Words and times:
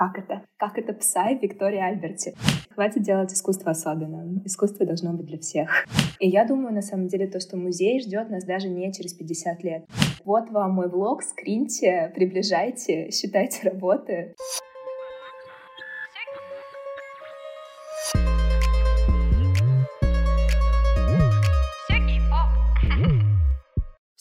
Как 0.00 0.16
это? 0.16 0.40
Как 0.56 0.78
это 0.78 0.94
Псай 0.94 1.38
Виктория 1.38 1.84
Альберти? 1.84 2.34
Хватит 2.70 3.02
делать 3.02 3.34
искусство 3.34 3.72
особенным. 3.72 4.40
Искусство 4.46 4.86
должно 4.86 5.12
быть 5.12 5.26
для 5.26 5.38
всех. 5.38 5.68
И 6.18 6.26
я 6.26 6.46
думаю, 6.46 6.72
на 6.72 6.80
самом 6.80 7.08
деле, 7.08 7.26
то, 7.26 7.38
что 7.38 7.58
музей 7.58 8.00
ждет 8.00 8.30
нас 8.30 8.46
даже 8.46 8.70
не 8.70 8.90
через 8.94 9.12
50 9.12 9.62
лет. 9.62 9.84
Вот 10.24 10.48
вам 10.48 10.72
мой 10.72 10.88
влог, 10.88 11.22
скриньте, 11.22 12.10
приближайте, 12.14 13.10
считайте 13.10 13.68
работы. 13.68 14.34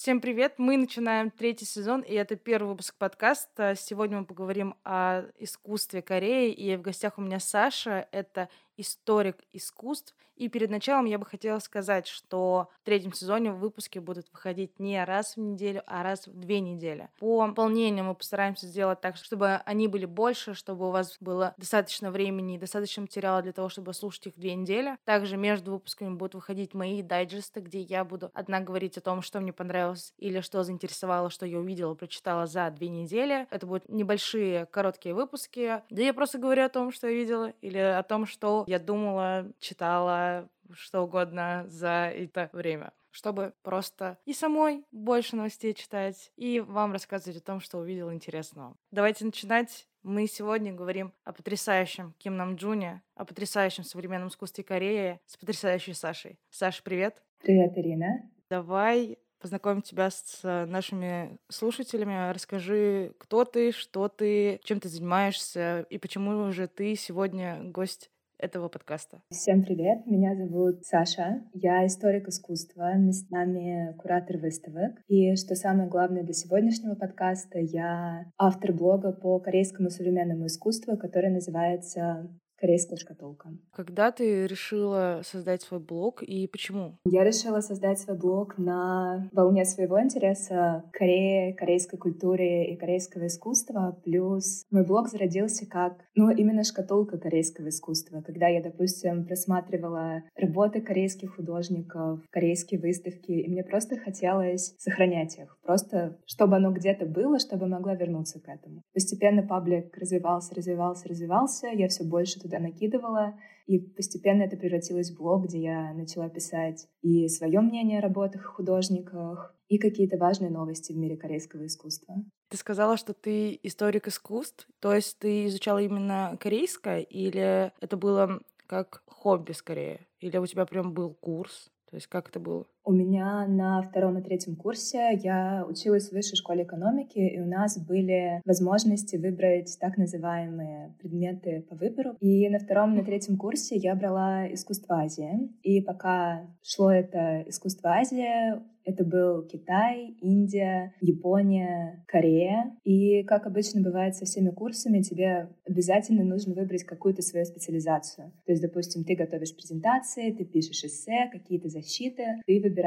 Всем 0.09 0.21
привет! 0.21 0.55
Мы 0.57 0.75
начинаем 0.75 1.29
третий 1.29 1.65
сезон, 1.65 2.01
и 2.01 2.15
это 2.15 2.35
первый 2.35 2.69
выпуск 2.69 2.95
подкаста. 2.97 3.75
Сегодня 3.77 4.17
мы 4.17 4.25
поговорим 4.25 4.73
о 4.83 5.25
искусстве 5.37 6.01
Кореи, 6.01 6.51
и 6.51 6.75
в 6.77 6.81
гостях 6.81 7.19
у 7.19 7.21
меня 7.21 7.39
Саша. 7.39 8.07
Это 8.11 8.50
историк 8.79 9.38
искусств. 9.54 10.15
И 10.36 10.47
перед 10.47 10.69
началом 10.69 11.04
я 11.04 11.20
бы 11.20 11.25
хотела 11.25 11.60
сказать, 11.60 12.07
что 12.07 12.70
в 12.82 12.86
третьем 12.86 13.11
сезоне 13.11 13.51
выпуски 13.51 14.00
будут 14.00 14.28
выходить 14.32 14.79
не 14.79 15.04
раз 15.04 15.36
в 15.36 15.39
неделю, 15.42 15.83
а 15.86 16.01
раз 16.01 16.28
в 16.28 16.39
две 16.39 16.61
недели. 16.61 17.10
По 17.20 17.46
наполнению 17.46 18.06
мы 18.06 18.15
постараемся 18.15 18.65
сделать 18.65 19.01
так, 19.01 19.18
чтобы 19.18 19.56
они 19.65 19.89
были 19.89 20.06
больше, 20.06 20.54
чтобы 20.54 20.87
у 20.87 20.92
вас 20.92 21.18
было 21.20 21.54
достаточно 21.57 22.10
времени 22.10 22.56
и 22.56 22.57
достаточно 22.57 23.01
материала 23.01 23.42
для 23.42 23.51
того, 23.51 23.68
чтобы 23.68 23.93
слушать 23.93 24.28
их 24.28 24.37
две 24.37 24.56
недели. 24.56 24.98
Также 25.04 25.36
между 25.36 25.73
выпусками 25.73 26.15
будут 26.15 26.36
выходить 26.36 26.73
мои 26.73 27.01
дайджесты, 27.01 27.59
где 27.59 27.82
я 27.82 28.06
буду 28.06 28.32
одна 28.34 28.61
говорить 28.61 28.98
о 28.98 29.01
том, 29.01 29.21
что 29.21 29.42
мне 29.42 29.51
понравилось 29.51 30.14
или 30.18 30.39
что 30.39 30.64
заинтересовало, 30.64 31.29
что 31.29 31.46
я 31.46 31.59
увидела, 31.59 31.96
прочитала 31.96 32.48
за 32.48 32.72
две 32.72 32.88
недели. 32.88 33.45
Это 33.52 33.67
будут 33.67 33.89
небольшие 33.89 34.67
короткие 34.67 35.14
выпуски, 35.14 35.81
где 35.89 36.06
я 36.06 36.14
просто 36.14 36.38
говорю 36.38 36.64
о 36.64 36.70
том, 36.70 36.94
что 36.94 37.09
я 37.09 37.14
видела, 37.14 37.53
или 37.59 37.78
о 37.78 38.03
том, 38.03 38.25
что 38.25 38.64
я 38.69 38.78
думала, 38.80 39.52
читала, 39.59 40.48
что 40.72 41.02
угодно 41.02 41.66
за 41.67 42.12
это 42.14 42.50
время 42.53 42.94
чтобы 43.12 43.53
просто 43.64 44.20
и 44.25 44.34
самой 44.34 44.84
больше 44.92 45.36
новостей 45.36 45.73
читать, 45.73 46.31
и 46.36 46.59
вам 46.59 46.92
рассказывать 46.94 47.42
о 47.42 47.44
том, 47.44 47.59
что 47.59 47.80
увидел 47.80 48.14
интересного. 48.14 48.75
Давайте 48.92 49.25
начинать. 49.25 49.88
Мы 50.03 50.28
сегодня 50.28 50.72
говорим 50.72 51.12
о 51.23 51.34
потрясающем 51.34 52.14
Ким 52.20 52.38
Нам 52.38 52.56
Джуне, 52.56 53.02
о 53.16 53.25
потрясающем 53.25 53.84
современном 53.84 54.30
искусстве 54.30 54.64
Кореи 54.64 55.20
с 55.25 55.36
потрясающей 55.38 55.95
Сашей. 55.95 56.40
Саша, 56.52 56.84
привет! 56.84 57.22
Привет, 57.42 57.75
Ирина! 57.75 58.30
Давай 58.47 59.17
познакомим 59.40 59.81
тебя 59.81 60.09
с 60.12 60.42
нашими 60.44 61.38
слушателями. 61.50 62.31
Расскажи, 62.31 63.14
кто 63.17 63.44
ты, 63.44 63.72
что 63.72 64.08
ты, 64.08 64.59
чем 64.64 64.80
ты 64.80 64.88
занимаешься 64.88 65.86
и 65.90 65.97
почему 65.97 66.52
же 66.52 66.67
ты 66.67 66.95
сегодня 66.95 67.59
гость 67.64 68.12
этого 68.40 68.70
подкаста. 68.70 69.22
Всем 69.30 69.64
привет, 69.64 70.06
меня 70.06 70.36
зовут 70.36 70.86
Саша, 70.86 71.44
я 71.54 71.86
историк 71.86 72.28
искусства, 72.28 72.96
местами 72.96 73.94
куратор 73.98 74.38
выставок. 74.38 74.94
И 75.08 75.36
что 75.36 75.56
самое 75.56 75.90
главное 75.90 76.23
для 76.23 76.34
сегодняшнего 76.34 76.96
подкаста, 76.96 77.59
я 77.59 78.26
автор 78.38 78.73
блога 78.73 79.12
по 79.12 79.40
корейскому 79.40 79.90
современному 79.90 80.48
искусству, 80.48 80.98
который 80.98 81.31
называется 81.31 82.30
корейская 82.60 82.98
шкатулка. 82.98 83.50
Когда 83.72 84.12
ты 84.12 84.46
решила 84.46 85.22
создать 85.24 85.62
свой 85.62 85.80
блог 85.80 86.22
и 86.22 86.48
почему? 86.48 86.98
Я 87.06 87.24
решила 87.24 87.62
создать 87.62 88.00
свой 88.00 88.18
блог 88.18 88.58
на 88.58 89.30
волне 89.32 89.66
своего 89.66 90.02
интереса 90.02 90.84
к 90.92 90.98
Корее, 91.00 91.54
корейской 91.54 91.98
культуре 91.98 92.74
и 92.74 92.76
корейского 92.76 93.28
искусства. 93.28 93.98
Плюс 94.04 94.66
мой 94.72 94.86
блог 94.86 95.08
зародился 95.08 95.66
как, 95.66 95.94
ну, 96.16 96.30
именно 96.30 96.64
шкатулка 96.64 97.18
корейского 97.18 97.70
искусства. 97.70 98.22
Когда 98.22 98.48
я, 98.48 98.62
допустим, 98.62 99.26
просматривала 99.26 100.24
работы 100.36 100.82
корейских 100.82 101.36
художников, 101.36 102.20
корейские 102.30 102.80
выставки, 102.80 103.32
и 103.32 103.50
мне 103.50 103.64
просто 103.64 103.98
хотелось 103.98 104.75
сохранять 104.78 105.38
их. 105.38 105.58
Просто, 105.64 106.18
чтобы 106.25 106.58
оно 106.58 106.72
где-то 106.72 107.06
было, 107.06 107.40
чтобы 107.40 107.68
могла 107.68 107.96
вернуться 107.96 108.40
к 108.40 108.50
этому. 108.50 108.81
Постепенно 108.94 109.44
паблик 109.44 109.96
развивался, 109.98 110.53
развивался, 110.56 111.08
развивался. 111.08 111.68
Я 111.68 111.88
все 111.88 112.03
больше 112.03 112.40
туда 112.50 112.60
накидывала, 112.60 113.36
и 113.68 113.78
постепенно 113.80 114.44
это 114.44 114.58
превратилось 114.58 115.12
в 115.12 115.18
блог, 115.18 115.46
где 115.46 115.62
я 115.62 115.94
начала 115.94 116.30
писать 116.30 116.88
и 117.02 117.28
свое 117.28 117.62
мнение 117.62 118.00
о 118.00 118.02
работах 118.02 118.44
художниках, 118.44 119.56
и 119.68 119.78
какие-то 119.78 120.18
важные 120.18 120.50
новости 120.50 120.92
в 120.92 120.98
мире 120.98 121.16
корейского 121.16 121.68
искусства. 121.68 122.16
Ты 122.50 122.58
сказала, 122.58 122.98
что 122.98 123.14
ты 123.14 123.60
историк 123.62 124.08
искусств, 124.08 124.68
то 124.80 124.94
есть 124.94 125.20
ты 125.20 125.46
изучала 125.46 125.78
именно 125.78 126.36
корейское, 126.40 127.02
или 127.02 127.72
это 127.80 127.96
было 127.96 128.42
как 128.66 129.04
хобби 129.06 129.52
скорее? 129.52 130.08
Или 130.20 130.38
у 130.38 130.46
тебя 130.48 130.66
прям 130.66 130.94
был 130.94 131.14
курс? 131.14 131.70
То 131.90 131.96
есть 131.96 132.08
как 132.08 132.30
это 132.30 132.40
было? 132.40 132.66
У 132.89 132.91
меня 132.91 133.45
на 133.45 133.83
втором 133.83 134.17
и 134.17 134.23
третьем 134.23 134.55
курсе 134.55 135.11
я 135.22 135.63
училась 135.69 136.09
в 136.09 136.13
высшей 136.13 136.35
школе 136.35 136.63
экономики, 136.63 137.19
и 137.19 137.39
у 137.39 137.45
нас 137.45 137.77
были 137.77 138.41
возможности 138.45 139.16
выбрать 139.16 139.77
так 139.79 139.95
называемые 140.00 140.95
предметы 140.97 141.63
по 141.69 141.75
выбору. 141.75 142.16
И 142.19 142.50
на 142.50 142.57
втором 142.57 142.95
и 142.95 142.97
на 142.97 143.05
третьем 143.05 143.38
курсе 143.38 143.75
я 143.75 143.94
брала 143.94 144.51
искусство 144.51 145.01
Азии. 145.01 145.51
И 145.61 145.81
пока 145.81 146.47
шло 146.63 146.91
это 146.91 147.44
искусство 147.47 147.91
Азии, 147.91 148.59
это 148.89 149.06
был 149.06 149.44
Китай, 149.44 150.16
Индия, 150.19 150.95
Япония, 151.00 152.03
Корея. 152.07 152.75
И, 152.83 153.23
как 153.23 153.45
обычно 153.45 153.81
бывает 153.81 154.16
со 154.16 154.25
всеми 154.25 154.50
курсами, 154.50 155.01
тебе 155.01 155.50
обязательно 155.67 156.23
нужно 156.23 156.56
выбрать 156.56 156.83
какую-то 156.83 157.21
свою 157.21 157.45
специализацию. 157.45 158.31
То 158.45 158.51
есть, 158.51 158.63
допустим, 158.63 159.03
ты 159.03 159.16
готовишь 159.16 159.56
презентации, 159.56 160.31
ты 160.31 160.44
пишешь 160.44 160.83
эссе, 160.83 161.29
какие-то 161.31 161.69
защиты, 161.69 162.41
ты 162.47 162.59
выбираешь 162.59 162.78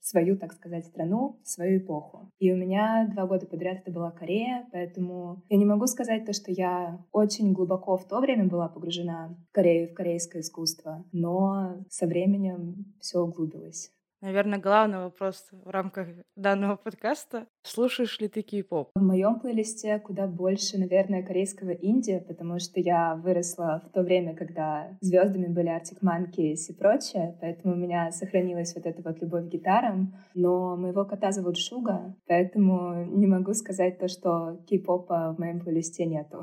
свою, 0.00 0.36
так 0.36 0.52
сказать, 0.52 0.84
страну, 0.86 1.40
свою 1.44 1.78
эпоху. 1.78 2.30
И 2.38 2.52
у 2.52 2.56
меня 2.56 3.08
два 3.12 3.26
года 3.26 3.46
подряд 3.46 3.78
это 3.78 3.90
была 3.90 4.10
Корея, 4.10 4.66
поэтому 4.70 5.42
я 5.48 5.56
не 5.56 5.64
могу 5.64 5.86
сказать 5.86 6.26
то, 6.26 6.32
что 6.32 6.52
я 6.52 6.98
очень 7.12 7.52
глубоко 7.52 7.96
в 7.96 8.06
то 8.06 8.20
время 8.20 8.44
была 8.44 8.68
погружена 8.68 9.34
в 9.48 9.52
Корею, 9.52 9.88
в 9.88 9.94
корейское 9.94 10.42
искусство, 10.42 11.04
но 11.12 11.84
со 11.88 12.06
временем 12.06 12.94
все 13.00 13.20
углубилось. 13.20 13.93
Наверное, 14.24 14.58
главный 14.58 15.00
вопрос 15.00 15.48
в 15.52 15.68
рамках 15.68 16.08
данного 16.34 16.76
подкаста. 16.76 17.46
Слушаешь 17.62 18.18
ли 18.20 18.28
ты 18.28 18.40
кей-поп? 18.40 18.88
В 18.94 19.02
моем 19.02 19.38
плейлисте 19.38 19.98
куда 19.98 20.26
больше, 20.26 20.78
наверное, 20.78 21.22
корейского 21.22 21.72
инди, 21.72 22.18
потому 22.26 22.58
что 22.58 22.80
я 22.80 23.16
выросла 23.16 23.82
в 23.84 23.92
то 23.92 24.00
время, 24.00 24.34
когда 24.34 24.96
звездами 25.02 25.48
были 25.48 25.68
Arctic 25.68 26.00
Monkeys 26.02 26.70
и 26.70 26.72
прочее, 26.72 27.36
поэтому 27.38 27.74
у 27.74 27.76
меня 27.76 28.10
сохранилась 28.12 28.74
вот 28.74 28.86
эта 28.86 29.02
вот 29.02 29.20
любовь 29.20 29.44
к 29.44 29.52
гитарам. 29.52 30.14
Но 30.34 30.74
моего 30.74 31.04
кота 31.04 31.30
зовут 31.30 31.58
Шуга, 31.58 32.16
поэтому 32.26 33.04
не 33.04 33.26
могу 33.26 33.52
сказать 33.52 33.98
то, 33.98 34.08
что 34.08 34.58
кей-попа 34.66 35.34
в 35.34 35.38
моем 35.38 35.60
плейлисте 35.60 36.06
нету. 36.06 36.42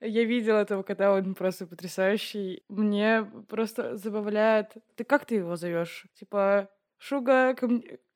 Я 0.00 0.24
видела 0.24 0.58
этого 0.58 0.82
кота, 0.82 1.12
он 1.12 1.36
просто 1.36 1.68
потрясающий. 1.68 2.64
Мне 2.68 3.24
просто 3.48 3.96
забавляет. 3.96 4.74
Ты 4.96 5.04
как 5.04 5.26
ты 5.26 5.36
его 5.36 5.54
зовешь? 5.54 6.08
Типа 6.18 6.70
Шуга, 7.06 7.54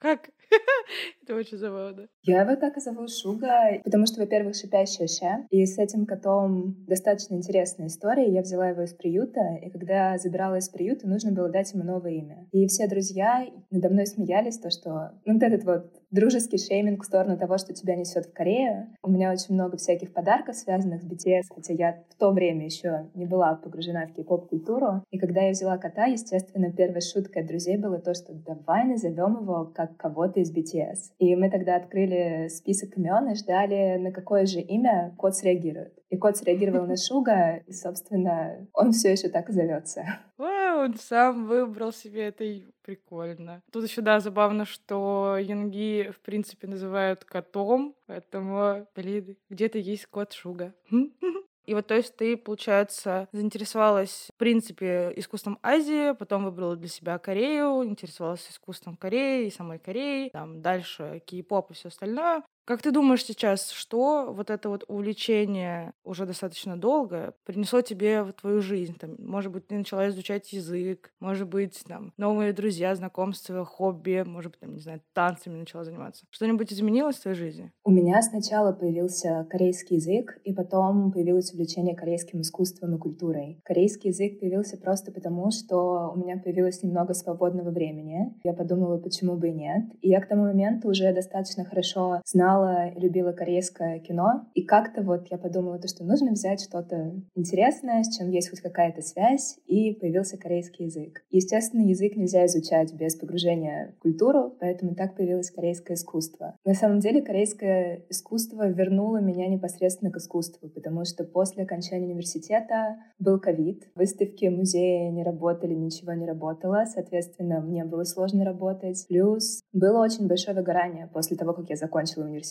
как? 0.04 0.28
Это 1.22 1.34
очень 1.34 1.56
забавно. 1.56 2.06
Я 2.22 2.42
его 2.42 2.56
так 2.56 2.76
и 2.76 2.80
зову 2.80 3.08
Шуга, 3.08 3.80
потому 3.82 4.06
что, 4.06 4.20
во-первых, 4.20 4.54
шипящая 4.54 5.06
ша. 5.06 5.46
И 5.50 5.64
с 5.64 5.78
этим 5.78 6.04
котом 6.04 6.76
достаточно 6.86 7.34
интересная 7.34 7.86
история. 7.86 8.30
Я 8.30 8.42
взяла 8.42 8.68
его 8.68 8.82
из 8.82 8.92
приюта, 8.92 9.40
и 9.62 9.70
когда 9.70 10.18
забирала 10.18 10.56
из 10.56 10.68
приюта, 10.68 11.08
нужно 11.08 11.32
было 11.32 11.48
дать 11.48 11.72
ему 11.72 11.84
новое 11.84 12.12
имя. 12.12 12.46
И 12.52 12.66
все 12.66 12.86
друзья 12.86 13.46
надо 13.70 13.88
мной 13.88 14.06
смеялись, 14.06 14.58
то, 14.58 14.70
что 14.70 15.12
ну, 15.24 15.34
вот 15.34 15.42
этот 15.42 15.64
вот 15.64 15.92
дружеский 16.10 16.58
шейминг 16.58 17.02
в 17.02 17.06
сторону 17.06 17.38
того, 17.38 17.58
что 17.58 17.72
тебя 17.72 17.96
несет 17.96 18.26
в 18.26 18.32
Корею. 18.32 18.88
У 19.02 19.10
меня 19.10 19.32
очень 19.32 19.54
много 19.54 19.76
всяких 19.76 20.12
подарков, 20.12 20.54
связанных 20.54 21.02
с 21.02 21.06
BTS, 21.06 21.44
хотя 21.54 21.72
я 21.72 22.04
в 22.10 22.14
то 22.16 22.30
время 22.30 22.66
еще 22.66 23.10
не 23.14 23.26
была 23.26 23.54
погружена 23.56 24.06
в 24.06 24.12
кей-поп-культуру. 24.12 25.02
И 25.10 25.18
когда 25.18 25.42
я 25.42 25.50
взяла 25.50 25.78
кота, 25.78 26.06
естественно, 26.06 26.70
первой 26.70 27.00
шуткой 27.00 27.42
от 27.42 27.48
друзей 27.48 27.78
было 27.78 27.98
то, 27.98 28.14
что 28.14 28.32
давай 28.34 28.84
назовем 28.84 29.42
его 29.42 29.72
как 29.74 29.93
кого-то 29.96 30.40
из 30.40 30.54
BTS. 30.54 31.14
И 31.18 31.34
мы 31.36 31.50
тогда 31.50 31.76
открыли 31.76 32.48
список 32.48 32.96
имен 32.96 33.30
и 33.30 33.34
ждали, 33.34 33.96
на 33.98 34.12
какое 34.12 34.46
же 34.46 34.60
имя 34.60 35.14
кот 35.16 35.36
среагирует. 35.36 35.94
И 36.10 36.16
кот 36.16 36.36
среагировал 36.36 36.86
на 36.86 36.96
Шуга, 37.08 37.56
и, 37.66 37.72
собственно, 37.72 38.66
он 38.72 38.92
все 38.92 39.12
еще 39.12 39.28
так 39.28 39.48
и 39.50 39.52
зовется. 39.52 40.04
Вау, 40.36 40.84
он 40.84 40.94
сам 40.94 41.46
выбрал 41.46 41.92
себе 41.92 42.28
это 42.28 42.44
прикольно. 42.82 43.62
Тут 43.72 43.84
еще, 43.84 44.00
да, 44.00 44.20
забавно, 44.20 44.64
что 44.64 45.36
Янги, 45.38 46.10
в 46.10 46.20
принципе, 46.20 46.66
называют 46.66 47.24
котом, 47.24 47.94
поэтому, 48.06 48.86
блин, 48.94 49.36
где-то 49.48 49.78
есть 49.78 50.06
кот 50.06 50.32
Шуга. 50.32 50.74
И 51.66 51.74
вот, 51.74 51.86
то 51.86 51.94
есть, 51.94 52.16
ты, 52.16 52.36
получается, 52.36 53.28
заинтересовалась, 53.32 54.28
в 54.34 54.36
принципе, 54.38 55.12
искусством 55.16 55.58
Азии, 55.62 56.12
потом 56.12 56.44
выбрала 56.44 56.76
для 56.76 56.88
себя 56.88 57.18
Корею, 57.18 57.84
интересовалась 57.84 58.46
искусством 58.50 58.96
Кореи 58.96 59.46
и 59.46 59.50
самой 59.50 59.78
Кореи, 59.78 60.28
там 60.28 60.60
дальше 60.60 61.22
кей-поп 61.26 61.70
и 61.70 61.74
все 61.74 61.88
остальное. 61.88 62.42
Как 62.66 62.80
ты 62.80 62.92
думаешь 62.92 63.22
сейчас, 63.22 63.70
что 63.70 64.32
вот 64.32 64.48
это 64.48 64.70
вот 64.70 64.84
увлечение 64.88 65.92
уже 66.02 66.24
достаточно 66.24 66.78
долго 66.78 67.34
принесло 67.44 67.82
тебе 67.82 68.22
в 68.22 68.32
твою 68.32 68.62
жизнь? 68.62 68.96
Там, 68.98 69.16
может 69.18 69.52
быть, 69.52 69.66
ты 69.66 69.76
начала 69.76 70.08
изучать 70.08 70.50
язык, 70.54 71.12
может 71.20 71.46
быть, 71.46 71.82
там, 71.86 72.14
новые 72.16 72.54
друзья, 72.54 72.94
знакомства, 72.94 73.66
хобби, 73.66 74.24
может 74.26 74.52
быть, 74.52 74.60
там, 74.60 74.72
не 74.72 74.80
знаю, 74.80 75.02
танцами 75.12 75.58
начала 75.58 75.84
заниматься. 75.84 76.24
Что-нибудь 76.30 76.72
изменилось 76.72 77.16
в 77.16 77.22
твоей 77.22 77.36
жизни? 77.36 77.70
У 77.84 77.90
меня 77.90 78.22
сначала 78.22 78.72
появился 78.72 79.46
корейский 79.50 79.96
язык, 79.96 80.38
и 80.44 80.54
потом 80.54 81.12
появилось 81.12 81.52
увлечение 81.52 81.94
корейским 81.94 82.40
искусством 82.40 82.96
и 82.96 82.98
культурой. 82.98 83.60
Корейский 83.64 84.08
язык 84.08 84.40
появился 84.40 84.78
просто 84.78 85.12
потому, 85.12 85.50
что 85.50 86.12
у 86.14 86.18
меня 86.18 86.38
появилось 86.38 86.82
немного 86.82 87.12
свободного 87.12 87.70
времени. 87.70 88.34
Я 88.42 88.54
подумала, 88.54 88.96
почему 88.96 89.36
бы 89.36 89.48
и 89.48 89.52
нет. 89.52 89.84
И 90.00 90.08
я 90.08 90.22
к 90.22 90.28
тому 90.28 90.44
моменту 90.44 90.88
уже 90.88 91.12
достаточно 91.12 91.66
хорошо 91.66 92.22
знала 92.24 92.53
и 92.62 93.00
любила 93.00 93.32
корейское 93.32 93.98
кино. 94.00 94.46
И 94.54 94.62
как-то 94.62 95.02
вот 95.02 95.28
я 95.30 95.38
подумала, 95.38 95.78
то, 95.78 95.88
что 95.88 96.04
нужно 96.04 96.32
взять 96.32 96.62
что-то 96.62 97.14
интересное, 97.34 98.02
с 98.02 98.16
чем 98.16 98.30
есть 98.30 98.50
хоть 98.50 98.60
какая-то 98.60 99.02
связь, 99.02 99.58
и 99.66 99.92
появился 99.94 100.38
корейский 100.38 100.86
язык. 100.86 101.22
Естественно, 101.30 101.82
язык 101.82 102.16
нельзя 102.16 102.46
изучать 102.46 102.92
без 102.94 103.16
погружения 103.16 103.94
в 103.96 104.02
культуру, 104.02 104.54
поэтому 104.60 104.94
так 104.94 105.16
появилось 105.16 105.50
корейское 105.50 105.96
искусство. 105.96 106.56
На 106.64 106.74
самом 106.74 107.00
деле 107.00 107.22
корейское 107.22 108.04
искусство 108.08 108.68
вернуло 108.68 109.18
меня 109.18 109.48
непосредственно 109.48 110.10
к 110.10 110.16
искусству, 110.16 110.68
потому 110.68 111.04
что 111.04 111.24
после 111.24 111.64
окончания 111.64 112.06
университета 112.06 112.96
был 113.18 113.38
ковид, 113.40 113.88
выставки, 113.94 114.46
музеи 114.46 115.08
не 115.10 115.22
работали, 115.22 115.74
ничего 115.74 116.12
не 116.12 116.26
работало, 116.26 116.84
соответственно, 116.86 117.60
мне 117.60 117.84
было 117.84 118.04
сложно 118.04 118.44
работать. 118.44 119.04
Плюс 119.08 119.60
было 119.72 120.02
очень 120.02 120.26
большое 120.26 120.56
выгорание 120.56 121.08
после 121.12 121.36
того, 121.36 121.52
как 121.52 121.70
я 121.70 121.76
закончила 121.76 122.24
университет. 122.24 122.43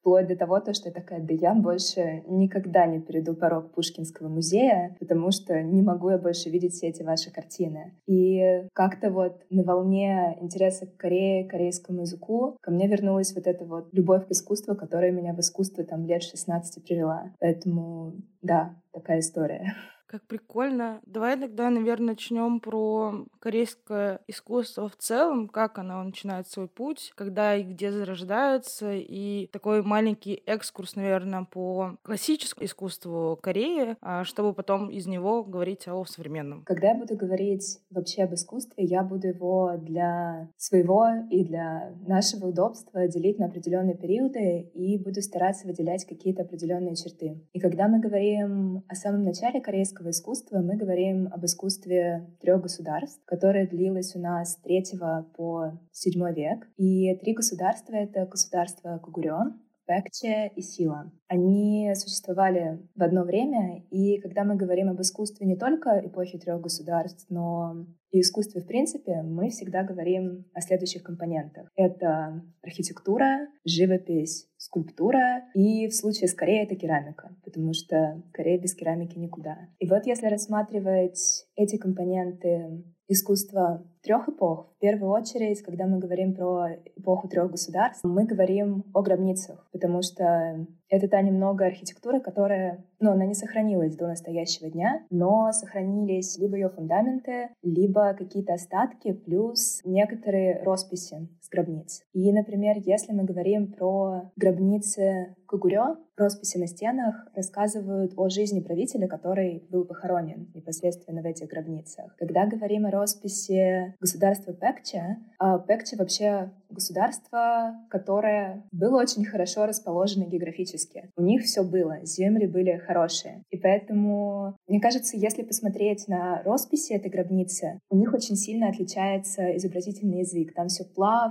Вплоть 0.00 0.28
до 0.28 0.36
того, 0.36 0.60
то, 0.60 0.74
что 0.74 0.88
я 0.88 0.94
такая, 0.94 1.20
да 1.20 1.34
я 1.34 1.54
больше 1.54 2.22
никогда 2.26 2.86
не 2.86 3.00
перейду 3.00 3.34
порог 3.34 3.72
Пушкинского 3.72 4.28
музея, 4.28 4.96
потому 5.00 5.30
что 5.30 5.62
не 5.62 5.82
могу 5.82 6.10
я 6.10 6.18
больше 6.18 6.50
видеть 6.50 6.74
все 6.74 6.88
эти 6.88 7.02
ваши 7.02 7.32
картины. 7.32 7.94
И 8.06 8.66
как-то 8.72 9.10
вот 9.10 9.42
на 9.50 9.62
волне 9.62 10.36
интереса 10.40 10.86
к 10.86 10.96
Корее, 10.96 11.44
корейскому 11.44 12.02
языку 12.02 12.56
ко 12.60 12.70
мне 12.70 12.88
вернулась 12.88 13.34
вот 13.34 13.46
эта 13.46 13.64
вот 13.64 13.88
любовь 13.92 14.26
к 14.26 14.30
искусству, 14.30 14.74
которая 14.74 15.10
меня 15.10 15.34
в 15.34 15.40
искусство 15.40 15.84
там 15.84 16.04
лет 16.06 16.22
16 16.22 16.84
привела. 16.84 17.32
Поэтому 17.40 18.14
да, 18.42 18.76
такая 18.92 19.20
история. 19.20 19.74
Как 20.06 20.22
прикольно. 20.22 21.00
Давай 21.04 21.36
тогда, 21.36 21.68
наверное, 21.68 22.10
начнем 22.10 22.60
про 22.60 23.26
корейское 23.40 24.20
искусство 24.28 24.88
в 24.88 24.96
целом, 24.96 25.48
как 25.48 25.78
оно 25.78 26.02
начинает 26.04 26.48
свой 26.48 26.68
путь, 26.68 27.12
когда 27.16 27.56
и 27.56 27.64
где 27.64 27.90
зарождается, 27.90 28.92
и 28.92 29.48
такой 29.48 29.82
маленький 29.82 30.42
экскурс, 30.46 30.94
наверное, 30.94 31.44
по 31.50 31.96
классическому 32.02 32.66
искусству 32.66 33.36
Кореи, 33.42 33.96
а, 34.00 34.22
чтобы 34.22 34.52
потом 34.52 34.90
из 34.90 35.08
него 35.08 35.42
говорить 35.42 35.88
о 35.88 36.04
современном. 36.04 36.62
Когда 36.62 36.90
я 36.90 36.94
буду 36.94 37.16
говорить 37.16 37.80
вообще 37.90 38.22
об 38.22 38.34
искусстве, 38.34 38.84
я 38.84 39.02
буду 39.02 39.26
его 39.26 39.72
для 39.76 40.48
своего 40.56 41.06
и 41.30 41.44
для 41.44 41.94
нашего 42.06 42.46
удобства 42.46 43.08
делить 43.08 43.40
на 43.40 43.46
определенные 43.46 43.96
периоды 43.96 44.70
и 44.72 44.98
буду 45.02 45.20
стараться 45.20 45.66
выделять 45.66 46.04
какие-то 46.04 46.42
определенные 46.42 46.94
черты. 46.94 47.40
И 47.52 47.58
когда 47.58 47.88
мы 47.88 47.98
говорим 47.98 48.84
о 48.86 48.94
самом 48.94 49.24
начале 49.24 49.60
корейского 49.60 49.95
классического 49.96 50.10
искусства 50.10 50.58
мы 50.58 50.76
говорим 50.76 51.28
об 51.32 51.44
искусстве 51.44 52.26
трех 52.40 52.62
государств, 52.62 53.20
которое 53.24 53.66
длилось 53.66 54.14
у 54.14 54.20
нас 54.20 54.52
с 54.52 54.56
третьего 54.56 55.26
по 55.36 55.78
седьмой 55.92 56.34
век. 56.34 56.68
И 56.76 57.14
три 57.16 57.34
государства— 57.34 57.92
это 57.94 58.26
государство 58.26 58.98
Кугурё, 59.02 59.52
Пекче 59.86 60.52
и 60.54 60.62
Сила. 60.62 61.12
Они 61.28 61.92
существовали 61.94 62.80
в 62.94 63.02
одно 63.02 63.22
время, 63.22 63.84
и 63.90 64.18
когда 64.20 64.44
мы 64.44 64.56
говорим 64.56 64.90
об 64.90 65.00
искусстве 65.00 65.46
не 65.46 65.56
только 65.56 66.00
эпохи 66.04 66.38
трех 66.38 66.60
государств, 66.60 67.26
но 67.30 67.86
и 68.10 68.20
искусстве 68.20 68.60
в 68.60 68.66
принципе, 68.66 69.22
мы 69.22 69.50
всегда 69.50 69.82
говорим 69.82 70.46
о 70.54 70.60
следующих 70.60 71.02
компонентах. 71.02 71.68
Это 71.76 72.42
архитектура, 72.62 73.48
живопись, 73.64 74.48
скульптура 74.56 75.44
и 75.54 75.88
в 75.88 75.94
случае 75.94 76.28
с 76.28 76.34
Кореей 76.34 76.64
это 76.64 76.76
керамика, 76.76 77.36
потому 77.44 77.72
что 77.72 78.22
Корея 78.32 78.60
без 78.60 78.74
керамики 78.74 79.18
никуда. 79.18 79.68
И 79.78 79.88
вот 79.88 80.06
если 80.06 80.26
рассматривать 80.26 81.46
эти 81.56 81.76
компоненты 81.76 82.84
искусства 83.08 83.84
трех 84.02 84.28
эпох. 84.28 84.72
В 84.76 84.80
первую 84.80 85.10
очередь, 85.10 85.62
когда 85.62 85.86
мы 85.86 85.98
говорим 85.98 86.34
про 86.34 86.68
эпоху 86.96 87.28
трех 87.28 87.50
государств, 87.50 88.02
мы 88.04 88.24
говорим 88.24 88.84
о 88.94 89.02
гробницах, 89.02 89.68
потому 89.72 90.02
что 90.02 90.66
это 90.88 91.08
та 91.08 91.20
немного 91.22 91.66
архитектура, 91.66 92.20
которая, 92.20 92.84
ну, 93.00 93.12
она 93.12 93.26
не 93.26 93.34
сохранилась 93.34 93.96
до 93.96 94.06
настоящего 94.06 94.70
дня, 94.70 95.04
но 95.10 95.52
сохранились 95.52 96.38
либо 96.38 96.56
ее 96.56 96.68
фундаменты, 96.68 97.48
либо 97.62 98.14
какие-то 98.14 98.54
остатки, 98.54 99.12
плюс 99.12 99.80
некоторые 99.84 100.62
росписи 100.62 101.28
с 101.46 101.48
гробниц. 101.48 102.02
И, 102.12 102.32
например, 102.32 102.76
если 102.84 103.12
мы 103.12 103.24
говорим 103.24 103.72
про 103.72 104.32
гробницы 104.36 105.36
Кугурё, 105.46 105.96
росписи 106.16 106.58
на 106.58 106.66
стенах 106.66 107.28
рассказывают 107.34 108.14
о 108.16 108.28
жизни 108.28 108.60
правителя, 108.60 109.06
который 109.06 109.64
был 109.70 109.84
похоронен 109.84 110.50
непосредственно 110.54 111.22
в 111.22 111.26
этих 111.26 111.48
гробницах. 111.48 112.16
Когда 112.16 112.46
говорим 112.46 112.86
о 112.86 112.90
росписи 112.90 113.94
государства 114.00 114.52
Пекче, 114.52 115.18
а 115.38 115.58
Пекче 115.58 115.96
вообще 115.96 116.50
государство, 116.68 117.76
которое 117.90 118.64
было 118.72 119.00
очень 119.00 119.24
хорошо 119.24 119.66
расположено 119.66 120.24
географически. 120.24 121.10
У 121.16 121.22
них 121.22 121.42
все 121.42 121.62
было, 121.62 122.04
земли 122.04 122.46
были 122.46 122.76
хорошие. 122.78 123.42
И 123.50 123.56
поэтому, 123.56 124.56
мне 124.66 124.80
кажется, 124.80 125.16
если 125.16 125.42
посмотреть 125.42 126.08
на 126.08 126.42
росписи 126.42 126.92
этой 126.92 127.10
гробницы, 127.10 127.78
у 127.88 127.96
них 127.96 128.12
очень 128.12 128.36
сильно 128.36 128.68
отличается 128.68 129.56
изобразительный 129.56 130.20
язык. 130.20 130.54
Там 130.54 130.68
все 130.68 130.84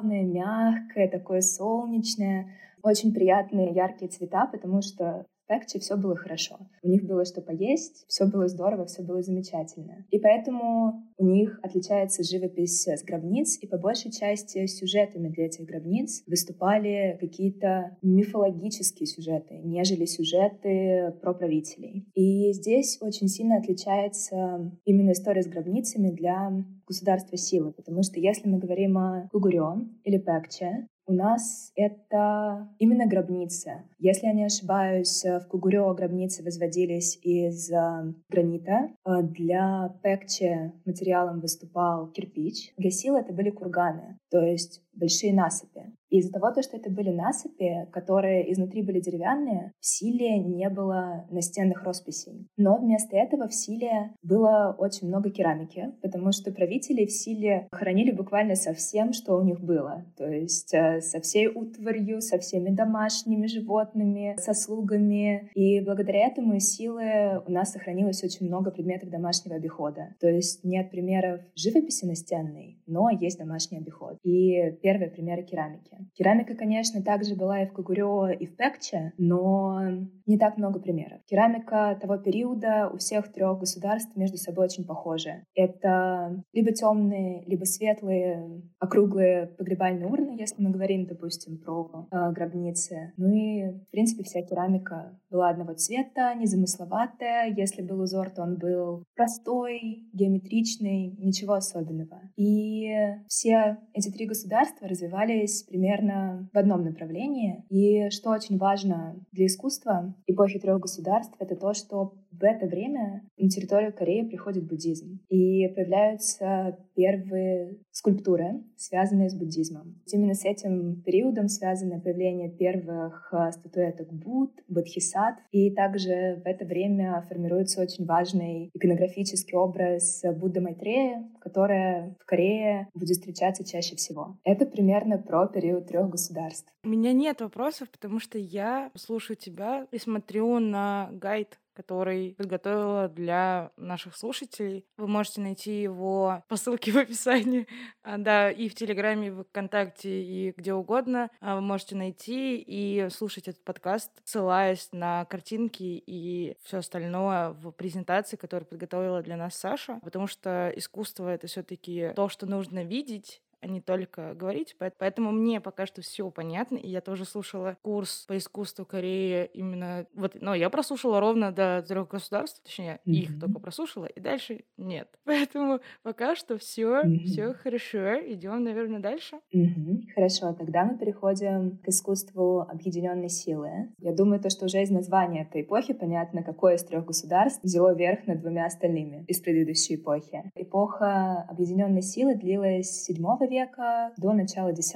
плавное, 0.06 0.24
мягкое, 0.24 1.08
такое 1.10 1.42
солнечное 1.42 2.54
очень 2.84 3.14
приятные 3.14 3.74
яркие 3.74 4.12
цвета, 4.12 4.46
потому 4.46 4.82
что 4.82 5.26
Пекче 5.48 5.80
все 5.80 5.96
было 5.96 6.16
хорошо. 6.16 6.58
У 6.82 6.90
них 6.90 7.04
было 7.04 7.26
что 7.26 7.42
поесть, 7.42 8.06
все 8.08 8.26
было 8.26 8.48
здорово, 8.48 8.86
все 8.86 9.04
было 9.04 9.22
замечательно. 9.22 10.06
И 10.10 10.20
поэтому 10.20 11.04
у 11.18 11.26
них 11.26 11.60
отличается 11.62 12.24
живопись 12.24 12.88
с 12.88 13.04
гробниц, 13.04 13.58
и 13.62 13.68
по 13.68 13.78
большей 13.78 14.12
части 14.12 14.66
сюжетами 14.66 15.30
для 15.30 15.46
этих 15.46 15.66
гробниц 15.66 16.24
выступали 16.28 17.18
какие-то 17.20 17.98
мифологические 18.02 19.08
сюжеты, 19.08 19.62
нежели 19.64 20.06
сюжеты 20.06 21.14
про 21.22 21.34
правителей. 21.34 22.08
И 22.14 22.52
здесь 22.54 22.98
очень 23.02 23.28
сильно 23.28 23.58
отличается 23.58 24.72
именно 24.86 25.12
история 25.12 25.44
с 25.44 25.48
гробницами 25.48 26.10
для 26.10 26.52
государства 26.88 27.38
силы, 27.38 27.72
потому 27.72 28.04
что 28.04 28.20
если 28.20 28.48
мы 28.48 28.60
говорим 28.60 28.98
о 28.98 29.28
Кугурё 29.32 29.76
или 30.04 30.18
Пекче, 30.18 30.88
у 31.08 31.14
нас 31.14 31.72
это 31.76 32.70
именно 32.80 33.08
гробницы. 33.08 33.84
Если 34.00 34.28
я 34.28 34.34
не 34.34 34.46
ошибаюсь, 34.46 35.24
в 35.24 35.48
Кугурё 35.48 35.94
гробницы 35.94 36.44
возводились 36.44 37.20
из 37.22 37.72
э, 37.72 38.14
гранита. 38.30 38.90
Э, 39.06 39.22
для 39.22 39.94
Пекче 40.02 40.74
материалом 40.86 41.40
выступал 41.40 42.08
кирпич. 42.08 42.74
Для 42.78 42.90
это 43.18 43.34
были 43.34 43.50
курганы, 43.50 44.18
то 44.30 44.40
есть 44.40 44.82
большие 44.96 45.34
насыпи. 45.34 45.94
И 46.10 46.20
из-за 46.20 46.32
того, 46.32 46.50
что 46.62 46.78
это 46.78 46.90
были 46.90 47.10
насыпи, 47.10 47.88
которые 47.92 48.52
изнутри 48.54 48.84
были 48.84 49.00
деревянные, 49.00 49.74
в 49.80 49.86
Силе 49.86 50.38
не 50.38 50.70
было 50.70 51.28
настенных 51.30 51.84
росписей. 51.84 52.48
Но 52.58 52.78
вместо 52.78 53.18
этого 53.18 53.48
в 53.48 53.54
Силе 53.54 54.14
было 54.22 54.76
очень 54.78 55.08
много 55.08 55.30
керамики, 55.30 55.92
потому 56.02 56.32
что 56.32 56.52
правители 56.52 57.06
в 57.06 57.12
Силе 57.12 57.68
хранили 57.72 58.12
буквально 58.12 58.56
со 58.56 58.74
всем, 58.74 59.14
что 59.14 59.36
у 59.36 59.44
них 59.44 59.60
было. 59.60 60.06
То 60.18 60.28
есть 60.30 60.74
э, 60.74 61.02
со 61.02 61.20
всей 61.20 61.48
утварью, 61.48 62.22
со 62.22 62.38
всеми 62.38 62.70
домашними 62.70 63.48
животными, 63.48 64.36
со 64.40 64.54
слугами. 64.54 65.50
И 65.54 65.82
благодаря 65.82 66.28
этому 66.28 66.56
из 66.56 66.76
Силы 66.76 67.42
у 67.46 67.52
нас 67.52 67.72
сохранилось 67.72 68.24
очень 68.24 68.48
много 68.48 68.72
предметов 68.72 69.10
домашнего 69.10 69.56
обихода. 69.56 70.16
То 70.20 70.28
есть 70.30 70.64
нет 70.64 70.92
примеров 70.92 71.42
живописи 71.56 72.06
настенной, 72.06 72.80
но 72.86 73.10
есть 73.10 73.40
домашний 73.40 73.80
обиход. 73.80 74.18
И 74.24 74.78
первые 74.86 75.10
примеры 75.10 75.42
керамики. 75.42 75.98
Керамика, 76.14 76.54
конечно, 76.54 77.02
также 77.02 77.36
была 77.36 77.64
и 77.64 77.66
в 77.66 77.74
Кугурё, 77.74 78.30
и 78.30 78.46
в 78.46 78.56
Пекче, 78.56 79.14
но 79.18 79.82
не 80.28 80.38
так 80.38 80.58
много 80.58 80.80
примеров. 80.80 81.22
Керамика 81.26 81.98
того 82.00 82.18
периода 82.18 82.92
у 82.94 82.98
всех 82.98 83.32
трех 83.34 83.58
государств 83.58 84.16
между 84.16 84.38
собой 84.38 84.66
очень 84.66 84.86
похожа. 84.86 85.44
Это 85.56 86.44
либо 86.54 86.72
темные, 86.72 87.44
либо 87.48 87.64
светлые, 87.64 88.62
округлые 88.78 89.48
погребальные 89.58 90.06
урны, 90.06 90.40
если 90.40 90.62
мы 90.62 90.70
говорим, 90.70 91.08
допустим, 91.08 91.58
про 91.58 92.08
э, 92.12 92.32
гробницы. 92.32 93.14
Ну 93.18 93.34
и, 93.34 93.72
в 93.88 93.90
принципе, 93.90 94.24
вся 94.24 94.44
керамика 94.44 95.20
была 95.32 95.50
одного 95.50 95.74
цвета, 95.74 96.36
незамысловатая. 96.36 97.56
Если 97.58 97.82
был 97.82 98.02
узор, 98.02 98.30
то 98.30 98.44
он 98.44 98.58
был 98.58 99.04
простой, 99.16 100.08
геометричный, 100.14 101.16
ничего 101.18 101.54
особенного. 101.54 102.22
И 102.36 102.94
все 103.28 103.78
эти 103.94 104.12
три 104.12 104.28
государства 104.28 104.75
государства 104.76 104.88
развивались 104.88 105.64
примерно 105.64 106.50
в 106.54 106.58
одном 106.58 106.84
направлении. 106.84 107.64
И 107.70 108.10
что 108.10 108.32
очень 108.32 108.58
важно 108.58 109.16
для 109.32 109.46
искусства 109.46 110.16
эпохи 110.28 110.60
трех 110.60 110.80
государств, 110.80 111.36
это 111.40 111.56
то, 111.56 111.74
что 111.74 112.14
в 112.32 112.44
это 112.44 112.66
время 112.66 113.22
на 113.38 113.50
территорию 113.50 113.94
Кореи 113.94 114.28
приходит 114.28 114.68
буддизм. 114.68 115.20
И 115.30 115.68
появляются 115.70 116.78
первые 116.96 117.78
скульптуры, 117.92 118.64
связанные 118.78 119.30
с 119.30 119.36
буддизмом. 119.36 120.02
Именно 120.12 120.34
с 120.34 120.46
этим 120.46 121.02
периодом 121.02 121.48
связано 121.48 122.00
появление 122.00 122.50
первых 122.50 123.30
а, 123.32 123.52
статуэток 123.52 124.12
Будд, 124.12 124.52
Бодхисаттв. 124.68 125.42
И 125.52 125.72
также 125.72 126.42
в 126.44 126.48
это 126.48 126.66
время 126.66 127.26
формируется 127.28 127.82
очень 127.82 128.06
важный 128.06 128.70
иконографический 128.74 129.58
образ 129.58 130.24
Будды 130.36 130.62
Майтрея, 130.62 131.30
которая 131.40 132.16
в 132.20 132.26
Корее 132.26 132.90
будет 132.94 133.18
встречаться 133.18 133.66
чаще 133.66 133.96
всего. 133.96 134.38
Это 134.44 134.66
примерно 134.66 135.18
про 135.18 135.48
период 135.48 135.88
трех 135.88 136.10
государств. 136.10 136.72
У 136.84 136.90
меня 136.90 137.14
нет 137.14 137.42
вопросов, 137.42 137.90
потому 137.90 138.20
что 138.20 138.38
я 138.38 138.92
слушаю 138.96 139.38
тебя 139.38 139.88
и 139.92 139.98
смотрю 139.98 140.60
на 140.60 141.10
гайд 141.14 141.60
который 141.76 142.36
подготовила 142.36 143.08
для 143.08 143.72
наших 143.78 144.16
слушателей. 144.16 144.86
Вы 144.98 145.08
можете 145.08 145.42
найти 145.42 145.82
его 145.82 146.44
по 146.48 146.56
ссылке 146.56 146.92
в 146.94 146.98
описании, 146.98 147.68
а, 148.04 148.18
да, 148.18 148.50
и 148.50 148.70
в 148.70 148.76
Телеграме, 148.76 149.28
и 149.28 149.32
в 149.32 149.44
ВКонтакте, 149.44 150.24
и 150.24 150.54
где 150.56 150.74
угодно. 150.74 151.30
А, 151.42 151.56
вы 151.56 151.62
можете 151.62 151.96
найти 151.96 152.58
и 152.58 153.10
слушать 153.10 153.48
этот 153.48 153.64
подкаст, 153.64 154.12
ссылаясь 154.24 154.90
на 154.92 155.26
картинки 155.26 155.84
и 155.84 156.58
все 156.64 156.78
остальное 156.78 157.50
в 157.52 157.72
презентации, 157.72 158.38
которую 158.38 158.68
подготовила 158.68 159.22
для 159.22 159.38
нас 159.38 159.56
Саша, 159.56 160.00
потому 160.04 160.28
что 160.28 160.72
искусство— 160.76 161.30
это 161.34 161.48
все 161.48 161.64
таки 161.64 162.12
то, 162.16 162.30
что 162.30 162.46
нужно 162.46 162.84
видеть, 162.84 163.42
а 163.62 163.68
не 163.68 163.82
только 163.82 164.34
говорить. 164.34 164.76
Поэтому 164.98 165.32
мне 165.32 165.62
пока 165.62 165.86
что 165.86 166.02
все 166.02 166.30
понятно. 166.30 166.78
И 166.78 166.90
я 166.90 167.02
тоже 167.02 167.26
слушала 167.26 167.78
курс 167.82 168.26
по 168.28 168.38
искусству 168.38 168.86
Кореи 168.86 169.50
именно... 169.54 170.06
Вот, 170.14 170.36
но 170.40 170.54
я 170.56 170.70
прослушала 170.70 171.20
ровно 171.20 171.52
до 171.52 171.84
трех 171.88 172.08
государств, 172.08 172.62
точнее, 172.64 173.00
mm-hmm. 173.06 173.12
их 173.12 173.40
только 173.40 173.60
прослушала, 173.60 174.06
и 174.06 174.20
дальше 174.20 174.64
нет. 174.78 175.10
Поэтому 175.26 175.80
пока 176.04 176.36
что 176.36 176.58
все, 176.58 177.02
mm-hmm. 177.02 177.24
все 177.26 177.54
хорошо. 177.54 178.20
Идем, 178.32 178.64
наверное, 178.64 179.00
дальше. 179.00 179.38
Mm-hmm. 179.54 180.14
Хорошо, 180.14 180.54
тогда 180.54 180.86
мы 180.86 180.98
переходим 180.98 181.78
к 181.78 181.88
искусству 181.88 182.62
объединенной 182.62 183.30
силы. 183.30 183.94
Я 184.00 184.14
думаю, 184.14 184.40
то, 184.40 184.50
что 184.50 184.66
уже 184.66 184.82
из 184.82 184.90
названия 184.90 185.44
этой 185.44 185.62
эпохи 185.62 185.94
понятно, 185.94 186.44
какое 186.44 186.76
из 186.76 186.84
трех 186.84 187.06
государств 187.06 187.64
взяло 187.64 187.94
верх 187.94 188.28
над 188.28 188.42
двумя 188.42 188.66
остальными 188.66 189.26
из 189.28 189.40
предыдущей 189.40 189.96
эпохи. 189.96 190.52
Эпоха 190.56 191.46
объединенной 191.50 192.02
силы 192.02 192.36
длилась 192.36 192.90
с 192.90 193.06
7 193.06 193.45
века 193.46 194.12
до 194.18 194.34
начала 194.34 194.70
X. 194.70 194.94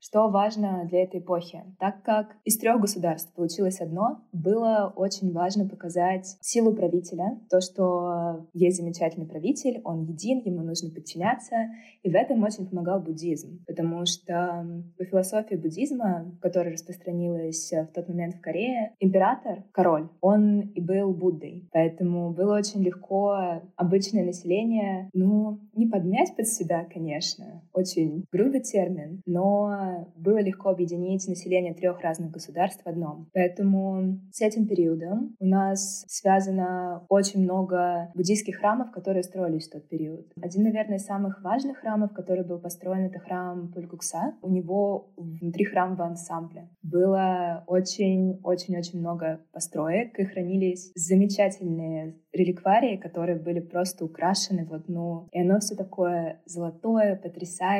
Что 0.00 0.28
важно 0.28 0.86
для 0.88 1.02
этой 1.02 1.20
эпохи? 1.20 1.64
Так 1.78 2.02
как 2.02 2.36
из 2.44 2.58
трех 2.58 2.80
государств 2.80 3.32
получилось 3.34 3.80
одно, 3.80 4.22
было 4.32 4.92
очень 4.96 5.32
важно 5.32 5.68
показать 5.68 6.36
силу 6.40 6.74
правителя, 6.74 7.38
то, 7.48 7.60
что 7.60 8.46
есть 8.52 8.78
замечательный 8.78 9.26
правитель, 9.26 9.80
он 9.84 10.04
един, 10.04 10.40
ему 10.44 10.62
нужно 10.62 10.90
подчиняться, 10.90 11.56
и 12.02 12.10
в 12.10 12.14
этом 12.14 12.42
очень 12.42 12.66
помогал 12.66 13.00
буддизм, 13.00 13.64
потому 13.66 14.06
что 14.06 14.66
по 14.96 15.04
философии 15.04 15.56
буддизма, 15.56 16.32
которая 16.40 16.72
распространилась 16.72 17.70
в 17.72 17.92
тот 17.94 18.08
момент 18.08 18.34
в 18.34 18.40
Корее, 18.40 18.94
император, 19.00 19.64
король, 19.72 20.08
он 20.20 20.60
и 20.60 20.80
был 20.80 21.12
Буддой, 21.12 21.68
поэтому 21.72 22.32
было 22.32 22.56
очень 22.56 22.82
легко 22.82 23.60
обычное 23.76 24.24
население, 24.24 25.10
ну, 25.12 25.60
не 25.74 25.86
подмять 25.86 26.34
под 26.36 26.46
себя, 26.48 26.86
конечно, 26.92 27.62
очень 27.72 27.89
очень 27.90 28.24
грубый 28.32 28.60
термин, 28.60 29.22
но 29.26 30.12
было 30.16 30.40
легко 30.40 30.70
объединить 30.70 31.26
население 31.28 31.74
трех 31.74 32.00
разных 32.00 32.30
государств 32.30 32.82
в 32.84 32.88
одном. 32.88 33.28
Поэтому 33.32 34.20
с 34.32 34.40
этим 34.40 34.66
периодом 34.66 35.36
у 35.38 35.46
нас 35.46 36.04
связано 36.08 37.04
очень 37.08 37.42
много 37.42 38.10
буддийских 38.14 38.58
храмов, 38.58 38.90
которые 38.92 39.22
строились 39.22 39.68
в 39.68 39.72
тот 39.72 39.88
период. 39.88 40.26
Один, 40.40 40.64
наверное, 40.64 40.96
из 40.96 41.04
самых 41.04 41.42
важных 41.42 41.78
храмов, 41.78 42.12
который 42.12 42.44
был 42.44 42.58
построен, 42.58 43.06
это 43.06 43.18
храм 43.18 43.72
Пулькукса. 43.72 44.34
У 44.42 44.50
него 44.50 45.12
внутри 45.16 45.64
храмового 45.64 46.06
ансамбля 46.06 46.68
было 46.82 47.64
очень-очень-очень 47.66 49.00
много 49.00 49.40
построек, 49.52 50.18
и 50.18 50.24
хранились 50.24 50.92
замечательные 50.94 52.16
реликварии, 52.32 52.96
которые 52.96 53.38
были 53.38 53.60
просто 53.60 54.04
украшены 54.04 54.64
в 54.64 54.72
одну. 54.72 55.28
И 55.32 55.40
оно 55.40 55.58
все 55.58 55.74
такое 55.74 56.40
золотое, 56.46 57.16
потрясающее, 57.16 57.79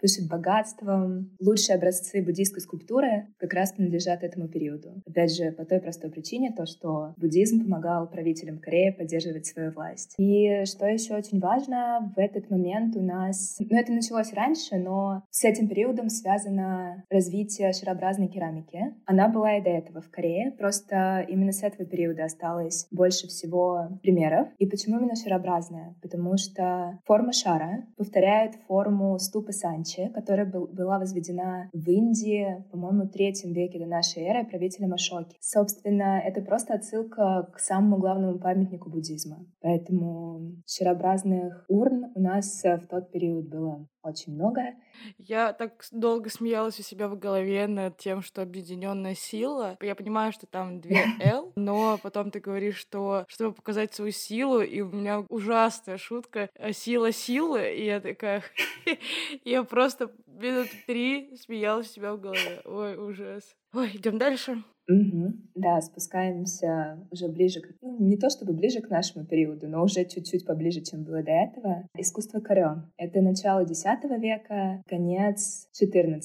дышит 0.00 0.28
богатством. 0.28 1.30
Лучшие 1.40 1.76
образцы 1.76 2.22
буддийской 2.22 2.60
скульптуры 2.60 3.28
как 3.38 3.52
раз 3.54 3.72
принадлежат 3.72 4.22
этому 4.22 4.48
периоду. 4.48 5.02
Опять 5.06 5.34
же, 5.34 5.52
по 5.52 5.64
той 5.64 5.80
простой 5.80 6.10
причине, 6.10 6.52
то, 6.52 6.66
что 6.66 7.14
буддизм 7.16 7.62
помогал 7.64 8.08
правителям 8.08 8.58
Кореи 8.58 8.90
поддерживать 8.90 9.46
свою 9.46 9.72
власть. 9.72 10.14
И 10.18 10.64
что 10.64 10.86
еще 10.86 11.14
очень 11.14 11.40
важно, 11.40 12.12
в 12.16 12.18
этот 12.18 12.50
момент 12.50 12.96
у 12.96 13.02
нас... 13.02 13.56
Ну, 13.58 13.78
это 13.78 13.92
началось 13.92 14.32
раньше, 14.32 14.76
но 14.76 15.22
с 15.30 15.44
этим 15.44 15.68
периодом 15.68 16.08
связано 16.08 17.04
развитие 17.10 17.72
шарообразной 17.72 18.28
керамики. 18.28 18.94
Она 19.06 19.28
была 19.28 19.56
и 19.56 19.62
до 19.62 19.70
этого 19.70 20.00
в 20.00 20.10
Корее, 20.10 20.52
просто 20.52 21.24
именно 21.28 21.52
с 21.52 21.62
этого 21.62 21.84
периода 21.88 22.24
осталось 22.24 22.86
больше 22.90 23.28
всего 23.28 23.98
примеров. 24.02 24.48
И 24.58 24.66
почему 24.66 24.98
именно 24.98 25.16
шарообразная? 25.16 25.94
Потому 26.02 26.36
что 26.36 26.98
форма 27.04 27.32
шара 27.32 27.86
повторяет 27.96 28.54
форму 28.66 29.13
ступы 29.18 29.52
Санчи, 29.52 30.10
которая 30.14 30.46
был, 30.46 30.66
была 30.66 30.98
возведена 30.98 31.70
в 31.72 31.88
Индии, 31.88 32.64
по-моему, 32.70 33.04
в 33.04 33.10
третьем 33.10 33.52
веке 33.52 33.78
до 33.78 33.86
нашей 33.86 34.22
эры 34.22 34.46
правителем 34.46 34.92
Ашоки. 34.92 35.36
Собственно, 35.40 36.20
это 36.20 36.40
просто 36.42 36.74
отсылка 36.74 37.48
к 37.52 37.58
самому 37.58 37.98
главному 37.98 38.38
памятнику 38.38 38.90
буддизма. 38.90 39.46
Поэтому 39.60 40.52
шарообразных 40.66 41.64
урн 41.68 42.12
у 42.14 42.20
нас 42.20 42.62
в 42.62 42.86
тот 42.88 43.10
период 43.10 43.48
было 43.48 43.86
очень 44.04 44.34
много. 44.34 44.60
Я 45.18 45.52
так 45.52 45.84
долго 45.90 46.30
смеялась 46.30 46.78
у 46.78 46.82
себя 46.82 47.08
в 47.08 47.18
голове 47.18 47.66
над 47.66 47.96
тем, 47.96 48.22
что 48.22 48.42
объединенная 48.42 49.14
сила. 49.14 49.76
Я 49.80 49.94
понимаю, 49.94 50.32
что 50.32 50.46
там 50.46 50.80
две 50.80 51.04
L, 51.20 51.52
но 51.56 51.98
потом 52.02 52.30
ты 52.30 52.40
говоришь, 52.40 52.76
что 52.76 53.24
чтобы 53.28 53.54
показать 53.54 53.94
свою 53.94 54.12
силу, 54.12 54.60
и 54.60 54.80
у 54.82 54.90
меня 54.90 55.20
ужасная 55.28 55.98
шутка 55.98 56.50
э, 56.54 56.72
сила 56.72 57.12
силы, 57.12 57.74
и 57.74 57.86
я 57.86 58.00
такая, 58.00 58.42
я 59.44 59.64
просто 59.64 60.10
минут 60.26 60.68
три 60.86 61.34
смеялась 61.36 61.90
у 61.90 61.94
себя 61.94 62.14
в 62.14 62.20
голове. 62.20 62.60
Ой, 62.64 62.96
ужас. 62.96 63.56
Ой, 63.72 63.90
идем 63.94 64.18
дальше. 64.18 64.62
Угу. 64.88 65.32
Да, 65.54 65.80
спускаемся 65.80 66.98
уже 67.10 67.28
ближе, 67.28 67.60
к, 67.60 67.68
ну, 67.80 67.96
не 68.00 68.16
то 68.16 68.28
чтобы 68.28 68.52
ближе 68.52 68.80
к 68.80 68.90
нашему 68.90 69.24
периоду, 69.24 69.68
но 69.68 69.82
уже 69.82 70.04
чуть-чуть 70.04 70.44
поближе, 70.44 70.80
чем 70.80 71.04
было 71.04 71.22
до 71.22 71.30
этого. 71.30 71.88
Искусство 71.96 72.40
корё. 72.40 72.82
Это 72.96 73.20
начало 73.20 73.60
X 73.60 73.84
века, 74.18 74.82
конец 74.86 75.68
XIV. 75.80 76.20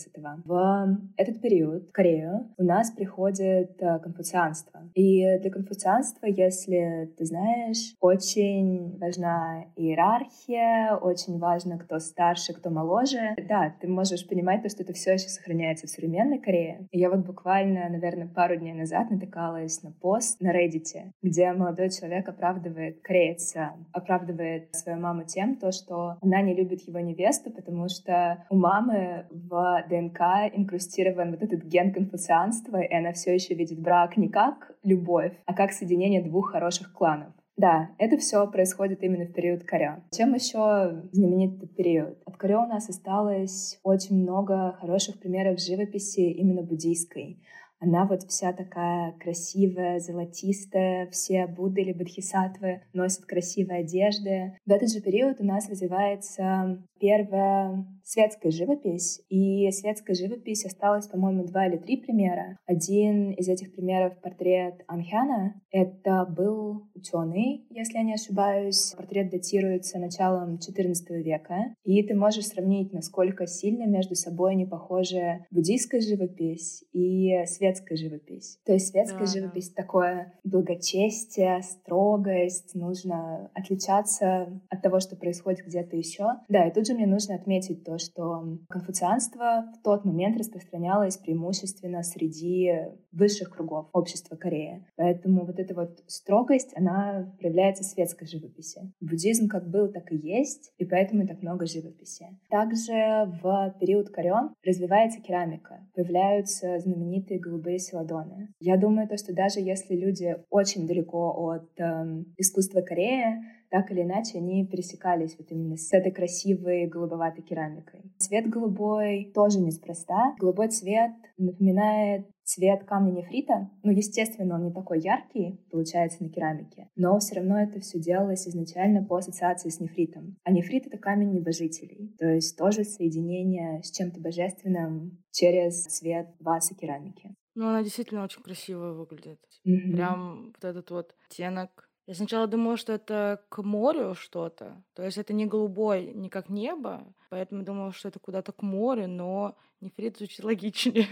В 0.45 0.97
этот 1.15 1.41
период 1.41 1.89
в 1.89 1.91
Корею 1.91 2.49
у 2.57 2.63
нас 2.63 2.91
приходит 2.91 3.81
э, 3.81 3.99
конфуцианство. 3.99 4.89
И 4.95 5.37
для 5.39 5.51
конфуцианства, 5.51 6.25
если 6.25 7.13
ты 7.17 7.25
знаешь, 7.25 7.95
очень 8.01 8.97
важна 8.97 9.65
иерархия, 9.75 10.95
очень 10.95 11.37
важно, 11.37 11.77
кто 11.77 11.99
старше, 11.99 12.53
кто 12.53 12.69
моложе. 12.69 13.35
Да, 13.47 13.75
ты 13.79 13.87
можешь 13.87 14.27
понимать 14.27 14.63
то, 14.63 14.69
что 14.69 14.83
это 14.83 14.93
все 14.93 15.13
еще 15.13 15.29
сохраняется 15.29 15.87
в 15.87 15.89
современной 15.89 16.39
Корее. 16.39 16.87
И 16.91 16.99
я 16.99 17.09
вот 17.09 17.25
буквально, 17.25 17.89
наверное, 17.89 18.27
пару 18.27 18.48
пару 18.49 18.59
дней 18.59 18.73
назад 18.73 19.11
натыкалась 19.11 19.83
на 19.83 19.91
пост 19.91 20.41
на 20.41 20.51
Reddit, 20.51 21.11
где 21.21 21.53
молодой 21.53 21.91
человек 21.91 22.27
оправдывает, 22.27 22.99
кореец 23.03 23.53
оправдывает 23.91 24.73
свою 24.75 24.99
маму 24.99 25.23
тем, 25.23 25.55
то, 25.55 25.71
что 25.71 26.17
она 26.23 26.41
не 26.41 26.55
любит 26.55 26.81
его 26.87 26.99
невесту, 26.99 27.51
потому 27.51 27.89
что 27.89 28.43
у 28.49 28.55
мамы 28.55 29.27
в 29.29 29.85
ДНК 29.87 30.21
инкрустирован 30.51 31.29
вот 31.29 31.43
этот 31.43 31.63
ген 31.63 31.93
конфуцианства, 31.93 32.81
и 32.81 32.91
она 32.91 33.13
все 33.13 33.35
еще 33.35 33.53
видит 33.53 33.79
брак 33.79 34.17
не 34.17 34.29
как 34.29 34.71
любовь, 34.83 35.33
а 35.45 35.53
как 35.53 35.71
соединение 35.71 36.23
двух 36.23 36.53
хороших 36.53 36.91
кланов. 36.91 37.31
Да, 37.59 37.89
это 37.97 38.15
все 38.15 38.49
происходит 38.49 39.03
именно 39.03 39.25
в 39.25 39.33
период 39.33 39.65
Корё. 39.65 39.97
Чем 40.11 40.33
еще 40.33 41.03
знаменит 41.11 41.57
этот 41.57 41.75
период? 41.75 42.17
От 42.25 42.37
Корё 42.37 42.63
у 42.63 42.67
нас 42.67 42.87
осталось 42.87 43.77
очень 43.83 44.15
много 44.15 44.77
хороших 44.79 45.19
примеров 45.19 45.59
живописи 45.59 46.21
именно 46.21 46.63
буддийской. 46.63 47.43
Она 47.79 48.05
вот 48.05 48.23
вся 48.23 48.51
такая 48.51 49.13
красивая, 49.19 49.99
золотистая, 49.99 51.07
все 51.11 51.47
Будды 51.47 51.81
или 51.81 51.93
Бодхисаттвы 51.93 52.81
носят 52.93 53.25
красивые 53.25 53.81
одежды. 53.81 54.57
В 54.65 54.71
этот 54.71 54.91
же 54.91 55.01
период 55.01 55.39
у 55.39 55.45
нас 55.45 55.69
развивается 55.69 56.83
первая 56.99 57.85
светская 58.03 58.51
живопись, 58.51 59.21
и 59.29 59.69
светская 59.71 60.15
живопись 60.15 60.65
осталась, 60.65 61.07
по-моему, 61.07 61.45
два 61.45 61.67
или 61.67 61.77
три 61.77 61.97
примера. 61.97 62.57
Один 62.65 63.31
из 63.31 63.47
этих 63.47 63.73
примеров— 63.73 64.19
портрет 64.23 64.83
Анхяна. 64.87 65.61
Это 65.71 66.25
был 66.25 66.89
ученый, 66.95 67.67
если 67.69 67.97
я 67.97 68.03
не 68.03 68.15
ошибаюсь. 68.15 68.93
Портрет 68.97 69.29
датируется 69.29 69.99
началом 69.99 70.55
XIV 70.55 71.21
века, 71.21 71.75
и 71.83 72.01
ты 72.03 72.15
можешь 72.15 72.47
сравнить, 72.47 72.91
насколько 72.91 73.45
сильно 73.47 73.85
между 73.85 74.15
собой 74.15 74.55
не 74.55 74.65
похожи 74.65 75.45
буддийская 75.51 76.01
живопись 76.01 76.83
и 76.91 77.45
светская 77.45 77.68
живопись. 77.91 78.59
То 78.65 78.73
есть 78.73 78.89
светская 78.89 79.25
да, 79.25 79.25
живопись 79.25 79.69
да. 79.69 79.83
такое 79.83 80.33
благочестие, 80.43 81.61
строгость, 81.61 82.75
нужно 82.75 83.49
отличаться 83.53 84.61
от 84.69 84.81
того, 84.81 84.99
что 84.99 85.15
происходит 85.15 85.65
где-то 85.65 85.95
еще. 85.95 86.25
Да, 86.49 86.67
и 86.67 86.73
тут 86.73 86.87
же 86.87 86.93
мне 86.93 87.07
нужно 87.07 87.35
отметить 87.35 87.83
то, 87.83 87.97
что 87.97 88.57
конфуцианство 88.69 89.71
в 89.79 89.83
тот 89.83 90.05
момент 90.05 90.37
распространялось 90.37 91.17
преимущественно 91.17 92.03
среди 92.03 92.73
высших 93.11 93.51
кругов 93.51 93.87
общества 93.93 94.35
Кореи. 94.35 94.85
Поэтому 94.95 95.45
вот 95.45 95.59
эта 95.59 95.73
вот 95.73 96.03
строгость, 96.07 96.71
она 96.75 97.33
проявляется 97.39 97.83
в 97.83 97.87
светской 97.87 98.27
живописи. 98.27 98.91
Буддизм 99.01 99.47
как 99.47 99.69
был, 99.69 99.91
так 99.91 100.11
и 100.11 100.17
есть, 100.17 100.71
и 100.77 100.85
поэтому 100.85 101.27
так 101.27 101.41
много 101.41 101.65
живописи. 101.65 102.27
Также 102.49 103.29
в 103.41 103.75
период 103.79 104.09
Корен 104.09 104.53
развивается 104.63 105.21
керамика, 105.21 105.87
появляются 105.93 106.79
знаменитые 106.79 107.39
голубые 107.39 107.58
селадоны. 107.79 108.53
Я 108.59 108.77
думаю, 108.77 109.07
то, 109.07 109.17
что 109.17 109.33
даже 109.33 109.59
если 109.59 109.95
люди 109.95 110.35
очень 110.49 110.87
далеко 110.87 111.31
от 111.51 111.79
э, 111.79 112.23
искусства 112.37 112.81
Кореи, 112.81 113.43
так 113.69 113.91
или 113.91 114.01
иначе 114.01 114.39
они 114.39 114.65
пересекались 114.65 115.35
вот 115.37 115.51
именно 115.51 115.77
с 115.77 115.93
этой 115.93 116.11
красивой 116.11 116.87
голубоватой 116.87 117.43
керамикой. 117.43 118.11
Цвет 118.17 118.49
голубой 118.49 119.31
тоже 119.33 119.59
неспроста. 119.59 120.35
Голубой 120.39 120.69
цвет 120.69 121.11
напоминает 121.37 122.25
цвет 122.49 122.83
камня 122.83 123.11
нефрита. 123.11 123.69
Ну, 123.83 123.91
естественно, 123.91 124.55
он 124.55 124.65
не 124.65 124.73
такой 124.73 124.99
яркий, 124.99 125.63
получается, 125.71 126.23
на 126.23 126.29
керамике, 126.29 126.89
но 126.95 127.19
все 127.19 127.35
равно 127.35 127.61
это 127.61 127.79
все 127.79 127.99
делалось 127.99 128.47
изначально 128.47 129.03
по 129.03 129.17
ассоциации 129.17 129.69
с 129.69 129.79
нефритом. 129.79 130.35
А 130.43 130.51
нефрит— 130.51 130.87
это 130.87 130.97
камень 130.97 131.31
небожителей, 131.31 132.15
то 132.17 132.25
есть 132.25 132.57
тоже 132.57 132.83
соединение 132.83 133.83
с 133.83 133.91
чем-то 133.91 134.19
божественным 134.19 135.19
через 135.31 135.83
цвет 135.83 136.27
васы 136.39 136.73
керамики. 136.75 137.35
Ну, 137.59 137.67
она 137.67 137.83
действительно 137.83 138.23
очень 138.23 138.41
красиво 138.41 138.93
выглядит. 138.93 139.41
Mm-hmm. 139.67 139.91
Прям 139.93 140.45
вот 140.53 140.63
этот 140.63 140.91
вот 140.91 141.15
оттенок 141.25 141.89
я 142.07 142.15
сначала 142.15 142.47
думала, 142.47 142.77
что 142.77 142.93
это 142.93 143.43
к 143.49 143.61
морю 143.61 144.15
что-то. 144.15 144.81
То 144.95 145.03
есть 145.03 145.17
это 145.17 145.33
не 145.33 145.45
голубой, 145.45 146.13
не 146.13 146.29
как 146.29 146.49
небо, 146.49 147.13
поэтому 147.29 147.63
думала, 147.63 147.91
что 147.91 148.07
это 148.09 148.19
куда-то 148.19 148.51
к 148.51 148.61
морю, 148.61 149.07
но 149.07 149.55
Нефрит 149.81 150.17
звучит 150.17 150.43
логичнее. 150.43 151.05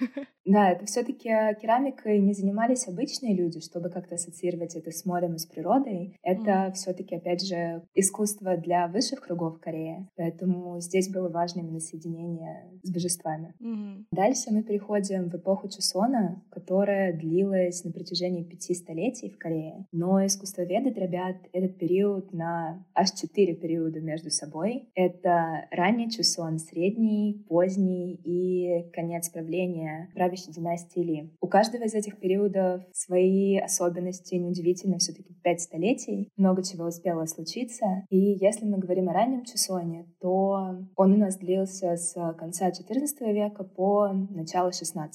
Да, 0.46 0.72
это 0.72 0.84
все-таки 0.84 1.30
керамикой 1.62 2.20
не 2.20 2.34
занимались 2.34 2.86
обычные 2.86 3.34
люди, 3.34 3.60
чтобы 3.60 3.88
как-то 3.88 4.16
ассоциировать 4.16 4.76
это 4.76 4.90
с 4.90 5.06
морем 5.06 5.36
и 5.36 5.38
с 5.38 5.46
природой. 5.46 6.18
Это 6.22 6.50
mm. 6.50 6.72
все-таки, 6.74 7.14
опять 7.14 7.46
же, 7.46 7.82
искусство 7.94 8.58
для 8.58 8.86
высших 8.88 9.22
кругов 9.22 9.58
Кореи. 9.58 10.06
Поэтому 10.16 10.78
здесь 10.80 11.10
было 11.10 11.30
важно 11.30 11.60
именно 11.60 11.80
соединение 11.80 12.70
с 12.82 12.92
божествами. 12.92 13.54
Mm-hmm. 13.58 14.04
Дальше 14.10 14.50
мы 14.50 14.62
переходим 14.62 15.30
в 15.30 15.34
эпоху 15.34 15.70
Чусона, 15.70 16.42
которая 16.50 17.14
длилась 17.14 17.82
на 17.82 17.90
протяжении 17.90 18.44
пяти 18.44 18.74
столетий 18.74 19.30
в 19.30 19.38
Корее. 19.38 19.86
Но 19.92 20.26
искусствоведы 20.26 20.92
дробят 20.92 21.36
этот 21.54 21.78
период 21.78 22.34
на 22.34 22.84
аж 22.94 23.12
четыре 23.12 23.54
периода 23.54 24.00
между 24.00 24.28
собой. 24.28 24.90
Это 24.94 25.43
ранний 25.70 26.10
Чусон, 26.10 26.58
средний, 26.58 27.44
поздний 27.48 28.14
и 28.24 28.90
конец 28.92 29.28
правления 29.28 30.10
правящей 30.14 30.52
династии 30.52 31.00
Ли. 31.00 31.32
У 31.40 31.46
каждого 31.46 31.84
из 31.84 31.94
этих 31.94 32.18
периодов 32.18 32.82
свои 32.92 33.58
особенности, 33.58 34.34
неудивительно, 34.34 34.98
все-таки 34.98 35.34
пять 35.42 35.60
столетий, 35.60 36.28
много 36.36 36.62
чего 36.62 36.86
успело 36.86 37.26
случиться. 37.26 38.04
И 38.10 38.16
если 38.16 38.66
мы 38.66 38.78
говорим 38.78 39.08
о 39.08 39.12
раннем 39.12 39.44
Чусоне, 39.44 40.06
то 40.20 40.76
он 40.96 41.12
у 41.12 41.16
нас 41.16 41.36
длился 41.36 41.96
с 41.96 42.14
конца 42.38 42.70
XIV 42.70 43.32
века 43.32 43.64
по 43.64 44.08
начало 44.30 44.70
XVI. 44.70 45.10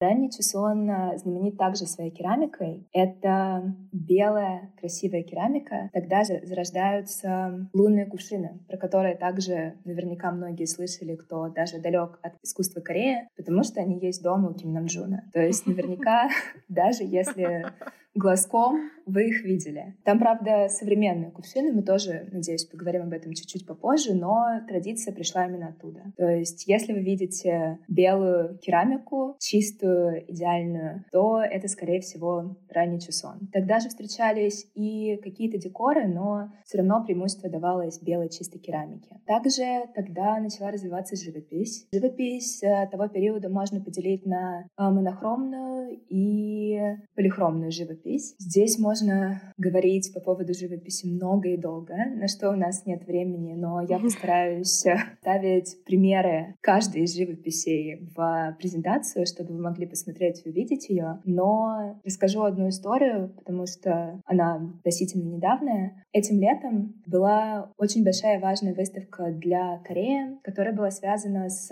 Ранний 0.00 0.30
Чусон 0.30 0.90
знаменит 1.16 1.56
также 1.56 1.86
своей 1.86 2.10
керамикой. 2.10 2.86
Это 2.92 3.74
белая 3.92 4.72
красивая 4.78 5.22
керамика. 5.22 5.90
Тогда 5.92 6.24
же 6.24 6.40
зарождаются 6.44 7.68
лунные 7.72 8.06
кувшины, 8.06 8.60
про 8.68 8.76
которые 8.76 9.16
также 9.16 9.69
наверняка 9.84 10.30
многие 10.30 10.66
слышали, 10.66 11.16
кто 11.16 11.48
даже 11.48 11.80
далек 11.80 12.18
от 12.22 12.34
искусства 12.42 12.80
Кореи, 12.80 13.28
потому 13.36 13.62
что 13.62 13.80
они 13.80 13.98
есть 13.98 14.22
дома 14.22 14.50
у 14.50 14.54
Ким 14.54 14.72
Намджуна. 14.72 15.24
То 15.32 15.40
есть 15.40 15.66
наверняка, 15.66 16.28
даже 16.68 17.04
если 17.04 17.66
глазком 18.14 18.90
вы 19.06 19.28
их 19.28 19.44
видели. 19.44 19.96
Там, 20.04 20.18
правда, 20.18 20.68
современные 20.68 21.30
кувшины, 21.30 21.72
мы 21.72 21.82
тоже, 21.82 22.28
надеюсь, 22.32 22.64
поговорим 22.64 23.02
об 23.02 23.12
этом 23.12 23.32
чуть-чуть 23.32 23.66
попозже, 23.66 24.14
но 24.14 24.60
традиция 24.68 25.14
пришла 25.14 25.46
именно 25.46 25.68
оттуда. 25.68 26.12
То 26.16 26.28
есть, 26.28 26.66
если 26.66 26.92
вы 26.92 27.00
видите 27.00 27.78
белую 27.88 28.58
керамику, 28.58 29.36
чистую, 29.40 30.24
идеальную, 30.30 31.04
то 31.12 31.40
это, 31.40 31.68
скорее 31.68 32.00
всего, 32.00 32.56
ранний 32.68 33.00
чусон. 33.00 33.48
Тогда 33.52 33.80
же 33.80 33.88
встречались 33.88 34.70
и 34.74 35.16
какие-то 35.22 35.58
декоры, 35.58 36.06
но 36.06 36.52
все 36.64 36.78
равно 36.78 37.04
преимущество 37.04 37.50
давалось 37.50 38.00
белой 38.00 38.28
чистой 38.28 38.58
керамике. 38.58 39.20
Также 39.26 39.86
тогда 39.94 40.38
начала 40.38 40.70
развиваться 40.70 41.16
живопись. 41.16 41.88
Живопись 41.92 42.62
э, 42.62 42.88
того 42.90 43.08
периода 43.08 43.48
можно 43.48 43.80
поделить 43.80 44.26
на 44.26 44.62
э, 44.62 44.82
монохромную 44.82 46.00
и 46.08 46.78
полихромную 47.14 47.72
живопись 47.72 47.99
живопись. 48.00 48.34
Здесь 48.38 48.78
можно 48.78 49.40
говорить 49.58 50.12
по 50.14 50.20
поводу 50.20 50.54
живописи 50.54 51.06
много 51.06 51.48
и 51.48 51.56
долго, 51.56 51.94
на 52.14 52.28
что 52.28 52.50
у 52.50 52.56
нас 52.56 52.86
нет 52.86 53.06
времени, 53.06 53.54
но 53.54 53.80
я 53.82 53.98
постараюсь 53.98 54.84
ставить 55.20 55.82
примеры 55.84 56.54
каждой 56.60 57.02
из 57.02 57.16
живописей 57.16 58.08
в 58.14 58.56
презентацию, 58.58 59.26
чтобы 59.26 59.54
вы 59.54 59.62
могли 59.62 59.86
посмотреть 59.86 60.42
и 60.44 60.48
увидеть 60.48 60.88
ее. 60.88 61.20
Но 61.24 62.00
расскажу 62.04 62.42
одну 62.42 62.68
историю, 62.68 63.32
потому 63.36 63.66
что 63.66 64.20
она 64.24 64.56
относительно 64.78 65.28
недавняя. 65.28 66.04
Этим 66.12 66.40
летом 66.40 66.94
была 67.06 67.70
очень 67.78 68.04
большая 68.04 68.40
важная 68.40 68.74
выставка 68.74 69.30
для 69.30 69.78
Кореи, 69.84 70.38
которая 70.42 70.74
была 70.74 70.90
связана 70.90 71.48
с 71.48 71.70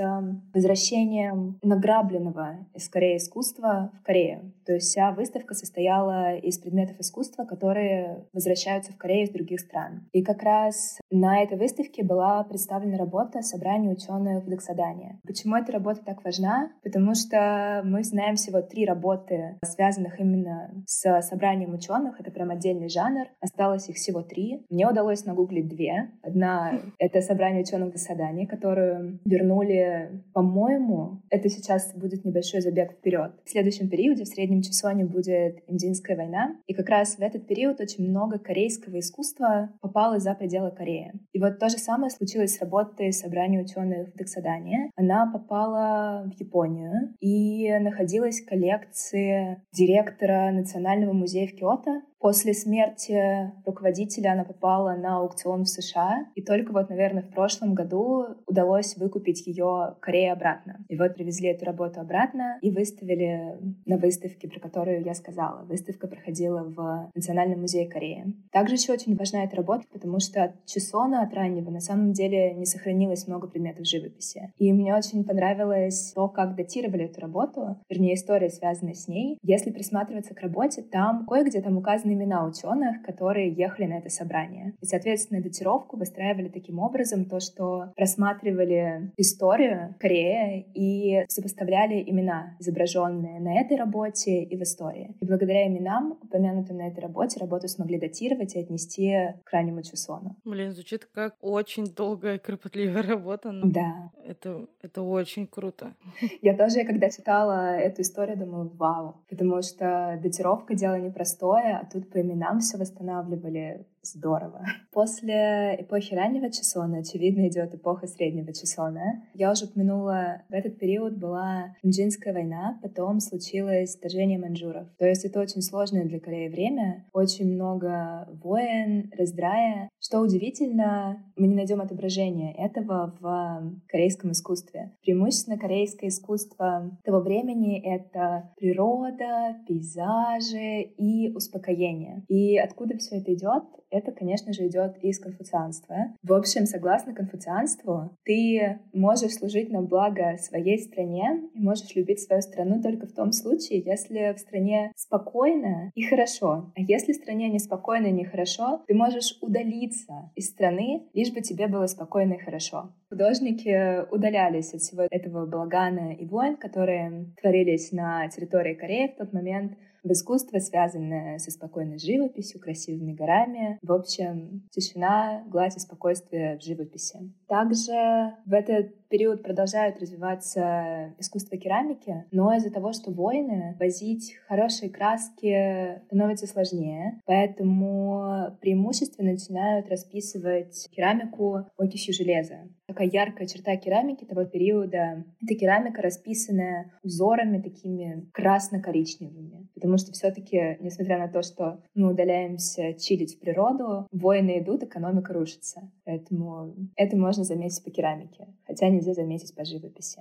возвращением 0.55 1.59
награбленного 1.62 2.67
из 2.75 2.88
Кореи 2.88 3.17
искусства 3.17 3.91
в 4.01 4.03
Корею. 4.05 4.53
То 4.64 4.75
есть 4.75 4.88
вся 4.88 5.12
выставка 5.12 5.55
состояла 5.55 6.18
из 6.43 6.59
предметов 6.59 6.99
искусства, 7.01 7.45
которые 7.45 8.27
возвращаются 8.33 8.93
в 8.93 8.97
Корею 8.97 9.25
из 9.25 9.31
других 9.31 9.61
стран. 9.61 10.09
И 10.13 10.23
как 10.23 10.43
раз 10.43 10.99
на 11.11 11.43
этой 11.43 11.59
выставке 11.59 12.05
была 12.05 12.43
представлена 12.45 12.99
работа 12.99 13.43
собрания 13.43 13.91
ученых 13.91 14.45
в 14.45 14.49
Доксадане. 14.49 15.21
Почему 15.27 15.57
эта 15.57 15.73
работа 15.73 16.01
так 16.05 16.25
важна? 16.25 16.71
Потому 16.83 17.15
что 17.15 17.83
мы 17.85 18.03
знаем 18.05 18.37
всего 18.37 18.61
три 18.63 18.85
работы, 18.85 19.59
связанных 19.65 20.21
именно 20.21 20.71
с 20.87 21.23
собранием 21.23 21.75
ученых. 21.75 22.21
Это 22.21 22.31
прям 22.31 22.51
отдельный 22.51 22.89
жанр. 22.89 23.27
Осталось 23.41 23.89
их 23.89 23.97
всего 23.97 24.23
три. 24.23 24.65
Мне 24.71 24.89
удалось 24.89 25.25
нагуглить 25.25 25.69
две. 25.69 26.11
Одна— 26.23 26.81
это 26.99 27.21
собрание 27.21 27.63
ученых 27.63 27.89
в 27.89 27.93
Доксадане, 27.93 28.47
которую 28.47 29.21
вернули, 29.25 30.23
по-моему, 30.33 31.23
это 31.31 31.49
сейчас 31.49 31.95
будет 31.95 32.25
небольшой 32.25 32.61
забег 32.61 32.93
вперед. 32.93 33.33
В 33.45 33.51
следующем 33.51 33.89
периоде, 33.89 34.25
в 34.25 34.29
среднем 34.29 34.63
Чусоне 34.63 35.05
будет 35.05 35.63
Индийская 35.67 36.08
война, 36.16 36.57
и 36.66 36.75
как 36.75 36.88
раз 36.88 37.16
в 37.16 37.21
этот 37.21 37.47
период 37.47 37.81
очень 37.81 38.09
много 38.09 38.38
корейского 38.38 38.99
искусства 38.99 39.71
попало 39.81 40.18
за 40.18 40.35
пределы 40.35 40.71
Кореи. 40.71 41.12
И 41.33 41.40
вот 41.40 41.59
то 41.59 41.68
же 41.68 41.79
самое 41.79 42.11
случилось 42.11 42.55
с 42.55 42.61
работой 42.61 43.12
собрания 43.12 43.61
ученых 43.61 44.09
в 44.09 44.18
Дексадане. 44.18 44.90
Она 44.97 45.31
попала 45.31 46.25
в 46.27 46.40
Японию 46.40 47.14
и 47.21 47.71
находилась 47.79 48.40
в 48.40 48.49
коллекции 48.49 49.62
директора 49.73 50.51
Национального 50.53 51.12
музея 51.12 51.47
в 51.47 51.53
Киото. 51.53 52.03
После 52.21 52.53
смерти 52.53 53.53
руководителя 53.65 54.33
она 54.33 54.45
попала 54.45 54.95
на 54.97 55.19
аукцион 55.19 55.65
в 55.65 55.69
США, 55.69 56.27
и 56.35 56.43
только 56.43 56.73
вот, 56.73 56.91
наверное, 56.91 57.23
в 57.23 57.31
прошлом 57.31 57.75
году 57.75 58.25
удалось 58.47 58.97
выкупить 58.97 59.47
ее 59.47 59.97
Корее 60.01 60.33
обратно. 60.33 60.85
И 60.89 60.99
вот 60.99 61.15
привезли 61.15 61.49
эту 61.49 61.65
работу 61.65 62.01
обратно 62.01 62.59
и 62.61 62.71
выставили 62.71 63.57
на 63.87 63.99
выставке, 63.99 64.49
про 64.49 64.59
которую 64.59 65.05
я 65.05 65.15
сказала. 65.15 65.65
Выставка 65.65 66.09
проходила 66.09 66.65
в 66.65 67.11
Национальном 67.15 67.61
музее 67.61 67.89
Кореи. 67.89 68.35
Также 68.51 68.75
еще 68.75 68.93
очень 68.93 69.17
важна 69.17 69.45
эта 69.45 69.57
работа, 69.57 69.85
потому 69.93 70.19
что 70.19 70.45
от 70.45 70.67
Чесона, 70.67 71.23
от 71.23 71.33
раннего, 71.35 71.71
на 71.71 71.81
самом 71.81 72.13
деле 72.13 72.53
не 72.55 72.67
сохранилось 72.67 73.29
много 73.29 73.47
предметов 73.47 73.87
живописи. 73.87 74.53
И 74.59 74.73
мне 74.73 74.95
очень 74.95 75.25
понравилось 75.25 76.13
то, 76.15 76.29
как 76.29 76.57
датировали 76.57 77.05
эту 77.05 77.21
работу, 77.21 77.77
вернее, 77.89 78.15
история, 78.15 78.51
связанная 78.51 78.95
с 78.95 79.07
ней. 79.07 79.39
Если 79.43 79.71
присматриваться 79.71 80.35
к 80.35 80.41
работе, 80.41 80.83
там 80.83 81.27
кое-где 81.27 81.61
там 81.61 81.79
указаны 82.09 82.12
имена 82.12 82.44
ученых, 82.44 83.03
которые 83.03 83.53
ехали 83.53 83.87
на 83.87 83.99
это 83.99 84.09
собрание. 84.09 84.75
И, 84.81 84.87
соответственно, 84.87 85.42
датировку 85.42 85.97
выстраивали 85.97 86.49
таким 86.49 86.79
образом, 86.79 87.25
то, 87.25 87.40
что 87.40 87.92
просматривали 87.97 89.12
историю 89.16 89.94
Кореи 90.01 90.66
и 90.75 91.25
сопоставляли 91.29 92.03
имена, 92.07 92.57
изображенные 92.61 93.40
на 93.40 93.61
этой 93.61 93.77
работе 93.77 94.42
и 94.42 94.57
в 94.57 94.62
истории. 94.62 95.14
И 95.21 95.27
благодаря 95.27 95.66
именам, 95.66 96.18
упомянутым 96.23 96.79
на 96.79 96.88
этой 96.88 97.01
работе, 97.01 97.40
работу 97.40 97.68
смогли 97.68 97.99
датировать 97.99 98.55
и 98.55 98.61
отнести 98.61 99.12
к 99.44 99.53
раннему 99.53 99.83
Чусону. 99.83 100.37
Блин, 100.44 100.73
звучит 100.73 101.05
как 101.05 101.35
очень 101.40 101.87
долгая 101.94 102.37
и 102.37 102.38
кропотливая 102.38 103.03
работа. 103.03 103.53
Но 103.53 103.68
Да. 103.68 104.11
Это, 104.25 104.66
это 104.83 105.03
очень 105.03 105.47
круто. 105.47 105.94
Я 106.42 106.57
тоже, 106.57 106.85
когда 106.85 107.11
читала 107.11 107.77
эту 107.77 108.03
историю, 108.03 108.37
думала, 108.37 108.71
вау, 108.75 109.14
потому 109.29 109.62
что 109.62 110.18
датировка— 110.23 110.75
дело 110.79 110.99
непростое, 110.99 111.79
а 111.83 111.87
тут 111.90 111.98
по 112.07 112.21
именам 112.21 112.61
все 112.61 112.79
восстанавливали 112.79 113.87
здорово. 114.03 114.65
После 114.93 115.77
эпохи 115.79 116.15
раннего 116.15 116.51
Чесона, 116.51 116.99
очевидно, 116.99 117.49
идет 117.49 117.75
эпоха 117.75 118.07
среднего 118.07 118.53
Чесона. 118.53 119.23
Я 119.35 119.53
уже 119.53 119.67
упомянула, 119.67 120.43
в 120.49 120.53
этот 120.53 120.79
период 120.79 121.17
была 121.17 121.77
Имджинская 121.83 122.33
война, 122.33 122.79
потом 122.83 123.21
случилось 123.21 123.97
вторжение 123.97 124.39
маньчжуров. 124.39 124.89
То 124.99 125.07
есть 125.07 125.25
это 125.25 125.41
очень 125.41 125.63
сложное 125.63 126.05
для 126.05 126.21
Кореи 126.21 126.49
время, 126.49 127.07
очень 127.13 127.53
много 127.53 128.29
войн, 128.43 129.11
раздрая. 129.17 129.89
Что 130.01 130.21
удивительно, 130.21 131.25
мы 131.37 131.47
не 131.49 131.55
найдем 131.55 131.81
отображения 131.81 132.55
этого 132.55 133.15
в 133.21 133.73
корейском 133.89 134.33
искусстве. 134.33 134.93
Преимущественно 135.03 135.59
корейское 135.59 136.11
искусство 136.11 136.97
того 137.05 137.21
времени— 137.21 137.81
это 137.85 138.51
природа, 138.57 139.57
пейзажи 139.67 140.83
и 140.83 141.33
успокоение. 141.35 142.25
И 142.29 142.57
откуда 142.59 142.97
все 142.99 143.17
это 143.17 143.35
идет? 143.35 143.65
Это, 143.90 144.12
конечно 144.12 144.53
же, 144.53 144.66
идет 144.66 144.96
из 145.03 145.18
конфуцианства. 145.18 146.14
В 146.22 146.33
общем, 146.33 146.66
согласно 146.66 147.14
конфуцианству, 147.14 148.16
ты 148.24 148.81
можешь 148.92 149.35
служить 149.35 149.70
на 149.70 149.83
благо 149.83 150.37
своей 150.38 150.79
стране 150.79 151.42
и 151.55 151.61
можешь 151.61 151.94
любить 151.94 152.20
свою 152.20 152.42
страну 152.42 152.83
только 152.83 153.07
в 153.07 153.12
том 153.12 153.33
случае, 153.33 153.83
если 153.85 154.35
в 154.35 154.38
стране 154.38 154.92
спокойно 154.96 155.90
и 155.94 156.03
хорошо. 156.03 156.72
А 156.77 156.81
если 156.81 157.12
в 157.12 157.16
стране 157.16 157.48
неспокойно 157.48 158.07
и 158.07 158.12
нехорошо, 158.12 158.83
ты 158.87 158.94
можешь 158.94 159.38
удалиться 159.40 160.31
из 160.35 160.48
страны, 160.48 161.09
лишь 161.14 161.33
бы 161.33 161.40
тебе 161.40 161.68
было 161.68 161.87
спокойно 161.87 162.35
и 162.35 162.38
хорошо. 162.38 162.92
Художники 163.11 164.07
удалялись 164.11 164.74
от 164.74 164.81
всего 164.81 165.07
этого 165.11 165.46
балагана 165.46 166.12
и 166.12 166.27
войн, 166.27 166.57
которые 166.57 167.33
творились 167.40 167.92
на 167.92 168.29
территории 168.29 168.74
Кореи 168.74 169.09
в 169.09 169.16
тот 169.16 169.33
момент, 169.33 169.72
в 170.03 170.13
искусство, 170.13 170.59
связанное 170.59 171.39
со 171.39 171.51
спокойной 171.51 171.99
живописью, 171.99 172.61
красивыми 172.61 173.13
горами. 173.13 173.79
В 173.83 173.93
общем, 173.93 174.69
тишина, 174.71 175.45
гладь 175.49 175.77
и 175.77 175.81
спокойствие 175.81 176.59
в 176.59 176.63
живописи. 176.63 177.33
Также 177.47 178.35
в 178.47 178.53
этот 178.53 179.08
период 179.09 179.42
продолжают 179.42 179.99
развиваться 180.01 181.14
искусство 181.18 181.57
керамики, 181.59 182.25
но 182.31 182.55
из-за 182.55 182.71
того, 182.71 182.92
что 182.92 183.11
войны, 183.11 183.77
возить 183.79 184.37
хорошие 184.47 184.90
краски 184.90 186.01
становится 186.07 186.47
сложнее, 186.47 187.21
поэтому 187.27 188.57
преимущественно 188.61 189.33
начинают 189.33 189.88
расписывать 189.88 190.88
керамику 190.90 191.66
окисью 191.77 192.14
железа. 192.14 192.68
Такая 192.87 193.09
яркая 193.09 193.47
черта 193.47 193.77
керамики 193.77 194.25
того 194.25 194.44
периода— 194.44 195.25
это 195.42 195.55
керамика, 195.55 196.01
расписанная 196.01 196.90
узорами 197.03 197.61
такими 197.61 198.27
красно-коричневыми. 198.33 199.68
Потому 199.75 199.99
что 199.99 200.12
все 200.12 200.31
таки 200.31 200.79
несмотря 200.81 201.18
на 201.18 201.29
то, 201.29 201.42
что 201.42 201.81
мы 201.94 202.11
удаляемся 202.11 202.94
чилить 202.94 203.37
в 203.37 203.40
природу, 203.40 204.07
войны 204.11 204.61
идут, 204.61 204.85
экономика 204.85 205.33
рушится. 205.33 205.90
Поэтому 206.05 206.75
это 206.97 207.16
можно 207.16 207.44
заметить 207.44 207.85
по 207.85 207.90
керамике. 207.90 208.47
Хотя 208.66 208.88
нельзя 208.99 209.15
заметить 209.15 209.55
по 209.55 209.65
живописи. 209.65 210.21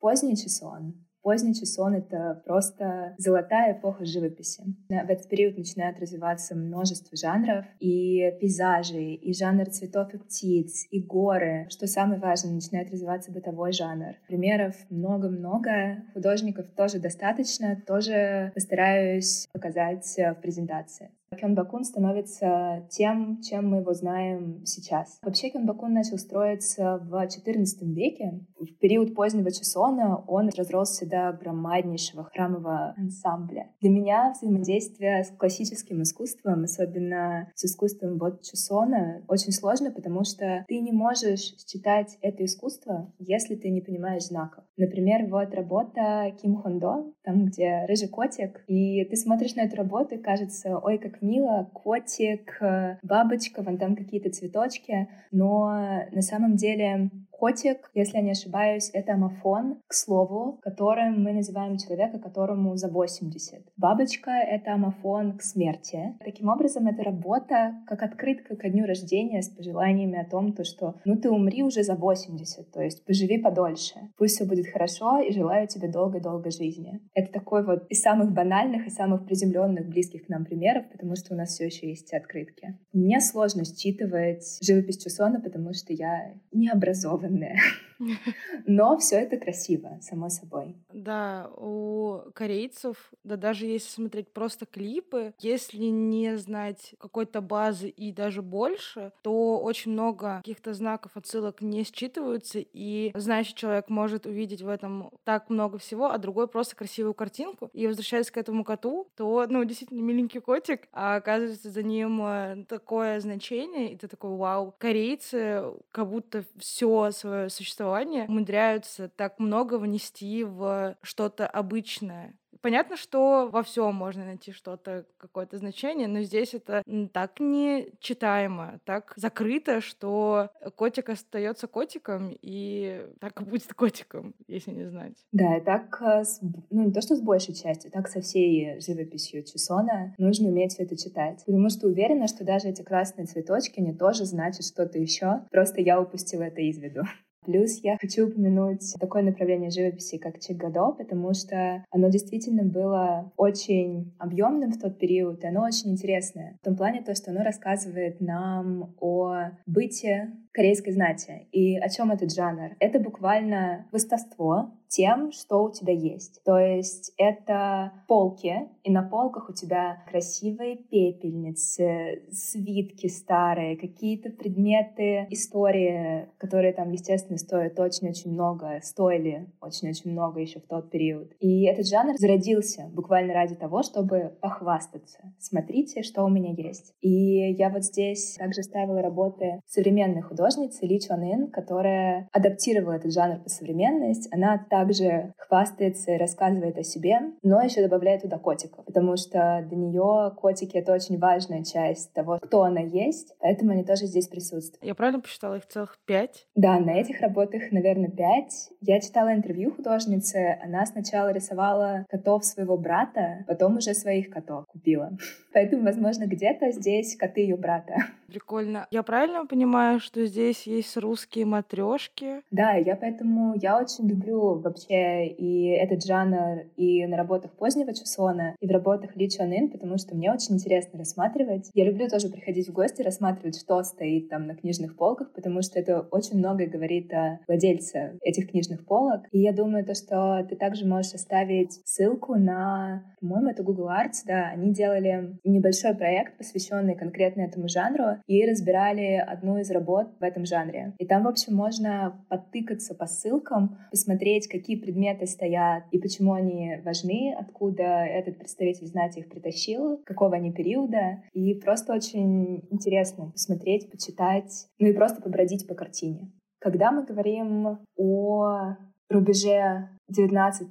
Поздний 0.00 0.36
чесон. 0.36 1.06
Поздний 1.22 1.54
чесон— 1.54 1.94
это 1.96 2.40
просто 2.46 3.16
золотая 3.18 3.76
эпоха 3.76 4.04
живописи. 4.04 4.62
В 4.88 5.10
этот 5.10 5.28
период 5.28 5.58
начинают 5.58 5.98
развиваться 5.98 6.54
множество 6.54 7.16
жанров, 7.16 7.64
и 7.80 8.30
пейзажи, 8.40 9.14
и 9.14 9.34
жанр 9.34 9.66
цветов 9.70 10.14
и 10.14 10.18
птиц, 10.18 10.86
и 10.88 11.02
горы. 11.02 11.66
Что 11.68 11.88
самое 11.88 12.20
важное, 12.20 12.52
начинает 12.52 12.92
развиваться 12.92 13.32
бытовой 13.32 13.72
жанр. 13.72 14.14
Примеров 14.28 14.76
много-много, 14.88 16.04
художников 16.14 16.66
тоже 16.76 17.00
достаточно, 17.00 17.82
тоже 17.84 18.52
постараюсь 18.54 19.48
показать 19.52 20.06
в 20.16 20.34
презентации. 20.40 21.10
Кёнбакун 21.36 21.84
становится 21.84 22.86
тем, 22.90 23.40
чем 23.42 23.70
мы 23.70 23.78
его 23.78 23.92
знаем 23.92 24.64
сейчас. 24.64 25.18
Вообще 25.22 25.50
Кёнбакун 25.50 25.92
начал 25.92 26.18
строиться 26.18 26.98
в 26.98 27.14
XIV 27.14 27.64
веке. 27.92 28.40
В 28.58 28.78
период 28.78 29.14
позднего 29.14 29.50
Чесона 29.50 30.16
он 30.26 30.50
разросся 30.56 31.08
до 31.08 31.32
громаднейшего 31.32 32.24
храмового 32.24 32.94
ансамбля. 32.96 33.70
Для 33.80 33.90
меня 33.90 34.32
взаимодействие 34.32 35.24
с 35.24 35.30
классическим 35.30 36.02
искусством, 36.02 36.64
особенно 36.64 37.50
с 37.54 37.64
искусством 37.64 38.18
вот 38.18 38.42
Чесона, 38.42 39.22
очень 39.28 39.52
сложно, 39.52 39.90
потому 39.90 40.24
что 40.24 40.64
ты 40.68 40.80
не 40.80 40.92
можешь 40.92 41.54
считать 41.66 42.18
это 42.20 42.44
искусство, 42.44 43.12
если 43.18 43.54
ты 43.54 43.70
не 43.70 43.80
понимаешь 43.80 44.26
знаков. 44.26 44.64
Например, 44.76 45.26
вот 45.30 45.54
работа 45.54 46.32
Ким 46.40 46.56
Хондо, 46.56 47.12
там, 47.22 47.46
где 47.46 47.84
рыжий 47.86 48.08
котик, 48.08 48.62
и 48.66 49.04
ты 49.04 49.16
смотришь 49.16 49.54
на 49.54 49.62
эту 49.62 49.76
работу 49.76 50.14
и 50.14 50.22
кажется, 50.22 50.78
ой, 50.78 50.98
как 50.98 51.22
мило, 51.26 51.68
котик, 51.72 52.56
э, 52.60 52.98
бабочка, 53.02 53.62
вон 53.62 53.78
там 53.78 53.96
какие-то 53.96 54.30
цветочки, 54.30 55.08
но 55.30 56.04
на 56.12 56.22
самом 56.22 56.56
деле 56.56 57.10
Котик, 57.38 57.90
если 57.92 58.16
я 58.16 58.22
не 58.22 58.30
ошибаюсь, 58.30 58.88
это 58.94 59.12
амофон, 59.12 59.82
к 59.86 59.92
слову, 59.92 60.58
которым 60.62 61.22
мы 61.22 61.34
называем 61.34 61.76
человека, 61.76 62.18
которому 62.18 62.76
за 62.76 62.88
80. 62.88 63.60
Бабочка— 63.76 64.30
это 64.50 64.72
амофон 64.72 65.36
к 65.36 65.42
смерти. 65.42 66.16
Таким 66.24 66.48
образом, 66.48 66.86
это 66.86 67.02
работа 67.02 67.74
как 67.86 68.02
открытка 68.02 68.56
ко 68.56 68.70
дню 68.70 68.86
рождения 68.86 69.42
с 69.42 69.50
пожеланиями 69.50 70.18
о 70.18 70.24
том, 70.24 70.54
то, 70.54 70.64
что 70.64 70.94
ну 71.04 71.16
ты 71.16 71.28
умри 71.28 71.62
уже 71.62 71.82
за 71.82 71.94
80, 71.94 72.72
то 72.72 72.80
есть 72.80 73.04
поживи 73.04 73.36
подольше. 73.36 73.96
Пусть 74.16 74.36
все 74.36 74.46
будет 74.46 74.72
хорошо 74.72 75.18
и 75.18 75.30
желаю 75.30 75.68
тебе 75.68 75.88
долгой-долгой 75.88 76.52
жизни. 76.52 77.02
Это 77.12 77.30
такой 77.30 77.66
вот 77.66 77.86
из 77.90 78.00
самых 78.00 78.32
банальных 78.32 78.86
и 78.86 78.90
самых 78.90 79.26
приземленных, 79.26 79.88
близких 79.88 80.24
к 80.24 80.28
нам 80.30 80.46
примеров, 80.46 80.86
потому 80.90 81.16
что 81.16 81.34
у 81.34 81.36
нас 81.36 81.50
все 81.50 81.66
еще 81.66 81.90
есть 81.90 82.14
открытки. 82.14 82.78
Мне 82.94 83.20
сложно 83.20 83.64
считывать 83.66 84.58
живопись 84.62 85.02
Чусона, 85.02 85.38
потому 85.38 85.74
что 85.74 85.92
я 85.92 86.32
не 86.50 86.70
образована 86.70 87.25
wasn't 87.26 87.40
there. 87.40 87.85
Но 88.66 88.98
все 88.98 89.16
это 89.16 89.36
красиво, 89.36 89.98
само 90.00 90.28
собой. 90.28 90.76
Да, 90.92 91.50
у 91.56 92.20
корейцев, 92.34 93.12
да 93.24 93.36
даже 93.36 93.66
если 93.66 93.88
смотреть 93.88 94.32
просто 94.32 94.66
клипы, 94.66 95.34
если 95.38 95.84
не 95.84 96.36
знать 96.36 96.94
какой-то 96.98 97.40
базы 97.40 97.88
и 97.88 98.12
даже 98.12 98.42
больше, 98.42 99.12
то 99.22 99.58
очень 99.60 99.92
много 99.92 100.38
каких-то 100.38 100.74
знаков, 100.74 101.12
отсылок 101.14 101.60
не 101.60 101.84
считываются, 101.84 102.64
и 102.72 103.12
знающий 103.14 103.54
человек 103.54 103.88
может 103.88 104.26
увидеть 104.26 104.62
в 104.62 104.68
этом 104.68 105.10
так 105.24 105.50
много 105.50 105.78
всего, 105.78 106.10
а 106.10 106.18
другой 106.18 106.48
просто 106.48 106.76
красивую 106.76 107.14
картинку. 107.14 107.70
И 107.72 107.86
возвращаясь 107.86 108.30
к 108.30 108.36
этому 108.36 108.64
коту, 108.64 109.08
то, 109.16 109.46
ну, 109.48 109.64
действительно 109.64 110.00
миленький 110.00 110.40
котик, 110.40 110.88
а 110.92 111.16
оказывается 111.16 111.70
за 111.70 111.82
ним 111.82 112.20
э, 112.22 112.64
такое 112.68 113.20
значение, 113.20 113.92
и 113.92 113.96
ты 113.96 114.08
такой, 114.08 114.36
вау, 114.36 114.74
корейцы 114.78 115.64
как 115.92 116.08
будто 116.08 116.44
все 116.58 117.10
свое 117.10 117.48
существование 117.48 117.85
умудряются 117.86 119.08
так 119.08 119.38
много 119.38 119.78
внести 119.78 120.44
в 120.44 120.96
что-то 121.02 121.46
обычное. 121.46 122.36
Понятно, 122.66 122.96
что 122.96 123.48
во 123.52 123.62
всем 123.62 123.94
можно 123.94 124.24
найти 124.24 124.52
что-то, 124.52 125.04
какое-то 125.18 125.58
значение, 125.58 126.08
но 126.08 126.22
здесь 126.22 126.54
это 126.54 126.82
так 127.12 127.38
не 127.38 127.92
читаемо, 128.00 128.80
так 128.84 129.12
закрыто, 129.16 129.80
что 129.80 130.50
котик 130.74 131.08
остается 131.08 131.66
котиком 131.66 132.36
и 132.42 133.06
так 133.20 133.40
и 133.40 133.44
будет 133.44 133.72
котиком, 133.74 134.34
если 134.48 134.72
не 134.72 134.88
знать. 134.88 135.14
Да, 135.32 135.56
и 135.56 135.60
так, 135.60 136.00
э, 136.02 136.24
ну 136.70 136.86
не 136.86 136.92
то 136.92 137.00
что 137.00 137.14
с 137.14 137.20
большей 137.20 137.54
частью, 137.54 137.90
так 137.90 138.08
со 138.08 138.20
всей 138.20 138.80
живописью 138.80 139.44
Чесона 139.44 140.14
нужно 140.18 140.48
уметь 140.48 140.72
все 140.72 140.82
это 140.82 140.96
читать. 140.96 141.44
Потому 141.46 141.68
что 141.70 141.86
уверена, 141.86 142.26
что 142.26 142.44
даже 142.44 142.68
эти 142.68 142.82
красные 142.82 143.26
цветочки 143.26 143.80
не 143.80 143.94
тоже 143.94 144.24
значат 144.24 144.64
что-то 144.64 144.98
еще. 144.98 145.42
Просто 145.50 145.80
я 145.80 146.00
упустила 146.00 146.42
это 146.42 146.60
из 146.60 146.78
виду. 146.78 147.02
Плюс 147.46 147.78
я 147.84 147.96
хочу 148.00 148.26
упомянуть 148.26 148.94
такое 148.98 149.22
направление 149.22 149.70
живописи, 149.70 150.18
как 150.18 150.40
Чикгадо, 150.40 150.90
потому 150.98 151.32
что 151.32 151.84
оно 151.90 152.08
действительно 152.08 152.64
было 152.64 153.32
очень 153.36 154.12
объемным 154.18 154.72
в 154.72 154.80
тот 154.80 154.98
период, 154.98 155.44
и 155.44 155.46
оно 155.46 155.62
очень 155.62 155.92
интересное. 155.92 156.58
В 156.60 156.64
том 156.64 156.76
плане 156.76 157.02
то, 157.02 157.14
что 157.14 157.30
оно 157.30 157.44
рассказывает 157.44 158.20
нам 158.20 158.96
о 159.00 159.50
быте 159.64 160.32
корейской 160.56 160.92
знати. 160.92 161.46
И 161.52 161.76
о 161.76 161.88
чем 161.88 162.10
этот 162.10 162.34
жанр? 162.34 162.76
Это 162.80 162.98
буквально 162.98 163.86
выставство 163.92 164.72
тем, 164.88 165.32
что 165.32 165.64
у 165.64 165.70
тебя 165.70 165.92
есть. 165.92 166.40
То 166.44 166.58
есть 166.58 167.12
это 167.18 167.92
полки, 168.08 168.68
и 168.82 168.90
на 168.90 169.02
полках 169.02 169.50
у 169.50 169.52
тебя 169.52 170.02
красивые 170.08 170.76
пепельницы, 170.76 172.22
свитки 172.30 173.08
старые, 173.08 173.76
какие-то 173.76 174.30
предметы 174.30 175.26
истории, 175.30 176.28
которые 176.38 176.72
там, 176.72 176.92
естественно, 176.92 177.38
стоят 177.38 177.78
очень-очень 177.78 178.32
много, 178.32 178.80
стоили 178.82 179.48
очень-очень 179.60 180.12
много 180.12 180.40
еще 180.40 180.60
в 180.60 180.66
тот 180.66 180.90
период. 180.90 181.32
И 181.40 181.64
этот 181.64 181.86
жанр 181.86 182.14
зародился 182.16 182.88
буквально 182.92 183.34
ради 183.34 183.56
того, 183.56 183.82
чтобы 183.82 184.36
похвастаться. 184.40 185.18
Смотрите, 185.38 186.02
что 186.02 186.24
у 186.24 186.28
меня 186.28 186.52
есть. 186.52 186.94
И 187.00 187.52
я 187.52 187.70
вот 187.70 187.84
здесь 187.84 188.36
также 188.38 188.62
ставила 188.62 189.02
работы 189.02 189.60
современных 189.66 190.28
художников, 190.28 190.45
художницы 190.46 190.86
Ли 190.86 191.00
Чон 191.00 191.22
Ин, 191.22 191.50
которая 191.50 192.28
адаптировала 192.32 192.94
этот 192.94 193.12
жанр 193.12 193.40
по 193.40 193.48
современность. 193.48 194.32
Она 194.32 194.64
также 194.70 195.32
хвастается 195.38 196.12
и 196.12 196.18
рассказывает 196.18 196.78
о 196.78 196.84
себе, 196.84 197.18
но 197.42 197.60
еще 197.62 197.82
добавляет 197.82 198.22
туда 198.22 198.38
котиков, 198.38 198.84
потому 198.84 199.16
что 199.16 199.64
для 199.68 199.76
нее 199.76 200.32
котики— 200.36 200.76
это 200.78 200.92
очень 200.92 201.18
важная 201.18 201.64
часть 201.64 202.12
того, 202.12 202.38
кто 202.40 202.62
она 202.62 202.80
есть, 202.80 203.34
поэтому 203.40 203.72
они 203.72 203.84
тоже 203.84 204.06
здесь 204.06 204.28
присутствуют. 204.28 204.84
Я 204.84 204.94
правильно 204.94 205.20
посчитала 205.20 205.56
их 205.56 205.66
целых 205.66 205.98
пять? 206.06 206.46
Да, 206.54 206.78
на 206.78 206.90
этих 206.90 207.20
работах, 207.20 207.72
наверное, 207.72 208.10
пять. 208.10 208.70
Я 208.80 209.00
читала 209.00 209.34
интервью 209.34 209.72
художницы, 209.74 210.58
она 210.62 210.86
сначала 210.86 211.32
рисовала 211.32 212.06
котов 212.08 212.44
своего 212.44 212.76
брата, 212.76 213.44
потом 213.48 213.78
уже 213.78 213.94
своих 213.94 214.30
котов 214.30 214.64
купила. 214.66 215.10
Поэтому, 215.52 215.82
возможно, 215.84 216.26
где-то 216.26 216.70
здесь 216.70 217.16
коты 217.16 217.40
ее 217.40 217.56
брата. 217.56 217.96
Прикольно. 218.28 218.86
Я 218.90 219.02
правильно 219.02 219.46
понимаю, 219.46 220.00
что 220.00 220.26
здесь 220.26 220.35
есть 220.36 220.96
русские 220.96 221.46
матрешки? 221.46 222.42
Да, 222.50 222.72
я 222.74 222.96
поэтому 222.96 223.54
я 223.60 223.78
очень 223.78 224.08
люблю 224.08 224.54
вообще 224.54 225.26
и 225.26 225.68
этот 225.68 226.04
жанр 226.04 226.64
и 226.76 227.06
на 227.06 227.16
работах 227.16 227.52
позднего 227.52 227.94
Чусона, 227.94 228.54
и 228.60 228.66
в 228.66 228.70
работах 228.70 229.16
Ли 229.16 229.30
Чон 229.30 229.52
Ин, 229.52 229.70
потому 229.70 229.98
что 229.98 230.14
мне 230.14 230.32
очень 230.32 230.54
интересно 230.54 230.98
рассматривать. 230.98 231.70
Я 231.74 231.84
люблю 231.84 232.08
тоже 232.08 232.28
приходить 232.28 232.68
в 232.68 232.72
гости, 232.72 233.02
рассматривать, 233.02 233.58
что 233.58 233.82
стоит 233.82 234.28
там 234.28 234.46
на 234.46 234.54
книжных 234.54 234.96
полках, 234.96 235.32
потому 235.32 235.62
что 235.62 235.78
это 235.78 236.00
очень 236.10 236.38
многое 236.38 236.66
говорит 236.66 237.12
о 237.12 237.40
владельце 237.46 238.18
этих 238.22 238.50
книжных 238.50 238.84
полок. 238.86 239.22
И 239.30 239.40
я 239.40 239.52
думаю, 239.52 239.84
то, 239.84 239.94
что 239.94 240.46
ты 240.48 240.56
также 240.56 240.86
можешь 240.86 241.14
оставить 241.14 241.80
ссылку 241.84 242.36
на, 242.36 243.04
по-моему, 243.20 243.50
это 243.50 243.62
Google 243.62 243.88
Arts, 243.88 244.22
да, 244.26 244.50
они 244.52 244.72
делали 244.72 245.38
небольшой 245.44 245.94
проект, 245.94 246.36
посвященный 246.38 246.94
конкретно 246.94 247.42
этому 247.42 247.68
жанру, 247.68 248.18
и 248.26 248.44
разбирали 248.46 249.14
одну 249.16 249.58
из 249.58 249.70
работ 249.70 250.08
в 250.18 250.24
этом 250.26 250.46
жанре. 250.46 250.94
И 250.98 251.06
там, 251.06 251.24
в 251.24 251.28
общем, 251.28 251.54
можно 251.54 252.24
подтыкаться 252.28 252.94
по 252.94 253.06
ссылкам, 253.06 253.78
посмотреть, 253.90 254.48
какие 254.48 254.76
предметы 254.76 255.26
стоят 255.26 255.84
и 255.90 255.98
почему 255.98 256.32
они 256.32 256.80
важны, 256.84 257.34
откуда 257.38 257.82
этот 257.82 258.38
представитель 258.38 258.86
знати 258.86 259.20
их 259.20 259.28
притащил, 259.28 260.02
какого 260.04 260.36
они 260.36 260.52
периода. 260.52 261.22
И 261.32 261.54
просто 261.54 261.94
очень 261.94 262.66
интересно 262.70 263.30
посмотреть, 263.30 263.90
почитать, 263.90 264.68
ну 264.78 264.88
и 264.88 264.92
просто 264.92 265.22
побродить 265.22 265.66
по 265.66 265.74
картине. 265.74 266.30
Когда 266.58 266.90
мы 266.90 267.04
говорим 267.04 267.78
о 267.96 268.76
рубеже 269.08 269.88
19 270.08 270.70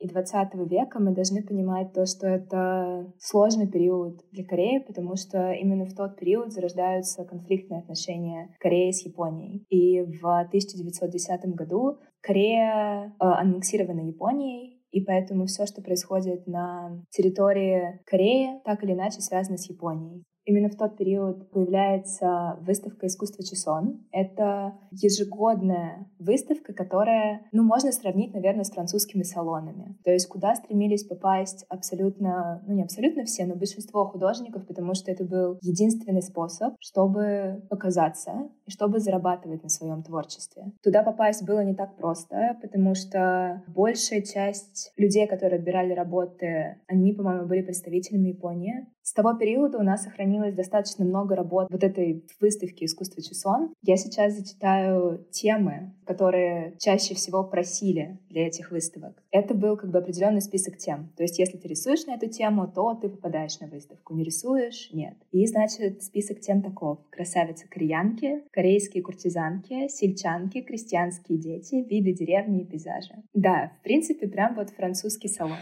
и 0.00 0.08
20 0.08 0.54
века 0.70 0.98
мы 0.98 1.12
должны 1.12 1.42
понимать 1.42 1.92
то, 1.92 2.06
что 2.06 2.26
это 2.26 3.12
сложный 3.18 3.68
период 3.68 4.24
для 4.32 4.44
Кореи, 4.44 4.78
потому 4.78 5.14
что 5.14 5.52
именно 5.52 5.84
в 5.84 5.94
тот 5.94 6.16
период 6.16 6.52
зарождаются 6.52 7.24
конфликтные 7.24 7.80
отношения 7.80 8.56
Кореи 8.58 8.92
с 8.92 9.04
Японией. 9.04 9.66
И 9.68 10.00
в 10.00 10.24
1910 10.24 11.54
году 11.54 11.98
Корея 12.22 13.08
э, 13.08 13.12
аннексирована 13.18 14.00
Японией, 14.00 14.80
и 14.90 15.04
поэтому 15.04 15.44
все, 15.44 15.66
что 15.66 15.82
происходит 15.82 16.46
на 16.46 17.04
территории 17.10 18.00
Кореи, 18.06 18.60
так 18.64 18.82
или 18.82 18.92
иначе 18.92 19.20
связано 19.20 19.58
с 19.58 19.68
Японией. 19.68 20.24
Именно 20.50 20.68
в 20.68 20.74
тот 20.74 20.96
период 20.96 21.48
появляется 21.52 22.58
выставка 22.62 23.06
искусства 23.06 23.44
Чесон. 23.44 24.04
Это 24.10 24.76
ежегодная 24.90 26.10
выставка, 26.18 26.72
которая, 26.72 27.46
ну, 27.52 27.62
можно 27.62 27.92
сравнить, 27.92 28.34
наверное, 28.34 28.64
с 28.64 28.72
французскими 28.72 29.22
салонами. 29.22 29.96
То 30.02 30.10
есть 30.10 30.26
куда 30.26 30.56
стремились 30.56 31.04
попасть 31.04 31.64
абсолютно, 31.68 32.64
ну, 32.66 32.74
не 32.74 32.82
абсолютно 32.82 33.24
все, 33.26 33.46
но 33.46 33.54
большинство 33.54 34.04
художников, 34.06 34.66
потому 34.66 34.94
что 34.94 35.12
это 35.12 35.24
был 35.24 35.56
единственный 35.62 36.22
способ, 36.22 36.74
чтобы 36.80 37.62
показаться 37.70 38.48
и 38.66 38.72
чтобы 38.72 38.98
зарабатывать 38.98 39.62
на 39.62 39.68
своем 39.68 40.02
творчестве. 40.02 40.72
Туда 40.82 41.04
попасть 41.04 41.46
было 41.46 41.62
не 41.62 41.76
так 41.76 41.96
просто, 41.96 42.58
потому 42.60 42.96
что 42.96 43.62
большая 43.68 44.22
часть 44.22 44.92
людей, 44.96 45.28
которые 45.28 45.60
отбирали 45.60 45.92
работы, 45.92 46.80
они, 46.88 47.12
по-моему, 47.12 47.46
были 47.46 47.62
представителями 47.62 48.30
Японии. 48.30 48.88
С 49.10 49.12
того 49.12 49.34
периода 49.34 49.76
у 49.76 49.82
нас 49.82 50.04
сохранилось 50.04 50.54
достаточно 50.54 51.04
много 51.04 51.34
работ 51.34 51.66
вот 51.68 51.82
этой 51.82 52.24
выставки 52.38 52.84
искусства 52.84 53.20
Чесон. 53.20 53.74
Я 53.82 53.96
сейчас 53.96 54.34
зачитаю 54.34 55.26
темы, 55.32 55.96
которые 56.06 56.76
чаще 56.78 57.16
всего 57.16 57.42
просили 57.42 58.20
для 58.28 58.46
этих 58.46 58.70
выставок. 58.70 59.20
Это 59.32 59.54
был 59.54 59.76
как 59.76 59.90
бы 59.90 59.98
определенный 59.98 60.40
список 60.40 60.76
тем. 60.76 61.12
То 61.16 61.24
есть 61.24 61.40
если 61.40 61.58
ты 61.58 61.66
рисуешь 61.66 62.06
на 62.06 62.14
эту 62.14 62.28
тему, 62.28 62.70
то 62.72 62.94
ты 62.94 63.08
попадаешь 63.08 63.58
на 63.58 63.66
выставку. 63.66 64.14
Не 64.14 64.22
рисуешь— 64.22 64.90
нет. 64.92 65.16
И, 65.32 65.44
значит, 65.44 66.04
список 66.04 66.38
тем 66.38 66.62
таков. 66.62 67.00
Красавицы-кореянки, 67.10 68.44
корейские 68.52 69.02
куртизанки, 69.02 69.88
сельчанки, 69.88 70.60
крестьянские 70.60 71.36
дети, 71.36 71.74
виды 71.74 72.12
деревни 72.12 72.62
и 72.62 72.64
пейзажа. 72.64 73.24
Да, 73.34 73.72
в 73.80 73.82
принципе, 73.82 74.28
прям 74.28 74.54
вот 74.54 74.70
французский 74.70 75.26
салон. 75.26 75.58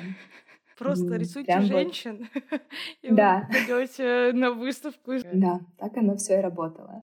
Просто 0.79 1.17
рисуйте 1.17 1.47
Прям 1.47 1.63
женщин, 1.65 2.29
вот... 2.51 2.61
и 3.03 3.13
да. 3.13 3.49
вы 3.49 3.67
пойдете 3.67 4.33
на 4.33 4.53
выставку. 4.53 5.13
Да, 5.33 5.61
так 5.79 5.97
оно 5.97 6.17
все 6.17 6.39
и 6.39 6.43
работало. 6.43 7.03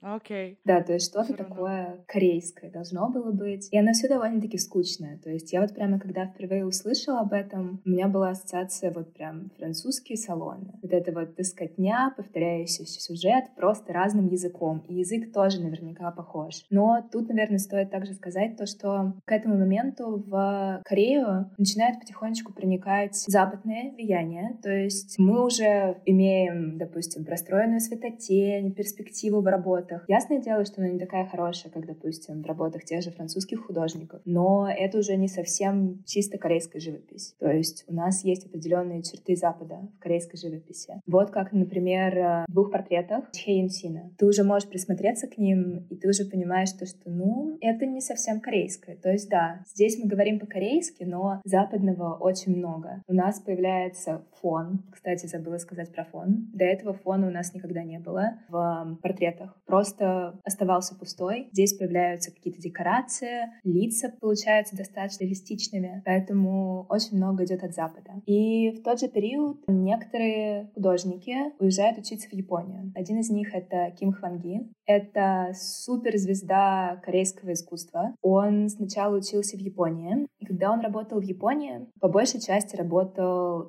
Окей. 0.00 0.58
Да, 0.64 0.82
то 0.82 0.92
есть 0.92 1.10
что-то 1.10 1.34
такое 1.34 2.04
корейское 2.06 2.70
должно 2.70 3.08
было 3.08 3.32
быть. 3.32 3.68
И 3.72 3.78
оно 3.78 3.92
все 3.92 4.08
довольно-таки 4.08 4.58
скучное. 4.58 5.18
То 5.18 5.30
есть 5.30 5.52
я 5.52 5.60
вот 5.60 5.74
прямо, 5.74 5.98
когда 5.98 6.26
впервые 6.26 6.66
услышала 6.66 7.20
об 7.20 7.32
этом, 7.32 7.80
у 7.84 7.88
меня 7.88 8.08
была 8.08 8.30
ассоциация 8.30 8.92
вот 8.92 9.14
прям 9.14 9.50
французские 9.58 10.16
салоны. 10.16 10.78
Вот 10.82 10.92
это 10.92 11.12
вот 11.12 11.36
тоскотня, 11.36 12.12
повторяющийся 12.16 13.00
сюжет 13.00 13.44
просто 13.56 13.92
разным 13.92 14.28
языком. 14.28 14.84
И 14.88 14.94
язык 14.94 15.32
тоже 15.32 15.60
наверняка 15.60 16.10
похож. 16.10 16.64
Но 16.70 17.06
тут, 17.10 17.28
наверное, 17.28 17.58
стоит 17.58 17.90
также 17.90 18.14
сказать 18.14 18.56
то, 18.56 18.66
что 18.66 19.14
к 19.24 19.32
этому 19.32 19.58
моменту 19.58 20.22
в 20.26 20.82
Корею 20.84 21.50
начинает 21.58 21.98
потихонечку 22.00 22.52
проникать 22.52 23.09
принимать 23.10 23.16
западное 23.16 23.92
влияние. 23.92 24.58
То 24.62 24.70
есть 24.70 25.18
мы 25.18 25.44
уже 25.44 26.00
имеем, 26.06 26.78
допустим, 26.78 27.24
простроенную 27.24 27.80
светотень, 27.80 28.72
перспективу 28.72 29.40
в 29.40 29.46
работах. 29.46 30.04
Ясное 30.08 30.40
дело, 30.40 30.64
что 30.64 30.80
она 30.80 30.90
не 30.90 30.98
такая 30.98 31.26
хорошая, 31.26 31.72
как, 31.72 31.86
допустим, 31.86 32.42
в 32.42 32.46
работах 32.46 32.84
тех 32.84 33.02
же 33.02 33.10
французских 33.10 33.66
художников. 33.66 34.20
Но 34.24 34.68
это 34.68 34.98
уже 34.98 35.16
не 35.16 35.28
совсем 35.28 36.02
чисто 36.06 36.38
корейская 36.38 36.80
живопись. 36.80 37.34
То 37.38 37.50
есть 37.50 37.84
у 37.88 37.94
нас 37.94 38.24
есть 38.24 38.46
определенные 38.46 39.02
черты 39.02 39.36
Запада 39.36 39.88
в 39.96 40.02
корейской 40.02 40.36
живописи. 40.36 41.00
Вот 41.06 41.30
как, 41.30 41.52
например, 41.52 42.46
в 42.48 42.52
двух 42.52 42.70
портретах 42.70 43.24
Хейн 43.34 43.68
Сина. 43.68 44.10
Ты 44.18 44.26
уже 44.26 44.44
можешь 44.44 44.68
присмотреться 44.68 45.26
к 45.26 45.38
ним, 45.38 45.86
и 45.90 45.96
ты 45.96 46.08
уже 46.08 46.24
понимаешь 46.24 46.72
то, 46.72 46.86
что, 46.86 47.10
ну, 47.10 47.56
это 47.60 47.86
не 47.86 48.00
совсем 48.00 48.40
корейское. 48.40 48.96
То 48.96 49.10
есть, 49.10 49.28
да, 49.28 49.64
здесь 49.66 49.98
мы 49.98 50.08
говорим 50.08 50.38
по-корейски, 50.38 51.04
но 51.04 51.40
западного 51.44 52.14
очень 52.14 52.56
много. 52.56 52.99
У 53.06 53.12
нас 53.12 53.40
появляется 53.40 54.24
фон. 54.40 54.84
Кстати, 54.92 55.26
забыла 55.26 55.58
сказать 55.58 55.92
про 55.92 56.04
фон. 56.04 56.50
До 56.52 56.64
этого 56.64 56.92
фона 56.92 57.28
у 57.28 57.30
нас 57.30 57.54
никогда 57.54 57.82
не 57.82 57.98
было 57.98 58.38
в 58.48 58.98
портретах. 59.02 59.56
Просто 59.66 60.38
оставался 60.44 60.94
пустой. 60.94 61.48
Здесь 61.52 61.74
появляются 61.74 62.30
какие-то 62.30 62.60
декорации, 62.60 63.50
лица 63.64 64.12
получаются 64.20 64.76
достаточно 64.76 65.24
реалистичными, 65.24 66.02
поэтому 66.04 66.86
очень 66.88 67.16
много 67.16 67.44
идет 67.44 67.62
от 67.64 67.74
Запада. 67.74 68.12
И 68.26 68.70
в 68.70 68.82
тот 68.82 69.00
же 69.00 69.08
период 69.08 69.62
некоторые 69.66 70.70
художники 70.74 71.36
уезжают 71.58 71.98
учиться 71.98 72.28
в 72.28 72.32
Японию. 72.32 72.92
Один 72.94 73.18
из 73.18 73.30
них— 73.30 73.48
это 73.54 73.92
Ким 73.98 74.12
Хванги. 74.12 74.68
Это 74.86 75.52
суперзвезда 75.54 77.00
корейского 77.04 77.52
искусства. 77.52 78.14
Он 78.22 78.68
сначала 78.68 79.16
учился 79.16 79.56
в 79.56 79.60
Японии, 79.60 80.26
и 80.40 80.46
когда 80.46 80.72
он 80.72 80.80
работал 80.80 81.20
в 81.20 81.24
Японии, 81.24 81.86
по 82.00 82.08
большей 82.08 82.40
части 82.40 82.76
работал 82.76 82.89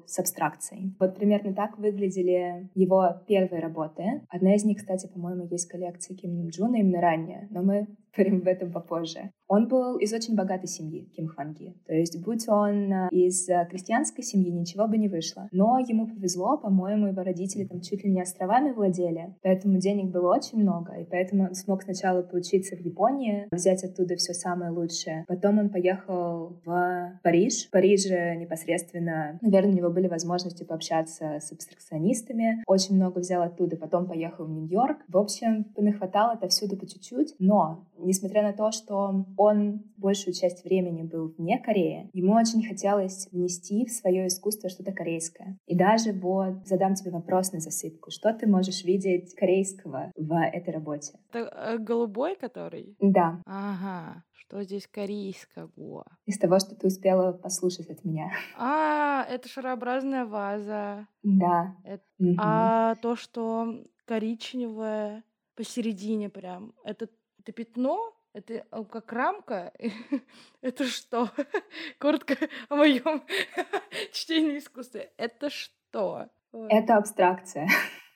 с 0.05 0.19
абстракцией. 0.19 0.95
Вот 0.99 1.15
примерно 1.15 1.53
так 1.53 1.77
выглядели 1.77 2.69
его 2.75 3.21
первые 3.27 3.61
работы. 3.61 4.21
Одна 4.29 4.55
из 4.55 4.65
них, 4.65 4.77
кстати, 4.77 5.07
по-моему, 5.07 5.47
есть 5.49 5.67
в 5.67 5.71
коллекции 5.71 6.15
Ким 6.15 6.47
Джуна, 6.49 6.77
именно 6.77 7.01
раннее, 7.01 7.47
но 7.51 7.61
мы 7.61 7.87
поговорим 8.11 8.41
об 8.41 8.47
этом 8.47 8.71
попозже. 8.71 9.31
Он 9.47 9.67
был 9.67 9.97
из 9.97 10.13
очень 10.13 10.35
богатой 10.35 10.67
семьи, 10.67 11.09
Ким 11.15 11.27
Хванги. 11.27 11.75
То 11.85 11.93
есть, 11.93 12.21
будь 12.23 12.47
он 12.47 12.91
э, 12.91 13.09
из 13.11 13.49
э, 13.49 13.67
крестьянской 13.69 14.23
семьи, 14.23 14.49
ничего 14.49 14.87
бы 14.87 14.97
не 14.97 15.09
вышло. 15.09 15.49
Но 15.51 15.79
ему 15.79 16.07
повезло, 16.07 16.57
по-моему, 16.57 17.07
его 17.07 17.21
родители 17.21 17.65
там 17.65 17.81
чуть 17.81 18.03
ли 18.03 18.11
не 18.11 18.21
островами 18.21 18.71
владели, 18.71 19.35
поэтому 19.41 19.77
денег 19.77 20.11
было 20.11 20.33
очень 20.33 20.59
много, 20.59 20.93
и 20.93 21.03
поэтому 21.03 21.47
он 21.47 21.53
смог 21.53 21.83
сначала 21.83 22.21
поучиться 22.21 22.75
в 22.75 22.79
Японии, 22.79 23.47
взять 23.51 23.83
оттуда 23.83 24.15
все 24.15 24.33
самое 24.33 24.71
лучшее. 24.71 25.25
Потом 25.27 25.59
он 25.59 25.69
поехал 25.69 26.61
в 26.65 27.19
Париж. 27.23 27.67
В 27.67 27.71
Париже 27.71 28.35
непосредственно, 28.35 29.37
наверное, 29.41 29.73
у 29.73 29.75
него 29.75 29.89
были 29.89 30.07
возможности 30.07 30.63
пообщаться 30.63 31.39
с 31.41 31.51
абстракционистами. 31.51 32.63
Очень 32.67 32.95
много 32.95 33.19
взял 33.19 33.41
оттуда. 33.41 33.75
Потом 33.75 34.07
поехал 34.07 34.45
в 34.45 34.49
Нью-Йорк. 34.49 34.99
В 35.07 35.17
общем, 35.17 35.65
нахватал 35.75 36.33
это 36.35 36.47
всюду 36.47 36.77
по 36.77 36.87
чуть-чуть. 36.87 37.35
Но, 37.39 37.87
несмотря 38.05 38.43
на 38.43 38.53
то, 38.53 38.71
что 38.71 39.25
он 39.37 39.83
большую 39.97 40.33
часть 40.33 40.63
времени 40.63 41.03
был 41.03 41.33
вне 41.37 41.59
Кореи, 41.59 42.09
ему 42.13 42.33
очень 42.33 42.67
хотелось 42.67 43.27
внести 43.31 43.85
в 43.85 43.91
свое 43.91 44.27
искусство 44.27 44.69
что-то 44.69 44.91
корейское. 44.91 45.57
И 45.67 45.75
даже 45.75 46.11
вот 46.13 46.67
задам 46.67 46.95
тебе 46.95 47.11
вопрос 47.11 47.51
на 47.51 47.59
засыпку. 47.59 48.11
Что 48.11 48.33
ты 48.33 48.47
можешь 48.47 48.83
видеть 48.83 49.35
корейского 49.35 50.11
в 50.15 50.33
этой 50.33 50.73
работе? 50.73 51.13
Это 51.29 51.39
э, 51.39 51.77
голубой, 51.77 52.35
который? 52.35 52.95
Да. 52.99 53.41
Ага. 53.45 54.23
Что 54.33 54.63
здесь 54.63 54.87
корейского? 54.87 56.05
Из 56.25 56.37
того, 56.37 56.59
что 56.59 56.75
ты 56.75 56.87
успела 56.87 57.31
послушать 57.31 57.89
от 57.89 58.03
меня. 58.03 58.31
А, 58.57 59.25
это 59.29 59.47
шарообразная 59.47 60.25
ваза. 60.25 61.07
Да. 61.23 61.77
Это... 61.85 62.03
Мгм. 62.19 62.35
А 62.37 62.95
то, 62.95 63.15
что 63.15 63.85
коричневое 64.05 65.23
посередине 65.55 66.29
прям, 66.29 66.73
это, 66.83 67.07
это 67.41 67.51
пятно? 67.53 68.13
Это 68.33 68.53
э, 68.53 68.83
как 68.89 69.11
рамка? 69.11 69.73
Это 70.61 70.85
что? 70.85 71.29
Коротко 71.99 72.35
о 72.69 72.75
моем 72.75 73.23
чтении 74.13 74.59
искусства. 74.59 75.01
Это 75.17 75.49
что? 75.49 76.27
Это 76.53 76.97
абстракция. 76.97 77.67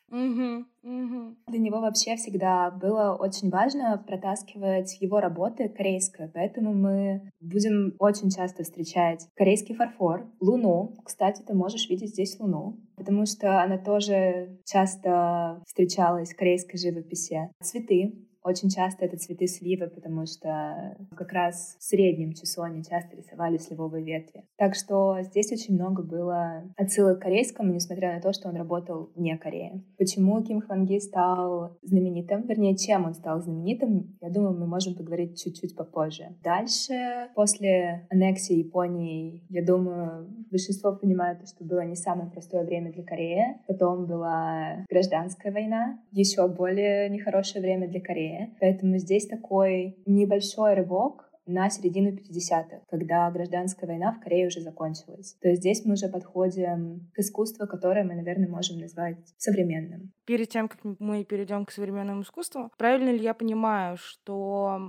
Мгм, 0.10 0.68
мгм. 0.84 1.38
Для 1.48 1.60
него 1.60 1.82
вообще 1.82 2.16
всегда 2.16 2.70
было 2.70 3.18
очень 3.20 3.50
важно 3.50 3.98
протаскивать 3.98 5.02
его 5.02 5.20
работы 5.20 5.68
корейское, 5.68 6.30
поэтому 6.32 6.74
мы 6.74 7.32
будем 7.42 7.96
очень 7.98 8.30
часто 8.30 8.64
встречать 8.64 9.28
корейский 9.36 9.74
фарфор, 9.74 10.28
луну. 10.40 10.96
Кстати, 11.04 11.42
ты 11.42 11.56
можешь 11.56 11.90
видеть 11.90 12.12
здесь 12.12 12.40
луну, 12.40 12.78
потому 12.96 13.26
что 13.26 13.64
она 13.64 13.80
тоже 13.80 14.60
часто 14.64 15.64
встречалась 15.66 16.34
в 16.34 16.38
корейской 16.38 16.78
живописи. 16.78 17.50
Цветы. 17.62 18.14
Очень 18.46 18.70
часто 18.70 19.06
это 19.06 19.18
цветы 19.18 19.48
сливы, 19.48 19.88
потому 19.88 20.28
что 20.28 20.96
как 21.18 21.34
раз 21.34 21.78
в 21.80 21.84
среднем 21.84 22.34
часу 22.34 22.62
они 22.62 22.84
часто 22.84 23.18
рисовали 23.18 23.58
сливовые 23.58 24.06
ветви. 24.06 24.44
Так 24.56 24.76
что 24.76 25.18
здесь 25.24 25.52
очень 25.52 25.74
много 25.74 26.04
было 26.04 26.64
отсылок 26.78 27.18
к 27.18 27.22
корейскому, 27.24 27.74
несмотря 27.74 28.14
на 28.14 28.22
то, 28.22 28.34
что 28.34 28.50
он 28.50 28.56
работал 28.56 29.10
вне 29.16 29.36
Кореи. 29.36 29.84
Почему 29.98 30.44
Ким 30.44 30.62
Хванги 30.62 31.00
стал 31.00 31.80
знаменитым? 31.82 32.44
Вернее, 32.44 32.78
чем 32.78 33.06
он 33.06 33.16
стал 33.16 33.42
знаменитым? 33.42 34.16
Я 34.22 34.30
думаю, 34.30 34.56
мы 34.56 34.68
можем 34.68 34.94
поговорить 34.94 35.42
чуть-чуть 35.42 35.76
попозже. 35.76 36.36
Дальше, 36.44 37.30
после 37.34 38.06
аннексии 38.12 38.58
Японии, 38.58 39.44
я 39.50 39.66
думаю, 39.66 40.30
большинство 40.52 40.96
понимает, 40.96 41.48
что 41.48 41.66
было 41.66 41.84
не 41.84 41.96
самое 41.96 42.30
простое 42.30 42.64
время 42.64 42.92
для 42.92 43.04
Кореи. 43.04 43.58
Потом 43.68 44.06
была 44.06 44.86
гражданская 44.88 45.52
война, 45.52 46.00
еще 46.12 46.48
более 46.48 47.10
нехорошее 47.10 47.64
время 47.64 47.88
для 47.88 48.02
Кореи. 48.02 48.35
Поэтому 48.60 48.98
здесь 48.98 49.28
такой 49.28 49.98
небольшой 50.06 50.74
рывок 50.74 51.30
на 51.46 51.70
середину 51.70 52.10
50-х, 52.10 52.82
когда 52.88 53.30
гражданская 53.30 53.88
война 53.88 54.12
в 54.12 54.20
Корее 54.20 54.48
уже 54.48 54.62
закончилась. 54.62 55.38
То 55.42 55.50
есть 55.50 55.62
здесь 55.62 55.86
мы 55.86 55.94
уже 55.94 56.08
подходим 56.08 57.12
к 57.14 57.20
искусству, 57.20 57.68
которое 57.68 58.04
мы, 58.04 58.16
наверное, 58.16 58.50
можем 58.50 58.80
назвать 58.80 59.18
современным. 59.38 60.12
Перед 60.26 60.50
тем, 60.50 60.68
как 60.68 60.80
мы 60.84 61.24
перейдем 61.24 61.66
к 61.66 61.72
современному 61.72 62.24
искусству, 62.24 62.72
правильно 62.78 63.12
ли 63.12 63.20
я 63.20 63.34
понимаю, 63.34 63.98
что 63.98 64.80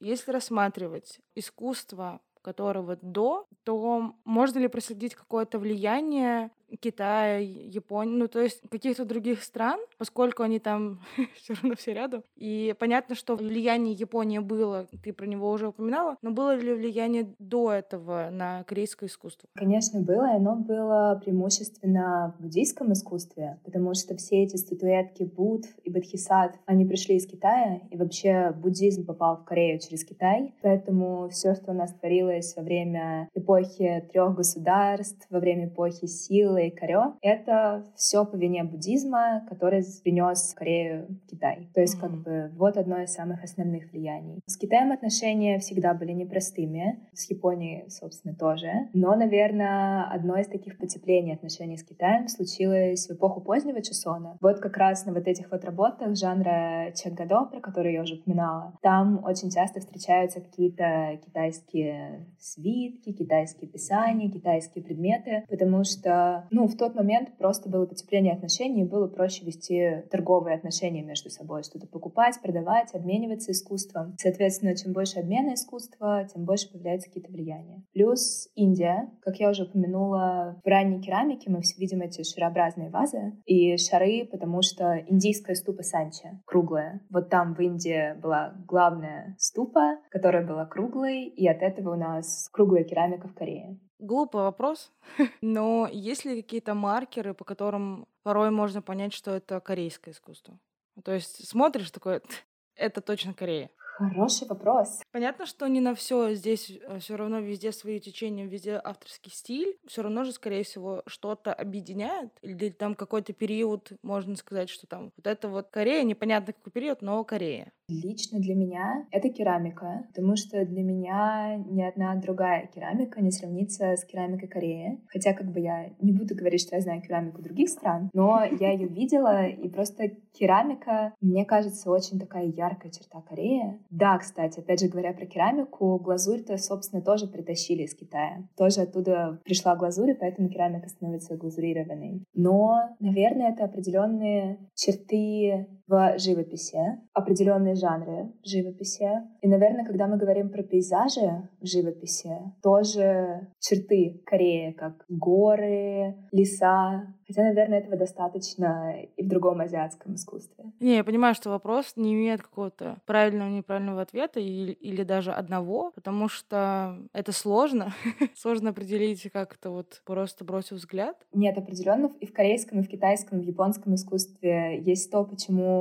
если 0.00 0.32
рассматривать 0.32 1.20
искусство 1.34 2.20
которого 2.40 2.96
до, 3.02 3.46
то 3.64 4.14
можно 4.24 4.58
ли 4.60 4.68
проследить 4.68 5.14
какое-то 5.14 5.58
влияние 5.58 6.50
Китая, 6.76 7.38
Японии, 7.38 8.16
ну 8.16 8.28
то 8.28 8.40
есть 8.40 8.60
каких-то 8.70 9.04
других 9.04 9.42
стран, 9.42 9.80
поскольку 9.96 10.42
они 10.42 10.58
там 10.58 11.00
все 11.36 11.54
равно 11.54 11.74
все 11.76 11.94
рядом. 11.94 12.22
И 12.36 12.74
понятно, 12.78 13.14
что 13.14 13.36
влияние 13.36 13.94
Японии 13.94 14.38
было, 14.38 14.86
ты 15.02 15.12
про 15.12 15.26
него 15.26 15.50
уже 15.50 15.68
упоминала, 15.68 16.16
но 16.22 16.30
было 16.30 16.54
ли 16.54 16.72
влияние 16.72 17.34
до 17.38 17.72
этого 17.72 18.28
на 18.30 18.64
корейское 18.64 19.08
искусство? 19.08 19.48
Конечно, 19.54 20.00
было, 20.00 20.32
и 20.32 20.36
оно 20.36 20.56
было 20.56 21.20
преимущественно 21.24 22.34
в 22.38 22.42
буддийском 22.42 22.92
искусстве, 22.92 23.58
потому 23.64 23.94
что 23.94 24.16
все 24.16 24.42
эти 24.42 24.56
статуэтки 24.56 25.22
Будд 25.24 25.66
и 25.84 25.90
Бодхисаттв, 25.90 26.58
они 26.66 26.84
пришли 26.84 27.16
из 27.16 27.26
Китая, 27.26 27.80
и 27.90 27.96
вообще 27.96 28.52
буддизм 28.52 29.06
попал 29.06 29.36
в 29.36 29.44
Корею 29.44 29.78
через 29.80 30.04
Китай, 30.04 30.54
поэтому 30.62 31.28
все, 31.30 31.54
что 31.54 31.72
у 31.72 31.74
нас 31.74 31.92
творилось 31.94 32.54
во 32.56 32.62
время 32.62 33.28
эпохи 33.34 34.06
трех 34.12 34.34
государств, 34.34 35.26
во 35.30 35.40
время 35.40 35.66
эпохи 35.66 36.06
силы 36.06 36.57
и 36.58 36.70
корё, 36.70 37.14
это 37.22 37.84
все 37.96 38.24
по 38.24 38.36
вине 38.36 38.64
буддизма, 38.64 39.44
который 39.48 39.82
принес 40.02 40.54
Корею 40.54 41.06
в 41.24 41.30
Китай. 41.30 41.68
То 41.74 41.80
есть, 41.80 41.98
как 41.98 42.10
Мгм. 42.10 42.22
бы, 42.22 42.50
вот 42.56 42.76
одно 42.76 43.00
из 43.02 43.12
самых 43.12 43.42
основных 43.44 43.92
влияний. 43.92 44.40
С 44.46 44.56
Китаем 44.56 44.92
отношения 44.92 45.58
всегда 45.58 45.94
были 45.94 46.12
непростыми, 46.12 47.00
с 47.12 47.30
Японией, 47.30 47.90
собственно, 47.90 48.34
тоже. 48.34 48.70
Но, 48.92 49.14
наверное, 49.14 50.04
одно 50.10 50.36
из 50.38 50.46
таких 50.46 50.78
потеплений 50.78 51.34
отношений 51.34 51.76
с 51.76 51.84
Китаем 51.84 52.28
случилось 52.28 53.08
в 53.08 53.12
эпоху 53.14 53.40
позднего 53.40 53.82
Чосона. 53.82 54.36
Вот 54.40 54.60
как 54.60 54.76
раз 54.76 55.06
на 55.06 55.12
вот 55.12 55.26
этих 55.26 55.50
вот 55.50 55.64
работах 55.64 56.16
жанра 56.16 56.92
Чагадо, 56.94 57.44
про 57.46 57.60
который 57.60 57.92
я 57.94 58.02
уже 58.02 58.14
упоминала, 58.16 58.74
там 58.82 59.22
очень 59.24 59.50
часто 59.50 59.80
встречаются 59.80 60.40
какие-то 60.40 61.18
китайские 61.24 62.26
свитки, 62.38 63.12
китайские 63.12 63.70
писания, 63.70 64.30
китайские 64.30 64.84
предметы, 64.84 65.44
потому 65.48 65.84
что, 65.84 66.46
ну, 66.50 66.66
в 66.66 66.76
тот 66.76 66.94
момент 66.94 67.36
просто 67.38 67.68
было 67.68 67.86
потепление 67.86 68.34
отношений, 68.34 68.84
было 68.84 69.06
проще 69.06 69.44
вести 69.44 70.02
торговые 70.10 70.56
отношения 70.56 71.02
между 71.02 71.30
собой, 71.30 71.62
что-то 71.62 71.86
покупать, 71.86 72.40
продавать, 72.42 72.94
обмениваться 72.94 73.52
искусством. 73.52 74.14
Соответственно, 74.18 74.76
чем 74.76 74.92
больше 74.92 75.20
обмена 75.20 75.54
искусства, 75.54 76.26
тем 76.32 76.44
больше 76.44 76.70
появляется 76.70 77.08
какие-то 77.08 77.32
влияния. 77.32 77.82
Плюс 77.92 78.48
Индия, 78.54 79.10
как 79.20 79.36
я 79.36 79.50
уже 79.50 79.64
упомянула, 79.64 80.60
в 80.64 80.68
ранней 80.68 81.00
керамике 81.00 81.50
мы 81.50 81.60
все 81.62 81.78
видим 81.80 82.00
эти 82.02 82.22
шарообразные 82.22 82.90
вазы 82.90 83.34
и 83.46 83.76
шары, 83.76 84.26
потому 84.30 84.62
что 84.62 84.98
индийская 85.06 85.54
ступа 85.54 85.82
санча 85.82 86.40
круглая. 86.46 87.00
Вот 87.10 87.28
там 87.30 87.54
в 87.54 87.60
Индии 87.60 88.18
была 88.20 88.54
главная 88.66 89.36
ступа, 89.38 89.98
которая 90.10 90.46
была 90.46 90.66
круглой, 90.66 91.24
и 91.24 91.46
от 91.46 91.62
этого 91.62 91.94
у 91.94 91.98
нас 91.98 92.48
круглая 92.52 92.84
керамика 92.84 93.28
в 93.28 93.34
Корее. 93.34 93.78
Глупый 93.98 94.42
вопрос, 94.42 94.92
но 95.40 95.88
есть 95.90 96.24
ли 96.24 96.42
какие-то 96.42 96.74
маркеры, 96.74 97.34
по 97.34 97.44
которым 97.44 98.06
порой 98.22 98.50
можно 98.50 98.80
понять, 98.80 99.12
что 99.12 99.32
это 99.32 99.60
корейское 99.60 100.14
искусство? 100.14 100.58
То 101.04 101.12
есть 101.12 101.46
смотришь 101.48 101.90
такое, 101.90 102.20
«Т, 102.20 102.28
это 102.76 103.00
точно 103.00 103.34
Корея. 103.34 103.70
Хороший 103.98 104.46
вопрос. 104.46 105.00
Понятно, 105.10 105.44
что 105.44 105.66
не 105.66 105.80
на 105.80 105.92
все 105.96 106.32
здесь 106.34 106.70
э, 106.70 107.00
все 107.00 107.16
равно 107.16 107.40
везде 107.40 107.72
свои 107.72 107.98
течения, 107.98 108.46
везде 108.46 108.80
авторский 108.82 109.32
стиль. 109.32 109.76
Все 109.88 110.02
равно 110.02 110.22
же, 110.22 110.30
скорее 110.30 110.62
всего, 110.62 111.02
что-то 111.08 111.52
объединяет. 111.52 112.30
Или 112.42 112.68
там 112.70 112.94
какой-то 112.94 113.32
период, 113.32 113.90
можно 114.02 114.36
сказать, 114.36 114.70
что 114.70 114.86
там 114.86 115.10
вот 115.16 115.26
это 115.26 115.48
вот 115.48 115.70
Корея, 115.70 116.04
непонятно 116.04 116.52
какой 116.52 116.70
период, 116.70 117.02
но 117.02 117.24
Корея. 117.24 117.72
Лично 117.88 118.38
для 118.38 118.54
меня 118.54 119.06
это 119.10 119.30
керамика, 119.30 120.04
потому 120.14 120.36
что 120.36 120.64
для 120.64 120.84
меня 120.84 121.56
ни 121.56 121.82
одна 121.82 122.14
другая 122.14 122.68
керамика 122.72 123.20
не 123.20 123.32
сравнится 123.32 123.96
с 123.96 124.04
керамикой 124.04 124.46
Кореи. 124.48 125.00
Хотя 125.08 125.34
как 125.34 125.50
бы 125.50 125.58
я 125.58 125.90
не 126.00 126.12
буду 126.12 126.36
говорить, 126.36 126.60
что 126.60 126.76
я 126.76 126.82
знаю 126.82 127.02
керамику 127.02 127.42
других 127.42 127.68
стран, 127.68 128.10
но 128.12 128.44
я 128.44 128.70
ее 128.70 128.86
видела, 128.86 129.48
и 129.48 129.68
просто 129.68 130.10
керамика, 130.38 131.14
мне 131.20 131.44
кажется, 131.44 131.90
очень 131.90 132.20
такая 132.20 132.44
яркая 132.44 132.92
черта 132.92 133.22
Кореи. 133.22 133.80
Да, 133.90 134.18
кстати, 134.18 134.60
опять 134.60 134.80
же 134.80 134.88
говоря 134.88 135.12
про 135.12 135.26
керамику, 135.26 135.98
глазурь-то, 135.98 136.58
собственно, 136.58 137.02
тоже 137.02 137.26
притащили 137.26 137.84
из 137.84 137.94
Китая. 137.94 138.46
Тоже 138.56 138.82
оттуда 138.82 139.40
пришла 139.44 139.76
глазурь, 139.76 140.10
и 140.10 140.14
поэтому 140.14 140.50
керамика 140.50 140.88
становится 140.88 141.36
глазурированной. 141.36 142.22
Но, 142.34 142.96
наверное, 143.00 143.52
это 143.52 143.64
определенные 143.64 144.58
черты 144.74 145.66
в 145.88 146.18
живописи, 146.18 146.78
определенные 147.14 147.74
жанры 147.74 148.32
живописи. 148.44 149.08
И, 149.40 149.48
наверное, 149.48 149.84
когда 149.84 150.06
мы 150.06 150.18
говорим 150.18 150.50
про 150.50 150.62
пейзажи 150.62 151.48
в 151.60 151.66
живописи, 151.66 152.30
тоже 152.62 153.48
черты 153.58 154.22
Кореи, 154.26 154.72
как 154.72 155.04
горы, 155.08 156.14
леса. 156.30 157.14
Хотя, 157.26 157.42
наверное, 157.42 157.80
этого 157.80 157.96
достаточно 157.96 159.02
и 159.16 159.22
в 159.22 159.28
другом 159.28 159.60
азиатском 159.60 160.14
искусстве. 160.14 160.64
Не, 160.80 160.96
я 160.96 161.04
понимаю, 161.04 161.34
что 161.34 161.50
вопрос 161.50 161.94
не 161.96 162.14
имеет 162.14 162.42
какого-то 162.42 162.98
правильного 163.06 163.50
неправильного 163.50 164.02
ответа 164.02 164.40
или, 164.40 164.72
или 164.72 165.02
даже 165.02 165.32
одного, 165.32 165.92
потому 165.94 166.28
что 166.28 166.98
это 167.12 167.32
сложно. 167.32 167.92
сложно 168.34 168.70
определить 168.70 169.30
как-то 169.30 169.70
вот 169.70 170.02
просто 170.04 170.44
бросив 170.44 170.78
взгляд. 170.78 171.16
Нет, 171.32 171.56
определенно 171.58 172.10
и 172.20 172.26
в 172.26 172.32
корейском, 172.32 172.80
и 172.80 172.82
в 172.82 172.88
китайском, 172.88 173.40
и 173.40 173.44
в 173.44 173.46
японском 173.46 173.94
искусстве 173.94 174.80
есть 174.82 175.10
то, 175.10 175.24
почему 175.24 175.77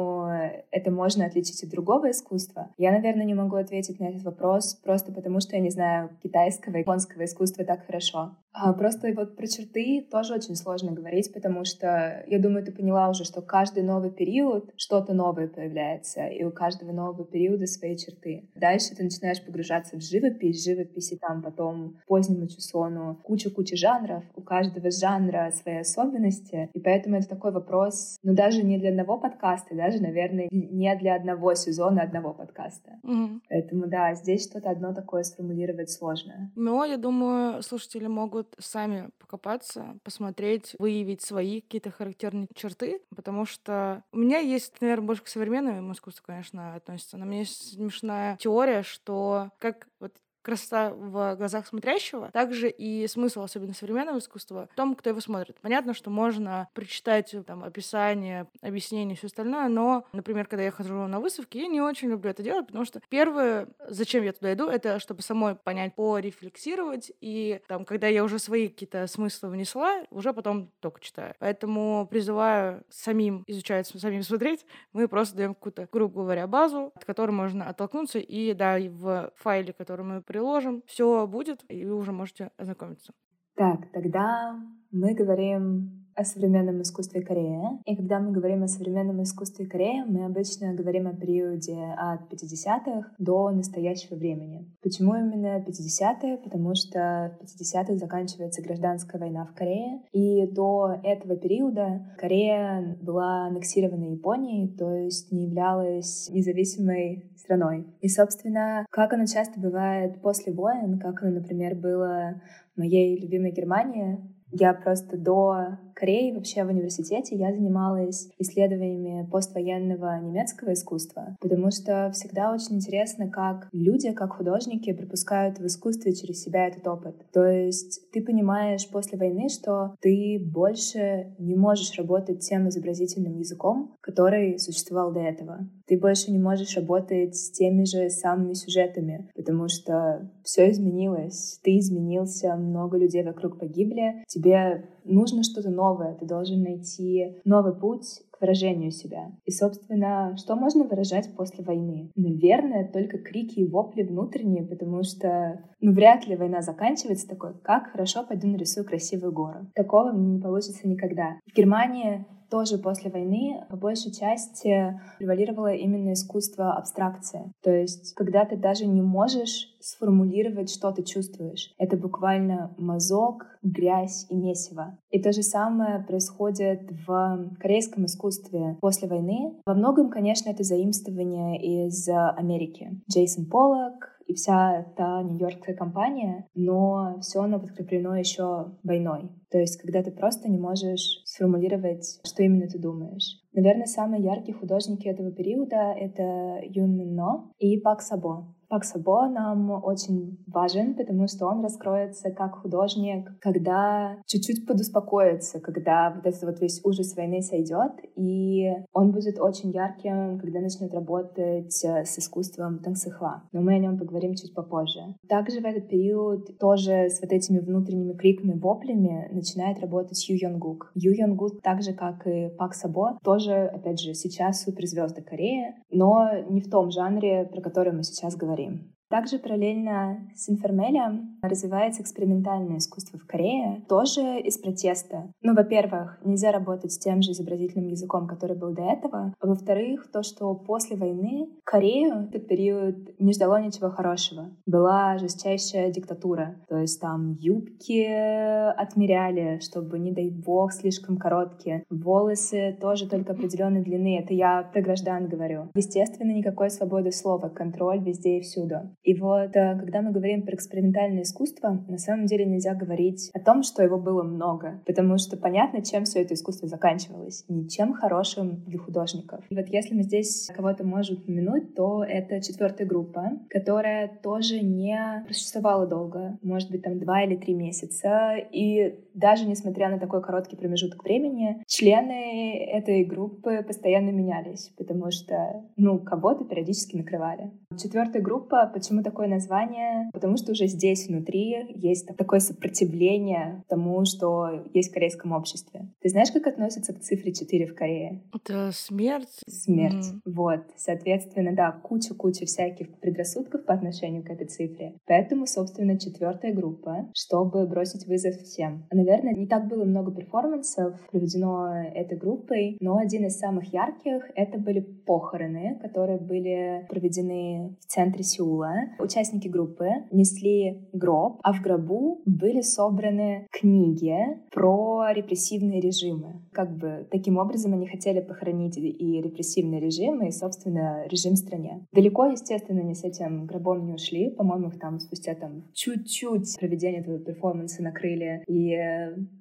это 0.72 0.92
можно 0.92 1.26
отличить 1.26 1.64
от 1.64 1.70
другого 1.70 2.12
искусства. 2.12 2.70
Я, 2.78 2.92
наверное, 2.92 3.26
не 3.26 3.34
могу 3.34 3.56
ответить 3.56 4.00
на 4.00 4.06
этот 4.06 4.24
вопрос 4.24 4.76
просто 4.76 5.12
потому, 5.12 5.40
что 5.40 5.56
я 5.56 5.62
не 5.62 5.70
знаю 5.70 6.10
китайского 6.24 6.78
и 6.78 6.80
японского 6.80 7.26
искусства 7.26 7.66
так 7.66 7.86
хорошо. 7.86 8.36
А 8.60 8.74
просто 8.74 9.14
вот 9.16 9.36
про 9.36 9.48
черты 9.48 10.06
тоже 10.10 10.34
очень 10.34 10.56
сложно 10.56 10.92
говорить, 10.92 11.32
потому 11.32 11.64
что 11.64 12.24
я 12.28 12.40
думаю, 12.40 12.66
ты 12.66 12.72
поняла 12.72 13.10
уже, 13.10 13.24
что 13.24 13.42
каждый 13.42 13.84
новый 13.84 14.10
период 14.10 14.72
что-то 14.78 15.14
новое 15.14 15.48
появляется, 15.48 16.26
и 16.26 16.44
у 16.44 16.52
каждого 16.52 16.92
нового 16.92 17.24
периода 17.24 17.68
свои 17.68 17.96
черты. 17.96 18.50
Дальше 18.56 18.96
ты 18.96 19.04
начинаешь 19.04 19.44
погружаться 19.46 19.96
в 19.98 20.02
живопись, 20.02 20.64
живописи 20.66 21.18
там 21.18 21.44
потом 21.44 21.98
позднему 22.08 22.48
чусону, 22.48 23.20
куча-куча 23.24 23.76
жанров, 23.76 24.24
у 24.36 24.42
каждого 24.42 24.90
жанра 24.90 25.52
свои 25.52 25.78
особенности, 25.78 26.70
и 26.74 26.80
поэтому 26.80 27.18
это 27.18 27.30
такой 27.30 27.52
вопрос, 27.52 28.18
ну 28.24 28.34
даже 28.34 28.64
не 28.64 28.80
для 28.80 28.90
одного 28.90 29.20
подкаста, 29.20 29.76
даже, 29.76 30.02
наверное, 30.02 30.48
не 30.52 30.96
для 30.96 31.16
одного 31.16 31.54
сезона 31.54 32.02
одного 32.02 32.34
подкаста. 32.34 33.00
Угу. 33.04 33.42
Поэтому 33.50 33.88
да, 33.88 34.16
здесь 34.16 34.46
что-то 34.50 34.72
одно 34.72 34.94
такое 34.94 35.22
сформулировать 35.24 35.92
сложно. 35.92 36.52
Но 36.56 36.84
я 36.86 36.98
думаю, 36.98 37.62
слушатели 37.62 38.08
могут 38.08 38.47
могут 38.48 38.56
сами 38.60 39.10
покопаться, 39.20 39.98
посмотреть, 40.04 40.76
выявить 40.80 41.22
свои 41.22 41.62
какие-то 41.62 41.92
характерные 41.92 42.48
черты, 42.56 43.02
потому 43.16 43.46
что 43.46 44.04
у 44.12 44.18
меня 44.18 44.40
есть, 44.40 44.80
наверное, 44.82 45.06
больше 45.06 45.24
к 45.24 45.28
современному 45.28 45.94
искусству, 45.94 46.24
конечно, 46.26 46.76
относится, 46.76 47.18
но 47.18 47.26
у 47.26 47.28
меня 47.28 47.40
есть 47.40 47.74
смешная 47.74 48.38
теория, 48.38 48.84
что 48.84 49.52
как 49.60 49.88
вот 50.00 50.14
красота 50.48 50.92
в 50.92 51.36
глазах 51.36 51.68
смотрящего, 51.68 52.32
также 52.32 52.70
и 52.70 53.06
смысл, 53.08 53.42
особенно 53.42 53.74
современного 53.74 54.20
искусства, 54.20 54.70
в 54.72 54.76
том, 54.78 54.96
кто 54.96 55.10
его 55.10 55.20
смотрит. 55.20 55.58
Понятно, 55.62 55.94
что 55.94 56.10
можно 56.10 56.70
прочитать 56.74 57.36
там 57.46 57.66
описание, 57.66 58.48
объяснение 58.62 59.16
и 59.16 59.18
все 59.18 59.28
остальное, 59.28 59.68
но, 59.68 60.06
например, 60.14 60.48
когда 60.48 60.64
я 60.64 60.72
хожу 60.72 60.94
на 60.94 61.20
выставки, 61.20 61.58
я 61.58 61.68
не 61.68 61.82
очень 61.82 62.08
люблю 62.08 62.32
это 62.32 62.44
делать, 62.44 62.68
потому 62.68 62.86
что 62.86 63.02
первое, 63.10 63.68
зачем 63.90 64.24
я 64.24 64.32
туда 64.32 64.54
иду, 64.54 64.70
это 64.70 65.00
чтобы 65.00 65.22
самой 65.22 65.56
понять, 65.56 65.94
порефлексировать, 65.96 67.12
и 67.20 67.60
там, 67.68 67.84
когда 67.84 68.08
я 68.08 68.24
уже 68.24 68.40
свои 68.40 68.70
какие-то 68.70 69.06
смыслы 69.08 69.50
внесла, 69.50 70.06
уже 70.12 70.32
потом 70.32 70.72
только 70.80 71.02
читаю. 71.02 71.34
Поэтому 71.40 72.08
призываю 72.10 72.86
самим 72.90 73.44
изучать, 73.48 73.86
самим 73.88 74.24
смотреть. 74.24 74.66
Мы 74.94 75.10
просто 75.10 75.36
даем 75.36 75.56
какую-то, 75.56 75.90
грубо 75.92 76.22
говоря, 76.22 76.48
базу, 76.48 76.94
от 76.96 77.04
которой 77.04 77.32
можно 77.32 77.68
оттолкнуться, 77.68 78.20
и 78.20 78.54
да, 78.54 78.78
в 78.80 79.34
файле, 79.36 79.74
который 79.74 80.06
мы 80.06 80.22
приложим, 80.38 80.84
все 80.86 81.26
будет, 81.26 81.66
и 81.68 81.84
вы 81.84 81.96
уже 81.96 82.12
можете 82.12 82.52
ознакомиться. 82.58 83.14
Так, 83.56 83.92
тогда 83.92 84.56
мы 84.92 85.16
говорим 85.16 86.07
о 86.18 86.26
современном 86.26 86.82
искусстве 86.82 87.22
Кореи. 87.22 87.62
И 87.86 87.96
когда 87.96 88.20
мы 88.20 88.32
говорим 88.32 88.64
о 88.64 88.68
современном 88.68 89.22
искусстве 89.22 89.68
Кореи, 89.68 90.04
мы 90.08 90.26
обычно 90.26 90.74
говорим 90.74 91.08
о 91.08 91.14
периоде 91.14 91.78
от 91.96 92.22
50-х 92.34 93.12
до 93.20 93.52
настоящего 93.52 94.16
времени. 94.16 94.68
Почему 94.82 95.14
именно 95.14 95.60
50-е? 95.60 96.38
Потому 96.38 96.74
что 96.74 97.38
в 97.40 97.62
50-х 97.62 97.98
заканчивается 97.98 98.64
гражданская 98.64 99.22
война 99.22 99.46
в 99.46 99.54
Корее, 99.54 100.02
и 100.12 100.48
до 100.48 100.96
этого 101.04 101.36
периода 101.38 102.12
Корея 102.18 102.98
была 103.00 103.46
аннексирована 103.46 104.06
Японией, 104.06 104.76
то 104.76 104.92
есть 104.96 105.32
не 105.32 105.46
являлась 105.46 106.30
независимой 106.32 107.32
страной. 107.38 107.86
И, 108.02 108.10
собственно, 108.10 108.88
как 108.90 109.14
оно 109.14 109.28
часто 109.28 109.60
бывает 109.60 110.20
после 110.22 110.52
войн, 110.52 110.98
как 110.98 111.22
оно, 111.22 111.40
например, 111.40 111.76
было 111.76 112.42
в 112.76 112.80
моей 112.80 113.20
любимой 113.20 113.52
Германии, 113.52 114.18
я 114.52 114.74
просто 114.74 115.18
до 115.18 115.78
Кореи 115.94 116.32
вообще 116.32 116.64
в 116.64 116.68
университете 116.68 117.36
я 117.36 117.52
занималась 117.52 118.30
исследованиями 118.38 119.28
поствоенного 119.30 120.20
немецкого 120.22 120.74
искусства, 120.74 121.36
потому 121.42 121.72
что 121.72 122.12
всегда 122.14 122.54
очень 122.54 122.76
интересно, 122.76 123.30
как 123.30 123.68
люди, 123.72 124.12
как 124.12 124.34
художники 124.34 124.94
пропускают 124.94 125.58
в 125.58 125.66
искусстве 125.66 126.14
через 126.14 126.44
себя 126.44 126.68
этот 126.68 126.88
опыт. 126.88 127.16
То 127.34 127.46
есть 127.46 128.12
ты 128.12 128.24
понимаешь 128.24 128.88
после 128.90 129.18
войны, 129.18 129.50
что 129.50 129.96
ты 130.02 130.40
больше 130.40 131.36
не 131.40 131.56
можешь 131.56 131.98
работать 131.98 132.42
тем 132.42 132.70
изобразительным 132.70 133.38
языком, 133.38 133.96
который 134.02 134.60
существовал 134.60 135.12
до 135.12 135.22
этого. 135.22 135.68
Ты 135.88 135.98
больше 135.98 136.32
не 136.32 136.40
можешь 136.40 136.76
работать 136.76 137.36
с 137.36 137.52
теми 137.52 137.86
же 137.86 138.10
самыми 138.10 138.54
сюжетами, 138.54 139.30
потому 139.36 139.70
что 139.70 140.30
все 140.44 140.70
изменилось. 140.70 141.60
Ты 141.64 141.80
изменился, 141.80 142.56
много 142.56 142.98
людей 142.98 143.24
вокруг 143.24 143.58
погибли, 143.60 144.24
тебе 144.28 144.90
нужно 145.06 145.44
что-то 145.44 145.70
новое, 145.70 146.16
ты 146.16 146.26
должен 146.26 146.62
найти 146.62 147.38
новый 147.46 147.74
путь 147.74 148.22
к 148.32 148.42
выражению 148.42 148.92
себя. 148.92 149.32
И, 149.46 149.52
собственно, 149.52 150.36
что 150.38 150.56
можно 150.56 150.84
выражать 150.84 151.34
после 151.36 151.64
войны? 151.64 152.12
Наверное, 152.16 152.88
только 152.88 153.18
крики 153.18 153.60
и 153.60 153.68
вопли 153.68 154.04
внутренние, 154.04 154.66
потому 154.66 155.04
что, 155.04 155.64
ну, 155.80 155.94
вряд 155.94 156.28
ли 156.28 156.36
война 156.36 156.62
заканчивается 156.62 157.28
такой, 157.28 157.54
как 157.64 157.92
хорошо 157.92 158.26
пойду 158.28 158.48
нарисую 158.48 158.86
красивую 158.86 159.32
гору. 159.32 159.68
Такого 159.74 160.12
не 160.16 160.40
получится 160.40 160.88
никогда. 160.88 161.40
В 161.52 161.56
Германии 161.56 162.26
тоже 162.50 162.78
после 162.78 163.12
войны 163.12 163.66
по 163.70 163.78
большей 163.78 164.12
части 164.12 165.00
превалировало 165.18 165.74
именно 165.74 166.14
искусство 166.14 166.74
абстракции. 166.74 167.52
То 167.64 167.72
есть, 167.72 168.14
когда 168.14 168.46
ты 168.46 168.58
даже 168.58 168.86
не 168.86 169.02
можешь 169.02 169.76
сформулировать, 169.80 170.70
что 170.70 170.92
ты 170.92 171.04
чувствуешь. 171.04 171.74
Это 171.78 171.98
буквально 171.98 172.74
мазок, 172.78 173.46
грязь 173.64 174.26
и 174.30 174.36
месиво. 174.36 174.98
И 175.12 175.22
то 175.22 175.32
же 175.32 175.44
самое 175.44 176.04
происходит 176.04 176.82
в 177.08 177.56
корейском 177.60 178.06
искусстве 178.06 178.78
после 178.82 179.08
войны. 179.08 179.56
Во 179.66 179.74
многом, 179.74 180.10
конечно, 180.10 180.50
это 180.50 180.64
заимствование 180.64 181.88
из 181.88 182.08
Америки. 182.10 183.02
Джейсон 183.10 183.46
Поллок, 183.46 184.17
и 184.28 184.34
вся 184.34 184.86
та 184.96 185.24
нью-йоркская 185.24 185.76
компания, 185.76 186.46
но 186.54 187.18
все 187.22 187.42
оно 187.42 187.60
подкреплено 187.60 188.16
еще 188.16 188.74
войной. 188.84 189.30
То 189.50 189.58
есть, 189.58 189.82
когда 189.82 190.04
ты 190.04 190.12
просто 190.12 190.50
не 190.50 190.58
можешь 190.58 191.22
сформулировать, 191.26 192.20
что 192.26 192.44
именно 192.44 192.68
ты 192.68 192.78
думаешь. 192.78 193.42
Наверное, 193.54 193.86
самые 193.86 194.24
яркие 194.24 194.58
художники 194.58 195.08
этого 195.08 195.32
периода— 195.32 195.94
это 195.98 196.60
Юн 196.64 196.98
Мин 196.98 197.16
Но 197.16 197.52
и 197.58 197.80
Пак 197.80 198.02
Сабо. 198.02 198.54
Пак 198.70 198.84
Сабо 198.84 199.30
нам 199.30 199.72
очень 199.84 200.38
важен, 200.46 200.96
потому 200.96 201.28
что 201.28 201.46
он 201.48 201.64
раскроется 201.64 202.32
как 202.32 202.62
художник, 202.62 203.40
когда 203.40 204.18
чуть-чуть 204.26 204.68
подуспокоится, 204.68 205.62
когда 205.62 206.12
вот 206.14 206.26
этот 206.26 206.44
вот 206.44 206.60
весь 206.60 206.84
ужас 206.84 207.16
войны 207.16 207.42
сойдет, 207.42 207.94
и 208.16 208.70
он 208.92 209.12
будет 209.12 209.40
очень 209.40 209.72
ярким, 209.72 210.38
когда 210.40 210.60
начнет 210.60 210.94
работать 210.94 211.72
с 211.72 212.20
искусством 212.20 212.80
Тансыхва. 212.80 213.44
Но 213.54 213.62
мы 213.62 213.76
о 213.76 213.80
нем 213.80 213.98
поговорим 213.98 214.36
чуть 214.36 214.54
попозже. 214.54 215.16
Также 215.30 215.62
в 215.62 215.66
этот 215.66 215.88
период 215.88 216.58
тоже 216.60 217.10
с 217.10 217.22
вот 217.22 217.32
этими 217.32 217.60
внутренними 217.60 218.14
криками, 218.14 218.60
воплями 218.60 219.30
начинает 219.32 219.80
работать 219.80 220.28
Ю 220.28 220.36
Йонгук. 220.36 220.92
Ю 220.94 221.14
Йонгук, 221.14 221.62
так 221.62 221.82
же 221.82 221.94
как 221.94 222.28
и 222.28 222.50
Пак 222.58 222.74
Сабо, 222.74 223.18
тоже, 223.24 223.54
опять 223.54 224.02
же, 224.02 224.14
сейчас 224.14 224.64
суперзвезды 224.64 225.22
Кореи, 225.22 225.74
но 225.90 226.32
не 226.50 226.60
в 226.60 226.70
том 226.70 226.92
жанре, 226.92 227.46
про 227.46 227.62
который 227.62 227.94
мы 227.94 228.04
сейчас 228.04 228.36
говорим. 228.36 228.57
him. 228.60 228.97
Также 229.10 229.40
параллельно 229.40 230.30
с 230.36 230.50
информелем 230.50 231.38
развивается 231.42 232.02
экспериментальное 232.02 232.78
искусство 232.78 233.18
в 233.18 233.26
Корее, 233.26 233.86
тоже 233.88 234.40
из 234.40 234.58
протеста. 234.58 235.32
Ну, 235.42 235.56
во-первых, 235.56 236.20
нельзя 236.26 236.52
работать 236.52 236.92
с 236.92 237.00
тем 237.00 237.22
же 237.22 237.32
изобразительным 237.32 237.88
языком, 237.88 238.28
который 238.28 238.58
был 238.58 238.74
до 238.74 238.84
этого. 238.84 239.34
А 239.40 239.48
во-вторых, 239.48 240.12
то, 240.12 240.24
что 240.24 240.54
после 240.56 240.98
войны 240.98 241.48
Корею 241.64 242.26
в 242.26 242.30
этот 242.30 242.48
период 242.48 242.96
не 243.20 243.34
ждало 243.34 243.62
ничего 243.62 243.90
хорошего. 243.90 244.52
Была 244.66 245.18
жестчайшая 245.18 245.92
диктатура. 245.92 246.56
То 246.68 246.78
есть 246.78 247.00
там 247.00 247.32
юбки 247.40 248.04
отмеряли, 248.04 249.60
чтобы, 249.60 250.00
не 250.00 250.12
дай 250.12 250.30
бог, 250.30 250.74
слишком 250.74 251.18
короткие. 251.18 251.84
Волосы 251.90 252.78
тоже 252.82 253.10
только 253.10 253.34
определенной 253.34 253.84
длины. 253.84 254.20
Это 254.20 254.34
я 254.34 254.64
про 254.64 254.82
граждан 254.82 255.28
говорю. 255.28 255.70
Естественно, 255.76 256.32
никакой 256.32 256.70
свободы 256.70 257.12
слова, 257.12 257.50
контроль 257.50 258.04
везде 258.04 258.38
и 258.38 258.42
всюду. 258.42 258.97
И 259.08 259.14
вот, 259.14 259.56
э, 259.56 259.78
когда 259.80 260.02
мы 260.02 260.12
говорим 260.12 260.42
про 260.42 260.54
экспериментальное 260.54 261.22
искусство, 261.22 261.82
на 261.88 261.98
самом 261.98 262.26
деле 262.26 262.46
нельзя 262.46 262.76
говорить 262.76 263.32
о 263.34 263.40
том, 263.40 263.64
что 263.64 263.82
его 263.82 263.98
было 263.98 264.22
много, 264.22 264.82
потому 264.86 265.18
что 265.18 265.38
понятно, 265.38 265.82
чем 265.82 266.04
все 266.04 266.24
это 266.24 266.34
искусство 266.34 266.68
заканчивалось. 266.68 267.46
Ничем 267.48 267.94
хорошим 267.94 268.66
для 268.68 268.78
художников. 268.78 269.46
И 269.50 269.56
вот 269.56 269.68
если 269.70 269.96
мы 269.96 270.04
здесь 270.04 270.50
кого-то 270.54 270.84
можем 270.86 271.20
упомянуть, 271.20 271.74
то 271.74 272.04
это 272.04 272.42
четвертая 272.42 272.86
группа, 272.86 273.32
которая 273.50 274.12
тоже 274.22 274.60
не 274.60 275.24
просуществовала 275.26 275.88
долго, 275.88 276.38
может 276.42 276.70
быть, 276.70 276.82
там 276.82 277.00
два 277.00 277.24
или 277.24 277.38
три 277.38 277.54
месяца. 277.54 278.36
И 278.52 278.94
даже 279.18 279.46
несмотря 279.46 279.90
на 279.90 280.00
такой 280.00 280.22
короткий 280.22 280.56
промежуток 280.56 281.04
времени, 281.04 281.64
члены 281.68 282.66
этой 282.66 283.04
группы 283.04 283.64
постоянно 283.64 284.12
менялись, 284.12 284.72
потому 284.78 285.12
что, 285.12 285.66
ну, 285.76 286.00
кого-то 286.00 286.46
периодически 286.46 286.96
накрывали. 286.96 287.52
Четвертая 287.78 288.22
группа, 288.22 288.70
почему 288.74 289.04
такое 289.04 289.28
название? 289.28 290.10
Потому 290.14 290.38
что 290.38 290.52
уже 290.52 290.68
здесь 290.68 291.08
внутри 291.08 291.66
есть 291.76 292.08
такое 292.16 292.40
сопротивление 292.40 293.64
тому, 293.68 294.06
что 294.06 294.66
есть 294.74 294.92
в 294.92 294.94
корейском 294.94 295.32
обществе. 295.32 295.90
Ты 296.02 296.10
знаешь, 296.10 296.32
как 296.32 296.48
относятся 296.48 296.94
к 296.94 297.00
цифре 297.00 297.34
4 297.34 297.66
в 297.68 297.76
Корее? 297.76 298.22
Это 298.34 298.72
смерть. 298.72 299.42
Смерть. 299.50 300.14
Mm. 300.14 300.20
Вот. 300.26 300.62
Соответственно, 300.76 301.56
да, 301.56 301.72
куча-куча 301.72 302.46
всяких 302.46 303.00
предрассудков 303.00 303.66
по 303.66 303.74
отношению 303.74 304.24
к 304.24 304.30
этой 304.30 304.48
цифре. 304.48 304.94
Поэтому, 305.06 305.48
собственно, 305.48 306.00
четвертая 306.00 306.54
группа, 306.54 307.10
чтобы 307.16 307.66
бросить 307.66 308.06
вызов 308.06 308.36
всем. 308.38 308.86
Наверное, 309.08 309.36
не 309.36 309.48
так 309.48 309.70
было 309.70 309.86
много 309.86 310.12
перформансов 310.12 311.00
проведено 311.10 311.74
этой 311.96 312.18
группой, 312.18 312.76
но 312.82 312.98
один 312.98 313.26
из 313.26 313.40
самых 313.40 313.72
ярких— 313.72 314.30
это 314.36 314.60
были 314.60 314.82
похороны, 314.82 315.80
которые 315.82 316.20
были 316.20 316.86
проведены 316.90 317.78
в 317.80 317.86
центре 317.86 318.26
Сеула 318.26 318.74
участники 319.00 319.48
группы 319.48 319.88
несли 320.12 320.90
гроб, 320.92 321.40
а 321.44 321.54
в 321.54 321.62
гробу 321.62 322.22
были 322.26 322.60
собраны 322.60 323.48
книги 323.52 324.18
про 324.52 325.14
репрессивные 325.14 325.80
режимы. 325.80 326.42
Как 326.52 326.76
бы 326.76 327.08
таким 327.10 327.38
образом 327.38 327.74
они 327.74 327.88
хотели 327.88 328.20
похоронить 328.20 328.78
и 328.78 329.22
репрессивные 329.22 329.80
режимы, 329.80 330.28
и, 330.28 330.32
собственно, 330.32 331.06
режим 331.08 331.34
в 331.34 331.38
стране. 331.38 331.86
Далеко, 331.94 332.26
естественно, 332.26 332.82
не 332.82 332.94
с 332.94 333.06
этим 333.06 333.46
гробом 333.46 333.86
не 333.86 333.94
ушли. 333.94 334.30
По-моему, 334.30 334.68
их 334.68 334.80
там 334.80 335.00
спустя 335.00 335.34
там 335.36 335.64
чуть-чуть 335.74 336.58
проведения 336.60 337.00
этого 337.00 337.20
перформанса 337.20 337.82
накрыли, 337.82 338.44
и 338.48 338.76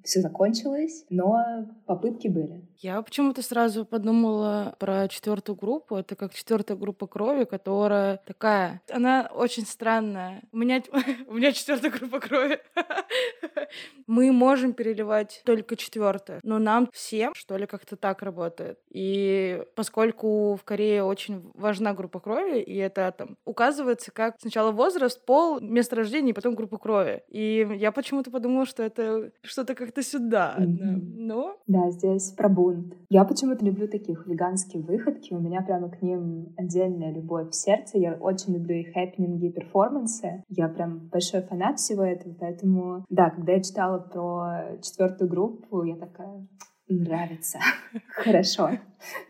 все 0.03 0.21
закончилось, 0.21 1.05
но 1.09 1.67
попытки 1.85 2.27
были. 2.27 2.67
Я 2.77 3.01
почему-то 3.01 3.41
сразу 3.41 3.85
подумала 3.85 4.75
про 4.79 5.07
четвертую 5.07 5.55
группу. 5.55 5.95
Это 5.95 6.15
как 6.15 6.33
четвертая 6.33 6.77
группа 6.77 7.07
крови, 7.07 7.45
которая 7.45 8.17
такая, 8.25 8.81
она 8.91 9.29
очень 9.33 9.65
странная. 9.65 10.43
У 10.51 10.57
меня, 10.57 10.83
у 11.27 11.33
меня 11.33 11.51
четвертая 11.51 11.91
группа 11.91 12.19
крови. 12.19 12.59
Мы 14.07 14.31
можем 14.31 14.73
переливать 14.73 15.41
только 15.45 15.75
четвертую, 15.75 16.39
но 16.43 16.59
нам 16.59 16.89
всем, 16.93 17.33
что 17.33 17.57
ли, 17.57 17.65
как-то 17.65 17.95
так 17.95 18.21
работает. 18.21 18.79
И 18.89 19.63
поскольку 19.75 20.55
в 20.55 20.63
Корее 20.63 21.03
очень 21.03 21.51
важна 21.55 21.93
группа 21.93 22.19
крови, 22.19 22.61
и 22.61 22.75
это 22.75 23.13
там 23.17 23.37
указывается 23.45 24.11
как 24.11 24.35
сначала 24.39 24.71
возраст, 24.71 25.23
пол, 25.25 25.59
место 25.59 25.95
рождения, 25.95 26.31
и 26.31 26.33
потом 26.33 26.55
группа 26.55 26.77
крови. 26.77 27.23
И 27.27 27.67
я 27.75 27.91
почему-то 27.91 28.31
подумала, 28.31 28.65
что 28.65 28.83
это 28.83 29.31
что-то 29.47 29.75
как-то 29.75 30.01
сюда. 30.03 30.55
Mm-hmm. 30.59 31.13
Но... 31.15 31.57
Да, 31.67 31.89
здесь 31.91 32.31
про 32.31 32.49
бунт. 32.49 32.93
Я 33.09 33.25
почему-то 33.25 33.65
люблю 33.65 33.87
такие 33.87 34.15
хулиганские 34.15 34.83
выходки. 34.83 35.33
У 35.33 35.39
меня 35.39 35.61
прямо 35.61 35.89
к 35.89 36.01
ним 36.01 36.53
отдельная 36.57 37.13
любовь 37.13 37.49
в 37.49 37.55
сердце. 37.55 37.97
Я 37.97 38.13
очень 38.13 38.53
люблю 38.53 38.75
и 38.75 38.83
хэппининги, 38.83 39.47
и 39.47 39.51
перформансы. 39.51 40.43
Я 40.49 40.67
прям 40.67 41.09
большой 41.09 41.41
фанат 41.41 41.79
всего 41.79 42.03
этого, 42.03 42.33
поэтому, 42.39 43.05
да, 43.09 43.29
когда 43.29 43.53
я 43.53 43.61
читала 43.61 43.99
про 43.99 44.77
четвертую 44.81 45.29
группу, 45.29 45.83
я 45.83 45.95
такая, 45.95 46.47
нравится. 46.89 47.59
Хорошо. 48.09 48.71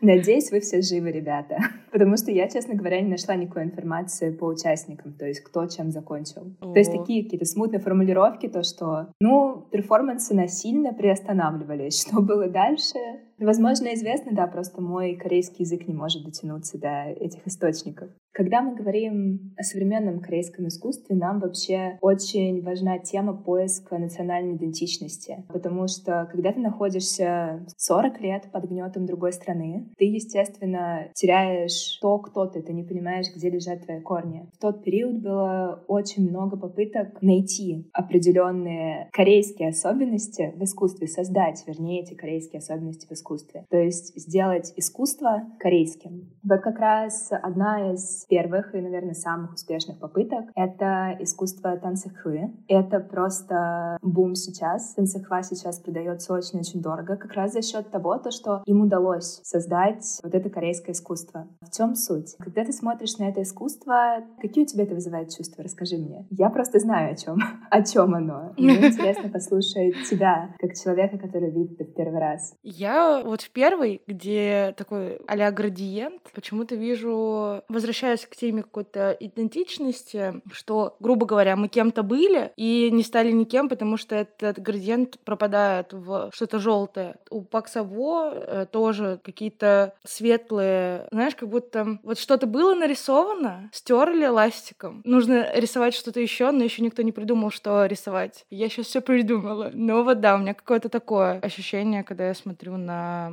Надеюсь, 0.00 0.50
вы 0.50 0.60
все 0.60 0.80
живы, 0.80 1.10
ребята. 1.10 1.58
Потому 1.92 2.16
что 2.16 2.30
я, 2.30 2.48
честно 2.48 2.74
говоря, 2.74 3.00
не 3.00 3.08
нашла 3.08 3.34
никакой 3.34 3.64
информации 3.64 4.30
по 4.30 4.44
участникам, 4.44 5.12
то 5.12 5.26
есть 5.26 5.40
кто 5.40 5.66
чем 5.66 5.90
закончил. 5.90 6.54
О. 6.60 6.72
То 6.72 6.78
есть 6.78 6.92
такие 6.92 7.24
какие-то 7.24 7.46
смутные 7.46 7.80
формулировки, 7.80 8.48
то 8.48 8.62
что, 8.62 9.08
ну, 9.20 9.66
перформансы 9.70 10.34
насильно 10.34 10.92
приостанавливались. 10.92 12.00
Что 12.06 12.22
было 12.22 12.48
дальше? 12.48 12.98
Возможно, 13.38 13.94
известно, 13.94 14.32
да, 14.32 14.46
просто 14.46 14.82
мой 14.82 15.14
корейский 15.14 15.64
язык 15.64 15.86
не 15.86 15.94
может 15.94 16.24
дотянуться 16.24 16.78
до 16.78 17.04
этих 17.04 17.46
источников. 17.46 18.10
Когда 18.32 18.62
мы 18.62 18.76
говорим 18.76 19.52
о 19.56 19.62
современном 19.62 20.20
корейском 20.20 20.68
искусстве, 20.68 21.16
нам 21.16 21.40
вообще 21.40 21.98
очень 22.00 22.62
важна 22.62 22.98
тема 22.98 23.34
поиска 23.34 23.98
национальной 23.98 24.54
идентичности, 24.54 25.44
потому 25.48 25.88
что 25.88 26.28
когда 26.30 26.52
ты 26.52 26.60
находишься 26.60 27.66
40 27.76 28.20
лет 28.20 28.48
под 28.52 28.66
гнетом 28.66 29.06
другой 29.06 29.32
страны, 29.32 29.88
ты, 29.96 30.04
естественно, 30.04 31.08
теряешь 31.14 31.98
то, 32.00 32.18
кто 32.18 32.46
ты, 32.46 32.62
ты 32.62 32.72
не 32.72 32.84
понимаешь, 32.84 33.26
где 33.34 33.50
лежат 33.50 33.84
твои 33.84 34.00
корни. 34.00 34.48
В 34.54 34.58
тот 34.58 34.84
период 34.84 35.20
было 35.20 35.84
очень 35.88 36.28
много 36.28 36.56
попыток 36.56 37.20
найти 37.22 37.88
определенные 37.92 39.08
корейские 39.12 39.70
особенности 39.70 40.52
в 40.54 40.62
искусстве, 40.62 41.08
создать, 41.08 41.64
вернее, 41.66 42.02
эти 42.02 42.14
корейские 42.14 42.58
особенности 42.58 43.06
в 43.06 43.12
искусстве. 43.12 43.27
То 43.70 43.76
есть 43.76 44.18
сделать 44.18 44.72
искусство 44.76 45.42
корейским. 45.58 46.30
Вот 46.42 46.60
как 46.60 46.78
раз 46.78 47.30
одна 47.30 47.92
из 47.92 48.24
первых 48.28 48.74
и, 48.74 48.80
наверное, 48.80 49.14
самых 49.14 49.54
успешных 49.54 49.98
попыток— 49.98 50.46
это 50.54 51.16
искусство 51.20 51.76
танцехвы. 51.76 52.52
Это 52.68 53.00
просто 53.00 53.98
бум 54.02 54.34
сейчас. 54.34 54.94
Танцехва 54.94 55.42
сейчас 55.42 55.78
продается 55.78 56.32
очень-очень 56.32 56.80
дорого, 56.80 57.16
как 57.16 57.32
раз 57.32 57.52
за 57.52 57.62
счет 57.62 57.90
того, 57.90 58.18
то, 58.18 58.30
что 58.30 58.62
им 58.66 58.82
удалось 58.82 59.40
создать 59.42 60.20
вот 60.22 60.34
это 60.34 60.50
корейское 60.50 60.94
искусство. 60.94 61.48
В 61.60 61.76
чем 61.76 61.94
суть? 61.94 62.36
Когда 62.38 62.64
ты 62.64 62.72
смотришь 62.72 63.18
на 63.18 63.28
это 63.28 63.42
искусство, 63.42 64.24
какие 64.40 64.64
у 64.64 64.66
тебя 64.66 64.84
это 64.84 64.94
вызывает 64.94 65.34
чувства? 65.34 65.64
Расскажи 65.64 65.96
мне. 65.96 66.26
Я 66.30 66.50
просто 66.50 66.78
знаю, 66.78 67.12
о 67.12 67.16
чем, 67.16 67.38
о 67.70 67.82
чем 67.82 68.14
оно. 68.14 68.52
Мне 68.56 68.88
интересно 68.88 69.28
послушать 69.28 69.94
тебя, 70.08 70.54
как 70.58 70.74
человека, 70.74 71.18
который 71.18 71.50
видит 71.50 71.80
это 71.80 71.90
в 71.90 71.94
первый 71.94 72.20
раз. 72.20 72.54
Я 72.62 73.17
вот 73.24 73.42
в 73.42 73.50
первый, 73.50 74.02
где 74.06 74.74
такой 74.76 75.16
а 75.26 75.50
градиент, 75.50 76.22
почему-то 76.34 76.74
вижу, 76.74 77.62
возвращаясь 77.68 78.26
к 78.26 78.36
теме 78.36 78.62
какой-то 78.62 79.16
идентичности, 79.18 80.40
что, 80.52 80.96
грубо 81.00 81.26
говоря, 81.26 81.56
мы 81.56 81.68
кем-то 81.68 82.02
были 82.02 82.52
и 82.56 82.90
не 82.92 83.02
стали 83.02 83.30
никем, 83.32 83.68
потому 83.68 83.96
что 83.96 84.14
этот 84.14 84.58
градиент 84.58 85.18
пропадает 85.20 85.92
в 85.92 86.30
что-то 86.32 86.58
желтое. 86.58 87.16
У 87.30 87.42
Паксаво 87.42 88.32
э, 88.34 88.66
тоже 88.70 89.20
какие-то 89.22 89.94
светлые, 90.04 91.08
знаешь, 91.10 91.34
как 91.34 91.48
будто 91.48 91.98
вот 92.02 92.18
что-то 92.18 92.46
было 92.46 92.74
нарисовано, 92.74 93.70
стерли 93.72 94.26
ластиком. 94.26 95.02
Нужно 95.04 95.52
рисовать 95.54 95.94
что-то 95.94 96.20
еще, 96.20 96.50
но 96.50 96.64
еще 96.64 96.82
никто 96.82 97.02
не 97.02 97.12
придумал, 97.12 97.50
что 97.50 97.86
рисовать. 97.86 98.44
Я 98.50 98.68
сейчас 98.68 98.86
все 98.86 99.00
придумала. 99.00 99.70
Но 99.72 100.02
вот 100.02 100.20
да, 100.20 100.34
у 100.34 100.38
меня 100.38 100.54
какое-то 100.54 100.88
такое 100.88 101.40
ощущение, 101.40 102.04
когда 102.04 102.28
я 102.28 102.34
смотрю 102.34 102.76
на 102.76 103.07
а. 103.08 103.32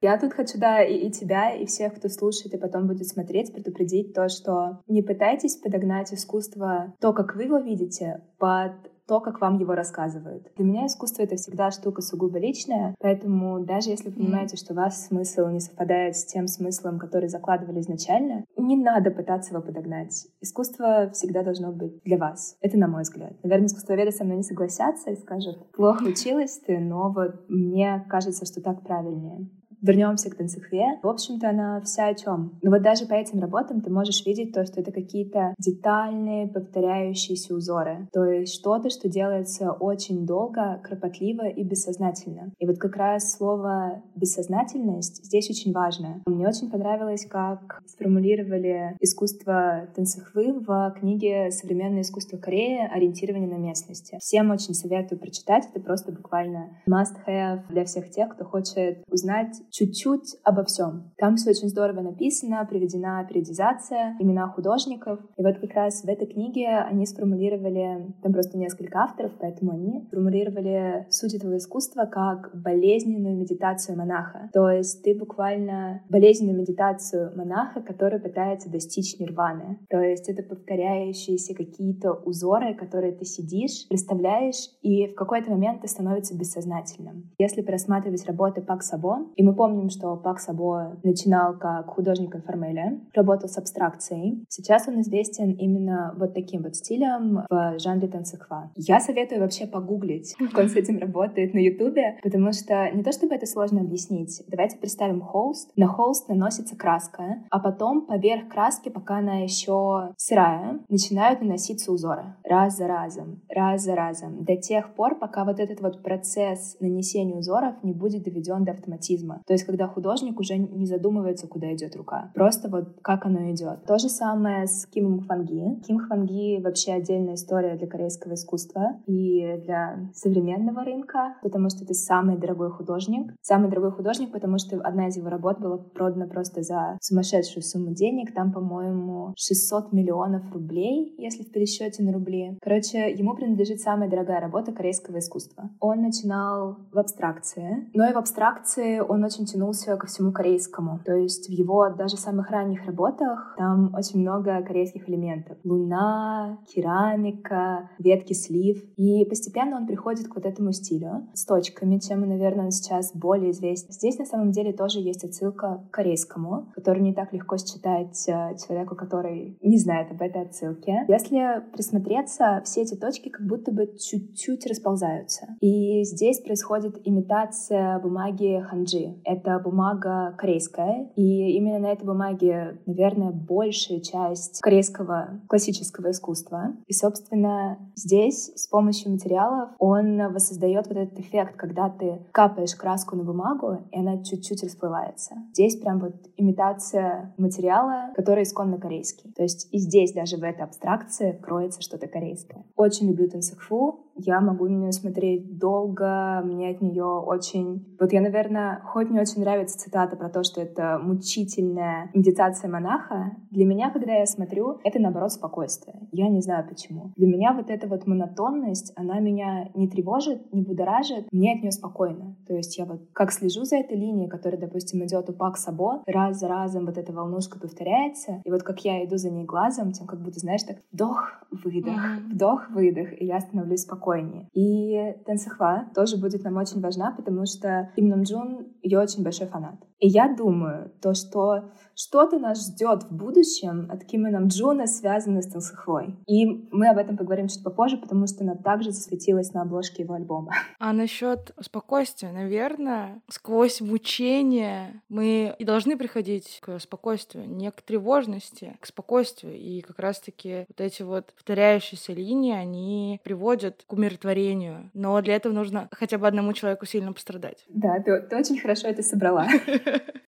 Я 0.00 0.18
тут 0.18 0.32
хочу, 0.32 0.58
да, 0.58 0.82
и, 0.82 0.94
и 1.06 1.10
тебя, 1.10 1.54
и 1.54 1.66
всех, 1.66 1.94
кто 1.94 2.08
слушает 2.08 2.54
и 2.54 2.58
потом 2.58 2.86
будет 2.86 3.06
смотреть, 3.06 3.52
предупредить 3.52 4.14
то, 4.14 4.28
что 4.28 4.80
не 4.88 5.02
пытайтесь 5.02 5.56
подогнать 5.56 6.12
искусство, 6.12 6.94
то, 7.00 7.12
как 7.12 7.36
вы 7.36 7.44
его 7.44 7.58
видите, 7.58 8.22
под 8.38 8.72
то, 9.10 9.18
как 9.20 9.40
вам 9.40 9.58
его 9.58 9.74
рассказывают. 9.74 10.52
Для 10.54 10.64
меня 10.64 10.86
искусство— 10.86 11.22
это 11.24 11.34
всегда 11.34 11.72
штука 11.72 12.00
сугубо 12.00 12.38
личная, 12.38 12.94
поэтому 13.00 13.58
даже 13.58 13.90
если 13.90 14.10
вы 14.10 14.14
понимаете, 14.14 14.56
что 14.56 14.72
у 14.72 14.76
вас 14.76 15.08
смысл 15.08 15.48
не 15.48 15.58
совпадает 15.58 16.14
с 16.14 16.26
тем 16.26 16.46
смыслом, 16.46 17.00
который 17.00 17.28
закладывали 17.28 17.80
изначально, 17.80 18.44
не 18.56 18.76
надо 18.76 19.10
пытаться 19.10 19.52
его 19.52 19.64
подогнать. 19.64 20.28
Искусство 20.40 21.10
всегда 21.12 21.42
должно 21.42 21.72
быть 21.72 22.00
для 22.04 22.18
вас. 22.18 22.56
Это 22.60 22.78
на 22.78 22.86
мой 22.86 23.02
взгляд. 23.02 23.32
Наверное, 23.42 23.66
искусствоведы 23.66 24.12
со 24.12 24.22
мной 24.22 24.36
не 24.36 24.44
согласятся 24.44 25.10
и 25.10 25.16
скажут, 25.16 25.72
плохо 25.72 26.04
училась 26.04 26.60
ты, 26.64 26.78
но 26.78 27.12
вот 27.12 27.48
мне 27.48 28.06
кажется, 28.08 28.46
что 28.46 28.62
так 28.62 28.84
правильнее 28.84 29.50
вернемся 29.82 30.30
к 30.30 30.36
танцехве. 30.36 30.98
В 31.02 31.08
общем-то, 31.08 31.50
она 31.50 31.80
вся 31.82 32.08
о 32.08 32.14
чем? 32.14 32.58
Но 32.62 32.70
вот 32.70 32.82
даже 32.82 33.06
по 33.06 33.14
этим 33.14 33.40
работам 33.40 33.80
ты 33.80 33.90
можешь 33.90 34.24
видеть 34.26 34.52
то, 34.52 34.64
что 34.64 34.80
это 34.80 34.92
какие-то 34.92 35.54
детальные, 35.58 36.48
повторяющиеся 36.48 37.54
узоры. 37.54 38.08
То 38.12 38.24
есть 38.24 38.54
что-то, 38.54 38.90
что 38.90 39.08
делается 39.08 39.72
очень 39.72 40.26
долго, 40.26 40.80
кропотливо 40.82 41.48
и 41.48 41.62
бессознательно. 41.64 42.52
И 42.58 42.66
вот 42.66 42.78
как 42.78 42.96
раз 42.96 43.32
слово 43.32 44.02
«бессознательность» 44.14 45.24
здесь 45.24 45.50
очень 45.50 45.72
важно. 45.72 46.22
Мне 46.26 46.46
очень 46.46 46.70
понравилось, 46.70 47.26
как 47.26 47.80
сформулировали 47.86 48.96
искусство 49.00 49.88
танцехвы 49.94 50.60
в 50.60 50.94
книге 50.98 51.50
«Современное 51.50 52.02
искусство 52.02 52.36
Кореи. 52.36 52.88
Ориентирование 52.90 53.48
на 53.48 53.58
местности». 53.58 54.18
Всем 54.20 54.50
очень 54.50 54.74
советую 54.74 55.18
прочитать. 55.18 55.66
Это 55.72 55.80
просто 55.82 56.12
буквально 56.12 56.78
must-have 56.88 57.68
для 57.68 57.84
всех 57.84 58.10
тех, 58.10 58.30
кто 58.30 58.44
хочет 58.44 59.02
узнать 59.10 59.60
чуть-чуть 59.70 60.36
обо 60.44 60.64
всем. 60.64 61.12
Там 61.16 61.36
все 61.36 61.50
очень 61.50 61.68
здорово 61.68 62.00
написано, 62.00 62.66
приведена 62.68 63.24
периодизация, 63.28 64.16
имена 64.18 64.48
художников. 64.48 65.20
И 65.36 65.42
вот 65.42 65.58
как 65.58 65.72
раз 65.74 66.02
в 66.02 66.08
этой 66.08 66.26
книге 66.26 66.68
они 66.68 67.06
сформулировали, 67.06 68.14
там 68.22 68.32
просто 68.32 68.58
несколько 68.58 69.00
авторов, 69.00 69.32
поэтому 69.38 69.72
они 69.72 70.04
сформулировали 70.06 71.06
суть 71.10 71.34
этого 71.34 71.56
искусства 71.56 72.04
как 72.04 72.50
болезненную 72.54 73.36
медитацию 73.36 73.96
монаха. 73.96 74.50
То 74.52 74.70
есть 74.70 75.02
ты 75.02 75.14
буквально 75.14 76.02
болезненную 76.08 76.58
медитацию 76.58 77.32
монаха, 77.36 77.80
который 77.80 78.20
пытается 78.20 78.70
достичь 78.70 79.18
нирваны. 79.18 79.78
То 79.88 80.00
есть 80.00 80.28
это 80.28 80.42
повторяющиеся 80.42 81.54
какие-то 81.54 82.12
узоры, 82.12 82.74
которые 82.74 83.12
ты 83.12 83.24
сидишь, 83.24 83.86
представляешь, 83.88 84.70
и 84.82 85.06
в 85.06 85.14
какой-то 85.14 85.50
момент 85.50 85.82
ты 85.82 85.88
становится 85.88 86.36
бессознательным. 86.36 87.30
Если 87.38 87.62
просматривать 87.62 88.26
работы 88.26 88.62
Пак 88.62 88.82
Сабо, 88.82 89.26
и 89.36 89.42
мы 89.42 89.54
помним, 89.60 89.90
что 89.90 90.16
Пак 90.16 90.40
Сабо 90.40 90.96
начинал 91.02 91.52
как 91.52 91.90
художник 91.90 92.34
информеля, 92.34 92.98
работал 93.12 93.46
с 93.46 93.58
абстракцией. 93.58 94.42
Сейчас 94.48 94.88
он 94.88 95.02
известен 95.02 95.50
именно 95.50 96.14
вот 96.16 96.32
таким 96.32 96.62
вот 96.62 96.76
стилем 96.76 97.44
в 97.50 97.78
жанре 97.78 98.08
танцехва. 98.08 98.70
Я 98.74 99.00
советую 99.00 99.42
вообще 99.42 99.66
погуглить, 99.66 100.34
как 100.38 100.56
он 100.56 100.70
с 100.70 100.76
этим 100.76 100.96
работает 100.96 101.52
на 101.52 101.58
Ютубе, 101.58 102.18
потому 102.22 102.52
что 102.54 102.90
не 102.90 103.02
то 103.02 103.12
чтобы 103.12 103.34
это 103.34 103.44
сложно 103.44 103.82
объяснить. 103.82 104.42
Давайте 104.48 104.78
представим 104.78 105.20
холст. 105.20 105.70
На 105.76 105.88
холст 105.88 106.30
наносится 106.30 106.74
краска, 106.74 107.42
а 107.50 107.60
потом 107.60 108.06
поверх 108.06 108.48
краски, 108.48 108.88
пока 108.88 109.18
она 109.18 109.40
еще 109.42 110.14
сырая, 110.16 110.80
начинают 110.88 111.42
наноситься 111.42 111.92
узоры. 111.92 112.34
Раз 112.44 112.78
за 112.78 112.86
разом, 112.86 113.42
раз 113.50 113.82
за 113.82 113.94
разом. 113.94 114.42
До 114.42 114.56
тех 114.56 114.94
пор, 114.94 115.18
пока 115.18 115.44
вот 115.44 115.60
этот 115.60 115.82
вот 115.82 116.02
процесс 116.02 116.78
нанесения 116.80 117.36
узоров 117.36 117.74
не 117.82 117.92
будет 117.92 118.22
доведен 118.22 118.64
до 118.64 118.72
автоматизма. 118.72 119.42
То 119.50 119.54
есть, 119.54 119.64
когда 119.64 119.88
художник 119.88 120.38
уже 120.38 120.56
не 120.56 120.86
задумывается, 120.86 121.48
куда 121.48 121.74
идет 121.74 121.96
рука. 121.96 122.30
Просто 122.36 122.68
вот 122.68 123.00
как 123.02 123.26
оно 123.26 123.50
идет. 123.50 123.84
То 123.84 123.98
же 123.98 124.08
самое 124.08 124.68
с 124.68 124.86
Кимом 124.86 125.26
Хванги. 125.26 125.82
Ким 125.84 125.98
Хванги 125.98 126.60
вообще 126.62 126.92
отдельная 126.92 127.34
история 127.34 127.74
для 127.74 127.88
корейского 127.88 128.34
искусства 128.34 129.00
и 129.08 129.60
для 129.64 130.08
современного 130.14 130.84
рынка, 130.84 131.34
потому 131.42 131.68
что 131.68 131.82
это 131.82 131.94
самый 131.94 132.38
дорогой 132.38 132.70
художник. 132.70 133.34
Самый 133.42 133.70
дорогой 133.70 133.90
художник, 133.90 134.30
потому 134.30 134.58
что 134.58 134.76
одна 134.82 135.08
из 135.08 135.16
его 135.16 135.28
работ 135.28 135.58
была 135.58 135.78
продана 135.78 136.28
просто 136.28 136.62
за 136.62 136.96
сумасшедшую 137.00 137.64
сумму 137.64 137.92
денег. 137.92 138.32
Там, 138.32 138.52
по-моему, 138.52 139.34
600 139.36 139.92
миллионов 139.92 140.44
рублей, 140.52 141.12
если 141.18 141.42
в 141.42 141.50
пересчете 141.50 142.04
на 142.04 142.12
рубли. 142.12 142.56
Короче, 142.62 143.10
ему 143.10 143.34
принадлежит 143.34 143.80
самая 143.80 144.08
дорогая 144.08 144.40
работа 144.40 144.70
корейского 144.70 145.18
искусства. 145.18 145.70
Он 145.80 146.02
начинал 146.02 146.76
в 146.92 146.98
абстракции, 147.00 147.90
но 147.94 148.08
и 148.08 148.12
в 148.12 148.16
абстракции 148.16 149.00
он 149.00 149.24
очень 149.24 149.39
тянулся 149.44 149.96
ко 149.96 150.06
всему 150.06 150.32
корейскому. 150.32 151.00
То 151.04 151.14
есть 151.14 151.48
в 151.48 151.52
его 151.52 151.88
даже 151.90 152.16
самых 152.16 152.50
ранних 152.50 152.86
работах 152.86 153.54
там 153.56 153.94
очень 153.94 154.20
много 154.20 154.62
корейских 154.62 155.08
элементов. 155.08 155.58
Луна, 155.64 156.58
керамика, 156.66 157.90
ветки 157.98 158.32
слив. 158.32 158.82
И 158.96 159.24
постепенно 159.24 159.76
он 159.76 159.86
приходит 159.86 160.28
к 160.28 160.34
вот 160.34 160.46
этому 160.46 160.72
стилю 160.72 161.28
с 161.34 161.44
точками, 161.44 161.98
чем, 161.98 162.20
наверное, 162.28 162.66
он 162.66 162.70
сейчас 162.70 163.12
более 163.14 163.50
известен. 163.50 163.92
Здесь 163.92 164.18
на 164.18 164.24
самом 164.24 164.50
деле 164.50 164.72
тоже 164.72 165.00
есть 165.00 165.24
отсылка 165.24 165.84
к 165.90 165.94
корейскому, 165.94 166.70
который 166.74 167.02
не 167.02 167.14
так 167.14 167.32
легко 167.32 167.56
считать 167.56 168.28
э, 168.28 168.56
человеку, 168.56 168.96
который 168.96 169.58
не 169.62 169.78
знает 169.78 170.10
об 170.10 170.22
этой 170.22 170.42
отсылке. 170.42 171.04
Если 171.08 171.62
присмотреться, 171.72 172.62
все 172.64 172.82
эти 172.82 172.94
точки 172.94 173.28
как 173.28 173.46
будто 173.46 173.72
бы 173.72 173.86
чуть-чуть 173.86 174.66
расползаются. 174.66 175.46
И 175.60 176.04
здесь 176.04 176.40
происходит 176.40 177.00
имитация 177.04 177.98
бумаги 177.98 178.60
ханджи. 178.68 179.20
Это 179.30 179.60
бумага 179.60 180.34
корейская, 180.36 181.08
и 181.14 181.52
именно 181.52 181.78
на 181.78 181.92
этой 181.92 182.04
бумаге, 182.04 182.80
наверное, 182.84 183.30
большая 183.30 184.00
часть 184.00 184.60
корейского 184.60 185.40
классического 185.48 186.10
искусства. 186.10 186.74
И, 186.88 186.92
собственно, 186.92 187.78
здесь 187.94 188.50
с 188.56 188.66
помощью 188.66 189.12
материалов 189.12 189.70
он 189.78 190.32
воссоздает 190.32 190.88
вот 190.88 190.96
этот 190.96 191.20
эффект, 191.20 191.54
когда 191.56 191.88
ты 191.88 192.26
капаешь 192.32 192.74
краску 192.74 193.14
на 193.14 193.22
бумагу, 193.22 193.78
и 193.92 193.98
она 194.00 194.20
чуть-чуть 194.24 194.64
расплывается. 194.64 195.36
Здесь 195.52 195.76
прям 195.76 196.00
вот 196.00 196.16
имитация 196.36 197.32
материала, 197.38 198.12
который 198.16 198.42
исконно 198.42 198.78
корейский. 198.78 199.32
То 199.32 199.44
есть 199.44 199.68
и 199.72 199.78
здесь 199.78 200.12
даже 200.12 200.38
в 200.38 200.42
этой 200.42 200.64
абстракции 200.64 201.38
кроется 201.40 201.82
что-то 201.82 202.08
корейское. 202.08 202.64
Очень 202.74 203.10
люблю 203.10 203.28
Тенсакфу, 203.28 204.09
я 204.26 204.40
могу 204.40 204.68
на 204.68 204.76
нее 204.76 204.92
смотреть 204.92 205.58
долго, 205.58 206.42
мне 206.44 206.70
от 206.70 206.80
нее 206.80 207.04
очень... 207.04 207.96
Вот 207.98 208.12
я, 208.12 208.20
наверное, 208.20 208.80
хоть 208.84 209.10
мне 209.10 209.20
очень 209.20 209.40
нравится 209.40 209.78
цитата 209.78 210.16
про 210.16 210.28
то, 210.28 210.42
что 210.42 210.60
это 210.60 210.98
мучительная 211.02 212.10
медитация 212.14 212.70
монаха, 212.70 213.36
для 213.50 213.64
меня, 213.64 213.90
когда 213.90 214.12
я 214.12 214.26
смотрю, 214.26 214.78
это, 214.84 215.00
наоборот, 215.00 215.32
спокойствие. 215.32 216.08
Я 216.12 216.28
не 216.28 216.40
знаю 216.40 216.66
почему. 216.68 217.12
Для 217.16 217.26
меня 217.26 217.52
вот 217.52 217.70
эта 217.70 217.86
вот 217.88 218.06
монотонность, 218.06 218.92
она 218.96 219.18
меня 219.20 219.70
не 219.74 219.88
тревожит, 219.88 220.52
не 220.52 220.62
будоражит, 220.62 221.26
мне 221.32 221.54
от 221.54 221.62
нее 221.62 221.72
спокойно. 221.72 222.36
То 222.46 222.54
есть 222.54 222.78
я 222.78 222.84
вот 222.84 223.00
как 223.12 223.32
слежу 223.32 223.64
за 223.64 223.76
этой 223.76 223.96
линией, 223.96 224.28
которая, 224.28 224.60
допустим, 224.60 225.04
идет 225.04 225.28
у 225.30 225.32
Пак 225.32 225.56
Сабо, 225.56 226.02
раз 226.06 226.38
за 226.38 226.48
разом 226.48 226.86
вот 226.86 226.98
эта 226.98 227.12
волнушка 227.12 227.58
повторяется, 227.58 228.40
и 228.44 228.50
вот 228.50 228.62
как 228.62 228.84
я 228.84 229.04
иду 229.04 229.16
за 229.16 229.30
ней 229.30 229.44
глазом, 229.44 229.92
тем 229.92 230.06
как 230.06 230.20
будто, 230.22 230.38
знаешь, 230.40 230.62
так 230.62 230.78
вдох-выдох, 230.92 232.00
вдох-выдох, 232.32 233.20
и 233.20 233.26
я 233.26 233.40
становлюсь 233.40 233.82
спокойной 233.82 234.09
спокойнее. 234.10 234.48
И 234.52 235.14
тансэкхва 235.24 235.86
тоже 235.94 236.16
будет 236.16 236.42
нам 236.44 236.56
очень 236.56 236.80
важна, 236.80 237.12
потому 237.12 237.46
что 237.46 237.90
Ким 237.96 238.08
Нам 238.08 238.22
Джун 238.22 238.68
ее 238.82 238.98
очень 238.98 239.22
большой 239.22 239.46
фанат. 239.46 239.76
И 239.98 240.08
я 240.08 240.34
думаю, 240.34 240.92
то, 241.00 241.14
что 241.14 241.70
что-то 242.00 242.38
нас 242.38 242.66
ждет 242.66 243.02
в 243.04 243.14
будущем 243.14 243.90
от 243.90 244.04
Кима 244.04 244.30
Нам 244.30 244.46
Джуна, 244.48 244.86
связано 244.86 245.42
с 245.42 245.52
тансэкхвой. 245.52 246.16
И 246.26 246.46
мы 246.70 246.88
об 246.88 246.96
этом 246.96 247.18
поговорим 247.18 247.48
чуть 247.48 247.62
попозже, 247.62 247.98
потому 247.98 248.26
что 248.26 248.42
она 248.42 248.54
также 248.54 248.90
засветилась 248.90 249.52
на 249.52 249.62
обложке 249.62 250.04
его 250.04 250.14
альбома. 250.14 250.52
А 250.78 250.94
насчет 250.94 251.52
спокойствия, 251.60 252.32
наверное, 252.32 253.20
сквозь 253.28 253.82
мучение 253.82 255.02
мы 255.08 255.54
и 255.58 255.64
должны 255.64 255.96
приходить 255.96 256.58
к 256.62 256.78
спокойствию, 256.78 257.46
не 257.46 257.70
к 257.70 257.82
тревожности, 257.82 258.76
к 258.80 258.86
спокойствию. 258.86 259.54
И 259.54 259.82
как 259.82 259.98
раз-таки 259.98 260.64
вот 260.68 260.80
эти 260.80 261.02
вот 261.02 261.34
повторяющиеся 261.34 262.14
линии, 262.14 262.54
они 262.54 263.20
приводят 263.22 263.84
к 263.86 263.92
умиротворению. 263.92 264.90
Но 264.94 265.20
для 265.20 265.36
этого 265.36 265.52
нужно 265.52 265.88
хотя 265.92 266.16
бы 266.16 266.26
одному 266.26 266.54
человеку 266.54 266.86
сильно 266.86 267.12
пострадать. 267.12 267.66
Да, 267.68 268.00
ты, 268.00 268.22
ты 268.22 268.36
очень 268.36 268.58
хорошо 268.58 268.88
это 268.88 269.02
собрала. 269.02 269.46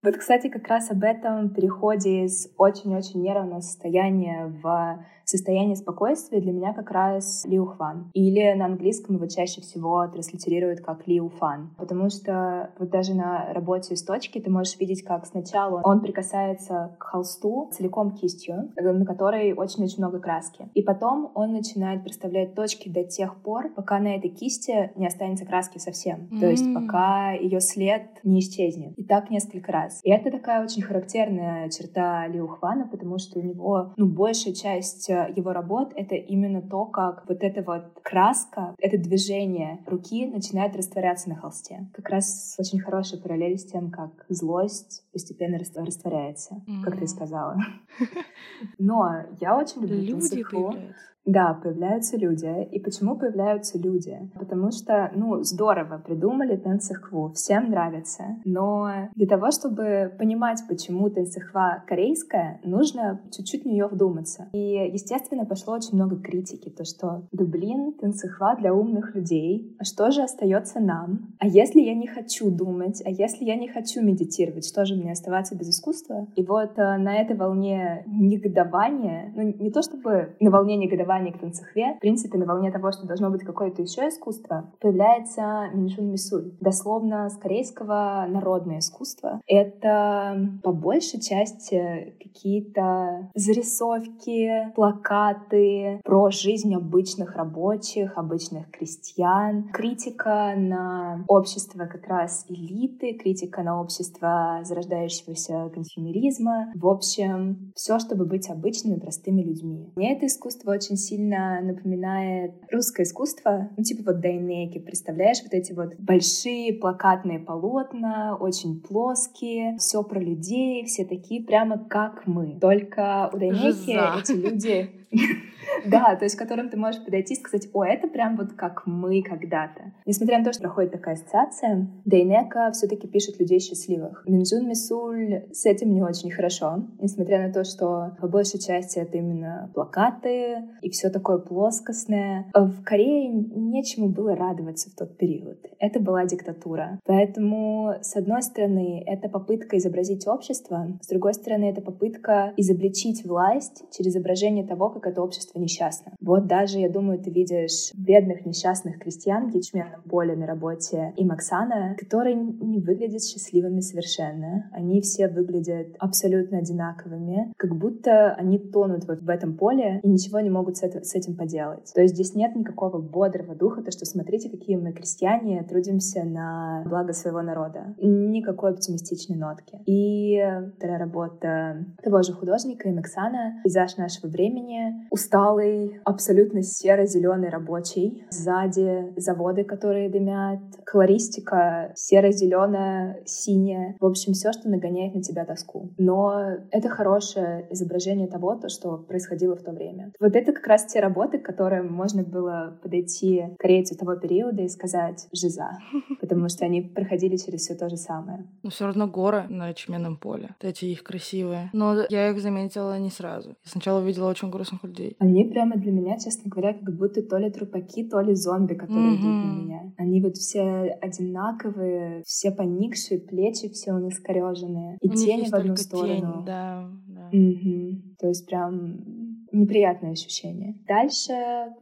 Вот, 0.02 0.16
кстати, 0.16 0.48
как 0.48 0.66
раз 0.66 0.90
об 0.90 1.04
этом 1.04 1.50
переходе 1.62 2.24
из 2.24 2.48
очень-очень 2.58 3.22
нервного 3.22 3.60
состояния 3.60 4.46
в 4.62 5.04
Состояние 5.32 5.76
спокойствия 5.76 6.42
для 6.42 6.52
меня 6.52 6.74
как 6.74 6.90
раз 6.90 7.46
Лиу 7.46 7.64
Хван. 7.64 8.10
Или 8.12 8.52
на 8.52 8.66
английском 8.66 9.16
его 9.16 9.26
чаще 9.26 9.62
всего 9.62 10.06
транслитерируют 10.06 10.80
как 10.82 11.06
Лиу 11.06 11.30
Фан. 11.30 11.74
Потому 11.78 12.10
что 12.10 12.68
вот 12.78 12.90
даже 12.90 13.14
на 13.14 13.50
работе 13.54 13.96
с 13.96 14.04
точки 14.04 14.40
ты 14.40 14.50
можешь 14.50 14.78
видеть, 14.78 15.02
как 15.02 15.24
сначала 15.24 15.80
он 15.84 16.00
прикасается 16.00 16.94
к 16.98 17.04
холсту 17.04 17.70
целиком 17.72 18.10
кистью, 18.10 18.72
на 18.76 19.06
которой 19.06 19.54
очень-очень 19.54 20.00
много 20.00 20.18
краски. 20.18 20.68
И 20.74 20.82
потом 20.82 21.32
он 21.34 21.54
начинает 21.54 22.02
представлять 22.02 22.54
точки 22.54 22.90
до 22.90 23.02
тех 23.02 23.40
пор, 23.40 23.70
пока 23.74 24.00
на 24.00 24.16
этой 24.16 24.28
кисти 24.28 24.92
не 24.96 25.06
останется 25.06 25.46
краски 25.46 25.78
совсем. 25.78 26.28
Mm-hmm. 26.30 26.40
То 26.40 26.46
есть 26.50 26.74
пока 26.74 27.32
ее 27.32 27.62
след 27.62 28.02
не 28.22 28.40
исчезнет. 28.40 28.92
И 28.98 29.04
так 29.04 29.30
несколько 29.30 29.72
раз. 29.72 30.00
И 30.02 30.10
это 30.10 30.30
такая 30.30 30.62
очень 30.62 30.82
характерная 30.82 31.70
черта 31.70 32.26
Лиу 32.26 32.48
Хвана, 32.48 32.86
потому 32.86 33.16
что 33.16 33.38
у 33.38 33.42
него, 33.42 33.94
ну, 33.96 34.06
большая 34.06 34.52
часть 34.52 35.08
э, 35.08 35.21
его 35.28 35.52
работ— 35.52 35.92
это 35.96 36.14
именно 36.14 36.62
то, 36.62 36.86
как 36.86 37.28
вот 37.28 37.42
эта 37.42 37.62
вот 37.62 38.00
краска, 38.02 38.74
это 38.78 38.98
движение 38.98 39.82
руки 39.86 40.26
начинает 40.26 40.76
растворяться 40.76 41.28
на 41.28 41.36
холсте. 41.36 41.88
Как 41.94 42.08
раз 42.08 42.56
очень 42.58 42.80
хорошая 42.80 43.20
параллель 43.20 43.58
с 43.58 43.64
тем, 43.64 43.90
как 43.90 44.24
злость 44.28 45.04
постепенно 45.12 45.58
растворяется, 45.58 46.62
mm-hmm. 46.66 46.82
как 46.84 46.98
ты 46.98 47.06
сказала. 47.06 47.56
Но 48.78 49.24
я 49.40 49.56
очень 49.56 49.82
люблю 49.82 49.96
Люди 49.96 50.42
появляются. 50.44 51.11
Да, 51.24 51.54
появляются 51.54 52.16
люди. 52.16 52.68
И 52.72 52.80
почему 52.80 53.16
появляются 53.16 53.78
люди? 53.78 54.18
Потому 54.34 54.70
что, 54.72 55.10
ну, 55.14 55.42
здорово 55.42 55.98
придумали 55.98 56.56
Тенцихву, 56.56 57.32
всем 57.34 57.70
нравится. 57.70 58.36
Но 58.44 59.08
для 59.14 59.26
того, 59.26 59.50
чтобы 59.50 60.12
понимать, 60.18 60.62
почему 60.68 61.08
Тенцихва 61.10 61.84
корейская, 61.86 62.60
нужно 62.64 63.20
чуть-чуть 63.30 63.62
в 63.62 63.66
нее 63.66 63.86
вдуматься. 63.86 64.48
И, 64.52 64.90
естественно, 64.92 65.44
пошло 65.44 65.74
очень 65.74 65.94
много 65.94 66.16
критики, 66.16 66.70
то 66.70 66.84
что, 66.84 67.26
да 67.30 67.44
блин, 67.44 67.92
Тенцихва 68.00 68.56
для 68.58 68.74
умных 68.74 69.14
людей, 69.14 69.76
а 69.78 69.84
что 69.84 70.10
же 70.10 70.22
остается 70.22 70.80
нам? 70.80 71.34
А 71.38 71.46
если 71.46 71.80
я 71.80 71.94
не 71.94 72.06
хочу 72.06 72.50
думать, 72.50 73.00
а 73.04 73.10
если 73.10 73.44
я 73.44 73.56
не 73.56 73.68
хочу 73.68 74.02
медитировать, 74.02 74.66
что 74.66 74.84
же 74.84 74.96
мне 74.96 75.12
оставаться 75.12 75.56
без 75.56 75.70
искусства? 75.70 76.26
И 76.34 76.44
вот 76.44 76.78
э, 76.78 76.96
на 76.98 77.14
этой 77.16 77.36
волне 77.36 78.04
негодования, 78.06 79.32
ну, 79.36 79.42
не 79.42 79.70
то 79.70 79.82
чтобы 79.82 80.36
на 80.40 80.50
волне 80.50 80.76
негодования, 80.76 81.11
негодование 81.12 81.32
к 81.32 81.38
тансэкхве, 81.38 81.94
в 81.96 82.00
принципе, 82.00 82.38
на 82.38 82.46
волне 82.46 82.70
того, 82.70 82.92
что 82.92 83.06
должно 83.06 83.30
быть 83.30 83.42
какое-то 83.44 83.82
еще 83.82 84.08
искусство, 84.08 84.70
появляется 84.80 85.70
민중 85.74 86.10
미술. 86.10 86.52
Дословно 86.60 87.28
с 87.28 87.36
корейского 87.36 88.26
народное 88.28 88.78
искусство. 88.78 89.40
Это 89.46 90.36
по 90.62 90.72
большей 90.72 91.20
части 91.20 92.14
какие-то 92.22 93.30
зарисовки, 93.34 94.72
плакаты 94.74 96.00
про 96.04 96.30
жизнь 96.30 96.74
обычных 96.74 97.36
рабочих, 97.36 98.16
обычных 98.16 98.70
крестьян, 98.70 99.68
критика 99.72 100.54
на 100.56 101.24
общество 101.28 101.86
как 101.86 102.06
раз 102.06 102.46
элиты, 102.48 103.14
критика 103.14 103.62
на 103.62 103.80
общество 103.80 104.60
зарождающегося 104.62 105.70
консюмеризма. 105.74 106.72
В 106.74 106.86
общем, 106.86 107.72
все, 107.74 107.98
чтобы 107.98 108.24
быть 108.24 108.48
обычными, 108.50 108.98
простыми 108.98 109.42
людьми. 109.42 109.92
Мне 109.96 110.16
это 110.16 110.26
искусство 110.26 110.72
очень 110.72 110.96
сильно 111.02 111.60
напоминает 111.60 112.52
русское 112.70 113.02
искусство, 113.02 113.70
ну, 113.76 113.82
типа 113.82 114.12
вот 114.12 114.20
Дайнеки, 114.20 114.78
представляешь, 114.78 115.42
вот 115.42 115.52
эти 115.52 115.72
вот 115.72 115.94
большие 115.98 116.74
плакатные 116.74 117.38
полотна, 117.38 118.36
очень 118.36 118.80
плоские, 118.80 119.76
все 119.78 120.02
про 120.02 120.20
людей, 120.20 120.84
все 120.84 121.04
такие 121.04 121.44
прямо 121.44 121.78
как 121.78 122.26
мы. 122.26 122.58
Только 122.60 123.30
у 123.32 123.38
Дайнеки 123.38 124.20
эти 124.20 124.32
люди 124.32 125.01
Да, 125.86 126.16
то 126.16 126.24
есть 126.24 126.36
к 126.36 126.38
которым 126.38 126.68
ты 126.68 126.76
можешь 126.76 127.04
подойти 127.04 127.34
и 127.34 127.36
сказать, 127.36 127.68
о, 127.72 127.84
это 127.84 128.08
прям 128.08 128.36
вот 128.36 128.52
как 128.52 128.82
мы 128.86 129.22
когда-то. 129.22 129.92
Несмотря 130.06 130.38
на 130.38 130.44
то, 130.44 130.52
что 130.52 130.62
проходит 130.62 130.92
такая 130.92 131.14
ассоциация, 131.14 131.88
Дейнека 132.04 132.70
все-таки 132.72 133.08
пишет 133.08 133.38
людей 133.40 133.60
счастливых. 133.60 134.24
Минджун 134.26 134.68
Мисуль 134.68 135.44
с 135.52 135.66
этим 135.66 135.92
не 135.92 136.02
очень 136.02 136.30
хорошо, 136.30 136.84
несмотря 137.00 137.46
на 137.46 137.52
то, 137.52 137.64
что 137.64 138.16
по 138.20 138.28
большей 138.28 138.60
части 138.60 138.98
это 138.98 139.18
именно 139.18 139.70
плакаты 139.74 140.62
и 140.82 140.90
все 140.90 141.10
такое 141.10 141.38
плоскостное. 141.38 142.50
В 142.54 142.82
Корее 142.82 143.28
нечему 143.28 144.08
было 144.08 144.36
радоваться 144.36 144.90
в 144.90 144.94
тот 144.94 145.16
период. 145.16 145.58
Это 145.78 146.00
была 146.00 146.24
диктатура. 146.26 147.00
Поэтому, 147.06 147.94
с 148.00 148.16
одной 148.16 148.42
стороны, 148.42 149.02
это 149.06 149.28
попытка 149.28 149.78
изобразить 149.78 150.26
общество, 150.26 150.98
с 151.00 151.08
другой 151.08 151.34
стороны, 151.34 151.66
это 151.66 151.80
попытка 151.80 152.52
изобличить 152.56 153.24
власть 153.24 153.84
через 153.90 154.12
изображение 154.14 154.66
того, 154.66 154.90
как 154.90 155.01
это 155.06 155.22
общество 155.22 155.58
несчастно. 155.58 156.12
Вот 156.20 156.46
даже, 156.46 156.78
я 156.78 156.88
думаю, 156.88 157.18
ты 157.18 157.30
видишь 157.30 157.92
бедных 157.94 158.46
несчастных 158.46 158.98
крестьян 158.98 159.48
ячменном 159.48 160.02
поле 160.02 160.36
на 160.36 160.46
работе 160.46 161.12
и 161.16 161.24
Максана, 161.24 161.96
которые 161.98 162.34
не 162.34 162.80
выглядят 162.80 163.22
счастливыми 163.22 163.80
совершенно. 163.80 164.70
Они 164.72 165.00
все 165.00 165.28
выглядят 165.28 165.88
абсолютно 165.98 166.58
одинаковыми, 166.58 167.52
как 167.56 167.76
будто 167.76 168.32
они 168.34 168.58
тонут 168.58 169.06
вот 169.06 169.22
в 169.22 169.28
этом 169.28 169.56
поле 169.56 170.00
и 170.02 170.08
ничего 170.08 170.40
не 170.40 170.50
могут 170.50 170.76
с, 170.76 170.82
этим 170.82 171.36
поделать. 171.36 171.92
То 171.94 172.02
есть 172.02 172.14
здесь 172.14 172.34
нет 172.34 172.54
никакого 172.56 172.98
бодрого 172.98 173.54
духа, 173.54 173.82
то 173.82 173.90
что 173.90 174.04
смотрите, 174.04 174.50
какие 174.50 174.76
мы 174.76 174.92
крестьяне, 174.92 175.62
трудимся 175.62 176.24
на 176.24 176.84
благо 176.86 177.12
своего 177.12 177.42
народа. 177.42 177.94
Никакой 177.98 178.72
оптимистичной 178.72 179.36
нотки. 179.36 179.78
И 179.86 180.40
вторая 180.76 180.98
работа 180.98 181.86
того 182.02 182.22
же 182.22 182.32
художника 182.32 182.88
Максана 182.88 183.60
«Пейзаж 183.64 183.96
нашего 183.96 184.30
времени», 184.30 184.91
усталый, 185.10 186.00
абсолютно 186.04 186.62
серо-зеленый 186.62 187.50
рабочий. 187.50 188.24
Сзади 188.30 189.12
заводы, 189.16 189.64
которые 189.64 190.08
дымят, 190.08 190.60
колористика 190.84 191.92
серо-зеленая, 191.94 193.22
синяя. 193.26 193.96
В 194.00 194.06
общем, 194.06 194.32
все, 194.32 194.52
что 194.52 194.68
нагоняет 194.68 195.14
на 195.14 195.22
тебя 195.22 195.44
тоску. 195.44 195.90
Но 195.98 196.40
это 196.70 196.88
хорошее 196.88 197.66
изображение 197.70 198.28
того, 198.28 198.54
то, 198.56 198.68
что 198.68 198.96
происходило 198.98 199.56
в 199.56 199.62
то 199.62 199.72
время. 199.72 200.12
Вот 200.20 200.34
это 200.36 200.52
как 200.52 200.66
раз 200.66 200.86
те 200.86 201.00
работы, 201.00 201.38
к 201.38 201.44
которым 201.44 201.92
можно 201.92 202.22
было 202.22 202.78
подойти 202.82 203.44
корейцу 203.58 203.96
того 203.96 204.16
периода 204.16 204.62
и 204.62 204.68
сказать 204.68 205.28
«жиза», 205.32 205.78
потому 206.20 206.48
что 206.48 206.64
они 206.64 206.82
проходили 206.82 207.36
через 207.36 207.62
все 207.62 207.74
то 207.74 207.88
же 207.88 207.96
самое. 207.96 208.46
Но 208.62 208.70
все 208.70 208.86
равно 208.86 209.06
горы 209.06 209.44
на 209.48 209.68
ячменном 209.68 210.16
поле. 210.16 210.54
Вот 210.60 210.68
эти 210.68 210.86
их 210.86 211.02
красивые. 211.02 211.70
Но 211.72 212.04
я 212.08 212.30
их 212.30 212.40
заметила 212.40 212.98
не 212.98 213.10
сразу. 213.10 213.50
Я 213.50 213.70
сначала 213.70 214.00
увидела 214.00 214.28
очень 214.28 214.50
грустных 214.50 214.81
людей, 214.82 215.02
людей. 215.02 215.16
Они 215.18 215.44
прямо 215.44 215.76
для 215.76 215.92
меня, 215.92 216.18
честно 216.18 216.50
говоря, 216.50 216.74
как 216.74 216.96
будто 216.96 217.22
то 217.22 217.38
ли 217.38 217.50
трупаки, 217.50 218.08
то 218.08 218.20
ли 218.20 218.34
зомби, 218.34 218.74
которые 218.74 219.12
mm-hmm. 219.12 219.20
идут 219.20 219.24
на 219.24 219.62
меня. 219.62 219.92
Они 219.96 220.20
вот 220.20 220.36
все 220.36 220.96
одинаковые, 221.00 222.22
все 222.24 222.50
поникшие, 222.50 223.20
плечи 223.20 223.68
все 223.68 223.92
у 223.92 223.98
них 223.98 224.14
скореженные. 224.14 224.98
И 225.00 225.08
У 225.08 225.12
тени 225.12 225.48
в 225.48 225.54
одну 225.54 225.76
сторону. 225.76 226.14
Тень, 226.14 226.44
да, 226.46 226.90
да. 227.06 227.30
Mm-hmm. 227.32 228.16
То 228.18 228.28
есть 228.28 228.46
прям 228.46 229.31
неприятное 229.52 230.12
ощущение. 230.12 230.76
Дальше, 230.86 231.32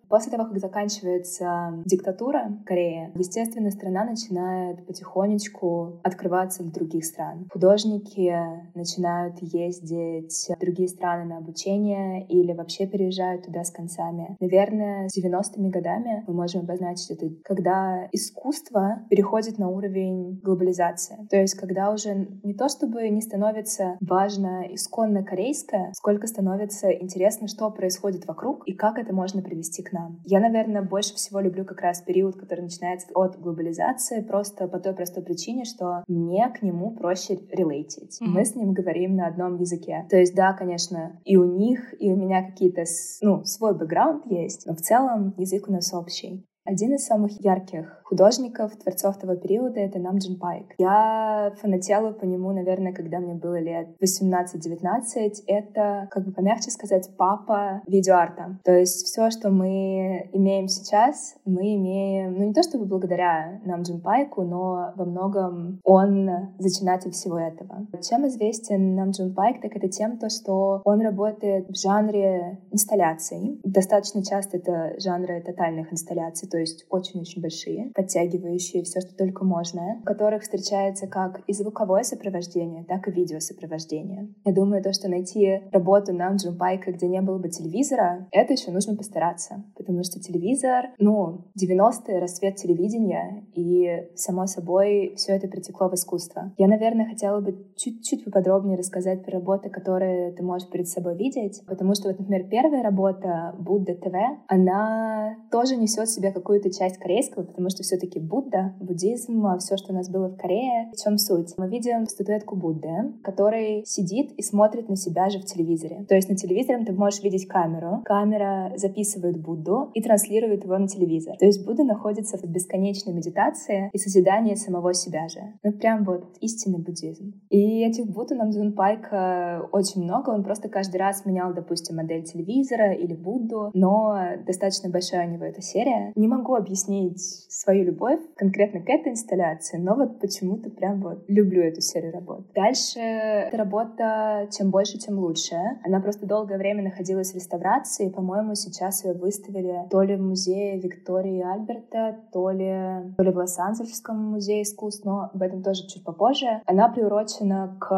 после 0.09 0.33
того, 0.33 0.47
как 0.47 0.59
заканчивается 0.59 1.83
диктатура 1.85 2.59
Кореи, 2.67 3.11
естественно, 3.15 3.71
страна 3.71 4.05
начинает 4.05 4.87
потихонечку 4.87 6.01
открываться 6.03 6.63
для 6.63 6.73
других 6.73 7.05
стран. 7.05 7.49
Художники 7.53 8.35
начинают 8.75 9.37
ездить 9.41 10.49
в 10.49 10.61
другие 10.61 10.89
страны 10.89 11.25
на 11.25 11.39
обучение 11.39 12.27
или 12.27 12.53
вообще 12.53 12.87
переезжают 12.87 13.47
туда 13.47 13.65
с 13.65 13.71
концами. 13.71 14.37
Наверное, 14.41 15.09
с 15.09 15.19
90-ми 15.19 15.71
годами 15.71 16.25
мы 16.27 16.35
можем 16.35 16.63
обозначить 16.63 17.11
это, 17.11 17.29
когда 17.45 18.09
искусство 18.13 19.03
переходит 19.09 19.59
на 19.59 19.69
уровень 19.69 20.41
глобализации. 20.43 21.27
То 21.31 21.37
есть, 21.37 21.55
когда 21.55 21.93
уже 21.93 22.29
не 22.43 22.55
то 22.55 22.69
чтобы 22.69 23.09
не 23.09 23.21
становится 23.21 23.97
важно 24.01 24.67
исконно 24.71 25.23
корейское, 25.23 25.93
сколько 25.95 26.27
становится 26.27 26.91
интересно, 26.91 27.49
что 27.49 27.60
что 27.61 27.71
происходит 27.71 28.27
вокруг 28.27 28.67
и 28.67 28.73
как 28.73 28.99
это 28.99 29.15
можно 29.15 29.43
привести 29.43 29.83
к 29.83 29.93
нам. 29.93 30.23
Я, 30.25 30.41
наверное, 30.41 30.81
больше 30.81 31.15
всего 31.15 31.41
люблю 31.41 31.67
как 31.67 31.83
раз 31.83 32.01
период, 32.01 32.37
который 32.37 32.63
начинается 32.63 33.09
от 33.15 33.39
глобализации, 33.39 34.23
просто 34.23 34.67
по 34.67 34.79
той 34.79 34.95
простой 34.95 35.23
причине, 35.23 35.65
что 35.65 36.03
мне 36.09 36.49
к 36.49 36.63
нему 36.63 36.93
проще 36.93 37.39
релейтить. 37.53 38.19
Mm-hmm. 38.23 38.29
Мы 38.29 38.45
с 38.47 38.55
ним 38.55 38.73
говорим 38.73 39.15
на 39.15 39.27
одном 39.27 39.57
языке. 39.59 40.07
То 40.09 40.17
есть, 40.17 40.35
да, 40.35 40.55
конечно, 40.55 41.21
и 41.27 41.37
у 41.37 41.45
них, 41.45 41.95
и 42.01 42.11
у 42.11 42.17
меня 42.17 42.43
какие-то, 42.43 42.85
ну, 43.21 43.45
свой 43.45 43.77
бэкграунд 43.77 44.25
есть, 44.25 44.65
но 44.67 44.75
в 44.75 44.81
целом 44.81 45.35
язык 45.37 45.69
у 45.69 45.73
нас 45.73 45.93
общий. 45.93 46.47
Один 46.65 46.95
из 46.95 47.07
самых 47.07 47.41
ярких 47.43 48.01
художников, 48.05 48.77
творцов 48.77 49.17
того 49.19 49.37
периода— 49.37 49.81
это 49.81 49.99
Нам 49.99 50.19
Джин 50.19 50.39
Пайк. 50.39 50.75
Я 50.79 51.55
фанатела 51.61 52.13
по 52.13 52.25
нему, 52.25 52.53
наверное, 52.53 52.93
когда 52.93 53.21
мне 53.21 53.35
было 53.35 53.59
лет 53.59 53.89
18-19. 54.03 55.45
Это, 55.47 56.09
как 56.11 56.25
бы 56.25 56.33
помягче 56.33 56.71
сказать, 56.71 57.09
папа 57.17 57.83
видеоарта. 57.87 58.59
То 58.65 58.73
есть 58.73 59.07
все, 59.07 59.31
что 59.31 59.51
мы 59.51 60.29
имеем 60.33 60.67
сейчас, 60.69 61.37
мы 61.45 61.75
имеем, 61.77 62.35
ну 62.35 62.45
не 62.45 62.53
то 62.53 62.63
чтобы 62.63 62.85
благодаря 62.85 63.61
Нам 63.65 63.83
Джин 63.83 64.01
Пайку, 64.01 64.43
но 64.43 64.93
во 64.97 65.05
многом 65.05 65.81
он 65.85 66.29
зачинатель 66.59 67.13
всего 67.13 67.39
этого. 67.39 67.87
Чем 68.03 68.27
известен 68.27 68.97
Нам 68.97 69.11
Джин 69.11 69.35
Пайк, 69.35 69.63
так 69.63 69.77
это 69.77 69.89
тем, 69.89 70.19
то, 70.19 70.29
что 70.29 70.83
он 70.85 71.01
работает 71.01 71.69
в 71.69 71.81
жанре 71.81 72.59
инсталляций. 72.73 73.61
Достаточно 73.63 74.25
часто 74.25 74.57
это 74.57 74.99
жанры 74.99 75.41
тотальных 75.41 75.93
инсталляций, 75.93 76.49
то 76.51 76.59
есть 76.59 76.87
очень-очень 76.91 77.43
большие 77.43 77.93
подтягивающие 77.95 78.83
все, 78.83 79.01
что 79.01 79.15
только 79.15 79.45
можно, 79.45 80.01
в 80.03 80.05
которых 80.05 80.43
встречается 80.43 81.07
как 81.07 81.43
и 81.47 81.53
звуковое 81.53 82.03
сопровождение, 82.03 82.85
так 82.85 83.09
и 83.09 83.11
видеосопровождение. 83.11 84.35
Я 84.45 84.53
думаю, 84.53 84.83
то, 84.83 84.93
что 84.93 85.09
найти 85.09 85.63
работу 85.73 86.13
на 86.13 86.35
Джумпайка, 86.35 86.93
где 86.93 87.09
не 87.09 87.21
было 87.21 87.39
бы 87.39 87.49
телевизора, 87.49 88.29
это 88.33 88.53
еще 88.53 88.71
нужно 88.71 88.97
постараться, 88.97 89.65
потому 89.77 90.03
что 90.03 90.21
телевизор, 90.21 90.91
ну, 90.99 91.51
90-е, 91.61 92.19
расцвет 92.19 92.57
телевидения, 92.57 93.47
и, 93.55 94.09
само 94.15 94.47
собой, 94.47 95.15
все 95.17 95.33
это 95.33 95.49
притекло 95.49 95.89
в 95.89 95.95
искусство. 95.95 96.53
Я, 96.57 96.69
наверное, 96.69 97.09
хотела 97.09 97.41
бы 97.41 97.67
чуть-чуть 97.77 98.25
поподробнее 98.25 98.77
рассказать 98.77 99.25
про 99.25 99.33
работы, 99.33 99.71
которые 99.71 100.33
ты 100.33 100.43
можешь 100.43 100.69
перед 100.69 100.89
собой 100.89 101.17
видеть, 101.17 101.63
потому 101.67 101.95
что, 101.95 102.09
вот, 102.09 102.19
например, 102.19 102.49
первая 102.49 102.83
работа 102.83 103.55
Будда 103.59 103.95
ТВ, 103.95 104.15
она 104.49 105.37
тоже 105.51 105.77
несет 105.77 106.09
в 106.09 106.15
себе 106.15 106.33
какую-то 106.41 106.71
часть 106.71 106.99
корейского, 106.99 107.45
потому 107.45 107.71
что 107.71 107.83
все-таки 107.83 108.19
Будда, 108.19 108.75
буддизм, 108.81 109.47
а 109.47 109.59
все, 109.59 109.77
что 109.77 109.93
у 109.93 109.97
нас 109.97 110.11
было 110.11 110.29
в 110.29 110.37
Корее. 110.37 110.91
В 110.93 111.03
чем 111.03 111.19
суть? 111.19 111.55
Мы 111.57 111.69
видим 111.69 112.07
статуэтку 112.07 112.57
Будды, 112.57 113.15
который 113.23 113.85
сидит 113.87 114.33
и 114.33 114.43
смотрит 114.43 114.89
на 114.89 114.97
себя 114.97 115.29
же 115.29 115.39
в 115.39 115.45
телевизоре. 115.45 116.05
То 116.09 116.15
есть 116.15 116.29
на 116.29 116.37
телевизоре 116.37 116.85
ты 116.85 116.93
можешь 116.93 117.23
видеть 117.23 117.47
камеру. 117.47 118.03
Камера 118.05 118.73
записывает 118.77 119.41
Будду 119.41 119.91
и 119.95 120.03
транслирует 120.03 120.65
его 120.65 120.77
на 120.79 120.89
телевизор. 120.89 121.37
То 121.39 121.47
есть 121.47 121.65
Будда 121.65 121.85
находится 121.85 122.39
в 122.39 122.45
бесконечной 122.45 123.13
медитации 123.13 123.91
и 123.93 123.99
созидании 123.99 124.55
самого 124.55 124.95
себя 124.95 125.29
же. 125.29 125.41
Ну 125.63 125.73
прям 125.73 126.05
вот 126.05 126.25
истинный 126.41 126.79
буддизм. 126.79 127.41
И 127.51 127.85
этих 127.85 128.07
Будд 128.07 128.33
у 128.33 128.35
Намдзун 128.35 128.75
Пайка 128.75 129.69
очень 129.73 130.03
много. 130.03 130.31
Он 130.31 130.43
просто 130.43 130.69
каждый 130.69 130.97
раз 130.97 131.25
менял, 131.27 131.53
допустим, 131.55 131.97
модель 131.97 132.25
телевизора 132.25 132.95
или 132.95 133.15
Будду, 133.15 133.71
но 133.75 134.17
достаточно 134.47 134.91
большая 134.91 135.29
у 135.29 135.31
него 135.31 135.45
эта 135.45 135.63
серия. 135.63 136.13
Не 136.17 136.29
могу 136.31 136.55
объяснить 136.55 137.21
свою 137.21 137.85
любовь 137.85 138.21
конкретно 138.37 138.81
к 138.81 138.89
этой 138.89 139.13
инсталляции, 139.13 139.77
но 139.77 139.95
вот 139.95 140.21
почему-то 140.21 140.71
прям 140.71 141.01
вот 141.01 141.25
люблю 141.29 141.63
эту 141.63 141.81
серию 141.81 142.13
работ. 142.13 142.47
Дальше 142.55 143.01
эта 143.01 143.57
работа 143.57 144.49
«Чем 144.57 144.71
больше, 144.71 144.99
тем 144.99 145.19
лучше». 145.19 145.57
Она 145.85 146.01
просто 146.01 146.27
долгое 146.27 146.59
время 146.59 146.83
находилась 146.83 147.33
в 147.33 147.35
реставрации, 147.35 148.07
и, 148.07 148.11
по-моему, 148.11 148.55
сейчас 148.55 149.05
ее 149.05 149.15
выставили 149.15 149.89
то 149.91 150.03
ли 150.03 150.17
в 150.17 150.23
музее 150.23 150.79
Виктории 150.79 151.43
Альберта, 151.43 152.17
то 152.33 152.51
ли, 152.51 153.15
то 153.17 153.23
ли 153.23 153.31
в 153.31 153.37
Лос-Анджелесском 153.37 154.17
музее 154.17 154.63
искусств, 154.63 155.05
но 155.05 155.31
об 155.33 155.43
этом 155.43 155.63
тоже 155.63 155.87
чуть 155.87 156.05
попозже. 156.05 156.63
Она 156.67 156.89
приурочена 156.89 157.77
к 157.81 157.91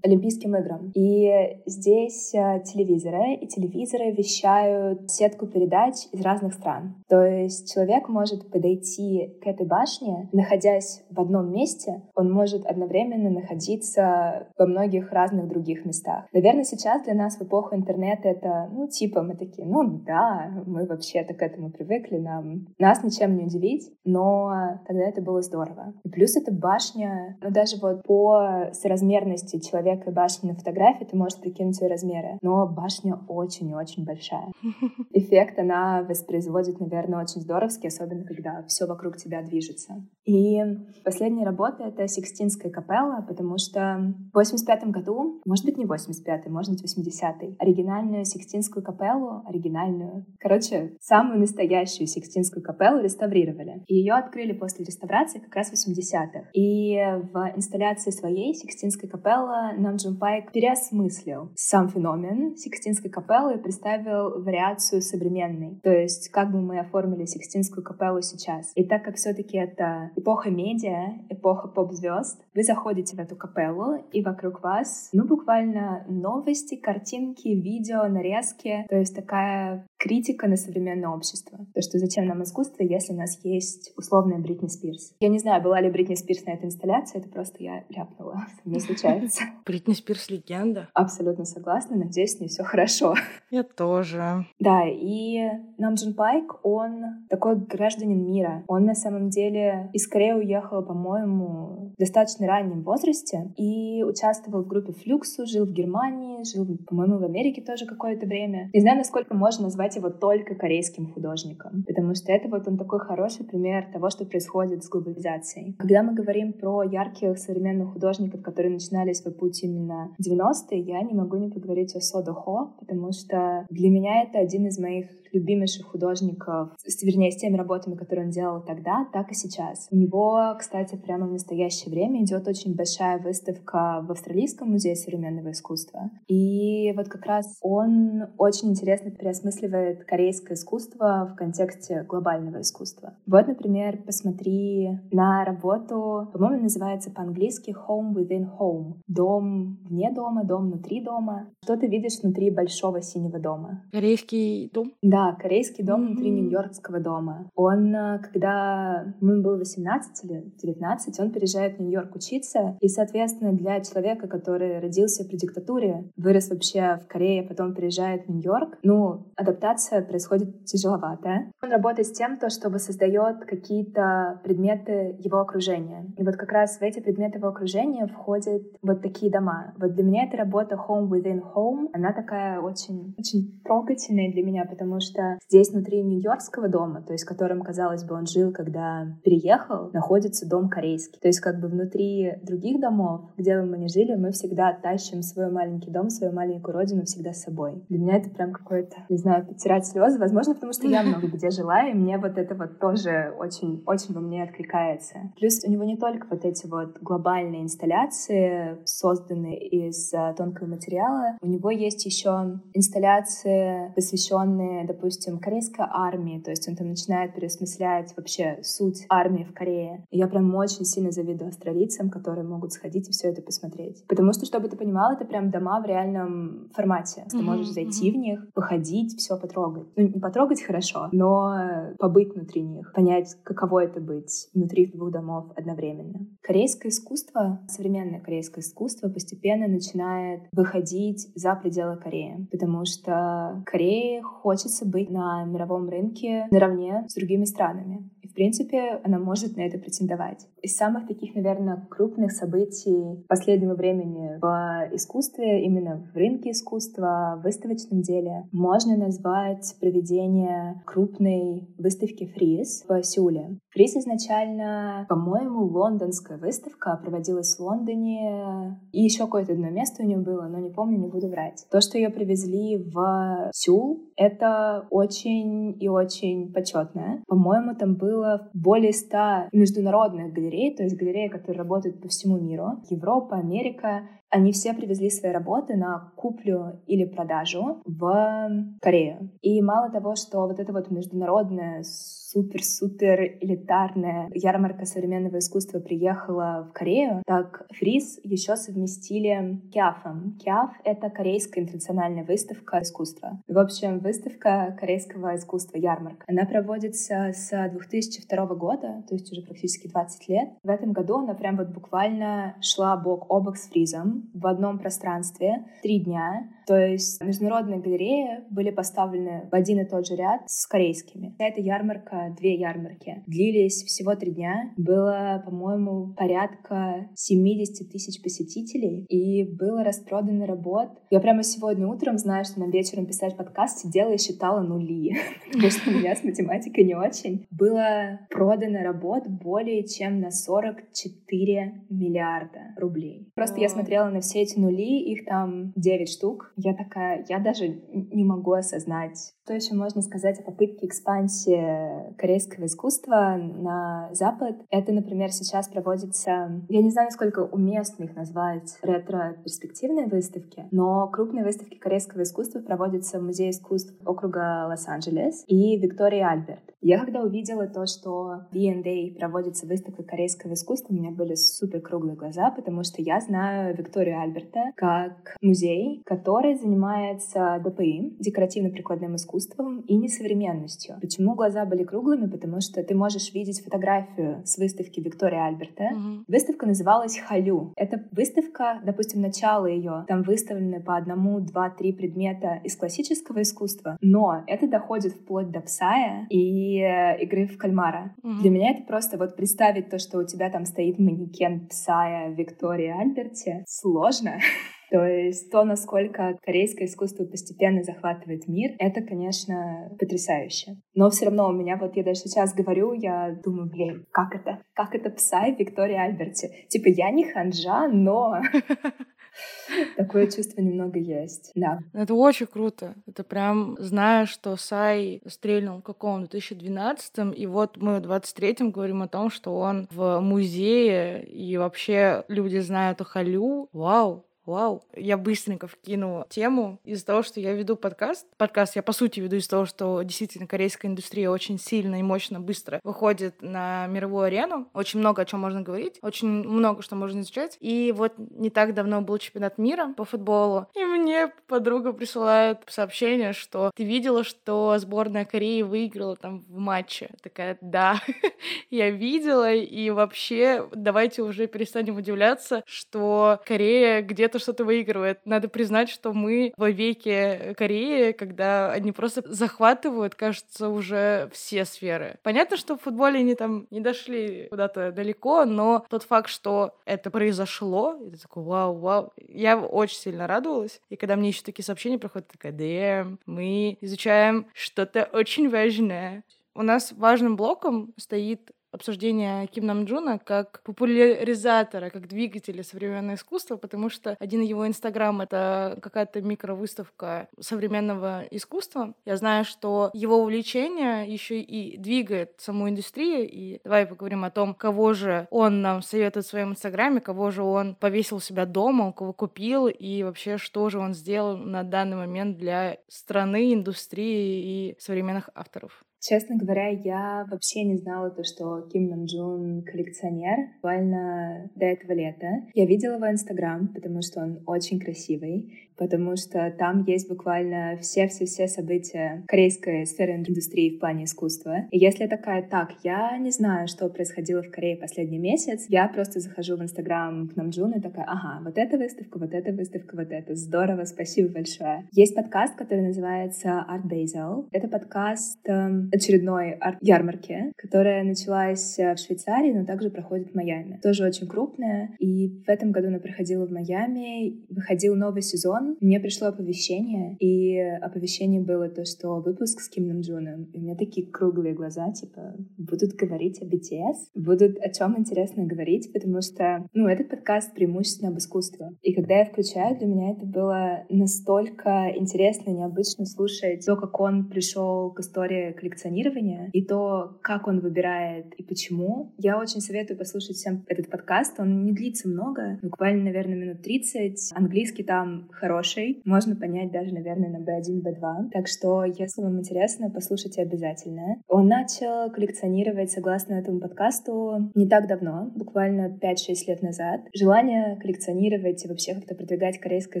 Олимпийским 0.02 0.56
играм. 0.56 0.92
И 0.94 1.60
здесь 1.66 2.34
э, 2.34 2.62
телевизоры, 2.64 3.34
и 3.34 3.46
телевизоры 3.46 4.10
вещают 4.10 5.10
сетку 5.10 5.46
передач 5.46 5.94
из 6.12 6.20
разных 6.20 6.54
стран. 6.54 6.94
То 7.08 7.24
есть 7.24 7.67
человек 7.72 8.08
может 8.08 8.50
подойти 8.50 9.38
к 9.42 9.46
этой 9.46 9.66
башне, 9.66 10.28
находясь 10.32 11.04
в 11.10 11.20
одном 11.20 11.52
месте, 11.52 12.02
он 12.14 12.32
может 12.32 12.66
одновременно 12.66 13.30
находиться 13.30 14.48
во 14.58 14.66
многих 14.66 15.12
разных 15.12 15.48
других 15.48 15.84
местах. 15.84 16.26
Наверное, 16.32 16.64
сейчас 16.64 17.02
для 17.04 17.14
нас 17.14 17.38
в 17.38 17.42
эпоху 17.42 17.74
интернета 17.74 18.28
это, 18.28 18.68
ну, 18.72 18.88
типа, 18.88 19.22
мы 19.22 19.36
такие, 19.36 19.66
ну 19.66 20.00
да, 20.06 20.50
мы 20.66 20.86
вообще-то 20.86 21.34
к 21.34 21.42
этому 21.42 21.70
привыкли, 21.70 22.18
нам 22.18 22.66
нас 22.78 23.02
ничем 23.02 23.36
не 23.36 23.44
удивить, 23.44 23.90
но 24.04 24.80
тогда 24.86 25.04
это 25.04 25.22
было 25.22 25.42
здорово. 25.42 25.94
И 26.04 26.08
плюс 26.08 26.36
эта 26.36 26.52
башня, 26.52 27.38
ну, 27.42 27.50
даже 27.50 27.76
вот 27.80 28.02
по 28.04 28.70
соразмерности 28.72 29.60
человека 29.60 30.10
и 30.10 30.14
башни 30.14 30.48
на 30.48 30.54
фотографии 30.54 31.04
ты 31.04 31.16
можешь 31.16 31.40
прикинуть 31.40 31.80
ее 31.80 31.88
размеры, 31.88 32.38
но 32.42 32.66
башня 32.66 33.18
очень-очень 33.28 34.04
большая. 34.04 34.52
Эффект 35.12 35.58
она 35.58 36.02
воспроизводит, 36.02 36.80
наверное, 36.80 37.22
очень 37.22 37.42
здоровский, 37.58 37.88
особенно 37.88 38.24
когда 38.24 38.64
все 38.68 38.86
вокруг 38.86 39.16
тебя 39.16 39.42
движется. 39.42 39.94
И 40.24 40.58
последняя 41.04 41.44
работа— 41.44 41.84
это 41.84 42.06
Сикстинская 42.06 42.70
капелла, 42.70 43.24
потому 43.26 43.56
что 43.58 44.14
в 44.32 44.36
85 44.36 44.90
году, 44.90 45.40
может 45.44 45.64
быть, 45.64 45.76
не 45.76 45.84
85-й, 45.84 46.50
может 46.50 46.72
быть, 46.72 46.84
80-й, 46.84 47.56
оригинальную 47.58 48.24
Сикстинскую 48.24 48.84
капеллу, 48.84 49.42
оригинальную, 49.46 50.26
короче, 50.38 50.96
самую 51.00 51.40
настоящую 51.40 52.06
Сикстинскую 52.06 52.62
капеллу 52.62 53.00
реставрировали. 53.00 53.82
И 53.86 53.96
ее 53.96 54.14
открыли 54.14 54.52
после 54.52 54.84
реставрации 54.84 55.40
как 55.40 55.54
раз 55.54 55.70
в 55.70 55.74
80-х. 55.74 56.50
И 56.52 56.96
в 57.32 57.52
инсталляции 57.56 58.10
своей 58.10 58.54
Сикстинской 58.54 59.08
капеллы 59.08 59.78
Нам 59.78 59.96
Джун 59.96 60.18
Пайк 60.18 60.52
переосмыслил 60.52 61.50
сам 61.56 61.88
феномен 61.88 62.56
Сикстинской 62.56 63.10
капеллы 63.10 63.54
и 63.54 63.62
представил 63.62 64.42
вариацию 64.42 65.02
современной. 65.02 65.80
То 65.82 65.90
есть, 65.90 66.28
как 66.30 66.52
бы 66.52 66.60
мы 66.60 66.78
оформили 66.78 67.24
Сикстинскую 67.24 67.47
капеллу 67.82 68.22
сейчас. 68.22 68.72
И 68.74 68.84
так 68.84 69.04
как 69.04 69.16
все-таки 69.16 69.56
это 69.56 70.10
эпоха 70.16 70.50
медиа, 70.50 71.18
эпоха 71.28 71.68
поп-звезд, 71.68 72.40
вы 72.54 72.62
заходите 72.62 73.16
в 73.16 73.20
эту 73.20 73.36
капеллу, 73.36 73.96
и 74.12 74.22
вокруг 74.22 74.62
вас, 74.62 75.10
ну, 75.12 75.24
буквально 75.24 76.04
новости, 76.08 76.76
картинки, 76.76 77.48
видео, 77.48 78.06
нарезки. 78.08 78.86
То 78.88 78.96
есть 78.96 79.14
такая 79.14 79.86
критика 79.98 80.46
на 80.46 80.56
современное 80.56 81.10
общество. 81.10 81.58
То, 81.74 81.82
что 81.82 81.98
зачем 81.98 82.26
нам 82.26 82.42
искусство, 82.42 82.82
если 82.82 83.12
у 83.12 83.16
нас 83.16 83.38
есть 83.42 83.92
условная 83.96 84.38
Бритни 84.38 84.68
Спирс. 84.68 85.14
Я 85.20 85.28
не 85.28 85.38
знаю, 85.38 85.62
была 85.62 85.80
ли 85.80 85.90
Бритни 85.90 86.14
Спирс 86.14 86.44
на 86.46 86.52
этой 86.52 86.66
инсталляции, 86.66 87.18
это 87.18 87.28
просто 87.28 87.62
я 87.62 87.84
ляпнула. 87.88 88.46
Не 88.64 88.80
случается. 88.80 89.42
Бритни 89.66 89.94
Спирс 89.94 90.30
легенда. 90.30 90.88
Абсолютно 90.94 91.44
согласна. 91.44 91.96
Надеюсь, 91.96 92.36
с 92.36 92.40
ней 92.40 92.48
все 92.48 92.62
хорошо. 92.62 93.14
Я 93.50 93.64
тоже. 93.64 94.46
Да, 94.60 94.84
и 94.86 95.40
Нам 95.78 95.94
Джун 95.94 96.14
Пайк, 96.14 96.60
он 96.62 97.26
такой 97.28 97.56
гражданин 97.56 98.24
мира. 98.24 98.64
Он 98.68 98.84
на 98.84 98.94
самом 98.94 99.30
деле 99.30 99.90
из 99.92 100.06
Кореи 100.06 100.32
уехал, 100.32 100.82
по-моему, 100.82 101.92
в 101.96 101.98
достаточно 101.98 102.46
раннем 102.46 102.82
возрасте 102.82 103.52
и 103.56 104.02
участвовал 104.04 104.62
в 104.62 104.68
группе 104.68 104.92
Флюксу, 104.92 105.46
жил 105.46 105.66
в 105.66 105.72
Германии, 105.72 106.44
жил, 106.44 106.66
по-моему, 106.86 107.18
в 107.18 107.24
Америке 107.24 107.62
тоже 107.62 107.86
какое-то 107.86 108.26
время. 108.26 108.70
Не 108.72 108.80
знаю, 108.80 108.98
насколько 108.98 109.34
можно 109.34 109.64
назвать 109.64 109.87
его 109.96 110.10
только 110.10 110.54
корейским 110.54 111.12
художником, 111.12 111.84
потому 111.86 112.14
что 112.14 112.32
это 112.32 112.48
вот 112.48 112.66
он 112.68 112.76
такой 112.76 113.00
хороший 113.00 113.44
пример 113.44 113.86
того, 113.92 114.10
что 114.10 114.24
происходит 114.24 114.84
с 114.84 114.88
глобализацией. 114.88 115.74
Когда 115.78 116.02
мы 116.02 116.14
говорим 116.14 116.52
про 116.52 116.82
ярких 116.82 117.38
современных 117.38 117.92
художников, 117.92 118.42
которые 118.42 118.72
начинали 118.72 119.12
свой 119.12 119.34
путь 119.34 119.62
именно 119.62 120.14
в 120.18 120.26
90-е, 120.26 120.80
я 120.80 121.02
не 121.02 121.14
могу 121.14 121.36
не 121.36 121.50
поговорить 121.50 121.94
о 121.96 122.00
Содо 122.00 122.32
Хо, 122.32 122.74
потому 122.80 123.12
что 123.12 123.66
для 123.70 123.90
меня 123.90 124.22
это 124.22 124.38
один 124.38 124.66
из 124.66 124.78
моих 124.78 125.06
любимейших 125.32 125.86
художников, 125.86 126.70
вернее, 127.02 127.30
с 127.30 127.36
теми 127.36 127.56
работами, 127.56 127.94
которые 127.94 128.26
он 128.26 128.30
делал 128.30 128.62
тогда, 128.62 129.06
так 129.12 129.30
и 129.30 129.34
сейчас. 129.34 129.86
У 129.90 129.96
него, 129.96 130.54
кстати, 130.58 130.96
прямо 130.96 131.26
в 131.26 131.32
настоящее 131.32 131.92
время 131.92 132.22
идет 132.22 132.48
очень 132.48 132.74
большая 132.74 133.18
выставка 133.18 134.04
в 134.06 134.10
Австралийском 134.10 134.70
музее 134.70 134.96
современного 134.96 135.50
искусства. 135.50 136.10
И 136.28 136.92
вот 136.96 137.08
как 137.08 137.26
раз 137.26 137.58
он 137.60 138.24
очень 138.38 138.70
интересно 138.70 139.10
переосмысливает 139.10 139.77
корейское 140.06 140.56
искусство 140.56 141.28
в 141.32 141.36
контексте 141.36 142.04
глобального 142.08 142.60
искусства. 142.62 143.14
Вот, 143.26 143.46
например, 143.46 143.98
посмотри 144.04 144.98
на 145.12 145.44
работу, 145.44 146.28
по-моему, 146.32 146.62
называется 146.62 147.10
по-английски 147.10 147.76
Home 147.86 148.14
Within 148.14 148.48
Home. 148.58 148.94
Дом 149.06 149.78
вне 149.84 150.10
дома, 150.12 150.44
дом 150.44 150.70
внутри 150.70 151.02
дома. 151.02 151.50
Что 151.62 151.76
ты 151.76 151.86
видишь 151.86 152.20
внутри 152.22 152.50
большого 152.50 153.02
синего 153.02 153.38
дома? 153.38 153.84
Корейский 153.92 154.70
дом? 154.72 154.92
Да, 155.02 155.18
да, 155.18 155.34
корейский 155.34 155.84
дом 155.84 156.02
mm-hmm. 156.02 156.06
внутри 156.06 156.30
Нью-Йоркского 156.30 157.00
дома. 157.00 157.50
Он, 157.56 157.94
э, 157.94 158.18
когда 158.20 159.14
ему 159.20 159.42
было 159.42 159.56
18 159.56 160.24
или 160.24 160.52
19, 160.62 161.18
он 161.20 161.30
переезжает 161.32 161.76
в 161.76 161.80
Нью-Йорк 161.80 162.14
учиться. 162.14 162.76
И, 162.80 162.88
соответственно, 162.88 163.52
для 163.52 163.80
человека, 163.80 164.28
который 164.28 164.78
родился 164.78 165.24
при 165.24 165.36
диктатуре, 165.36 166.08
вырос 166.16 166.50
вообще 166.50 167.00
в 167.02 167.08
Корее, 167.08 167.42
потом 167.42 167.74
переезжает 167.74 168.26
в 168.26 168.28
Нью-Йорк, 168.28 168.78
ну, 168.84 169.26
адаптация 169.34 169.67
адаптация 169.68 170.02
происходит 170.02 170.64
тяжеловатая. 170.64 171.52
Он 171.62 171.70
работает 171.70 172.08
с 172.08 172.12
тем, 172.12 172.38
то, 172.38 172.50
чтобы 172.50 172.78
создает 172.78 173.44
какие-то 173.44 174.40
предметы 174.44 175.16
его 175.18 175.38
окружения. 175.38 176.06
И 176.16 176.24
вот 176.24 176.36
как 176.36 176.52
раз 176.52 176.78
в 176.78 176.82
эти 176.82 177.00
предметы 177.00 177.38
его 177.38 177.48
окружения 177.48 178.06
входят 178.06 178.62
вот 178.82 179.02
такие 179.02 179.30
дома. 179.30 179.74
Вот 179.78 179.94
для 179.94 180.04
меня 180.04 180.24
эта 180.24 180.36
работа 180.36 180.76
Home 180.88 181.08
Within 181.08 181.40
Home, 181.54 181.88
она 181.92 182.12
такая 182.12 182.60
очень, 182.60 183.14
очень 183.18 183.60
трогательная 183.64 184.32
для 184.32 184.42
меня, 184.42 184.64
потому 184.64 185.00
что 185.00 185.38
здесь 185.48 185.70
внутри 185.70 186.02
нью-йоркского 186.02 186.68
дома, 186.68 187.02
то 187.02 187.12
есть 187.12 187.24
в 187.24 187.28
котором, 187.28 187.62
казалось 187.62 188.04
бы, 188.04 188.14
он 188.14 188.26
жил, 188.26 188.52
когда 188.52 189.06
переехал, 189.24 189.90
находится 189.92 190.48
дом 190.48 190.68
корейский. 190.68 191.18
То 191.20 191.28
есть 191.28 191.40
как 191.40 191.60
бы 191.60 191.68
внутри 191.68 192.34
других 192.42 192.80
домов, 192.80 193.30
где 193.36 193.58
бы 193.58 193.66
мы 193.66 193.78
ни 193.78 193.88
жили, 193.88 194.14
мы 194.14 194.32
всегда 194.32 194.72
тащим 194.72 195.22
свой 195.22 195.50
маленький 195.50 195.90
дом, 195.90 196.10
свою 196.10 196.32
маленькую 196.32 196.74
родину 196.74 197.04
всегда 197.04 197.32
с 197.32 197.42
собой. 197.42 197.84
Для 197.88 197.98
меня 197.98 198.16
это 198.16 198.30
прям 198.30 198.52
какое-то, 198.52 198.96
не 199.08 199.16
знаю, 199.16 199.46
потирать 199.58 199.86
слезы. 199.86 200.18
Возможно, 200.18 200.54
потому 200.54 200.72
что 200.72 200.86
я 200.86 201.02
много 201.02 201.26
где 201.26 201.50
жила, 201.50 201.88
и 201.88 201.92
мне 201.92 202.16
вот 202.16 202.38
это 202.38 202.54
вот 202.54 202.78
тоже 202.78 203.34
очень, 203.38 203.82
очень 203.86 204.14
во 204.14 204.20
мне 204.20 204.44
откликается. 204.44 205.32
Плюс 205.36 205.64
у 205.64 205.70
него 205.70 205.82
не 205.82 205.96
только 205.96 206.28
вот 206.30 206.44
эти 206.44 206.66
вот 206.66 206.98
глобальные 207.00 207.62
инсталляции, 207.62 208.78
созданные 208.84 209.68
из 209.68 210.14
а, 210.14 210.32
тонкого 210.34 210.68
материала, 210.68 211.36
у 211.40 211.48
него 211.48 211.70
есть 211.70 212.06
еще 212.06 212.60
инсталляции, 212.72 213.92
посвященные, 213.96 214.86
допустим, 214.86 215.40
корейской 215.40 215.86
армии, 215.90 216.40
то 216.40 216.50
есть 216.50 216.68
он 216.68 216.76
там 216.76 216.88
начинает 216.88 217.34
переосмыслять 217.34 218.14
вообще 218.16 218.60
суть 218.62 219.06
армии 219.08 219.44
в 219.44 219.52
Корее. 219.52 220.04
И 220.10 220.18
я 220.18 220.28
прям 220.28 220.54
очень 220.54 220.84
сильно 220.84 221.10
завидую 221.10 221.48
австралийцам, 221.48 222.10
которые 222.10 222.46
могут 222.46 222.72
сходить 222.72 223.08
и 223.08 223.12
все 223.12 223.28
это 223.30 223.42
посмотреть. 223.42 224.04
Потому 224.06 224.32
что, 224.32 224.46
чтобы 224.46 224.68
ты 224.68 224.76
понимал, 224.76 225.12
это 225.12 225.24
прям 225.24 225.50
дома 225.50 225.80
в 225.80 225.86
реальном 225.86 226.70
формате. 226.74 227.24
Ты 227.30 227.38
можешь 227.38 227.70
зайти 227.70 228.12
в 228.12 228.16
них, 228.16 228.52
походить, 228.54 229.18
все 229.18 229.36
потрогать. 229.48 229.86
Ну, 229.96 230.08
не 230.08 230.20
потрогать 230.20 230.62
хорошо, 230.62 231.08
но 231.12 231.94
побыть 231.98 232.34
внутри 232.34 232.62
них, 232.62 232.92
понять, 232.94 233.34
каково 233.42 233.84
это 233.84 234.00
быть 234.00 234.48
внутри 234.54 234.86
двух 234.86 235.10
домов 235.10 235.46
одновременно. 235.56 236.26
Корейское 236.42 236.90
искусство, 236.90 237.60
современное 237.68 238.20
корейское 238.20 238.62
искусство 238.62 239.08
постепенно 239.08 239.66
начинает 239.68 240.42
выходить 240.52 241.28
за 241.34 241.54
пределы 241.54 241.96
Кореи, 241.96 242.46
потому 242.50 242.84
что 242.84 243.62
Корее 243.66 244.22
хочется 244.22 244.86
быть 244.86 245.10
на 245.10 245.44
мировом 245.44 245.88
рынке 245.88 246.46
наравне 246.50 247.04
с 247.08 247.14
другими 247.14 247.44
странами 247.44 248.10
принципе, 248.38 249.00
она 249.02 249.18
может 249.18 249.56
на 249.56 249.62
это 249.62 249.78
претендовать. 249.78 250.46
Из 250.62 250.76
самых 250.76 251.06
таких, 251.06 251.34
наверное, 251.34 251.86
крупных 251.90 252.32
событий 252.32 253.24
последнего 253.28 253.74
времени 253.74 254.38
в 254.40 254.94
искусстве, 254.94 255.64
именно 255.64 256.10
в 256.12 256.16
рынке 256.16 256.50
искусства, 256.50 257.38
в 257.38 257.44
выставочном 257.44 258.02
деле, 258.02 258.48
можно 258.52 258.96
назвать 258.96 259.76
проведение 259.80 260.82
крупной 260.84 261.68
выставки 261.78 262.26
«Фриз» 262.26 262.84
в 262.88 263.02
Сеуле. 263.02 263.58
«Фриз» 263.78 263.94
изначально, 263.94 265.06
по-моему, 265.08 265.64
лондонская 265.66 266.36
выставка, 266.36 266.98
проводилась 267.00 267.56
в 267.56 267.60
Лондоне, 267.60 268.76
и 268.90 269.04
еще 269.04 269.26
какое-то 269.26 269.52
одно 269.52 269.70
место 269.70 270.02
у 270.02 270.06
нее 270.06 270.18
было, 270.18 270.48
но 270.48 270.58
не 270.58 270.68
помню, 270.68 270.98
не 270.98 271.06
буду 271.06 271.28
врать. 271.28 271.64
То, 271.70 271.80
что 271.80 271.96
ее 271.96 272.10
привезли 272.10 272.76
в 272.76 273.50
Сеул, 273.52 274.00
это 274.16 274.88
очень 274.90 275.80
и 275.80 275.88
очень 275.88 276.52
почетно. 276.52 277.22
По-моему, 277.28 277.76
там 277.76 277.94
было 277.94 278.50
более 278.52 278.92
100 278.92 279.50
международных 279.52 280.32
галерей, 280.32 280.74
то 280.74 280.82
есть 280.82 280.96
галереи, 280.96 281.28
которые 281.28 281.58
работают 281.58 282.02
по 282.02 282.08
всему 282.08 282.36
миру. 282.36 282.82
Европа, 282.90 283.36
Америка. 283.36 284.08
Они 284.30 284.52
все 284.52 284.74
привезли 284.74 285.10
свои 285.10 285.32
работы 285.32 285.76
на 285.76 286.12
куплю 286.16 286.80
или 286.86 287.04
продажу 287.04 287.82
в 287.84 288.50
Корею. 288.80 289.30
И 289.40 289.62
мало 289.62 289.90
того, 289.90 290.16
что 290.16 290.40
вот 290.46 290.58
это 290.60 290.72
вот 290.72 290.90
международное 290.90 291.82
супер-супер 291.82 293.38
элитарная 293.40 294.28
ярмарка 294.34 294.84
современного 294.84 295.38
искусства 295.38 295.80
приехала 295.80 296.68
в 296.68 296.72
Корею, 296.72 297.22
так 297.26 297.66
Фриз 297.70 298.20
еще 298.22 298.56
совместили 298.56 299.62
Киафом. 299.72 300.36
Киаф— 300.38 300.72
это 300.84 301.08
корейская 301.08 301.62
интернациональная 301.62 302.24
выставка 302.24 302.82
искусства. 302.82 303.40
В 303.48 303.58
общем, 303.58 304.00
выставка 304.00 304.76
корейского 304.78 305.36
искусства, 305.36 305.78
ярмарка. 305.78 306.24
Она 306.28 306.44
проводится 306.44 307.32
с 307.32 307.50
2002 307.50 308.46
года, 308.54 309.04
то 309.08 309.14
есть 309.14 309.32
уже 309.32 309.42
практически 309.42 309.88
20 309.88 310.28
лет. 310.28 310.48
В 310.62 310.68
этом 310.68 310.92
году 310.92 311.18
она 311.18 311.34
прям 311.34 311.56
вот 311.56 311.68
буквально 311.68 312.56
шла 312.60 312.96
бок 312.96 313.26
о 313.30 313.40
бок 313.40 313.56
с 313.56 313.68
Фризом 313.68 314.17
в 314.34 314.46
одном 314.46 314.78
пространстве 314.78 315.64
три 315.82 316.00
дня. 316.00 316.48
То 316.68 316.76
есть 316.76 317.22
международные 317.22 317.80
галереи 317.80 318.44
были 318.50 318.68
поставлены 318.68 319.48
в 319.50 319.54
один 319.54 319.80
и 319.80 319.86
тот 319.86 320.06
же 320.06 320.16
ряд 320.16 320.42
с 320.46 320.66
корейскими. 320.66 321.34
Эта 321.38 321.62
ярмарка, 321.62 322.36
две 322.38 322.56
ярмарки, 322.56 323.22
длились 323.26 323.84
всего 323.84 324.14
три 324.14 324.32
дня. 324.32 324.74
Было, 324.76 325.42
по-моему, 325.46 326.12
порядка 326.14 327.08
70 327.14 327.90
тысяч 327.90 328.22
посетителей, 328.22 329.06
и 329.08 329.44
было 329.44 329.82
распродано 329.82 330.44
работ. 330.46 330.90
Я 331.08 331.20
прямо 331.20 331.42
сегодня 331.42 331.86
утром 331.86 332.18
знаю, 332.18 332.44
что 332.44 332.60
нам 332.60 332.70
вечером 332.70 333.06
писать 333.06 333.34
подкаст, 333.34 333.78
сидела 333.78 334.12
и 334.12 334.18
считала 334.18 334.60
нули, 334.60 335.16
потому 335.52 335.70
что 335.70 335.88
у 335.88 335.94
меня 335.94 336.14
с 336.14 336.22
математикой 336.22 336.84
не 336.84 336.94
очень. 336.94 337.46
Было 337.50 338.20
продано 338.28 338.82
работ 338.82 339.26
более 339.26 339.88
чем 339.88 340.20
на 340.20 340.30
44 340.30 341.86
миллиарда 341.88 342.74
рублей. 342.76 343.32
Просто 343.34 343.58
я 343.58 343.70
смотрела 343.70 344.10
на 344.10 344.20
все 344.20 344.42
эти 344.42 344.58
нули, 344.58 345.00
их 345.12 345.24
там 345.24 345.72
9 345.76 346.10
штук, 346.10 346.52
я 346.60 346.74
такая, 346.74 347.24
я 347.28 347.38
даже 347.38 347.68
не 347.68 348.24
могу 348.24 348.52
осознать. 348.52 349.34
Что 349.48 349.54
еще 349.54 349.72
можно 349.72 350.02
сказать 350.02 350.38
о 350.40 350.42
попытке 350.42 350.84
экспансии 350.84 352.14
корейского 352.18 352.66
искусства 352.66 353.38
на 353.38 354.10
Запад? 354.12 354.56
Это, 354.68 354.92
например, 354.92 355.32
сейчас 355.32 355.68
проводится, 355.68 356.62
я 356.68 356.82
не 356.82 356.90
знаю, 356.90 357.06
насколько 357.06 357.46
уместно 357.46 358.04
их 358.04 358.14
назвать 358.14 358.76
ретро-перспективные 358.82 360.06
выставки, 360.06 360.66
но 360.70 361.08
крупные 361.08 361.46
выставки 361.46 361.78
корейского 361.78 362.24
искусства 362.24 362.60
проводятся 362.60 363.20
в 363.20 363.22
Музее 363.22 363.52
искусств 363.52 363.94
округа 364.04 364.66
Лос-Анджелес 364.68 365.44
и 365.46 365.78
Виктория 365.78 366.28
Альберт. 366.28 366.74
Я 366.82 367.02
когда 367.02 367.22
увидела 367.22 367.66
то, 367.66 367.86
что 367.86 368.42
V&A 368.52 369.18
проводится 369.18 369.66
выставка 369.66 370.02
корейского 370.02 370.52
искусства, 370.52 370.92
у 370.92 370.96
меня 370.96 371.10
были 371.10 371.34
супер 371.34 371.80
круглые 371.80 372.16
глаза, 372.16 372.50
потому 372.50 372.84
что 372.84 373.00
я 373.00 373.18
знаю 373.20 373.74
Викторию 373.74 374.20
Альберта 374.20 374.72
как 374.76 375.36
музей, 375.40 376.02
который 376.04 376.56
занимается 376.56 377.60
ДПИ, 377.64 378.18
декоративно-прикладным 378.20 379.16
искусством 379.16 379.37
и 379.86 379.96
несовременностью. 379.96 380.96
Почему 381.00 381.34
глаза 381.34 381.64
были 381.64 381.84
круглыми? 381.84 382.28
Потому 382.28 382.60
что 382.60 382.82
ты 382.82 382.94
можешь 382.94 383.32
видеть 383.34 383.62
фотографию 383.62 384.42
с 384.44 384.58
выставки 384.58 385.00
Виктории 385.00 385.38
Альберта. 385.38 385.84
Mm-hmm. 385.84 386.24
Выставка 386.28 386.66
называлась 386.66 387.18
«Халю». 387.18 387.72
Это 387.76 388.04
выставка, 388.12 388.80
допустим, 388.84 389.20
начало 389.20 389.66
ее. 389.66 390.04
Там 390.08 390.22
выставлены 390.22 390.80
по 390.82 390.96
одному, 390.96 391.40
два, 391.40 391.70
три 391.70 391.92
предмета 391.92 392.60
из 392.64 392.76
классического 392.76 393.42
искусства, 393.42 393.96
но 394.00 394.44
это 394.46 394.68
доходит 394.68 395.12
вплоть 395.12 395.50
до 395.50 395.60
псая 395.60 396.26
и 396.30 396.80
э, 396.80 397.22
игры 397.22 397.46
в 397.46 397.56
кальмара. 397.56 398.14
Mm-hmm. 398.22 398.40
Для 398.40 398.50
меня 398.50 398.70
это 398.70 398.82
просто 398.82 399.18
вот 399.18 399.36
представить 399.36 399.90
то, 399.90 399.98
что 399.98 400.18
у 400.18 400.24
тебя 400.24 400.50
там 400.50 400.64
стоит 400.64 400.98
манекен 400.98 401.66
псая 401.68 402.34
Виктории 402.34 402.88
Альберте, 402.88 403.64
сложно. 403.66 404.38
То 404.90 405.04
есть 405.06 405.50
то, 405.50 405.64
насколько 405.64 406.38
корейское 406.42 406.86
искусство 406.86 407.24
постепенно 407.24 407.82
захватывает 407.82 408.48
мир, 408.48 408.72
это, 408.78 409.02
конечно, 409.02 409.90
потрясающе. 409.98 410.76
Но 410.94 411.10
все 411.10 411.26
равно 411.26 411.48
у 411.48 411.52
меня, 411.52 411.76
вот 411.76 411.96
я 411.96 412.02
даже 412.02 412.20
сейчас 412.20 412.54
говорю, 412.54 412.92
я 412.92 413.38
думаю, 413.44 413.68
блин, 413.68 414.06
как 414.12 414.34
это? 414.34 414.60
Как 414.74 414.94
это 414.94 415.10
Псай 415.10 415.54
Виктория 415.54 416.02
Альберти? 416.02 416.48
Типа, 416.68 416.88
я 416.88 417.10
не 417.10 417.30
ханжа, 417.30 417.88
но 417.88 418.40
Такое 419.96 420.26
чувство 420.26 420.60
немного 420.60 420.98
есть, 420.98 421.52
да. 421.54 421.78
Это 421.92 422.14
очень 422.14 422.46
круто. 422.46 422.94
Это 423.06 423.24
прям, 423.24 423.76
зная, 423.78 424.26
что 424.26 424.56
Сай 424.56 425.20
стрельнул 425.26 425.78
в 425.78 425.82
каком 425.82 426.20
2012 426.26 427.36
и 427.36 427.46
вот 427.46 427.76
мы 427.76 428.00
в 428.00 428.06
23-м 428.06 428.70
говорим 428.70 429.02
о 429.02 429.08
том, 429.08 429.30
что 429.30 429.58
он 429.58 429.88
в 429.90 430.20
музее, 430.20 431.24
и 431.24 431.56
вообще 431.56 432.24
люди 432.28 432.58
знают 432.58 433.00
о 433.00 433.04
Халю. 433.04 433.68
Вау, 433.72 434.24
Вау. 434.48 434.82
Я 434.96 435.18
быстренько 435.18 435.66
вкину 435.66 436.24
тему 436.30 436.80
из-за 436.82 437.04
того, 437.04 437.22
что 437.22 437.38
я 437.38 437.52
веду 437.52 437.76
подкаст. 437.76 438.26
Подкаст 438.38 438.76
я, 438.76 438.82
по 438.82 438.92
сути, 438.92 439.20
веду 439.20 439.36
из-за 439.36 439.50
того, 439.50 439.66
что 439.66 440.00
действительно 440.00 440.46
корейская 440.46 440.88
индустрия 440.88 441.28
очень 441.28 441.58
сильно 441.58 442.00
и 442.00 442.02
мощно, 442.02 442.40
быстро 442.40 442.80
выходит 442.82 443.42
на 443.42 443.86
мировую 443.88 444.22
арену. 444.22 444.66
Очень 444.72 445.00
много 445.00 445.20
о 445.20 445.24
чем 445.26 445.40
можно 445.40 445.60
говорить, 445.60 445.98
очень 446.00 446.28
много 446.28 446.80
что 446.80 446.96
можно 446.96 447.20
изучать. 447.20 447.58
И 447.60 447.92
вот 447.94 448.14
не 448.16 448.48
так 448.48 448.72
давно 448.72 449.02
был 449.02 449.18
чемпионат 449.18 449.58
мира 449.58 449.92
по 449.94 450.06
футболу, 450.06 450.66
и 450.74 450.82
мне 450.82 451.30
подруга 451.46 451.92
присылает 451.92 452.60
сообщение, 452.68 453.34
что 453.34 453.70
ты 453.76 453.84
видела, 453.84 454.24
что 454.24 454.78
сборная 454.78 455.26
Кореи 455.26 455.60
выиграла 455.60 456.16
там 456.16 456.46
в 456.48 456.56
матче. 456.56 457.10
Такая, 457.22 457.58
да, 457.60 458.00
я 458.70 458.88
видела, 458.88 459.52
и 459.52 459.90
вообще 459.90 460.66
давайте 460.72 461.20
уже 461.20 461.48
перестанем 461.48 461.98
удивляться, 461.98 462.62
что 462.64 463.42
Корея 463.44 464.00
где-то 464.00 464.37
кто 464.38 464.52
что-то 464.52 464.64
выигрывает. 464.64 465.20
Надо 465.24 465.48
признать, 465.48 465.88
что 465.88 466.12
мы 466.12 466.52
во 466.56 466.70
веке 466.70 467.54
Кореи, 467.56 468.12
когда 468.12 468.70
они 468.72 468.92
просто 468.92 469.22
захватывают, 469.26 470.14
кажется, 470.14 470.68
уже 470.68 471.28
все 471.32 471.64
сферы. 471.64 472.18
Понятно, 472.22 472.56
что 472.56 472.76
в 472.76 472.82
футболе 472.82 473.20
они 473.20 473.34
там 473.34 473.66
не 473.70 473.80
дошли 473.80 474.46
куда-то 474.48 474.92
далеко, 474.92 475.44
но 475.44 475.84
тот 475.90 476.04
факт, 476.04 476.30
что 476.30 476.76
это 476.84 477.10
произошло, 477.10 477.98
это 478.06 478.22
такой 478.22 478.44
вау, 478.44 478.74
вау. 478.78 479.12
Я 479.16 479.58
очень 479.58 479.98
сильно 479.98 480.26
радовалась. 480.26 480.80
И 480.88 480.96
когда 480.96 481.16
мне 481.16 481.28
еще 481.28 481.42
такие 481.42 481.64
сообщения 481.64 481.98
проходят, 481.98 482.28
такая, 482.28 482.52
дэм, 482.52 483.18
мы 483.26 483.76
изучаем 483.80 484.46
что-то 484.54 485.08
очень 485.12 485.50
важное. 485.50 486.22
У 486.54 486.62
нас 486.62 486.92
важным 486.92 487.36
блоком 487.36 487.92
стоит 487.96 488.50
обсуждение 488.70 489.46
Ким 489.46 489.66
Нам 489.66 489.84
Джуна 489.84 490.18
как 490.18 490.62
популяризатора, 490.62 491.90
как 491.90 492.08
двигателя 492.08 492.62
современного 492.62 493.16
искусства, 493.16 493.56
потому 493.56 493.88
что 493.88 494.16
один 494.18 494.42
его 494.42 494.66
инстаграм— 494.66 495.20
это 495.22 495.78
какая-то 495.82 496.20
микровыставка 496.22 497.28
современного 497.40 498.24
искусства. 498.30 498.94
Я 499.04 499.16
знаю, 499.16 499.44
что 499.44 499.90
его 499.94 500.18
увлечение 500.18 501.06
еще 501.12 501.40
и 501.40 501.76
двигает 501.76 502.34
саму 502.38 502.68
индустрию, 502.68 503.28
и 503.28 503.60
давай 503.64 503.86
поговорим 503.86 504.24
о 504.24 504.30
том, 504.30 504.54
кого 504.54 504.92
же 504.92 505.26
он 505.30 505.62
нам 505.62 505.82
советует 505.82 506.26
в 506.26 506.28
своем 506.28 506.50
инстаграме, 506.50 507.00
кого 507.00 507.30
же 507.30 507.42
он 507.42 507.74
повесил 507.74 508.20
себя 508.20 508.46
дома, 508.46 508.88
у 508.88 508.92
кого 508.92 509.12
купил, 509.12 509.68
и 509.68 510.02
вообще, 510.02 510.38
что 510.38 510.68
же 510.70 510.78
он 510.78 510.94
сделал 510.94 511.36
на 511.36 511.62
данный 511.62 511.96
момент 511.96 512.36
для 512.38 512.78
страны, 512.88 513.54
индустрии 513.54 514.72
и 514.72 514.76
современных 514.78 515.30
авторов. 515.34 515.84
Честно 516.00 516.36
говоря, 516.36 516.68
я 516.68 517.26
вообще 517.30 517.64
не 517.64 517.76
знала 517.76 518.10
то, 518.10 518.22
что 518.24 518.68
Ким 518.72 518.88
Нам 518.88 519.04
Джун 519.04 519.62
коллекционер 519.62 520.50
буквально 520.56 521.50
до 521.56 521.66
этого 521.66 521.92
лета. 521.92 522.44
Я 522.54 522.66
видела 522.66 522.94
его 522.94 523.10
инстаграм, 523.10 523.68
потому 523.68 524.00
что 524.02 524.20
он 524.20 524.42
очень 524.46 524.78
красивый 524.78 525.68
потому 525.78 526.16
что 526.16 526.52
там 526.58 526.84
есть 526.84 527.08
буквально 527.08 527.78
все-все-все 527.80 528.48
события 528.48 529.24
корейской 529.26 529.86
сферы 529.86 530.16
индустрии 530.16 530.76
в 530.76 530.80
плане 530.80 531.04
искусства. 531.04 531.66
И 531.70 531.78
если 531.78 532.06
такая, 532.06 532.42
так, 532.42 532.74
я 532.82 533.16
не 533.18 533.30
знаю, 533.30 533.68
что 533.68 533.88
происходило 533.88 534.42
в 534.42 534.50
Корее 534.50 534.76
последний 534.76 535.18
месяц, 535.18 535.66
я 535.68 535.88
просто 535.88 536.20
захожу 536.20 536.56
в 536.56 536.62
Инстаграм 536.62 537.28
к 537.28 537.36
Намджуну 537.36 537.78
и 537.78 537.80
такая, 537.80 538.04
ага, 538.06 538.42
вот 538.44 538.58
эта 538.58 538.76
выставка, 538.76 539.18
вот 539.18 539.32
эта 539.32 539.52
выставка, 539.52 539.96
вот 539.96 540.10
эта. 540.10 540.34
Здорово, 540.34 540.84
спасибо 540.84 541.32
большое. 541.32 541.86
Есть 541.92 542.14
подкаст, 542.14 542.56
который 542.56 542.88
называется 542.88 543.64
Art 543.70 543.88
Basel. 543.88 544.48
Это 544.50 544.66
подкаст 544.68 545.38
э, 545.48 545.68
очередной 545.92 546.52
арт-ярмарки, 546.52 547.52
которая 547.56 548.04
началась 548.04 548.78
э, 548.78 548.94
в 548.94 548.98
Швейцарии, 548.98 549.52
но 549.52 549.64
также 549.64 549.90
проходит 549.90 550.30
в 550.30 550.34
Майами. 550.34 550.78
Тоже 550.82 551.04
очень 551.04 551.26
крупная. 551.26 551.90
И 551.98 552.28
в 552.28 552.48
этом 552.48 552.72
году 552.72 552.88
она 552.88 552.98
проходила 552.98 553.46
в 553.46 553.50
Майами. 553.50 554.44
Выходил 554.48 554.94
новый 554.94 555.22
сезон, 555.22 555.76
мне 555.80 556.00
пришло 556.00 556.28
оповещение, 556.28 557.16
и 557.18 557.58
оповещение 557.58 558.40
было 558.40 558.68
то, 558.68 558.84
что 558.84 559.20
выпуск 559.20 559.60
с 559.60 559.68
Ким 559.68 559.88
Нам 559.88 560.00
Джуном. 560.00 560.44
И 560.52 560.58
у 560.58 560.62
меня 560.62 560.76
такие 560.76 561.06
круглые 561.06 561.54
глаза, 561.54 561.92
типа, 561.92 562.34
будут 562.56 562.94
говорить 562.94 563.40
о 563.42 563.46
BTS, 563.46 564.10
будут 564.14 564.58
о 564.58 564.70
чем 564.70 564.98
интересно 564.98 565.44
говорить, 565.44 565.92
потому 565.92 566.20
что, 566.22 566.66
ну, 566.72 566.88
этот 566.88 567.08
подкаст 567.08 567.54
преимущественно 567.54 568.10
об 568.10 568.18
искусстве. 568.18 568.70
И 568.82 568.94
когда 568.94 569.18
я 569.18 569.24
включаю, 569.24 569.76
для 569.78 569.86
меня 569.86 570.12
это 570.12 570.26
было 570.26 570.84
настолько 570.88 571.92
интересно 571.96 572.50
и 572.50 572.54
необычно 572.54 573.04
слушать 573.06 573.64
то, 573.66 573.76
как 573.76 573.98
он 574.00 574.28
пришел 574.28 574.92
к 574.92 575.00
истории 575.00 575.52
коллекционирования, 575.78 576.50
и 576.52 576.64
то, 576.64 577.18
как 577.22 577.46
он 577.46 577.60
выбирает 577.60 578.34
и 578.34 578.42
почему. 578.42 579.12
Я 579.18 579.38
очень 579.38 579.60
советую 579.60 579.98
послушать 579.98 580.36
всем 580.36 580.64
этот 580.68 580.90
подкаст. 580.90 581.38
Он 581.38 581.64
не 581.64 581.72
длится 581.72 582.08
много, 582.08 582.58
буквально, 582.62 583.04
наверное, 583.04 583.36
минут 583.36 583.62
30. 583.62 584.32
Английский 584.34 584.82
там 584.82 585.28
хороший. 585.32 586.00
Можно 586.04 586.36
понять 586.36 586.72
даже, 586.72 586.92
наверное, 586.92 587.30
на 587.30 587.38
B1, 587.38 587.82
B2. 587.82 588.30
Так 588.32 588.48
что, 588.48 588.84
если 588.84 589.22
вам 589.22 589.38
интересно, 589.38 589.90
послушайте 589.90 590.42
обязательно. 590.42 591.22
Он 591.28 591.46
начал 591.46 592.10
коллекционировать, 592.10 592.90
согласно 592.90 593.34
этому 593.34 593.60
подкасту, 593.60 594.50
не 594.54 594.68
так 594.68 594.88
давно, 594.88 595.30
буквально 595.34 595.98
5-6 596.00 596.34
лет 596.48 596.62
назад. 596.62 597.02
Желание 597.14 597.76
коллекционировать 597.80 598.64
и 598.64 598.68
вообще 598.68 598.94
как-то 598.94 599.14
продвигать 599.14 599.58
корейское 599.58 600.00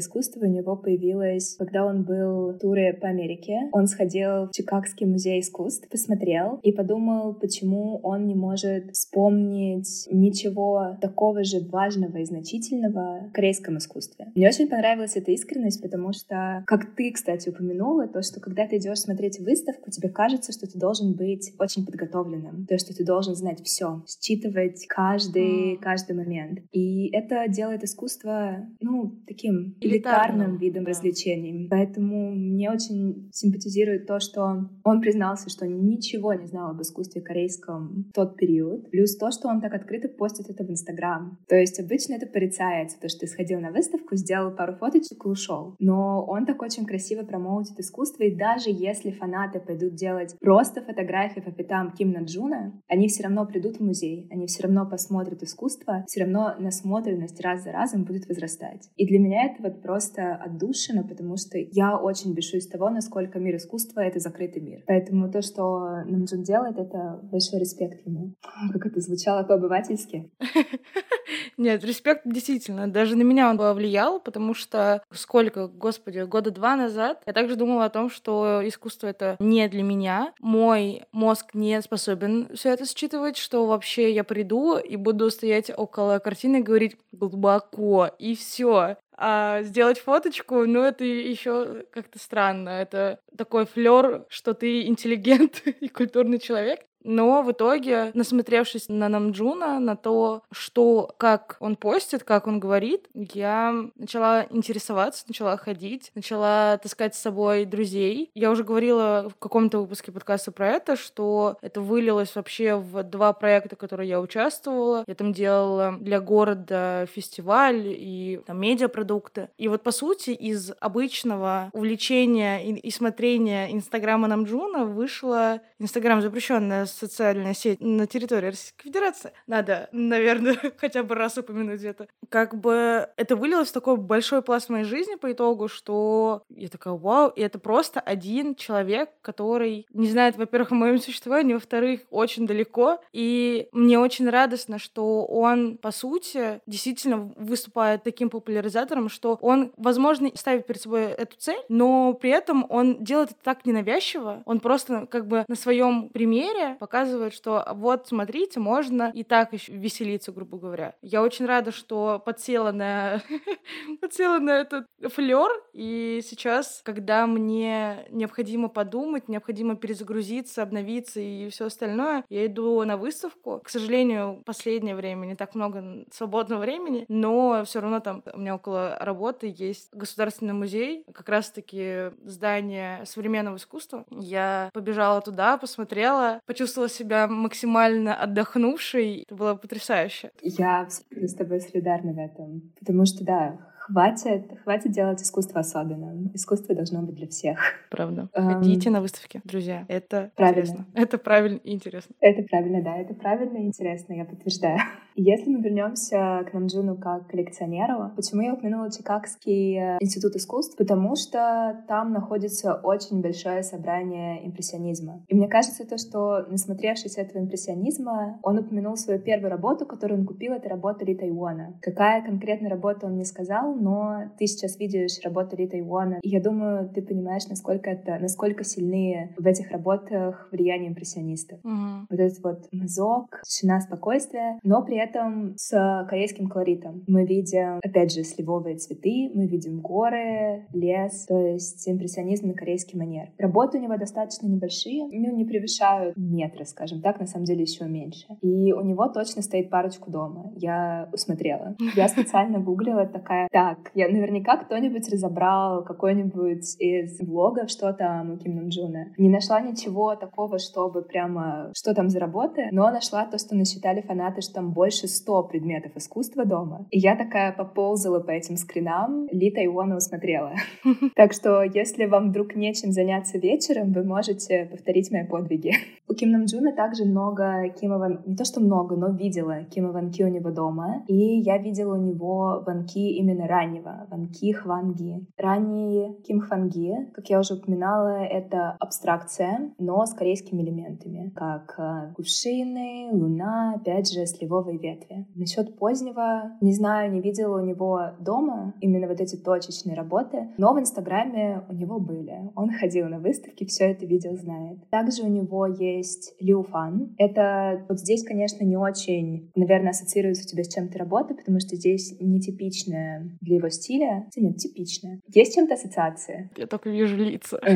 искусство 0.00 0.44
у 0.44 0.48
него 0.48 0.76
появилось, 0.76 1.56
когда 1.58 1.84
он 1.84 2.04
был 2.04 2.52
в 2.52 2.58
туре 2.58 2.94
по 2.94 3.08
Америке. 3.08 3.68
Он 3.72 3.86
сходил 3.86 4.46
в 4.46 4.50
Чикагский 4.52 5.06
музей 5.06 5.40
искусств, 5.40 5.67
посмотрел 5.90 6.60
и 6.62 6.72
подумал, 6.72 7.34
почему 7.34 8.00
он 8.02 8.26
не 8.26 8.34
может 8.34 8.92
вспомнить 8.92 10.08
ничего 10.10 10.96
такого 11.00 11.44
же 11.44 11.60
важного 11.60 12.18
и 12.18 12.24
значительного 12.24 13.28
в 13.28 13.32
корейском 13.32 13.78
искусстве. 13.78 14.32
Мне 14.34 14.48
очень 14.48 14.68
понравилась 14.68 15.16
эта 15.16 15.32
искренность 15.32 15.48
искренность, 15.58 15.82
потому 15.82 16.12
что, 16.12 16.64
как 16.66 16.94
ты, 16.94 17.12
кстати, 17.12 17.48
упомянула, 17.48 18.06
то, 18.06 18.22
что 18.22 18.40
когда 18.40 18.66
ты 18.66 18.76
идешь 18.76 18.98
смотреть 18.98 19.40
выставку, 19.40 19.90
тебе 19.90 20.08
кажется, 20.08 20.52
что 20.52 20.66
ты 20.66 20.78
должен 20.78 21.14
быть 21.14 21.52
очень 21.58 21.84
подготовленным, 21.84 22.66
то, 22.66 22.78
что 22.78 22.94
ты 22.94 23.04
должен 23.04 23.34
знать 23.34 23.62
все, 23.64 24.04
считывать 24.06 24.86
каждый, 24.88 25.74
mm. 25.74 25.78
каждый 25.78 26.16
момент. 26.16 26.60
И 26.72 27.08
это 27.14 27.46
делает 27.48 27.84
искусство, 27.84 28.66
ну, 28.80 29.20
таким 29.26 29.76
элитарным, 29.80 29.90
элитарным 29.90 30.58
видом 30.58 30.84
да. 30.84 30.90
развлечений. 30.90 31.68
Поэтому 31.70 32.34
мне 32.34 32.70
очень 32.70 33.30
симпатизирует 33.32 34.06
то, 34.06 34.20
что 34.20 34.68
он 34.84 35.00
признался, 35.00 35.48
что 35.50 35.57
ничего 35.66 36.34
не 36.34 36.46
знал 36.46 36.70
об 36.70 36.82
искусстве 36.82 37.22
корейском 37.22 38.06
в 38.10 38.12
тот 38.12 38.36
период. 38.36 38.90
Плюс 38.90 39.16
то, 39.16 39.30
что 39.30 39.48
он 39.48 39.60
так 39.60 39.74
открыто 39.74 40.08
постит 40.08 40.50
это 40.50 40.64
в 40.64 40.70
Инстаграм. 40.70 41.38
То 41.48 41.56
есть 41.56 41.78
обычно 41.80 42.14
это 42.14 42.26
порицается, 42.26 42.98
то, 43.00 43.08
что 43.08 43.20
ты 43.20 43.26
сходил 43.26 43.60
на 43.60 43.70
выставку, 43.70 44.16
сделал 44.16 44.54
пару 44.54 44.74
фоточек 44.74 45.24
и 45.24 45.28
ушел. 45.28 45.74
Но 45.78 46.24
он 46.24 46.46
так 46.46 46.60
очень 46.62 46.86
красиво 46.86 47.24
промоутит 47.24 47.78
искусство, 47.78 48.24
и 48.24 48.34
даже 48.34 48.70
если 48.70 49.10
фанаты 49.10 49.60
пойдут 49.60 49.94
делать 49.94 50.36
просто 50.40 50.82
фотографии 50.82 51.40
по 51.40 51.50
пятам 51.50 51.92
Ким 51.92 52.12
Наджуна, 52.12 52.80
они 52.88 53.08
все 53.08 53.24
равно 53.24 53.46
придут 53.46 53.76
в 53.76 53.84
музей, 53.84 54.28
они 54.30 54.46
все 54.46 54.64
равно 54.64 54.88
посмотрят 54.88 55.42
искусство, 55.42 56.04
все 56.06 56.24
равно 56.24 56.54
насмотренность 56.58 57.40
раз 57.40 57.64
за 57.64 57.72
разом 57.72 58.04
будет 58.04 58.28
возрастать. 58.28 58.88
И 58.96 59.06
для 59.06 59.18
меня 59.18 59.44
это 59.46 59.62
вот 59.62 59.82
просто 59.82 60.34
отдушина, 60.34 61.02
потому 61.06 61.36
что 61.36 61.58
я 61.58 61.98
очень 61.98 62.34
бешусь 62.34 62.66
того, 62.66 62.90
насколько 62.90 63.38
мир 63.38 63.56
искусства— 63.56 64.00
это 64.02 64.20
закрытый 64.20 64.62
мир. 64.62 64.82
Поэтому 64.86 65.30
то, 65.30 65.42
что 65.42 65.47
Намджун 65.56 66.42
делает, 66.42 66.78
это 66.78 67.20
большой 67.22 67.60
респект 67.60 68.06
ему. 68.06 68.34
Как 68.72 68.86
это 68.86 69.00
звучало 69.00 69.42
по-обывательски. 69.44 70.30
Нет, 71.56 71.84
респект 71.84 72.22
действительно. 72.24 72.90
Даже 72.90 73.16
на 73.16 73.22
меня 73.22 73.50
он 73.50 73.58
повлиял, 73.58 74.20
потому 74.20 74.54
что 74.54 75.02
сколько, 75.12 75.68
господи, 75.68 76.20
года 76.20 76.50
два 76.50 76.76
назад 76.76 77.22
я 77.26 77.32
также 77.32 77.56
думала 77.56 77.86
о 77.86 77.90
том, 77.90 78.10
что 78.10 78.60
искусство 78.64 79.08
это 79.08 79.36
не 79.38 79.68
для 79.68 79.82
меня. 79.82 80.32
Мой 80.40 81.02
мозг 81.12 81.54
не 81.54 81.80
способен 81.82 82.48
все 82.54 82.70
это 82.70 82.86
считывать, 82.86 83.36
что 83.36 83.66
вообще 83.66 84.12
я 84.12 84.24
приду 84.24 84.78
и 84.78 84.96
буду 84.96 85.30
стоять 85.30 85.70
около 85.76 86.18
картины 86.18 86.58
и 86.58 86.62
говорить 86.62 86.96
глубоко, 87.12 88.10
и 88.18 88.34
все. 88.34 88.96
А 89.20 89.62
сделать 89.64 89.98
фоточку, 89.98 90.64
ну, 90.64 90.84
это 90.84 91.02
еще 91.04 91.84
как-то 91.90 92.20
странно. 92.20 92.68
Это 92.68 93.18
такой 93.36 93.66
флер, 93.66 94.24
что 94.28 94.54
ты 94.54 94.86
интеллигент 94.86 95.60
и 95.80 95.88
культурный 95.88 96.38
человек. 96.38 96.87
Но 97.04 97.42
в 97.42 97.52
итоге, 97.52 98.10
насмотревшись 98.14 98.88
на 98.88 99.08
Намджуна, 99.08 99.78
на 99.80 99.96
то, 99.96 100.42
что, 100.50 101.14
как 101.16 101.56
он 101.60 101.76
постит, 101.76 102.24
как 102.24 102.46
он 102.46 102.60
говорит, 102.60 103.08
я 103.14 103.74
начала 103.96 104.46
интересоваться, 104.50 105.24
начала 105.28 105.56
ходить, 105.56 106.10
начала 106.14 106.78
таскать 106.78 107.14
с 107.14 107.20
собой 107.20 107.64
друзей. 107.64 108.30
Я 108.34 108.50
уже 108.50 108.64
говорила 108.64 109.28
в 109.30 109.38
каком-то 109.38 109.80
выпуске 109.80 110.12
подкаста 110.12 110.52
про 110.52 110.68
это, 110.68 110.96
что 110.96 111.56
это 111.62 111.80
вылилось 111.80 112.34
вообще 112.34 112.74
в 112.74 113.02
два 113.04 113.32
проекта, 113.32 113.76
в 113.76 113.78
которые 113.78 114.08
я 114.08 114.20
участвовала. 114.20 115.04
Я 115.06 115.14
там 115.14 115.32
делала 115.32 115.96
для 116.00 116.20
города 116.20 117.06
фестиваль 117.12 117.84
и 117.86 118.40
там 118.46 118.60
медиапродукты. 118.60 119.48
И 119.56 119.68
вот, 119.68 119.82
по 119.82 119.92
сути, 119.92 120.30
из 120.30 120.72
обычного 120.80 121.70
увлечения 121.72 122.64
и, 122.64 122.74
и 122.74 122.90
смотрения 122.90 123.72
Инстаграма 123.72 124.28
Намджуна 124.28 124.84
вышло 124.84 125.60
Инстаграм 125.78 126.20
запрещенная 126.20 126.87
социальная 126.92 127.54
сеть 127.54 127.80
на 127.80 128.06
территории 128.06 128.46
Российской 128.46 128.84
Федерации. 128.84 129.32
Надо, 129.46 129.88
наверное, 129.92 130.56
хотя 130.76 131.02
бы 131.02 131.14
раз 131.14 131.38
упомянуть 131.38 131.82
это. 131.82 132.08
Как 132.28 132.54
бы 132.54 133.08
это 133.16 133.36
вылилось 133.36 133.68
в 133.68 133.72
такой 133.72 133.96
большой 133.96 134.42
пласт 134.42 134.68
моей 134.68 134.84
жизни 134.84 135.14
по 135.16 135.32
итогу, 135.32 135.68
что 135.68 136.42
я 136.48 136.68
такая, 136.68 136.94
вау, 136.94 137.28
и 137.28 137.40
это 137.40 137.58
просто 137.58 138.00
один 138.00 138.54
человек, 138.54 139.10
который 139.22 139.86
не 139.92 140.08
знает, 140.08 140.36
во-первых, 140.36 140.72
о 140.72 140.74
моем 140.74 140.98
существовании, 140.98 141.54
во-вторых, 141.54 142.00
очень 142.10 142.46
далеко. 142.46 143.00
И 143.12 143.68
мне 143.72 143.98
очень 143.98 144.28
радостно, 144.28 144.78
что 144.78 145.24
он, 145.24 145.78
по 145.78 145.90
сути, 145.90 146.60
действительно 146.66 147.32
выступает 147.36 148.02
таким 148.02 148.30
популяризатором, 148.30 149.08
что 149.08 149.38
он, 149.40 149.72
возможно, 149.76 150.30
ставит 150.34 150.66
перед 150.66 150.80
собой 150.80 151.04
эту 151.04 151.36
цель, 151.36 151.60
но 151.68 152.14
при 152.14 152.30
этом 152.30 152.66
он 152.68 153.02
делает 153.02 153.30
это 153.30 153.40
так 153.42 153.66
ненавязчиво, 153.66 154.42
он 154.44 154.60
просто 154.60 155.06
как 155.06 155.26
бы 155.26 155.44
на 155.48 155.54
своем 155.54 156.08
примере 156.08 156.76
показывает, 156.78 157.34
что 157.34 157.66
вот, 157.74 158.08
смотрите, 158.08 158.60
можно 158.60 159.10
и 159.14 159.24
так 159.24 159.52
еще 159.52 159.72
веселиться, 159.72 160.32
грубо 160.32 160.58
говоря. 160.58 160.94
Я 161.02 161.22
очень 161.22 161.46
рада, 161.46 161.72
что 161.72 162.22
подсела 162.24 162.72
на, 162.72 163.22
подсела 164.00 164.38
на 164.38 164.60
этот 164.60 164.86
флер, 165.12 165.50
и 165.72 166.20
сейчас, 166.24 166.80
когда 166.84 167.26
мне 167.26 168.06
необходимо 168.10 168.68
подумать, 168.68 169.28
необходимо 169.28 169.76
перезагрузиться, 169.76 170.62
обновиться 170.62 171.20
и 171.20 171.48
все 171.50 171.66
остальное, 171.66 172.24
я 172.28 172.46
иду 172.46 172.82
на 172.84 172.96
выставку. 172.96 173.60
К 173.64 173.68
сожалению, 173.68 174.42
последнее 174.44 174.94
время 174.94 175.26
не 175.26 175.34
так 175.34 175.54
много 175.54 176.04
свободного 176.12 176.60
времени, 176.60 177.04
но 177.08 177.62
все 177.64 177.80
равно 177.80 178.00
там 178.00 178.22
у 178.32 178.38
меня 178.38 178.54
около 178.54 178.96
работы 179.00 179.52
есть 179.56 179.88
государственный 179.92 180.54
музей, 180.54 181.04
как 181.12 181.28
раз-таки 181.28 182.12
здание 182.24 183.04
современного 183.06 183.56
искусства. 183.56 184.04
Я 184.10 184.70
побежала 184.72 185.20
туда, 185.20 185.56
посмотрела, 185.58 186.40
почувствовала 186.46 186.67
себя 186.88 187.26
максимально 187.28 188.14
отдохнувшей. 188.14 189.22
Это 189.22 189.34
было 189.34 189.54
потрясающе. 189.54 190.30
Я 190.42 190.86
с 190.88 191.34
тобой 191.34 191.60
солидарна 191.60 192.12
в 192.12 192.18
этом. 192.18 192.72
Потому 192.78 193.06
что, 193.06 193.24
да, 193.24 193.58
хватит, 193.88 194.52
хватит 194.62 194.92
делать 194.92 195.22
искусство 195.22 195.60
особенным. 195.60 196.30
Искусство 196.34 196.74
должно 196.74 197.02
быть 197.02 197.14
для 197.14 197.26
всех. 197.26 197.58
Правда. 197.90 198.28
Ходите 198.34 198.90
um, 198.90 198.92
на 198.92 199.00
выставки, 199.00 199.40
друзья. 199.44 199.84
Это 199.88 200.30
правильно. 200.36 200.60
интересно. 200.60 200.86
Это 200.94 201.18
правильно 201.18 201.60
и 201.64 201.74
интересно. 201.74 202.14
Это 202.20 202.42
правильно, 202.42 202.82
да. 202.82 202.96
Это 202.96 203.14
правильно 203.14 203.58
и 203.58 203.66
интересно, 203.66 204.12
я 204.12 204.24
подтверждаю. 204.24 204.78
Если 205.20 205.50
мы 205.50 205.60
вернемся 205.60 206.44
к 206.48 206.54
Намджуну 206.54 206.96
как 206.96 207.28
коллекционеру, 207.28 208.12
почему 208.14 208.42
я 208.42 208.54
упомянула 208.54 208.90
Чикагский 208.90 209.76
э, 209.76 209.98
институт 210.00 210.36
искусств? 210.36 210.76
Потому 210.76 211.16
что 211.16 211.82
там 211.88 212.12
находится 212.12 212.74
очень 212.74 213.20
большое 213.20 213.64
собрание 213.64 214.46
импрессионизма. 214.46 215.24
И 215.26 215.34
мне 215.34 215.48
кажется, 215.48 215.84
то, 215.84 215.98
что, 215.98 216.46
насмотревшись 216.48 217.18
этого 217.18 217.42
импрессионизма, 217.42 218.38
он 218.42 218.58
упомянул 218.58 218.96
свою 218.96 219.20
первую 219.20 219.50
работу, 219.50 219.86
которую 219.86 220.20
он 220.20 220.26
купил, 220.26 220.52
это 220.52 220.68
работа 220.68 221.04
Ли 221.04 221.16
Тайуана. 221.16 221.76
Какая 221.82 222.24
конкретная 222.24 222.70
работа 222.70 223.06
он 223.06 223.16
не 223.16 223.24
сказал, 223.24 223.74
но 223.78 224.30
ты 224.38 224.46
сейчас 224.46 224.78
видишь 224.78 225.20
работу 225.24 225.56
Ли 225.56 225.66
Тайуана, 225.66 226.18
и 226.22 226.28
я 226.28 226.40
думаю, 226.40 226.88
ты 226.88 227.02
понимаешь, 227.02 227.46
насколько 227.48 227.90
это, 227.90 228.18
насколько 228.20 228.64
сильные 228.64 229.34
в 229.36 229.46
этих 229.46 229.70
работах 229.70 230.48
влияние 230.52 230.90
импрессионистов. 230.90 231.60
Mm-hmm. 231.64 232.06
Вот 232.10 232.20
этот 232.20 232.44
вот 232.44 232.68
мазок, 232.72 233.42
тишина, 233.44 233.80
спокойствие, 233.80 234.58
но 234.62 234.82
при 234.82 234.96
этом 234.96 235.18
этом 235.18 235.54
с 235.56 236.06
корейским 236.08 236.48
колоритом. 236.48 237.04
Мы 237.06 237.24
видим, 237.24 237.78
опять 237.82 238.12
же, 238.12 238.22
сливовые 238.24 238.76
цветы, 238.76 239.30
мы 239.34 239.46
видим 239.46 239.80
горы, 239.80 240.66
лес, 240.72 241.26
то 241.26 241.38
есть 241.38 241.88
импрессионизм 241.88 242.48
на 242.48 242.54
корейский 242.54 242.98
манер. 242.98 243.28
Работы 243.38 243.78
у 243.78 243.80
него 243.80 243.96
достаточно 243.96 244.46
небольшие, 244.46 245.04
ну, 245.10 245.36
не 245.36 245.44
превышают 245.44 246.16
метра, 246.16 246.64
скажем 246.64 247.00
так, 247.00 247.20
на 247.20 247.26
самом 247.26 247.44
деле 247.44 247.62
еще 247.62 247.84
меньше. 247.84 248.26
И 248.40 248.72
у 248.72 248.82
него 248.82 249.08
точно 249.08 249.42
стоит 249.42 249.70
парочку 249.70 250.10
дома. 250.10 250.52
Я 250.56 251.08
усмотрела. 251.12 251.76
Я 251.94 252.08
специально 252.08 252.58
гуглила 252.58 253.06
такая, 253.06 253.48
так, 253.50 253.67
я 253.94 254.08
наверняка 254.08 254.56
кто-нибудь 254.56 255.08
разобрал 255.10 255.84
какой-нибудь 255.84 256.76
из 256.78 257.20
влогов, 257.20 257.70
что 257.70 257.92
там 257.92 258.32
у 258.32 258.36
Ким 258.38 258.56
Нам 258.56 258.68
Джуна. 258.68 259.12
Не 259.16 259.28
нашла 259.28 259.60
ничего 259.60 260.16
такого, 260.16 260.58
чтобы 260.58 261.02
прямо, 261.02 261.72
что 261.76 261.94
там 261.94 262.08
за 262.08 262.20
работы, 262.20 262.68
но 262.72 262.90
нашла 262.90 263.24
то, 263.26 263.38
что 263.38 263.54
насчитали 263.54 264.00
фанаты, 264.02 264.40
что 264.40 264.54
там 264.54 264.72
больше 264.72 264.88
больше 264.88 265.06
100 265.06 265.42
предметов 265.44 265.92
искусства 265.96 266.44
дома. 266.44 266.86
И 266.90 266.98
я 266.98 267.16
такая 267.16 267.52
поползала 267.52 268.20
по 268.20 268.30
этим 268.30 268.56
скринам, 268.56 269.28
Ли 269.30 269.50
Тайвона 269.50 269.96
усмотрела. 269.96 270.52
Так 271.14 271.32
что, 271.32 271.62
если 271.62 272.06
вам 272.06 272.30
вдруг 272.30 272.54
нечем 272.54 272.92
заняться 272.92 273.38
вечером, 273.38 273.92
вы 273.92 274.04
можете 274.04 274.68
повторить 274.70 275.10
мои 275.10 275.26
подвиги. 275.26 275.72
У 276.08 276.14
Ким 276.14 276.30
Нам 276.30 276.44
Джуна 276.44 276.72
также 276.72 277.04
много 277.04 277.68
Кима 277.80 277.98
Хван... 277.98 278.22
Не 278.26 278.36
то, 278.36 278.44
что 278.44 278.60
много, 278.60 278.96
но 278.96 279.10
видела 279.10 279.64
Кима 279.64 279.92
Хван 279.92 280.10
Ки 280.10 280.22
у 280.22 280.28
него 280.28 280.50
дома. 280.50 281.04
И 281.08 281.14
я 281.14 281.58
видела 281.58 281.94
у 281.94 282.00
него 282.00 282.62
Хван 282.66 282.86
Ки 282.86 283.18
именно 283.18 283.46
раннего. 283.48 284.06
Хван 284.10 284.28
Ки 284.28 284.52
Хванги. 284.52 285.26
Ранний 285.36 286.16
Ким 286.22 286.40
Хванги, 286.40 287.10
как 287.14 287.28
я 287.30 287.40
уже 287.40 287.54
упоминала, 287.54 288.22
это 288.22 288.76
абстракция, 288.78 289.72
но 289.78 290.04
с 290.06 290.14
корейскими 290.14 290.62
элементами, 290.62 291.32
как 291.34 291.74
э, 291.78 292.12
кувшины, 292.14 293.10
луна, 293.12 293.74
опять 293.76 294.12
же, 294.12 294.26
сливовые 294.26 294.78
ветви. 294.78 295.26
Насчет 295.34 295.76
позднего, 295.78 296.52
не 296.60 296.72
знаю, 296.72 297.12
не 297.12 297.20
видела 297.20 297.60
у 297.60 297.64
него 297.64 298.12
дома 298.20 298.74
именно 298.80 299.08
вот 299.08 299.20
эти 299.20 299.36
точечные 299.36 299.96
работы, 299.96 300.50
но 300.58 300.74
в 300.74 300.78
Инстаграме 300.80 301.64
у 301.68 301.74
него 301.74 301.98
были. 301.98 302.50
Он 302.54 302.70
ходил 302.70 303.08
на 303.08 303.18
выставки, 303.18 303.64
все 303.64 303.90
это 303.90 304.06
видел, 304.06 304.36
знает. 304.36 304.88
Также 304.90 305.22
у 305.22 305.28
него 305.28 305.66
есть 305.66 306.34
Лиу 306.40 306.62
Фан. 306.62 307.14
Это 307.18 307.84
вот 307.88 307.98
здесь, 308.00 308.24
конечно, 308.24 308.64
не 308.64 308.76
очень, 308.76 309.50
наверное, 309.54 309.90
ассоциируется 309.90 310.44
у 310.44 310.48
тебя 310.48 310.64
с 310.64 310.72
чем-то 310.72 310.98
работа, 310.98 311.34
потому 311.34 311.60
что 311.60 311.76
здесь 311.76 312.16
нетипичная 312.20 313.37
для 313.40 313.56
его 313.56 313.68
стиля. 313.68 314.26
Нет, 314.36 314.56
типичная. 314.56 315.20
Есть 315.28 315.54
чем-то 315.54 315.74
ассоциации? 315.74 316.50
Я 316.56 316.66
только 316.66 316.90
вижу 316.90 317.16
лица. 317.16 317.60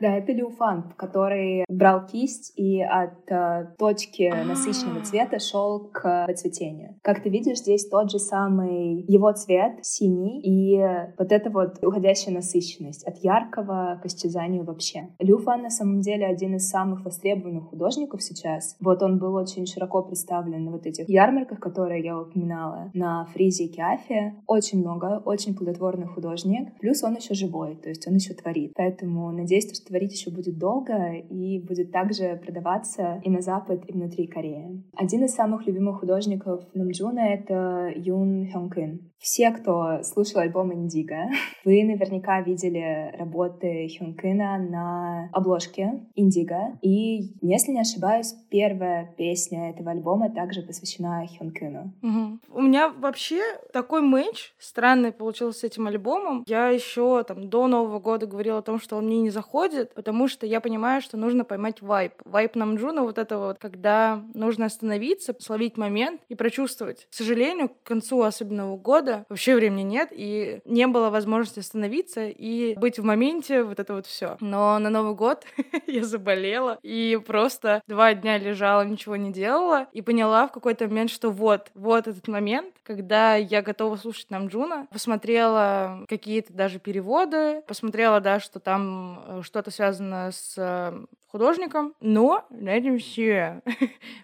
Да, 0.00 0.16
это 0.16 0.30
Лиу 0.30 0.50
Фан, 0.50 0.92
который 0.96 1.64
брал 1.68 2.06
кисть 2.06 2.52
и 2.56 2.80
от 2.80 3.28
э, 3.28 3.74
точки 3.78 4.32
насыщенного 4.46 5.04
цвета 5.04 5.40
шел 5.40 5.90
к 5.92 6.28
цветению. 6.34 6.94
Как 7.02 7.22
ты 7.22 7.30
видишь, 7.30 7.58
здесь 7.58 7.88
тот 7.88 8.10
же 8.10 8.20
самый 8.20 9.02
его 9.08 9.32
цвет, 9.32 9.84
синий, 9.84 10.40
и 10.40 10.78
вот 11.18 11.32
эта 11.32 11.50
вот 11.50 11.82
уходящая 11.82 12.34
насыщенность 12.34 13.04
от 13.06 13.18
яркого 13.18 14.00
к 14.02 14.06
исчезанию 14.06 14.64
вообще. 14.64 15.08
Лю 15.18 15.38
Фан 15.38 15.62
на 15.62 15.70
самом 15.70 16.00
деле 16.00 16.26
один 16.26 16.56
из 16.56 16.68
самых 16.68 17.04
востребованных 17.04 17.64
художников 17.64 18.22
сейчас. 18.22 18.76
Вот 18.80 19.02
он 19.02 19.18
был 19.18 19.34
очень 19.34 19.66
широко 19.66 20.02
представлен 20.02 20.64
на 20.64 20.70
вот 20.72 20.86
этих 20.86 21.08
ярмарках, 21.08 21.60
которые 21.60 22.04
я 22.04 22.18
упоминала, 22.18 22.90
на 22.94 23.24
Фризе 23.26 23.64
и 23.64 23.72
Киафе. 23.72 24.34
Очень 24.46 24.75
много, 24.76 25.22
очень 25.24 25.54
плодотворный 25.54 26.06
художник. 26.06 26.78
Плюс 26.80 27.02
он 27.02 27.16
еще 27.16 27.34
живой, 27.34 27.76
то 27.76 27.88
есть 27.88 28.06
он 28.06 28.14
еще 28.14 28.34
творит. 28.34 28.72
Поэтому 28.74 29.30
надеюсь, 29.32 29.64
что 29.74 29.86
творить 29.86 30.12
еще 30.12 30.30
будет 30.30 30.58
долго 30.58 31.12
и 31.14 31.60
будет 31.60 31.92
также 31.92 32.40
продаваться 32.44 33.20
и 33.24 33.30
на 33.30 33.40
Запад, 33.40 33.84
и 33.88 33.92
внутри 33.92 34.26
Кореи. 34.26 34.84
Один 34.94 35.24
из 35.24 35.34
самых 35.34 35.66
любимых 35.66 36.00
художников 36.00 36.64
Намджуна— 36.74 37.20
это 37.34 37.92
Юн 37.94 38.48
Хёнкин. 38.52 39.12
Все, 39.18 39.50
кто 39.50 40.02
слушал 40.02 40.40
альбом 40.40 40.72
Индиго, 40.72 41.28
вы 41.64 41.82
наверняка 41.84 42.40
видели 42.42 43.14
работы 43.18 43.88
Хёнкина 43.98 44.58
на 44.58 45.30
обложке 45.32 46.06
Индиго. 46.14 46.78
И, 46.82 47.34
если 47.40 47.72
не 47.72 47.80
ошибаюсь, 47.80 48.34
первая 48.50 49.14
песня 49.16 49.70
этого 49.70 49.90
альбома 49.90 50.30
также 50.30 50.62
посвящена 50.62 51.26
Хёнкину. 51.26 51.94
Угу. 52.02 52.38
У 52.50 52.62
меня 52.62 52.88
вообще 52.88 53.40
такой 53.72 54.02
мэч 54.02 54.54
странный 54.58 55.12
получился 55.12 55.60
с 55.60 55.64
этим 55.64 55.86
альбомом. 55.86 56.44
Я 56.46 56.68
еще 56.68 57.24
там 57.24 57.48
до 57.48 57.66
Нового 57.66 57.98
года 57.98 58.26
говорила 58.26 58.58
о 58.58 58.62
том, 58.62 58.80
что 58.80 58.96
он 58.96 59.06
мне 59.06 59.20
не 59.20 59.30
заходит, 59.30 59.94
потому 59.94 60.28
что 60.28 60.46
я 60.46 60.60
понимаю, 60.60 61.00
что 61.00 61.16
нужно 61.16 61.44
поймать 61.44 61.82
вайп. 61.82 62.12
Вайп 62.24 62.54
Намджуна 62.54 63.02
вот 63.02 63.18
это 63.18 63.38
вот, 63.38 63.58
когда 63.58 64.22
нужно 64.34 64.66
остановиться, 64.66 65.34
словить 65.38 65.76
момент 65.76 66.20
и 66.28 66.34
прочувствовать. 66.34 67.06
К 67.10 67.14
сожалению, 67.14 67.70
к 67.70 67.82
концу 67.82 68.22
особенного 68.22 68.76
года 68.76 69.05
вообще 69.28 69.54
времени 69.54 69.82
нет, 69.82 70.08
и 70.12 70.60
не 70.64 70.86
было 70.86 71.10
возможности 71.10 71.60
остановиться 71.60 72.26
и 72.26 72.74
быть 72.76 72.98
в 72.98 73.04
моменте, 73.04 73.62
вот 73.62 73.80
это 73.80 73.94
вот 73.94 74.06
все. 74.06 74.36
Но 74.40 74.78
на 74.78 74.90
Новый 74.90 75.14
год 75.14 75.44
я 75.86 76.04
заболела 76.04 76.78
и 76.82 77.20
просто 77.24 77.82
два 77.86 78.14
дня 78.14 78.38
лежала, 78.38 78.82
ничего 78.82 79.16
не 79.16 79.32
делала, 79.32 79.86
и 79.92 80.02
поняла 80.02 80.48
в 80.48 80.52
какой-то 80.52 80.86
момент, 80.86 81.10
что 81.10 81.30
вот, 81.30 81.70
вот 81.74 82.06
этот 82.06 82.28
момент, 82.28 82.74
когда 82.82 83.36
я 83.36 83.62
готова 83.62 83.96
слушать 83.96 84.30
Намджуна, 84.30 84.86
посмотрела 84.90 86.04
какие-то 86.08 86.52
даже 86.52 86.78
переводы, 86.78 87.62
посмотрела, 87.66 88.20
да, 88.20 88.40
что 88.40 88.60
там 88.60 89.22
э, 89.26 89.42
что-то 89.42 89.70
связано 89.70 90.30
с 90.32 90.54
э, 90.56 91.04
художником, 91.26 91.94
но 92.00 92.44
на 92.50 92.70
этом 92.70 92.98
все. 92.98 93.62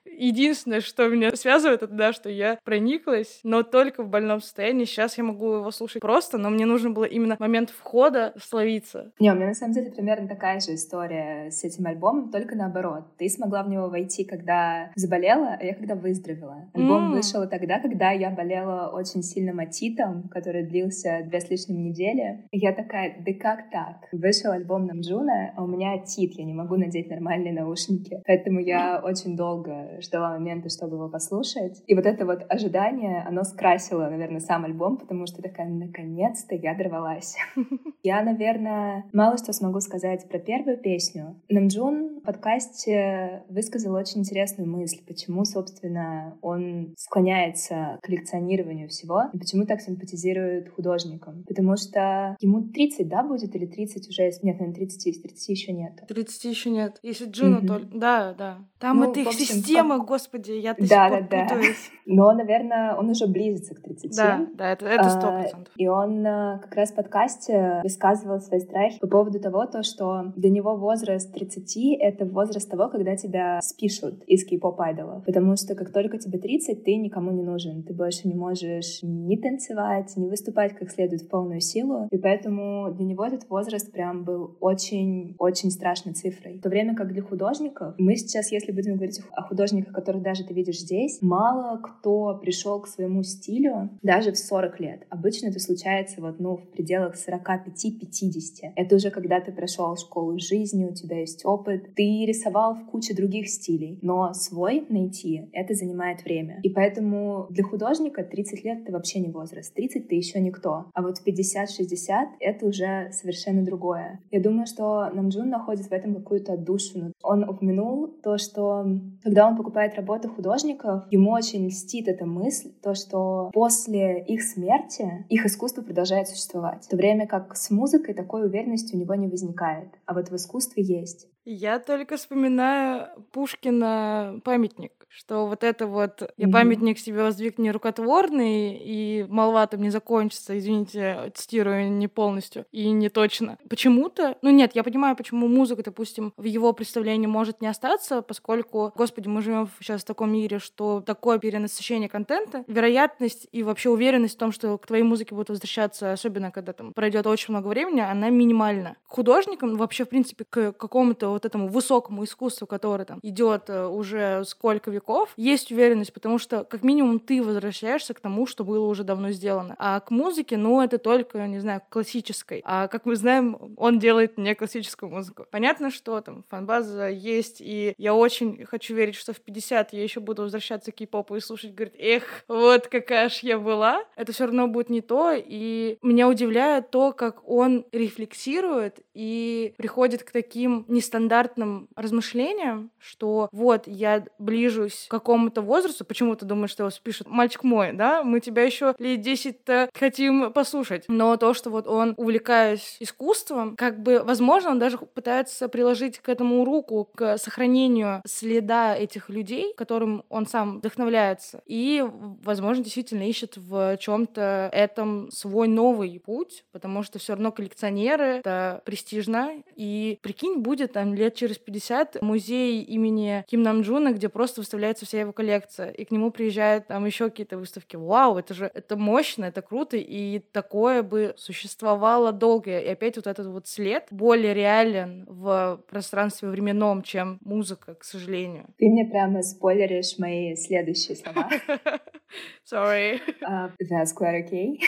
Единственное, 0.04 0.80
что 0.80 1.08
меня 1.08 1.34
связывает, 1.34 1.82
это 1.82 1.92
да, 1.92 2.12
что 2.12 2.28
я 2.28 2.58
прониклась, 2.64 3.40
но 3.42 3.62
только 3.62 4.02
в 4.02 4.08
больном 4.08 4.40
состоянии. 4.40 4.84
Сейчас 4.84 5.18
я 5.18 5.24
могу 5.24 5.54
его 5.54 5.70
слушать 5.70 6.02
просто, 6.02 6.38
но 6.38 6.50
мне 6.50 6.66
нужно 6.66 6.90
было 6.90 7.04
именно 7.04 7.36
момент 7.38 7.70
входа 7.70 8.32
словиться. 8.40 9.12
Не, 9.18 9.32
у 9.32 9.34
меня 9.34 9.48
на 9.48 9.54
самом 9.54 9.72
деле 9.72 9.90
примерно 9.90 10.28
такая 10.28 10.60
же 10.60 10.74
история 10.74 11.50
с 11.50 11.64
этим 11.64 11.86
альбомом, 11.86 12.30
только 12.30 12.54
наоборот. 12.54 13.04
Ты 13.18 13.28
смогла 13.28 13.62
в 13.62 13.68
него 13.68 13.88
войти, 13.88 14.24
когда 14.24 14.90
заболела, 14.94 15.56
а 15.60 15.64
я 15.64 15.74
когда 15.74 15.94
выздоровела. 15.94 16.70
Альбом 16.74 17.12
mm. 17.12 17.16
вышел 17.16 17.48
тогда, 17.48 17.80
когда 17.80 18.10
я 18.12 18.30
болела 18.30 18.90
очень 18.92 19.22
сильным 19.22 19.58
атитом, 19.58 20.28
который 20.28 20.64
длился 20.64 21.22
две 21.26 21.40
с 21.40 21.50
лишним 21.50 21.82
недели. 21.82 22.46
И 22.50 22.58
я 22.58 22.72
такая, 22.72 23.16
да 23.24 23.32
как 23.32 23.70
так? 23.70 24.08
Вышел 24.12 24.52
альбом 24.52 24.86
Намджуна, 24.86 25.52
а 25.56 25.64
у 25.64 25.66
меня 25.66 25.94
атит, 25.94 26.34
я 26.34 26.44
не 26.44 26.54
могу 26.54 26.76
надеть 26.76 26.91
надеть 26.92 27.10
нормальные 27.10 27.52
наушники. 27.52 28.22
Поэтому 28.26 28.60
я 28.60 29.00
очень 29.02 29.36
долго 29.36 30.00
ждала 30.00 30.32
момента, 30.32 30.68
чтобы 30.68 30.96
его 30.96 31.08
послушать. 31.08 31.82
И 31.86 31.94
вот 31.94 32.04
это 32.04 32.26
вот 32.26 32.44
ожидание, 32.48 33.22
оно 33.26 33.44
скрасило, 33.44 34.08
наверное, 34.08 34.40
сам 34.40 34.64
альбом, 34.64 34.98
потому 34.98 35.26
что 35.26 35.42
такая, 35.42 35.68
наконец-то 35.68 36.54
я 36.54 36.74
дорвалась. 36.74 37.36
Я, 38.02 38.22
наверное, 38.22 39.04
мало 39.12 39.38
что 39.38 39.52
смогу 39.52 39.80
сказать 39.80 40.28
про 40.28 40.38
первую 40.38 40.76
песню. 40.76 41.40
Намджун 41.48 42.18
в 42.18 42.22
подкасте 42.22 43.44
высказал 43.48 43.94
очень 43.94 44.20
интересную 44.20 44.68
мысль, 44.68 44.98
почему, 45.06 45.44
собственно, 45.44 46.36
он 46.42 46.94
склоняется 46.96 47.98
к 48.02 48.06
коллекционированию 48.06 48.88
всего, 48.88 49.24
и 49.32 49.38
почему 49.38 49.66
так 49.66 49.80
симпатизирует 49.80 50.68
художникам. 50.68 51.44
Потому 51.46 51.76
что 51.76 52.36
ему 52.40 52.62
30, 52.62 53.08
да, 53.08 53.22
будет, 53.22 53.54
или 53.54 53.66
30 53.66 54.08
уже? 54.08 54.24
Нет, 54.42 54.58
наверное, 54.58 54.74
30 54.74 55.06
есть, 55.06 55.22
30 55.22 55.48
еще 55.48 55.72
нет. 55.72 56.02
30 56.08 56.44
еще 56.44 56.70
нет. 56.70 56.81
Если 57.02 57.26
Джуну, 57.26 57.60
mm-hmm. 57.60 57.66
то... 57.66 57.98
Да, 57.98 58.34
да. 58.36 58.58
Там 58.78 58.98
ну, 58.98 59.10
это 59.10 59.20
их 59.20 59.28
общем, 59.28 59.44
система, 59.44 59.98
как... 59.98 60.08
господи, 60.08 60.52
я 60.52 60.74
до 60.74 60.88
да, 60.88 61.08
сих 61.08 61.18
пор 61.18 61.28
да, 61.30 61.44
путаюсь. 61.44 61.90
Да. 61.90 62.02
Но, 62.14 62.32
наверное, 62.32 62.96
он 62.96 63.10
уже 63.10 63.28
близится 63.28 63.74
к 63.76 63.80
30. 63.80 64.16
Да, 64.16 64.46
да, 64.54 64.72
это, 64.72 64.86
это 64.86 65.04
100%. 65.04 65.22
А, 65.22 65.48
и 65.76 65.86
он 65.86 66.26
а, 66.26 66.58
как 66.58 66.74
раз 66.74 66.90
в 66.90 66.96
подкасте 66.96 67.80
высказывал 67.84 68.40
свои 68.40 68.58
страхи 68.58 68.98
по 68.98 69.06
поводу 69.06 69.38
того, 69.38 69.66
то, 69.66 69.84
что 69.84 70.32
для 70.34 70.50
него 70.50 70.76
возраст 70.76 71.32
30— 71.32 71.96
это 72.00 72.24
возраст 72.24 72.68
того, 72.68 72.88
когда 72.88 73.16
тебя 73.16 73.60
спишут 73.62 74.24
из 74.26 74.44
кей-поп 74.44 74.80
айдолов. 74.80 75.24
Потому 75.24 75.56
что 75.56 75.76
как 75.76 75.92
только 75.92 76.18
тебе 76.18 76.40
30, 76.40 76.82
ты 76.82 76.96
никому 76.96 77.30
не 77.30 77.42
нужен. 77.42 77.84
Ты 77.84 77.94
больше 77.94 78.26
не 78.26 78.34
можешь 78.34 78.98
ни 79.02 79.36
танцевать, 79.36 80.12
ни 80.16 80.26
выступать 80.26 80.74
как 80.76 80.90
следует 80.90 81.22
в 81.22 81.28
полную 81.28 81.60
силу. 81.60 82.08
И 82.10 82.18
поэтому 82.18 82.92
для 82.92 83.04
него 83.04 83.24
этот 83.24 83.48
возраст 83.48 83.92
прям 83.92 84.24
был 84.24 84.56
очень-очень 84.58 85.70
страшной 85.70 86.14
цифрой. 86.14 86.58
В 86.58 86.62
то 86.62 86.68
время 86.72 86.94
как 86.96 87.12
для 87.12 87.22
художников, 87.22 87.94
мы 87.98 88.16
сейчас, 88.16 88.50
если 88.50 88.72
будем 88.72 88.94
говорить 88.94 89.20
о 89.32 89.42
художниках, 89.42 89.92
которых 89.94 90.22
даже 90.22 90.44
ты 90.44 90.54
видишь 90.54 90.80
здесь, 90.80 91.18
мало 91.20 91.76
кто 91.76 92.38
пришел 92.38 92.80
к 92.80 92.88
своему 92.88 93.22
стилю 93.22 93.90
даже 94.02 94.32
в 94.32 94.38
40 94.38 94.80
лет. 94.80 95.06
Обычно 95.10 95.48
это 95.48 95.60
случается 95.60 96.20
вот, 96.20 96.40
ну, 96.40 96.56
в 96.56 96.70
пределах 96.70 97.14
45-50. 97.14 98.72
Это 98.74 98.96
уже 98.96 99.10
когда 99.10 99.40
ты 99.40 99.52
прошел 99.52 99.96
школу 99.96 100.38
жизни, 100.38 100.86
у 100.86 100.94
тебя 100.94 101.20
есть 101.20 101.44
опыт, 101.44 101.94
ты 101.94 102.24
рисовал 102.26 102.74
в 102.74 102.86
куче 102.86 103.14
других 103.14 103.48
стилей, 103.48 103.98
но 104.02 104.32
свой 104.32 104.86
найти— 104.88 105.50
это 105.52 105.74
занимает 105.74 106.24
время. 106.24 106.60
И 106.62 106.70
поэтому 106.70 107.46
для 107.50 107.64
художника 107.64 108.24
30 108.24 108.64
лет— 108.64 108.80
это 108.82 108.92
вообще 108.92 109.20
не 109.20 109.28
возраст. 109.28 109.74
30— 109.74 110.08
ты 110.08 110.14
еще 110.14 110.40
никто. 110.40 110.86
А 110.94 111.02
вот 111.02 111.18
50-60— 111.24 112.28
это 112.40 112.66
уже 112.66 113.10
совершенно 113.12 113.62
другое. 113.62 114.20
Я 114.30 114.40
думаю, 114.40 114.66
что 114.66 115.10
Намджун 115.10 115.50
находит 115.50 115.86
в 115.86 115.92
этом 115.92 116.14
какую-то 116.14 116.56
отдушину. 116.62 117.12
Он 117.22 117.48
упомянул 117.48 118.08
то, 118.08 118.38
что 118.38 118.86
когда 119.22 119.48
он 119.48 119.56
покупает 119.56 119.94
работы 119.96 120.28
художников, 120.28 121.04
ему 121.10 121.32
очень 121.32 121.66
льстит 121.66 122.08
эта 122.08 122.24
мысль, 122.24 122.70
то, 122.82 122.94
что 122.94 123.50
после 123.52 124.24
их 124.24 124.42
смерти 124.42 125.26
их 125.28 125.44
искусство 125.46 125.82
продолжает 125.82 126.28
существовать. 126.28 126.84
В 126.84 126.88
то 126.88 126.96
время 126.96 127.26
как 127.26 127.56
с 127.56 127.70
музыкой 127.70 128.14
такой 128.14 128.46
уверенности 128.46 128.94
у 128.94 128.98
него 128.98 129.14
не 129.14 129.28
возникает. 129.28 129.88
А 130.06 130.14
вот 130.14 130.30
в 130.30 130.36
искусстве 130.36 130.82
есть. 130.82 131.28
Я 131.44 131.78
только 131.78 132.16
вспоминаю 132.16 133.08
Пушкина 133.32 134.40
памятник, 134.44 134.92
что 135.14 135.46
вот 135.46 135.62
это 135.62 135.86
вот 135.86 136.22
я 136.36 136.48
памятник 136.48 136.98
себе 136.98 137.22
воздвиг 137.22 137.58
не 137.58 137.70
рукотворный, 137.70 138.76
и 138.76 139.26
молва 139.28 139.66
там 139.66 139.82
не 139.82 139.90
закончится, 139.90 140.58
извините, 140.58 141.30
цитирую 141.34 141.92
не 141.92 142.08
полностью 142.08 142.64
и 142.72 142.90
не 142.90 143.10
точно. 143.10 143.58
Почему-то, 143.68 144.38
ну 144.42 144.50
нет, 144.50 144.72
я 144.74 144.82
понимаю, 144.82 145.14
почему 145.14 145.48
музыка, 145.48 145.82
допустим, 145.82 146.32
в 146.36 146.44
его 146.44 146.72
представлении 146.72 147.26
может 147.26 147.60
не 147.60 147.66
остаться, 147.66 148.22
поскольку, 148.22 148.92
господи, 148.96 149.28
мы 149.28 149.42
живем 149.42 149.68
сейчас 149.80 150.02
в 150.02 150.06
таком 150.06 150.32
мире, 150.32 150.58
что 150.58 151.02
такое 151.04 151.38
перенасыщение 151.38 152.08
контента, 152.08 152.64
вероятность 152.66 153.46
и 153.52 153.62
вообще 153.62 153.90
уверенность 153.90 154.36
в 154.36 154.38
том, 154.38 154.50
что 154.50 154.78
к 154.78 154.86
твоей 154.86 155.02
музыке 155.02 155.34
будут 155.34 155.50
возвращаться, 155.50 156.12
особенно 156.12 156.50
когда 156.50 156.72
там 156.72 156.94
пройдет 156.94 157.26
очень 157.26 157.52
много 157.52 157.68
времени, 157.68 158.00
она 158.00 158.30
минимальна. 158.30 158.96
Художникам 159.06 159.76
вообще, 159.76 160.04
в 160.04 160.08
принципе, 160.08 160.44
к 160.48 160.72
какому-то 160.72 161.28
вот 161.28 161.44
этому 161.44 161.68
высокому 161.68 162.24
искусству, 162.24 162.66
которое 162.66 163.04
там 163.04 163.18
идет 163.22 163.68
э, 163.68 163.86
уже 163.86 164.44
сколько 164.46 164.90
веков, 164.90 165.01
есть 165.36 165.72
уверенность, 165.72 166.12
потому 166.12 166.38
что 166.38 166.64
как 166.64 166.82
минимум 166.82 167.20
ты 167.20 167.42
возвращаешься 167.42 168.14
к 168.14 168.20
тому, 168.20 168.46
что 168.46 168.64
было 168.64 168.86
уже 168.86 169.04
давно 169.04 169.30
сделано. 169.30 169.74
А 169.78 170.00
к 170.00 170.10
музыке, 170.10 170.56
ну, 170.56 170.80
это 170.80 170.98
только, 170.98 171.46
не 171.46 171.58
знаю, 171.58 171.82
классической. 171.88 172.62
А 172.64 172.88
как 172.88 173.06
мы 173.06 173.16
знаем, 173.16 173.74
он 173.76 173.98
делает 173.98 174.38
не 174.38 174.54
классическую 174.54 175.10
музыку. 175.10 175.46
Понятно, 175.50 175.90
что 175.90 176.20
там 176.20 176.44
фанбаза 176.48 177.08
есть, 177.08 177.60
и 177.60 177.94
я 177.98 178.14
очень 178.14 178.64
хочу 178.66 178.94
верить, 178.94 179.14
что 179.14 179.32
в 179.32 179.40
50 179.40 179.92
я 179.92 180.02
еще 180.02 180.20
буду 180.20 180.42
возвращаться 180.42 180.92
к 180.92 180.96
кей-попу 180.96 181.36
и 181.36 181.40
слушать, 181.40 181.74
говорит, 181.74 181.94
эх, 181.98 182.44
вот 182.48 182.86
какая 182.88 183.28
ж 183.28 183.40
я 183.42 183.58
была. 183.58 184.04
Это 184.16 184.32
все 184.32 184.44
равно 184.44 184.68
будет 184.68 184.90
не 184.90 185.00
то, 185.00 185.32
и 185.32 185.98
меня 186.02 186.28
удивляет 186.28 186.90
то, 186.90 187.12
как 187.12 187.48
он 187.48 187.86
рефлексирует 187.92 189.00
и 189.14 189.74
приходит 189.76 190.24
к 190.24 190.30
таким 190.30 190.84
нестандартным 190.88 191.22
стандартным 191.22 191.88
размышлениям, 191.96 192.90
что 192.98 193.48
вот 193.52 193.84
я 193.86 194.24
ближусь 194.38 195.06
к 195.08 195.10
какому-то 195.10 195.62
возрасту, 195.62 196.04
почему 196.04 196.34
ты 196.34 196.44
думаешь, 196.44 196.70
что 196.70 196.84
его 196.84 196.90
спишут? 196.90 197.28
Мальчик 197.28 197.64
мой, 197.64 197.92
да, 197.92 198.22
мы 198.22 198.40
тебя 198.40 198.62
еще 198.62 198.94
лет 198.98 199.20
10 199.20 199.56
хотим 199.94 200.52
послушать. 200.52 201.04
Но 201.08 201.36
то, 201.36 201.54
что 201.54 201.70
вот 201.70 201.86
он, 201.86 202.14
увлекаясь 202.16 202.96
искусством, 203.00 203.76
как 203.76 204.02
бы, 204.02 204.22
возможно, 204.24 204.70
он 204.70 204.78
даже 204.78 204.98
пытается 204.98 205.68
приложить 205.68 206.18
к 206.18 206.28
этому 206.28 206.64
руку, 206.64 207.08
к 207.14 207.38
сохранению 207.38 208.22
следа 208.26 208.94
этих 208.96 209.28
людей, 209.28 209.72
которым 209.76 210.24
он 210.28 210.46
сам 210.46 210.78
вдохновляется. 210.78 211.62
И, 211.66 212.04
возможно, 212.42 212.84
действительно 212.84 213.28
ищет 213.28 213.56
в 213.56 213.96
чем-то 213.98 214.70
этом 214.72 215.30
свой 215.30 215.68
новый 215.68 216.20
путь, 216.24 216.64
потому 216.72 217.02
что 217.02 217.18
все 217.18 217.34
равно 217.34 217.52
коллекционеры— 217.52 218.24
это 218.44 218.82
престижно. 219.02 219.62
И 219.76 220.18
прикинь, 220.22 220.60
будет 220.60 220.92
там 220.92 221.14
лет 221.14 221.34
через 221.34 221.58
50 221.58 222.22
музей 222.22 222.82
имени 222.82 223.44
Ким 223.48 223.62
Намджуна, 223.62 224.12
где 224.12 224.28
просто 224.28 224.60
выставляется 224.60 225.06
вся 225.06 225.20
его 225.20 225.32
коллекция, 225.32 225.90
и 225.90 226.04
к 226.04 226.10
нему 226.10 226.30
приезжают 226.30 226.86
там 226.86 227.04
еще 227.04 227.30
какие-то 227.30 227.58
выставки. 227.58 227.96
Вау, 227.96 228.38
это 228.38 228.54
же 228.54 228.70
это 228.72 228.96
мощно, 228.96 229.46
это 229.46 229.62
круто, 229.62 229.96
и 229.96 230.40
такое 230.52 231.02
бы 231.02 231.34
существовало 231.36 232.32
долго. 232.32 232.78
И 232.78 232.88
опять 232.88 233.16
вот 233.16 233.26
этот 233.26 233.46
вот 233.46 233.66
след 233.66 234.06
более 234.10 234.54
реален 234.54 235.24
в 235.28 235.80
пространстве 235.88 236.48
временном, 236.48 237.02
чем 237.02 237.38
музыка, 237.44 237.94
к 237.94 238.04
сожалению. 238.04 238.66
Ты 238.78 238.88
мне 238.88 239.04
прямо 239.04 239.42
спойлеришь 239.42 240.18
мои 240.18 240.54
следующие 240.54 241.16
слова. 241.16 241.48
Sorry. 242.64 243.20
Uh, 243.42 243.68
that's 243.90 244.12
quite 244.14 244.44
okay. 244.44 244.78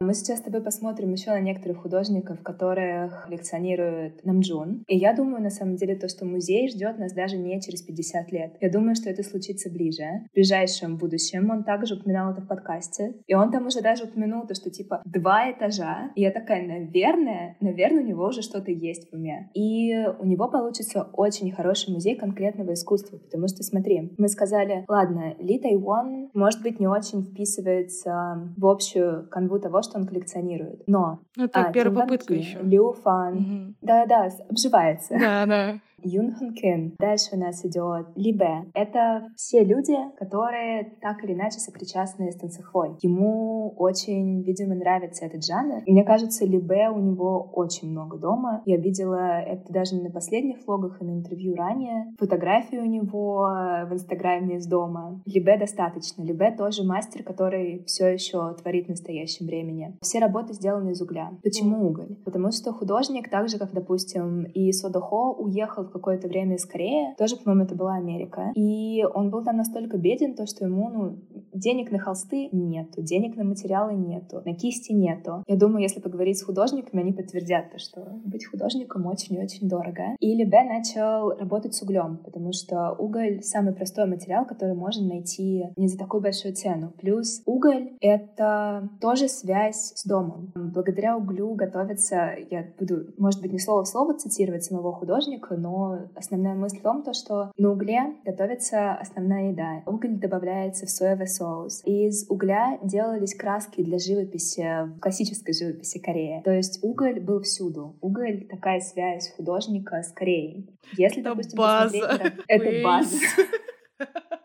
Мы 0.00 0.14
сейчас 0.14 0.38
с 0.38 0.42
тобой 0.42 0.62
посмотрим 0.62 1.12
еще 1.12 1.30
на 1.30 1.40
некоторых 1.40 1.78
художников, 1.82 2.42
которых 2.42 3.24
коллекционирует 3.24 4.24
Намджун. 4.24 4.84
И 4.88 4.96
я 4.96 5.14
думаю, 5.14 5.42
на 5.42 5.50
самом 5.50 5.76
деле, 5.76 5.96
то, 5.96 6.08
что 6.08 6.24
музей 6.24 6.68
ждет 6.68 6.98
нас 6.98 7.12
даже 7.12 7.36
не 7.36 7.60
через 7.60 7.82
50 7.82 8.32
лет. 8.32 8.56
Я 8.60 8.70
думаю, 8.70 8.94
что 8.94 9.10
это 9.10 9.22
случится 9.22 9.70
ближе, 9.70 10.04
в 10.30 10.34
ближайшем 10.34 10.96
будущем. 10.96 11.50
Он 11.50 11.64
также 11.64 11.94
упоминал 11.94 12.32
это 12.32 12.40
в 12.40 12.48
подкасте. 12.48 13.14
И 13.26 13.34
он 13.34 13.50
там 13.50 13.66
уже 13.66 13.80
даже 13.80 14.04
упомянул 14.04 14.46
то, 14.46 14.54
что 14.54 14.70
типа 14.70 15.02
два 15.04 15.50
этажа. 15.50 16.10
И 16.16 16.22
я 16.22 16.30
такая, 16.30 16.66
наверное, 16.66 17.56
наверное, 17.60 18.02
у 18.02 18.06
него 18.06 18.26
уже 18.26 18.42
что-то 18.42 18.70
есть 18.70 19.10
в 19.10 19.14
уме. 19.14 19.50
И 19.54 19.94
у 20.18 20.24
него 20.24 20.48
получится 20.48 21.08
очень 21.12 21.52
хороший 21.52 21.92
музей 21.92 22.16
конкретного 22.16 22.72
искусства. 22.72 23.18
Потому 23.18 23.48
что, 23.48 23.62
смотри, 23.62 24.12
мы 24.16 24.28
сказали, 24.28 24.84
ладно, 24.88 25.34
Ли 25.38 25.58
Тайван, 25.58 26.30
может 26.32 26.61
быть, 26.62 26.80
не 26.80 26.86
очень 26.86 27.22
вписывается 27.22 28.48
в 28.56 28.66
общую 28.66 29.28
канву 29.28 29.58
того, 29.58 29.82
что 29.82 29.98
он 29.98 30.06
коллекционирует. 30.06 30.82
Но... 30.86 31.20
Ну, 31.36 31.48
так, 31.48 31.68
а, 31.68 31.72
первая 31.72 32.04
попытка 32.04 32.34
еще. 32.34 32.58
Лю 32.62 32.92
Фан. 33.02 33.36
Угу. 33.36 33.74
Да-да, 33.82 34.28
обживается. 34.48 35.18
Да, 35.18 35.80
да. 36.02 36.08
Юн 36.08 36.34
Хан 36.34 36.54
Кин. 36.54 36.94
Дальше 36.98 37.30
у 37.32 37.38
нас 37.38 37.64
идет 37.64 38.06
Либе. 38.16 38.70
Это 38.74 39.28
все 39.36 39.64
люди, 39.64 39.96
которые 40.18 40.96
так 41.00 41.22
или 41.24 41.34
иначе 41.34 41.58
сопричастны 41.58 42.30
с 42.30 42.36
танцехвой. 42.36 42.96
Ему 43.02 43.74
очень, 43.76 44.42
видимо, 44.42 44.74
нравится 44.74 45.24
этот 45.24 45.44
жанр. 45.44 45.82
Мне 45.86 46.04
кажется, 46.04 46.44
Либе 46.44 46.88
у 46.90 46.98
него 46.98 47.50
очень 47.52 47.90
много 47.90 48.18
дома. 48.18 48.62
Я 48.66 48.76
видела 48.76 49.40
это 49.40 49.72
даже 49.72 49.94
не 49.94 50.02
на 50.02 50.10
последних 50.10 50.66
влогах 50.66 51.00
и 51.00 51.04
на 51.04 51.10
интервью 51.10 51.54
ранее. 51.54 52.12
Фотографии 52.18 52.76
у 52.76 52.86
него 52.86 53.48
в 53.88 53.92
Инстаграме 53.92 54.56
из 54.56 54.66
дома. 54.66 55.20
Либе 55.26 55.58
достаточно. 55.58 56.22
Либе 56.22 56.50
тоже 56.56 56.84
мастер, 56.84 57.22
который 57.22 57.84
все 57.86 58.08
еще 58.08 58.54
творит 58.54 58.86
в 58.86 58.90
настоящем 58.90 59.46
времени. 59.46 59.96
Все 60.02 60.18
работы 60.18 60.54
сделаны 60.54 60.90
из 60.90 61.02
угля. 61.02 61.32
Почему 61.42 61.86
уголь? 61.86 62.16
Потому 62.24 62.50
что 62.50 62.72
художник, 62.72 63.30
так 63.30 63.48
же, 63.48 63.58
как, 63.58 63.72
допустим, 63.72 64.44
и 64.44 64.72
Содохо, 64.72 65.32
уехал 65.38 65.84
в 65.84 65.91
какое-то 65.92 66.28
время 66.28 66.56
из 66.56 66.64
Кореи. 66.64 67.14
Тоже, 67.16 67.36
по-моему, 67.36 67.64
это 67.64 67.74
была 67.74 67.94
Америка. 67.94 68.52
И 68.54 69.04
он 69.14 69.30
был 69.30 69.44
там 69.44 69.56
настолько 69.56 69.98
беден, 69.98 70.34
то, 70.34 70.46
что 70.46 70.64
ему, 70.64 70.88
ну, 70.88 71.18
денег 71.52 71.90
на 71.90 71.98
холсты 71.98 72.48
нету, 72.52 73.02
денег 73.02 73.36
на 73.36 73.44
материалы 73.44 73.94
нету, 73.94 74.42
на 74.44 74.54
кисти 74.54 74.92
нету. 74.92 75.42
Я 75.46 75.56
думаю, 75.56 75.82
если 75.82 76.00
поговорить 76.00 76.38
с 76.38 76.42
художниками, 76.42 77.02
они 77.02 77.12
подтвердят 77.12 77.70
то, 77.70 77.78
что 77.78 78.00
быть 78.24 78.46
художником 78.46 79.06
очень 79.06 79.36
и 79.36 79.42
очень 79.42 79.68
дорого. 79.68 80.16
Или 80.20 80.44
Б 80.44 80.64
начал 80.64 81.30
работать 81.30 81.74
с 81.74 81.82
углем, 81.82 82.18
потому 82.24 82.52
что 82.52 82.92
уголь— 82.98 83.40
самый 83.42 83.74
простой 83.74 84.06
материал, 84.06 84.46
который 84.46 84.74
можно 84.74 85.06
найти 85.06 85.66
не 85.76 85.88
за 85.88 85.98
такую 85.98 86.22
большую 86.22 86.54
цену. 86.54 86.92
Плюс 87.00 87.42
уголь— 87.46 87.92
это 88.00 88.88
тоже 89.00 89.28
связь 89.28 89.92
с 89.94 90.04
домом. 90.04 90.52
Благодаря 90.54 91.16
углю 91.16 91.54
готовится, 91.54 92.30
я 92.50 92.66
буду, 92.78 93.12
может 93.18 93.40
быть, 93.40 93.52
не 93.52 93.58
слово 93.58 93.84
в 93.84 93.88
слово 93.88 94.14
цитировать 94.14 94.64
самого 94.64 94.92
художника, 94.92 95.56
но 95.56 95.81
основная 96.14 96.54
мысль 96.54 96.78
в 96.78 96.82
том, 96.82 97.02
то, 97.02 97.12
что 97.12 97.52
на 97.56 97.70
угле 97.70 98.14
готовится 98.24 98.94
основная 98.94 99.50
еда. 99.50 99.82
Уголь 99.86 100.18
добавляется 100.18 100.86
в 100.86 100.90
соевый 100.90 101.26
соус. 101.26 101.82
Из 101.84 102.28
угля 102.30 102.78
делались 102.82 103.34
краски 103.34 103.82
для 103.82 103.98
живописи, 103.98 104.86
в 104.96 105.00
классической 105.00 105.54
живописи 105.54 105.98
Кореи. 105.98 106.42
То 106.44 106.52
есть 106.52 106.82
уголь 106.82 107.20
был 107.20 107.40
всюду. 107.42 107.96
Уголь— 108.00 108.46
такая 108.50 108.80
связь 108.80 109.32
художника 109.36 110.02
с 110.02 110.12
Кореей. 110.12 110.68
Если, 110.96 111.20
это 111.20 111.30
допустим, 111.30 111.58
база. 111.58 111.98
посмотреть... 111.98 112.32
Это 112.48 112.84
база. 112.84 113.16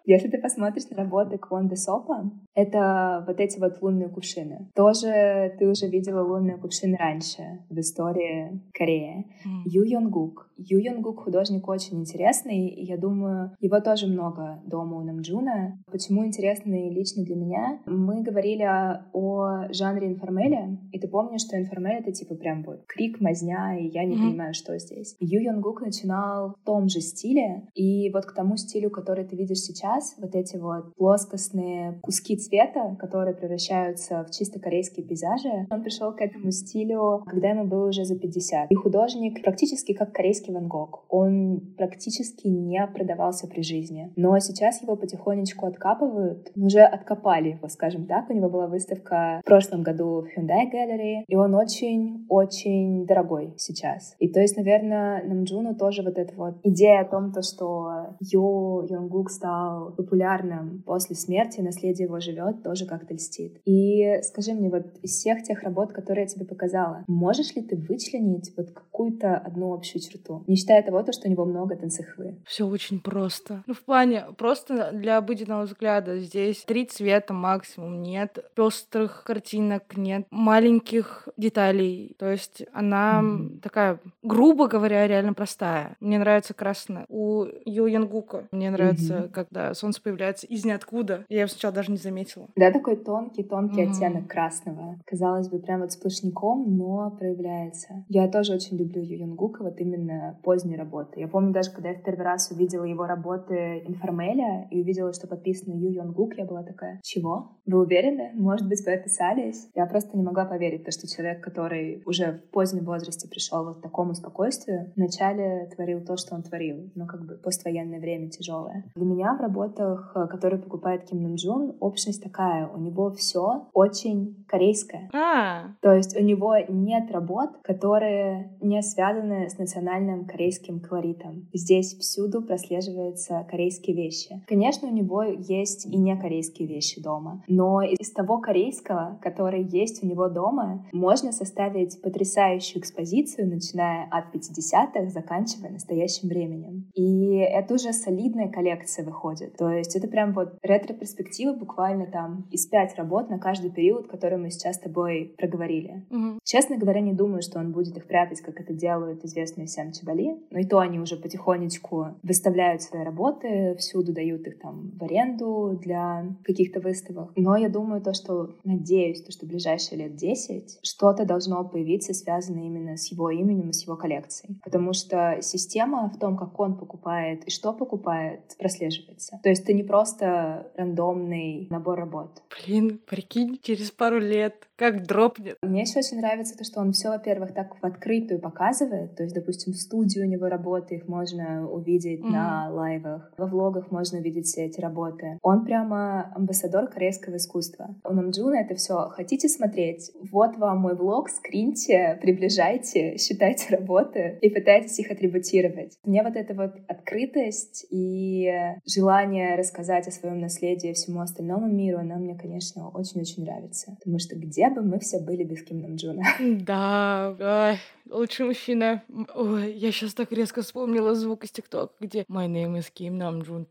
Если 0.08 0.30
ты 0.30 0.38
посмотришь 0.38 0.90
на 0.90 0.96
работы 0.96 1.38
Квонда 1.38 1.76
Сопа, 1.76 2.32
это 2.56 3.26
вот 3.28 3.42
эти 3.42 3.60
вот 3.60 3.82
лунные 3.82 4.08
кувшины. 4.08 4.70
Тоже 4.74 5.54
ты 5.60 5.68
уже 5.68 5.88
видела 5.88 6.24
лунные 6.24 6.58
кувшины 6.58 6.96
раньше 6.96 7.66
в 7.70 7.78
истории 7.78 8.62
Кореи. 8.74 9.26
Mm. 9.46 9.62
Ю 9.66 9.84
Йонгук. 9.84 10.47
Ю 10.58 10.80
Йонгук 10.80 11.24
художник 11.24 11.68
очень 11.68 12.00
интересный, 12.00 12.68
и 12.68 12.86
я 12.86 12.98
думаю, 12.98 13.56
его 13.60 13.80
тоже 13.80 14.08
много 14.08 14.62
дома 14.66 14.98
у 14.98 15.04
Намджуна. 15.04 15.80
Почему 15.92 16.26
интересный 16.26 16.90
лично 16.90 17.24
для 17.24 17.36
меня? 17.36 17.80
Мы 17.86 18.22
говорили 18.22 18.68
о 19.14 19.72
жанре 19.72 20.08
информеля, 20.08 20.78
и 20.92 21.00
ты 21.00 21.08
помнишь, 21.08 21.42
что 21.42 21.58
информель— 21.58 22.00
это 22.00 22.12
типа 22.12 22.36
прям 22.36 22.64
вот 22.64 22.86
крик, 22.88 23.22
мазня, 23.22 23.78
и 23.80 23.88
я 23.88 24.06
не 24.06 24.16
mm-hmm. 24.16 24.30
понимаю, 24.30 24.54
что 24.54 24.78
здесь. 24.78 25.16
Ю 25.20 25.42
Йонгук 25.42 25.82
начинал 25.82 26.56
в 26.62 26.66
том 26.66 26.90
же 26.90 27.02
стиле, 27.02 27.68
и 27.74 28.12
вот 28.12 28.26
к 28.26 28.34
тому 28.34 28.58
стилю, 28.58 28.90
который 28.90 29.26
ты 29.26 29.36
видишь 29.36 29.60
сейчас, 29.60 29.78
сейчас 29.78 30.16
вот 30.18 30.36
эти 30.36 30.58
вот 30.58 30.96
плоскостные 30.96 32.00
куски 32.02 32.36
цвета, 32.38 32.96
которые 33.00 33.36
превращаются 33.36 34.26
в 34.26 34.32
чисто 34.32 34.60
корейские 34.60 35.06
пейзажи, 35.06 35.68
он 35.70 35.84
пришел 35.84 36.12
к 36.14 36.22
этому 36.22 36.52
стилю, 36.52 37.24
когда 37.26 37.50
ему 37.50 37.66
было 37.66 37.90
уже 37.90 38.06
за 38.06 38.18
50. 38.18 38.72
И 38.72 38.76
художник 38.76 39.44
практически 39.44 39.94
как 39.94 40.14
корейский 40.14 40.47
Ван 40.54 40.68
Гог. 40.68 41.06
Он 41.10 41.62
практически 41.78 42.48
не 42.48 42.86
продавался 42.88 43.48
при 43.48 43.62
жизни. 43.62 44.12
Но 44.16 44.38
сейчас 44.40 44.82
его 44.82 44.96
потихонечку 44.96 45.66
откапывают. 45.66 46.52
Уже 46.56 46.82
откопали 46.82 47.50
его, 47.50 47.68
скажем 47.68 48.06
так. 48.06 48.30
У 48.30 48.34
него 48.34 48.50
была 48.50 48.68
выставка 48.68 49.42
в 49.44 49.46
прошлом 49.46 49.84
году 49.84 50.22
в 50.22 50.38
Hyundai 50.38 50.66
Gallery, 50.72 51.24
и 51.28 51.36
он 51.36 51.56
очень-очень 51.56 53.06
дорогой 53.06 53.54
сейчас. 53.58 54.16
И 54.20 54.30
то 54.30 54.40
есть, 54.40 54.58
наверное, 54.58 55.24
Намджуну 55.24 55.76
тоже 55.76 56.04
вот 56.04 56.18
эта 56.18 56.34
вот 56.36 56.56
идея 56.64 57.02
о 57.02 57.06
том, 57.06 57.32
то, 57.32 57.42
что 57.42 58.16
Ю 58.20 58.86
Йонгук 58.90 59.30
стал 59.32 59.94
популярным 59.96 60.84
после 60.86 61.16
смерти, 61.16 61.62
наследие 61.62 62.06
его 62.06 62.20
живет, 62.20 62.64
тоже 62.64 62.86
как-то 62.86 63.14
льстит. 63.14 63.60
И 63.66 64.20
скажи 64.24 64.54
мне, 64.54 64.70
вот 64.70 64.86
из 65.02 65.12
всех 65.12 65.44
тех 65.44 65.64
работ, 65.64 65.94
которые 65.94 66.24
я 66.24 66.28
тебе 66.28 66.46
показала, 66.46 67.04
можешь 67.08 67.56
ли 67.56 67.62
ты 67.62 67.76
вычленить 67.76 68.54
вот 68.58 68.72
какую-то 68.72 69.36
одну 69.36 69.74
общую 69.74 70.02
черту? 70.02 70.37
Не 70.48 70.56
считая 70.56 70.84
того, 70.84 71.02
то, 71.04 71.12
что 71.12 71.28
у 71.28 71.32
него 71.32 71.46
много 71.46 71.76
танцехвы. 71.76 72.38
Все 72.46 72.66
очень 72.68 73.00
просто. 73.00 73.64
Ну, 73.66 73.74
в 73.74 73.84
плане, 73.84 74.26
просто 74.38 74.92
для 74.94 75.18
обыденного 75.18 75.64
взгляда 75.64 76.20
здесь 76.20 76.64
три 76.66 76.86
цвета 76.86 77.34
максимум, 77.34 78.02
нет 78.02 78.38
пестрых 78.56 79.24
картинок, 79.26 79.96
нет 79.96 80.28
маленьких 80.30 81.28
деталей. 81.38 82.16
То 82.20 82.32
есть 82.32 82.64
она 82.74 83.22
mm-hmm. 83.22 83.60
такая, 83.60 84.00
грубо 84.24 84.68
говоря, 84.68 85.08
реально 85.08 85.34
простая. 85.34 85.96
Мне 86.00 86.20
нравится 86.20 86.54
красная. 86.54 87.06
У 87.10 87.46
Ю 87.66 87.86
Янгука 87.86 88.48
мне 88.52 88.70
нравится, 88.70 89.14
mm-hmm. 89.14 89.30
когда 89.30 89.74
солнце 89.74 90.02
появляется 90.02 90.48
из 90.48 90.66
ниоткуда. 90.66 91.26
Я 91.30 91.40
его 91.40 91.48
сначала 91.50 91.74
даже 91.74 91.92
не 91.92 91.98
заметила. 91.98 92.48
Да, 92.56 92.72
такой 92.72 92.98
тонкий-тонкий 92.98 93.84
mm-hmm. 93.84 93.92
оттенок 93.92 94.28
красного. 94.28 95.00
Казалось 95.06 95.50
бы, 95.50 95.60
прям 95.60 95.82
вот 95.82 95.92
сплошняком, 95.92 96.78
но 96.78 97.12
проявляется. 97.12 98.06
Я 98.10 98.28
тоже 98.28 98.54
очень 98.54 98.78
люблю 98.78 99.02
Ю 99.02 99.20
Юнгука, 99.20 99.64
вот 99.64 99.80
именно 99.80 100.27
поздней 100.44 100.76
работы. 100.76 101.20
Я 101.20 101.28
помню 101.28 101.54
даже, 101.54 101.72
когда 101.72 101.90
я 101.90 101.96
в 101.96 102.04
первый 102.04 102.24
раз 102.24 102.52
увидела 102.52 102.84
его 102.84 103.06
работы 103.06 103.84
информеля 103.86 104.68
и 104.72 104.82
увидела, 104.82 105.14
что 105.14 105.28
подписано 105.28 105.74
Ю 105.74 105.92
Юнгук, 105.92 106.38
я 106.38 106.46
была 106.46 106.64
такая, 106.64 107.00
чего? 107.04 107.58
Вы 107.66 107.80
уверены? 107.80 108.32
Может 108.34 108.68
быть, 108.68 108.86
вы 108.86 108.94
описались? 108.94 109.70
Я 109.76 109.86
просто 109.86 110.18
не 110.18 110.24
могла 110.24 110.46
поверить, 110.46 110.84
то, 110.84 110.92
что 110.92 111.08
человек, 111.08 111.44
который 111.44 112.02
уже 112.06 112.34
в 112.34 112.52
позднем 112.52 112.86
возрасте 112.86 113.28
пришел 113.28 113.66
вот 113.66 113.78
к 113.78 113.82
такому 113.82 114.14
спокойствию, 114.14 114.92
вначале 114.96 115.70
творил 115.76 116.04
то, 116.04 116.18
что 116.18 116.36
он 116.36 116.44
творил, 116.44 116.92
но 116.96 117.06
как 117.06 117.26
бы 117.26 117.36
поствоенное 117.36 118.00
время 118.00 118.30
тяжелое. 118.30 118.86
Для 118.96 119.06
меня 119.06 119.36
в 119.36 119.42
работах, 119.42 120.12
э, 120.16 120.28
которые 120.28 120.62
покупает 120.62 121.06
Ким 121.06 121.22
Нам 121.22 121.36
Джун, 121.36 121.76
общность 121.80 122.24
такая. 122.24 122.68
У 122.68 122.80
него 122.80 123.12
все 123.12 123.68
очень 123.74 124.46
корейское. 124.48 125.10
А. 125.14 125.76
То 125.82 125.94
есть 125.94 126.16
у 126.18 126.24
него 126.24 126.56
нет 126.68 127.12
работ, 127.12 127.52
которые 127.64 128.58
не 128.62 128.82
связаны 128.82 129.50
с 129.50 129.58
национальным 129.58 130.17
корейским 130.26 130.80
колоритом. 130.80 131.48
Здесь 131.54 131.96
всюду 131.98 132.42
прослеживаются 132.42 133.46
корейские 133.50 133.96
вещи. 133.96 134.42
Конечно, 134.48 134.88
у 134.88 134.94
него 134.94 135.24
есть 135.24 135.86
и 135.86 135.98
не 135.98 136.16
корейские 136.18 136.68
вещи 136.68 137.02
дома, 137.02 137.44
но 137.48 137.82
из 137.82 138.12
того 138.12 138.40
корейского, 138.40 139.20
который 139.22 139.64
есть 139.64 140.04
у 140.04 140.08
него 140.08 140.30
дома, 140.30 140.86
можно 140.92 141.32
составить 141.32 142.02
потрясающую 142.02 142.82
экспозицию, 142.82 143.48
начиная 143.48 144.08
от 144.10 144.34
50-х, 144.34 145.10
заканчивая 145.10 145.72
настоящим 145.72 146.30
временем. 146.30 146.90
И 146.94 147.36
это 147.38 147.76
уже 147.76 147.94
солидная 147.94 148.50
коллекция 148.50 149.06
выходит. 149.06 149.56
То 149.58 149.70
есть 149.70 149.96
это 149.96 150.08
прям 150.08 150.34
вот 150.34 150.58
ретро-перспектива 150.62 151.54
буквально 151.54 152.08
там 152.08 152.48
из 152.52 152.66
пять 152.68 152.96
работ 152.98 153.30
на 153.30 153.40
каждый 153.40 153.72
период, 153.72 154.08
который 154.08 154.38
мы 154.38 154.50
сейчас 154.50 154.76
с 154.78 154.80
тобой 154.80 155.34
проговорили. 155.38 156.06
Угу. 156.10 156.40
Честно 156.44 156.78
говоря, 156.78 157.02
не 157.02 157.14
думаю, 157.14 157.42
что 157.42 157.60
он 157.60 157.72
будет 157.72 157.98
их 157.98 158.08
прятать, 158.08 158.42
как 158.42 158.60
это 158.60 158.74
делают 158.74 159.24
известные 159.24 159.68
всем 159.68 159.92
Чабали. 160.08 160.38
Но 160.52 160.60
и 160.60 160.66
то 160.66 160.80
они 160.80 161.00
уже 161.00 161.18
потихонечку 161.18 162.16
выставляют 162.24 162.82
свои 162.82 163.04
работы, 163.04 163.76
всюду 163.78 164.14
дают 164.14 164.48
их 164.48 164.60
там 164.60 164.92
в 164.98 165.04
аренду 165.04 165.80
для 165.82 166.26
каких-то 166.44 166.80
выставок. 166.80 167.32
Но 167.36 167.56
я 167.58 167.70
думаю 167.70 168.02
то, 168.02 168.14
что 168.14 168.56
надеюсь, 168.64 169.22
то, 169.24 169.32
что 169.32 169.46
в 169.46 169.50
ближайшие 169.50 170.00
лет 170.00 170.16
10 170.16 170.80
что-то 170.82 171.26
должно 171.26 171.64
появиться, 171.64 172.14
связанное 172.14 172.66
именно 172.66 172.98
с 172.98 173.12
его 173.12 173.30
именем 173.30 173.70
и 173.70 173.74
с 173.74 173.84
его 173.84 173.96
коллекцией. 173.96 174.60
Потому 174.64 174.94
что 174.94 175.40
система 175.42 176.10
в 176.10 176.20
том, 176.20 176.38
как 176.38 176.60
он 176.60 176.78
покупает 176.78 177.46
и 177.46 177.52
что 177.52 177.74
покупает, 177.74 178.56
прослеживается. 178.58 179.40
То 179.44 179.50
есть 179.50 179.64
это 179.64 179.74
не 179.74 179.84
просто 179.84 180.72
рандомный 180.76 181.68
набор 181.70 182.00
работ. 182.00 182.42
Блин, 182.66 183.00
прикинь, 183.06 183.60
через 183.62 183.92
пару 183.92 184.20
лет 184.20 184.67
как 184.78 185.06
дропнет. 185.08 185.58
Мне 185.64 185.82
еще 185.82 186.00
очень 186.00 186.18
нравится 186.18 186.56
то, 186.56 186.64
что 186.64 186.82
он 186.82 186.92
все, 186.92 187.10
во-первых, 187.10 187.54
так 187.54 187.76
в 187.82 187.84
открытую 187.84 188.40
показывает. 188.40 189.16
То 189.16 189.24
есть, 189.24 189.36
допустим, 189.36 189.74
в 189.74 189.78
студии 189.78 190.20
у 190.20 190.26
него 190.26 190.48
работы, 190.48 190.96
их 190.96 191.08
можно 191.08 191.68
увидеть 191.68 192.22
mm-hmm. 192.22 192.30
на 192.30 192.70
лайвах. 192.70 193.34
Во 193.38 193.48
влогах 193.48 193.92
можно 193.92 194.20
увидеть 194.20 194.46
все 194.46 194.66
эти 194.66 194.80
работы. 194.80 195.40
Он 195.42 195.66
прямо 195.66 196.32
амбассадор 196.36 196.88
корейского 196.88 197.38
искусства. 197.38 197.96
У 198.04 198.14
Намджуна 198.14 198.58
это 198.58 198.76
все. 198.76 199.10
Хотите 199.10 199.50
смотреть? 199.50 200.12
Вот 200.32 200.58
вам 200.58 200.80
мой 200.82 200.96
влог, 200.96 201.30
скриньте, 201.30 202.20
приближайте, 202.22 203.18
считайте 203.18 203.76
работы 203.76 204.38
и 204.42 204.50
пытайтесь 204.50 205.00
их 205.00 205.10
атрибутировать. 205.10 205.98
Мне 206.04 206.22
вот 206.22 206.36
эта 206.36 206.54
вот 206.54 206.76
открытость 206.88 207.88
и 207.90 208.52
желание 208.86 209.56
рассказать 209.56 210.08
о 210.08 210.12
своем 210.12 210.40
наследии 210.40 210.94
всему 210.94 211.22
остальному 211.22 211.68
миру, 211.68 211.98
она 211.98 212.18
мне, 212.18 212.38
конечно, 212.38 212.90
очень-очень 212.90 213.44
нравится. 213.44 213.96
Потому 214.00 214.20
что 214.20 214.36
где 214.36 214.67
бы 214.70 214.82
мы 214.82 215.00
все 215.00 215.20
были 215.20 215.44
без 215.44 215.64
Ким 215.64 215.82
Нам 215.82 215.96
Джуна. 215.96 216.24
Да, 216.40 217.36
ой, 217.40 217.80
лучший 218.12 218.46
мужчина. 218.46 219.04
Ой, 219.36 219.74
я 219.74 219.92
сейчас 219.92 220.14
так 220.14 220.32
резко 220.32 220.62
вспомнила 220.62 221.16
звук 221.16 221.44
из 221.44 221.52
ТикТока, 221.52 221.94
где 222.00 222.22
My 222.30 222.48
name 222.48 222.78
is 222.78 222.92
Kim 222.94 223.18
Nam 223.18 223.44
Jun. 223.46 223.66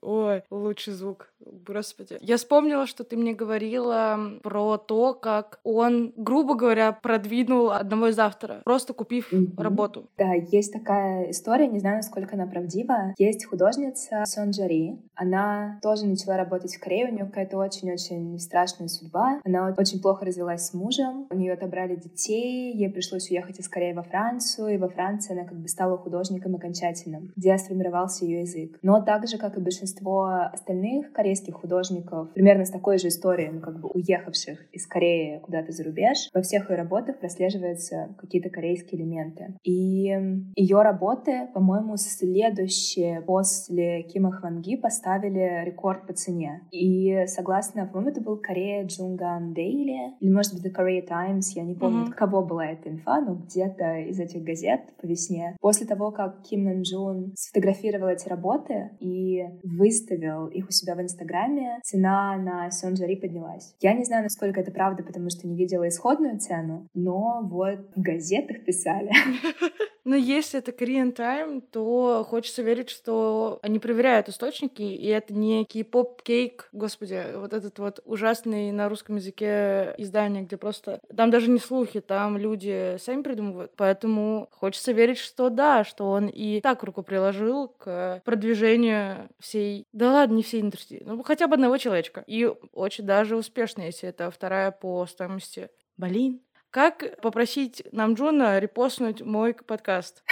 Ой, 0.00 0.42
лучший 0.50 0.92
звук. 0.94 1.28
Господи. 1.40 2.16
Я 2.20 2.36
вспомнила, 2.36 2.86
что 2.86 3.04
ты 3.04 3.16
мне 3.16 3.34
говорила 3.34 4.18
про 4.42 4.78
то, 4.78 5.14
как 5.14 5.60
он, 5.62 6.12
грубо 6.16 6.54
говоря, 6.54 6.92
продвинул 6.92 7.70
одного 7.70 8.08
из 8.08 8.18
авторов, 8.18 8.62
просто 8.64 8.92
купив 8.94 9.32
mm-hmm. 9.32 9.62
работу. 9.62 10.08
Да, 10.16 10.32
есть 10.32 10.72
такая 10.72 11.30
история, 11.30 11.68
не 11.68 11.80
знаю, 11.80 11.96
насколько 11.96 12.34
она 12.34 12.46
правдива. 12.46 13.14
Есть 13.18 13.44
художница 13.44 14.24
Сон 14.26 14.50
Джари. 14.50 14.98
Она 15.14 15.78
тоже 15.82 16.06
начала 16.06 16.36
работать 16.36 16.74
в 16.74 16.80
Корее, 16.80 17.08
у 17.08 17.12
нее 17.12 17.26
какая-то 17.26 17.58
очень-очень 17.58 18.38
страшная 18.38 18.88
судьба. 18.88 19.40
Она 19.44 19.74
очень 19.76 20.00
плохо 20.00 20.24
развелась 20.24 20.66
с 20.66 20.74
мужем, 20.74 21.26
у 21.30 21.34
нее 21.34 21.52
отобрали 21.52 21.96
детей, 21.96 22.72
ей 22.74 22.90
пришлось 22.90 23.13
решилась 23.14 23.30
уехать 23.30 23.60
из 23.60 23.68
Кореи 23.68 23.92
во 23.92 24.02
Францию, 24.02 24.74
и 24.74 24.78
во 24.78 24.88
Франции 24.88 25.32
она 25.32 25.46
как 25.46 25.58
бы 25.58 25.68
стала 25.68 25.96
художником 25.96 26.54
окончательным, 26.54 27.32
где 27.36 27.56
сформировался 27.58 28.24
ее 28.24 28.40
язык. 28.40 28.78
Но 28.82 29.00
так 29.00 29.26
же, 29.28 29.38
как 29.38 29.56
и 29.56 29.60
большинство 29.60 30.48
остальных 30.52 31.12
корейских 31.12 31.54
художников, 31.54 32.32
примерно 32.32 32.64
с 32.64 32.70
такой 32.70 32.98
же 32.98 33.08
историей, 33.08 33.50
ну, 33.50 33.60
как 33.60 33.80
бы 33.80 33.88
уехавших 33.88 34.66
из 34.72 34.86
Кореи 34.86 35.40
куда-то 35.42 35.72
за 35.72 35.84
рубеж, 35.84 36.28
во 36.32 36.42
всех 36.42 36.70
ее 36.70 36.76
работах 36.76 37.18
прослеживаются 37.18 38.14
какие-то 38.18 38.50
корейские 38.50 39.00
элементы. 39.00 39.54
И 39.62 40.14
ее 40.56 40.82
работы, 40.82 41.48
по-моему, 41.54 41.96
следующие 41.96 43.22
после 43.22 44.02
Кима 44.02 44.32
Хванги 44.32 44.76
поставили 44.76 45.64
рекорд 45.64 46.06
по 46.06 46.12
цене. 46.12 46.62
И 46.70 47.24
согласно, 47.26 47.86
по-моему, 47.86 48.10
это 48.10 48.20
был 48.20 48.36
Корея 48.36 48.84
Джунган 48.84 49.54
Дейли, 49.54 50.14
или, 50.20 50.30
может 50.30 50.54
быть, 50.54 50.66
The 50.66 50.74
Korea 50.74 51.06
Times, 51.06 51.52
я 51.54 51.62
не 51.62 51.74
помню, 51.74 52.06
mm-hmm. 52.06 52.14
кого 52.14 52.42
была 52.42 52.66
эта 52.66 52.90
инфа, 52.90 53.03
но 53.06 53.34
где-то 53.34 53.98
из 54.00 54.18
этих 54.20 54.42
газет 54.42 54.80
по 55.00 55.06
весне. 55.06 55.56
После 55.60 55.86
того, 55.86 56.10
как 56.10 56.42
Ким 56.42 56.64
Нэн 56.64 56.82
Джун 56.82 57.32
сфотографировал 57.36 58.08
эти 58.08 58.28
работы 58.28 58.90
и 59.00 59.44
выставил 59.62 60.48
их 60.48 60.68
у 60.68 60.72
себя 60.72 60.94
в 60.94 61.00
Инстаграме, 61.00 61.80
цена 61.82 62.36
на 62.36 62.70
Сёнджари 62.70 63.16
поднялась. 63.16 63.74
Я 63.80 63.94
не 63.94 64.04
знаю, 64.04 64.24
насколько 64.24 64.60
это 64.60 64.70
правда, 64.70 65.02
потому 65.02 65.30
что 65.30 65.46
не 65.46 65.56
видела 65.56 65.88
исходную 65.88 66.38
цену, 66.38 66.88
но 66.94 67.40
вот 67.42 67.90
в 67.94 68.00
газетах 68.00 68.64
писали. 68.64 69.10
Но 70.04 70.14
если 70.14 70.58
это 70.58 70.70
Korean 70.70 71.14
Time, 71.14 71.62
то 71.70 72.26
хочется 72.28 72.62
верить, 72.62 72.90
что 72.90 73.58
они 73.62 73.78
проверяют 73.78 74.28
источники, 74.28 74.82
и 74.82 75.06
это 75.06 75.32
не 75.32 75.64
кей-поп 75.64 76.22
кейк, 76.22 76.68
господи, 76.72 77.24
вот 77.36 77.52
этот 77.52 77.78
вот 77.78 78.00
ужасный 78.04 78.70
на 78.70 78.88
русском 78.88 79.16
языке 79.16 79.94
издание, 79.98 80.42
где 80.42 80.56
просто... 80.56 81.00
Там 81.16 81.30
даже 81.30 81.50
не 81.50 81.58
слухи, 81.58 82.00
там 82.00 82.36
люди 82.36 82.96
сами 82.98 83.22
придумывают. 83.22 83.72
Поэтому 83.76 84.48
хочется 84.52 84.92
верить, 84.92 85.18
что 85.18 85.48
да, 85.48 85.84
что 85.84 86.10
он 86.10 86.28
и 86.28 86.60
так 86.60 86.82
руку 86.82 87.02
приложил 87.02 87.68
к 87.68 88.20
продвижению 88.24 89.30
всей... 89.40 89.86
Да 89.92 90.12
ладно, 90.12 90.34
не 90.34 90.42
всей 90.42 90.60
индустрии, 90.60 91.02
ну 91.04 91.22
хотя 91.22 91.46
бы 91.46 91.54
одного 91.54 91.78
человечка. 91.78 92.24
И 92.26 92.44
очень 92.72 93.04
даже 93.04 93.36
успешно, 93.36 93.82
если 93.82 94.08
это 94.08 94.30
вторая 94.30 94.70
по 94.70 95.06
стоимости. 95.06 95.70
Блин, 95.96 96.40
как 96.74 97.20
попросить 97.20 97.86
нам 97.92 98.14
Джона 98.14 98.58
репостнуть 98.58 99.22
мой 99.22 99.54
подкаст? 99.54 100.24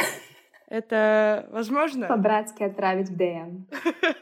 Это 0.66 1.48
возможно? 1.52 2.09
По-братски 2.09 2.64
отправить 2.64 3.10
в 3.10 3.16
ДМ. 3.16 3.66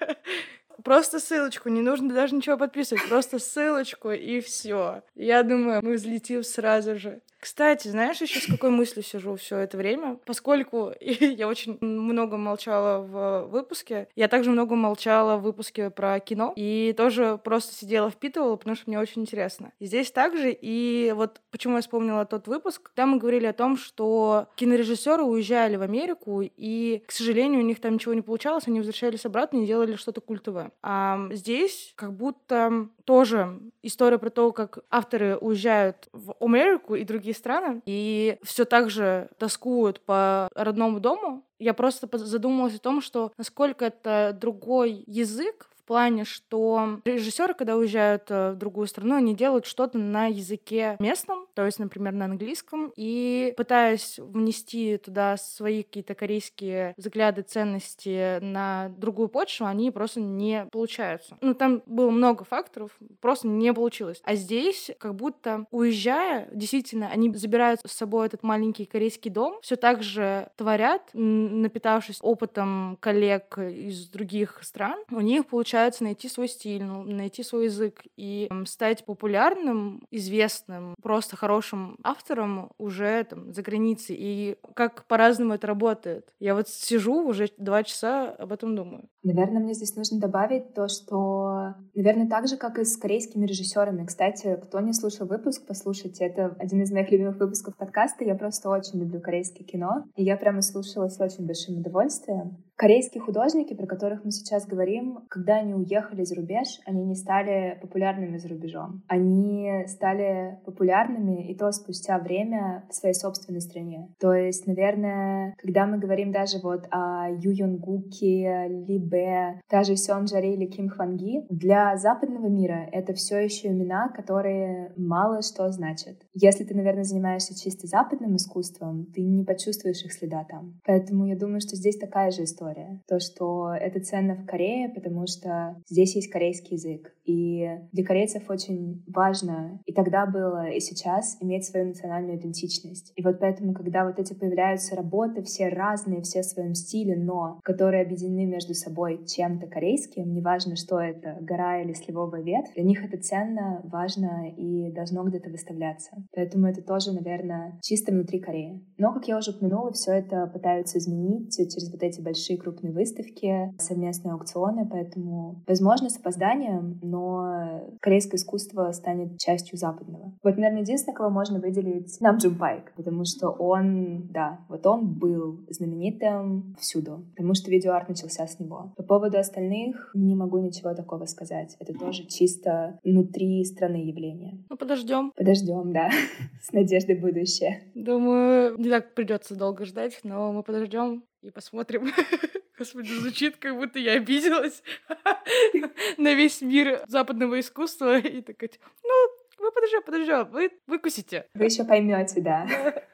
Просто 0.84 1.18
ссылочку, 1.18 1.70
не 1.70 1.80
нужно 1.80 2.12
даже 2.12 2.34
ничего 2.34 2.58
подписывать, 2.58 3.06
просто 3.08 3.38
ссылочку 3.38 4.10
и 4.10 4.40
все. 4.40 5.02
Я 5.14 5.42
думаю, 5.42 5.80
мы 5.82 5.94
взлетим 5.94 6.42
сразу 6.42 6.98
же. 6.98 7.20
Кстати, 7.40 7.88
знаешь, 7.88 8.20
еще 8.20 8.38
с 8.38 8.46
какой 8.46 8.68
мыслью 8.68 9.02
сижу 9.02 9.34
все 9.36 9.56
это 9.56 9.78
время? 9.78 10.18
Поскольку 10.26 10.92
я 11.00 11.48
очень 11.48 11.78
много 11.80 12.36
молчала 12.36 13.00
в 13.00 13.46
выпуске, 13.46 14.08
я 14.14 14.28
также 14.28 14.50
много 14.50 14.74
молчала 14.74 15.38
в 15.38 15.42
выпуске 15.42 15.88
про 15.88 16.20
кино 16.20 16.52
и 16.54 16.94
тоже 16.96 17.40
просто 17.42 17.74
сидела, 17.74 18.10
впитывала, 18.10 18.56
потому 18.56 18.76
что 18.76 18.84
мне 18.88 18.98
очень 18.98 19.22
интересно. 19.22 19.72
И 19.78 19.86
здесь 19.86 20.10
также, 20.10 20.52
и 20.52 21.12
вот 21.16 21.40
почему 21.50 21.76
я 21.76 21.80
вспомнила 21.80 22.26
тот 22.26 22.46
выпуск, 22.46 22.90
там 22.94 23.10
мы 23.10 23.18
говорили 23.18 23.46
о 23.46 23.54
том, 23.54 23.78
что 23.78 24.48
кинорежиссеры 24.56 25.22
уезжали 25.22 25.76
в 25.76 25.82
Америку, 25.82 26.42
и, 26.42 27.02
к 27.06 27.12
сожалению, 27.12 27.60
у 27.60 27.64
них 27.64 27.80
там 27.80 27.94
ничего 27.94 28.12
не 28.12 28.22
получалось, 28.22 28.64
они 28.66 28.80
возвращались 28.80 29.24
обратно 29.24 29.62
и 29.62 29.66
делали 29.66 29.94
что-то 29.94 30.20
культовое. 30.20 30.72
А 30.82 31.28
здесь 31.30 31.94
как 31.96 32.12
будто 32.12 32.88
тоже 33.04 33.58
история 33.82 34.18
про 34.18 34.30
то, 34.30 34.52
как 34.52 34.80
авторы 34.90 35.36
уезжают 35.36 36.08
в 36.12 36.36
Америку 36.40 36.94
и 36.94 37.04
другие 37.04 37.29
страны, 37.32 37.82
и 37.86 38.38
все 38.42 38.64
так 38.64 38.90
же 38.90 39.28
тоскуют 39.38 40.00
по 40.00 40.48
родному 40.54 41.00
дому. 41.00 41.44
Я 41.58 41.74
просто 41.74 42.08
задумалась 42.18 42.76
о 42.76 42.80
том, 42.80 43.00
что 43.00 43.32
насколько 43.36 43.84
это 43.84 44.36
другой 44.38 45.04
язык, 45.06 45.69
плане, 45.90 46.24
что 46.24 47.00
режиссеры, 47.04 47.52
когда 47.52 47.74
уезжают 47.74 48.26
э, 48.28 48.52
в 48.52 48.54
другую 48.54 48.86
страну, 48.86 49.16
они 49.16 49.34
делают 49.34 49.66
что-то 49.66 49.98
на 49.98 50.26
языке 50.26 50.94
местном, 51.00 51.48
то 51.54 51.66
есть, 51.66 51.80
например, 51.80 52.12
на 52.12 52.26
английском, 52.26 52.92
и 52.94 53.52
пытаясь 53.56 54.20
внести 54.20 54.98
туда 54.98 55.36
свои 55.36 55.82
какие-то 55.82 56.14
корейские 56.14 56.94
взгляды, 56.96 57.42
ценности 57.42 58.38
на 58.38 58.90
другую 58.98 59.28
почву, 59.28 59.66
они 59.66 59.90
просто 59.90 60.20
не 60.20 60.64
получаются. 60.70 61.36
Ну, 61.40 61.54
там 61.54 61.82
было 61.86 62.10
много 62.10 62.44
факторов, 62.44 62.92
просто 63.20 63.48
не 63.48 63.72
получилось. 63.74 64.20
А 64.22 64.36
здесь, 64.36 64.92
как 65.00 65.16
будто 65.16 65.66
уезжая, 65.72 66.48
действительно, 66.52 67.08
они 67.08 67.34
забирают 67.34 67.80
с 67.84 67.90
собой 67.90 68.26
этот 68.26 68.44
маленький 68.44 68.84
корейский 68.84 69.32
дом, 69.32 69.58
все 69.60 69.74
так 69.74 70.04
же 70.04 70.50
творят, 70.54 71.10
напитавшись 71.14 72.18
опытом 72.20 72.96
коллег 73.00 73.58
из 73.58 74.06
других 74.06 74.60
стран, 74.62 75.00
у 75.10 75.20
них 75.20 75.46
получается 75.46 75.79
пытаются 75.80 76.04
найти 76.04 76.28
свой 76.28 76.46
стиль, 76.48 76.84
ну, 76.84 77.02
найти 77.04 77.42
свой 77.42 77.64
язык 77.64 78.02
и 78.18 78.50
стать 78.66 79.06
популярным, 79.06 80.02
известным, 80.10 80.94
просто 81.02 81.36
хорошим 81.36 81.96
автором 82.02 82.70
уже 82.76 83.24
там 83.24 83.54
за 83.54 83.62
границей. 83.62 84.14
И 84.18 84.58
как 84.74 85.06
по-разному 85.06 85.54
это 85.54 85.66
работает. 85.66 86.34
Я 86.38 86.54
вот 86.54 86.68
сижу 86.68 87.26
уже 87.26 87.48
два 87.56 87.82
часа 87.82 88.30
об 88.38 88.52
этом 88.52 88.76
думаю. 88.76 89.08
Наверное, 89.22 89.62
мне 89.62 89.72
здесь 89.72 89.96
нужно 89.96 90.20
добавить 90.20 90.74
то, 90.74 90.88
что, 90.88 91.74
наверное, 91.94 92.28
так 92.28 92.46
же, 92.46 92.58
как 92.58 92.78
и 92.78 92.84
с 92.84 92.96
корейскими 92.98 93.46
режиссерами. 93.46 94.04
Кстати, 94.04 94.58
кто 94.62 94.80
не 94.80 94.92
слушал 94.92 95.26
выпуск, 95.26 95.62
послушайте. 95.66 96.26
Это 96.26 96.56
один 96.58 96.82
из 96.82 96.92
моих 96.92 97.10
любимых 97.10 97.38
выпусков 97.38 97.74
подкаста. 97.76 98.24
Я 98.24 98.34
просто 98.34 98.68
очень 98.68 99.00
люблю 99.00 99.20
корейское 99.20 99.66
кино. 99.66 100.04
И 100.16 100.24
я 100.24 100.36
прямо 100.36 100.60
слушала 100.60 101.08
с 101.08 101.18
очень 101.20 101.46
большим 101.46 101.78
удовольствием. 101.78 102.58
Корейские 102.80 103.20
художники, 103.20 103.74
про 103.74 103.86
которых 103.86 104.24
мы 104.24 104.30
сейчас 104.30 104.66
говорим, 104.66 105.18
когда 105.28 105.56
они 105.56 105.74
уехали 105.74 106.24
за 106.24 106.34
рубеж, 106.34 106.80
они 106.86 107.04
не 107.04 107.14
стали 107.14 107.78
популярными 107.82 108.38
за 108.38 108.48
рубежом. 108.48 109.02
Они 109.06 109.84
стали 109.86 110.58
популярными 110.64 111.46
и 111.50 111.54
то 111.54 111.70
спустя 111.72 112.18
время 112.18 112.86
в 112.88 112.94
своей 112.94 113.12
собственной 113.12 113.60
стране. 113.60 114.08
То 114.18 114.32
есть, 114.32 114.66
наверное, 114.66 115.54
когда 115.58 115.84
мы 115.84 115.98
говорим 115.98 116.32
даже 116.32 116.56
вот 116.62 116.86
о 116.90 117.28
Ю 117.28 117.50
Йонгуке, 117.50 118.68
Ли 118.68 118.98
Бе, 118.98 119.60
даже 119.70 119.96
Сён 119.96 120.24
Джаре 120.24 120.54
или 120.54 120.64
Ким 120.64 120.88
Хванги, 120.88 121.44
для 121.50 121.98
западного 121.98 122.46
мира 122.46 122.88
это 122.92 123.12
все 123.12 123.40
еще 123.40 123.68
имена, 123.68 124.08
которые 124.08 124.94
мало 124.96 125.42
что 125.42 125.70
значат. 125.70 126.16
Если 126.32 126.64
ты, 126.64 126.74
наверное, 126.74 127.04
занимаешься 127.04 127.54
чисто 127.54 127.86
западным 127.86 128.36
искусством, 128.36 129.04
ты 129.14 129.20
не 129.20 129.44
почувствуешь 129.44 130.02
их 130.02 130.14
следа 130.14 130.46
там. 130.48 130.80
Поэтому 130.86 131.26
я 131.26 131.36
думаю, 131.36 131.60
что 131.60 131.76
здесь 131.76 131.98
такая 131.98 132.30
же 132.30 132.44
история 132.44 132.69
история. 132.70 133.00
То, 133.08 133.20
что 133.20 133.72
это 133.72 134.00
ценно 134.00 134.34
в 134.34 134.46
Корее, 134.46 134.88
потому 134.88 135.26
что 135.26 135.76
здесь 135.88 136.14
есть 136.16 136.30
корейский 136.30 136.76
язык. 136.76 137.12
И 137.24 137.68
для 137.92 138.04
корейцев 138.04 138.48
очень 138.48 139.04
важно, 139.06 139.80
и 139.86 139.92
тогда 139.92 140.26
было, 140.26 140.68
и 140.68 140.80
сейчас, 140.80 141.36
иметь 141.40 141.64
свою 141.64 141.86
национальную 141.86 142.38
идентичность. 142.38 143.12
И 143.14 143.22
вот 143.22 143.38
поэтому, 143.38 143.72
когда 143.72 144.04
вот 144.04 144.18
эти 144.18 144.34
появляются 144.34 144.96
работы, 144.96 145.42
все 145.42 145.68
разные, 145.68 146.22
все 146.22 146.42
в 146.42 146.46
своем 146.46 146.74
стиле, 146.74 147.16
но 147.16 147.60
которые 147.62 148.02
объединены 148.02 148.46
между 148.46 148.74
собой 148.74 149.24
чем-то 149.26 149.66
корейским, 149.66 150.32
неважно, 150.32 150.76
что 150.76 150.98
это, 150.98 151.38
гора 151.40 151.82
или 151.82 151.92
сливовая 151.92 152.42
ветвь, 152.42 152.74
для 152.74 152.84
них 152.84 153.04
это 153.04 153.20
ценно, 153.22 153.80
важно 153.84 154.50
и 154.56 154.90
должно 154.92 155.22
где-то 155.24 155.50
выставляться. 155.50 156.10
Поэтому 156.34 156.66
это 156.66 156.82
тоже, 156.82 157.12
наверное, 157.12 157.78
чисто 157.82 158.12
внутри 158.12 158.40
Кореи. 158.40 158.84
Но, 158.98 159.12
как 159.12 159.28
я 159.28 159.36
уже 159.36 159.52
упомянула, 159.52 159.92
все 159.92 160.12
это 160.12 160.46
пытаются 160.46 160.98
изменить 160.98 161.56
через 161.56 161.90
вот 161.92 162.02
эти 162.02 162.20
большие 162.20 162.58
крупные 162.60 162.92
выставки, 162.92 163.72
совместные 163.78 164.34
аукционы, 164.34 164.86
поэтому, 164.88 165.62
возможно, 165.66 166.08
с 166.08 166.18
опозданием, 166.18 166.98
но 167.02 167.82
корейское 168.00 168.38
искусство 168.38 168.92
станет 168.92 169.38
частью 169.38 169.78
западного. 169.78 170.32
Вот, 170.42 170.56
наверное, 170.56 170.82
единственное, 170.82 171.16
кого 171.16 171.30
можно 171.30 171.60
выделить, 171.60 172.20
Нам 172.20 172.36
Джун 172.36 172.56
Пайк, 172.56 172.92
потому 172.96 173.24
что 173.24 173.50
он, 173.50 174.28
да, 174.30 174.60
вот 174.68 174.86
он 174.86 175.18
был 175.18 175.60
знаменитым 175.68 176.76
всюду, 176.78 177.24
потому 177.36 177.54
что 177.54 177.70
видеоарт 177.70 178.08
начался 178.08 178.46
с 178.46 178.58
него. 178.58 178.92
По 178.96 179.02
поводу 179.02 179.38
остальных 179.38 180.10
не 180.14 180.34
могу 180.34 180.58
ничего 180.58 180.94
такого 180.94 181.26
сказать. 181.26 181.76
Это 181.78 181.92
тоже 181.94 182.26
чисто 182.26 182.98
внутри 183.04 183.64
страны 183.64 184.06
явления. 184.06 184.58
Ну, 184.68 184.76
подождем. 184.76 185.32
Подождем, 185.36 185.92
да. 185.92 186.10
С 186.62 186.72
надеждой 186.72 187.16
будущее. 187.16 187.82
Думаю, 187.94 188.76
не 188.78 188.88
так 188.88 189.14
придется 189.14 189.56
долго 189.56 189.84
ждать, 189.84 190.20
но 190.24 190.52
мы 190.52 190.62
подождем 190.62 191.24
и 191.42 191.50
посмотрим. 191.50 192.12
Господи, 192.78 193.12
звучит, 193.12 193.56
как 193.56 193.76
будто 193.76 193.98
я 193.98 194.12
обиделась 194.12 194.82
на 196.16 196.34
весь 196.34 196.62
мир 196.62 197.02
западного 197.06 197.60
искусства. 197.60 198.18
И 198.18 198.40
такая, 198.40 198.70
ну, 199.04 199.28
вы 199.58 199.72
подождем, 199.72 200.02
подождем, 200.02 200.48
вы 200.50 200.70
выкусите. 200.86 201.46
Вы 201.54 201.66
еще 201.66 201.84
поймете, 201.84 202.40
да. 202.40 202.66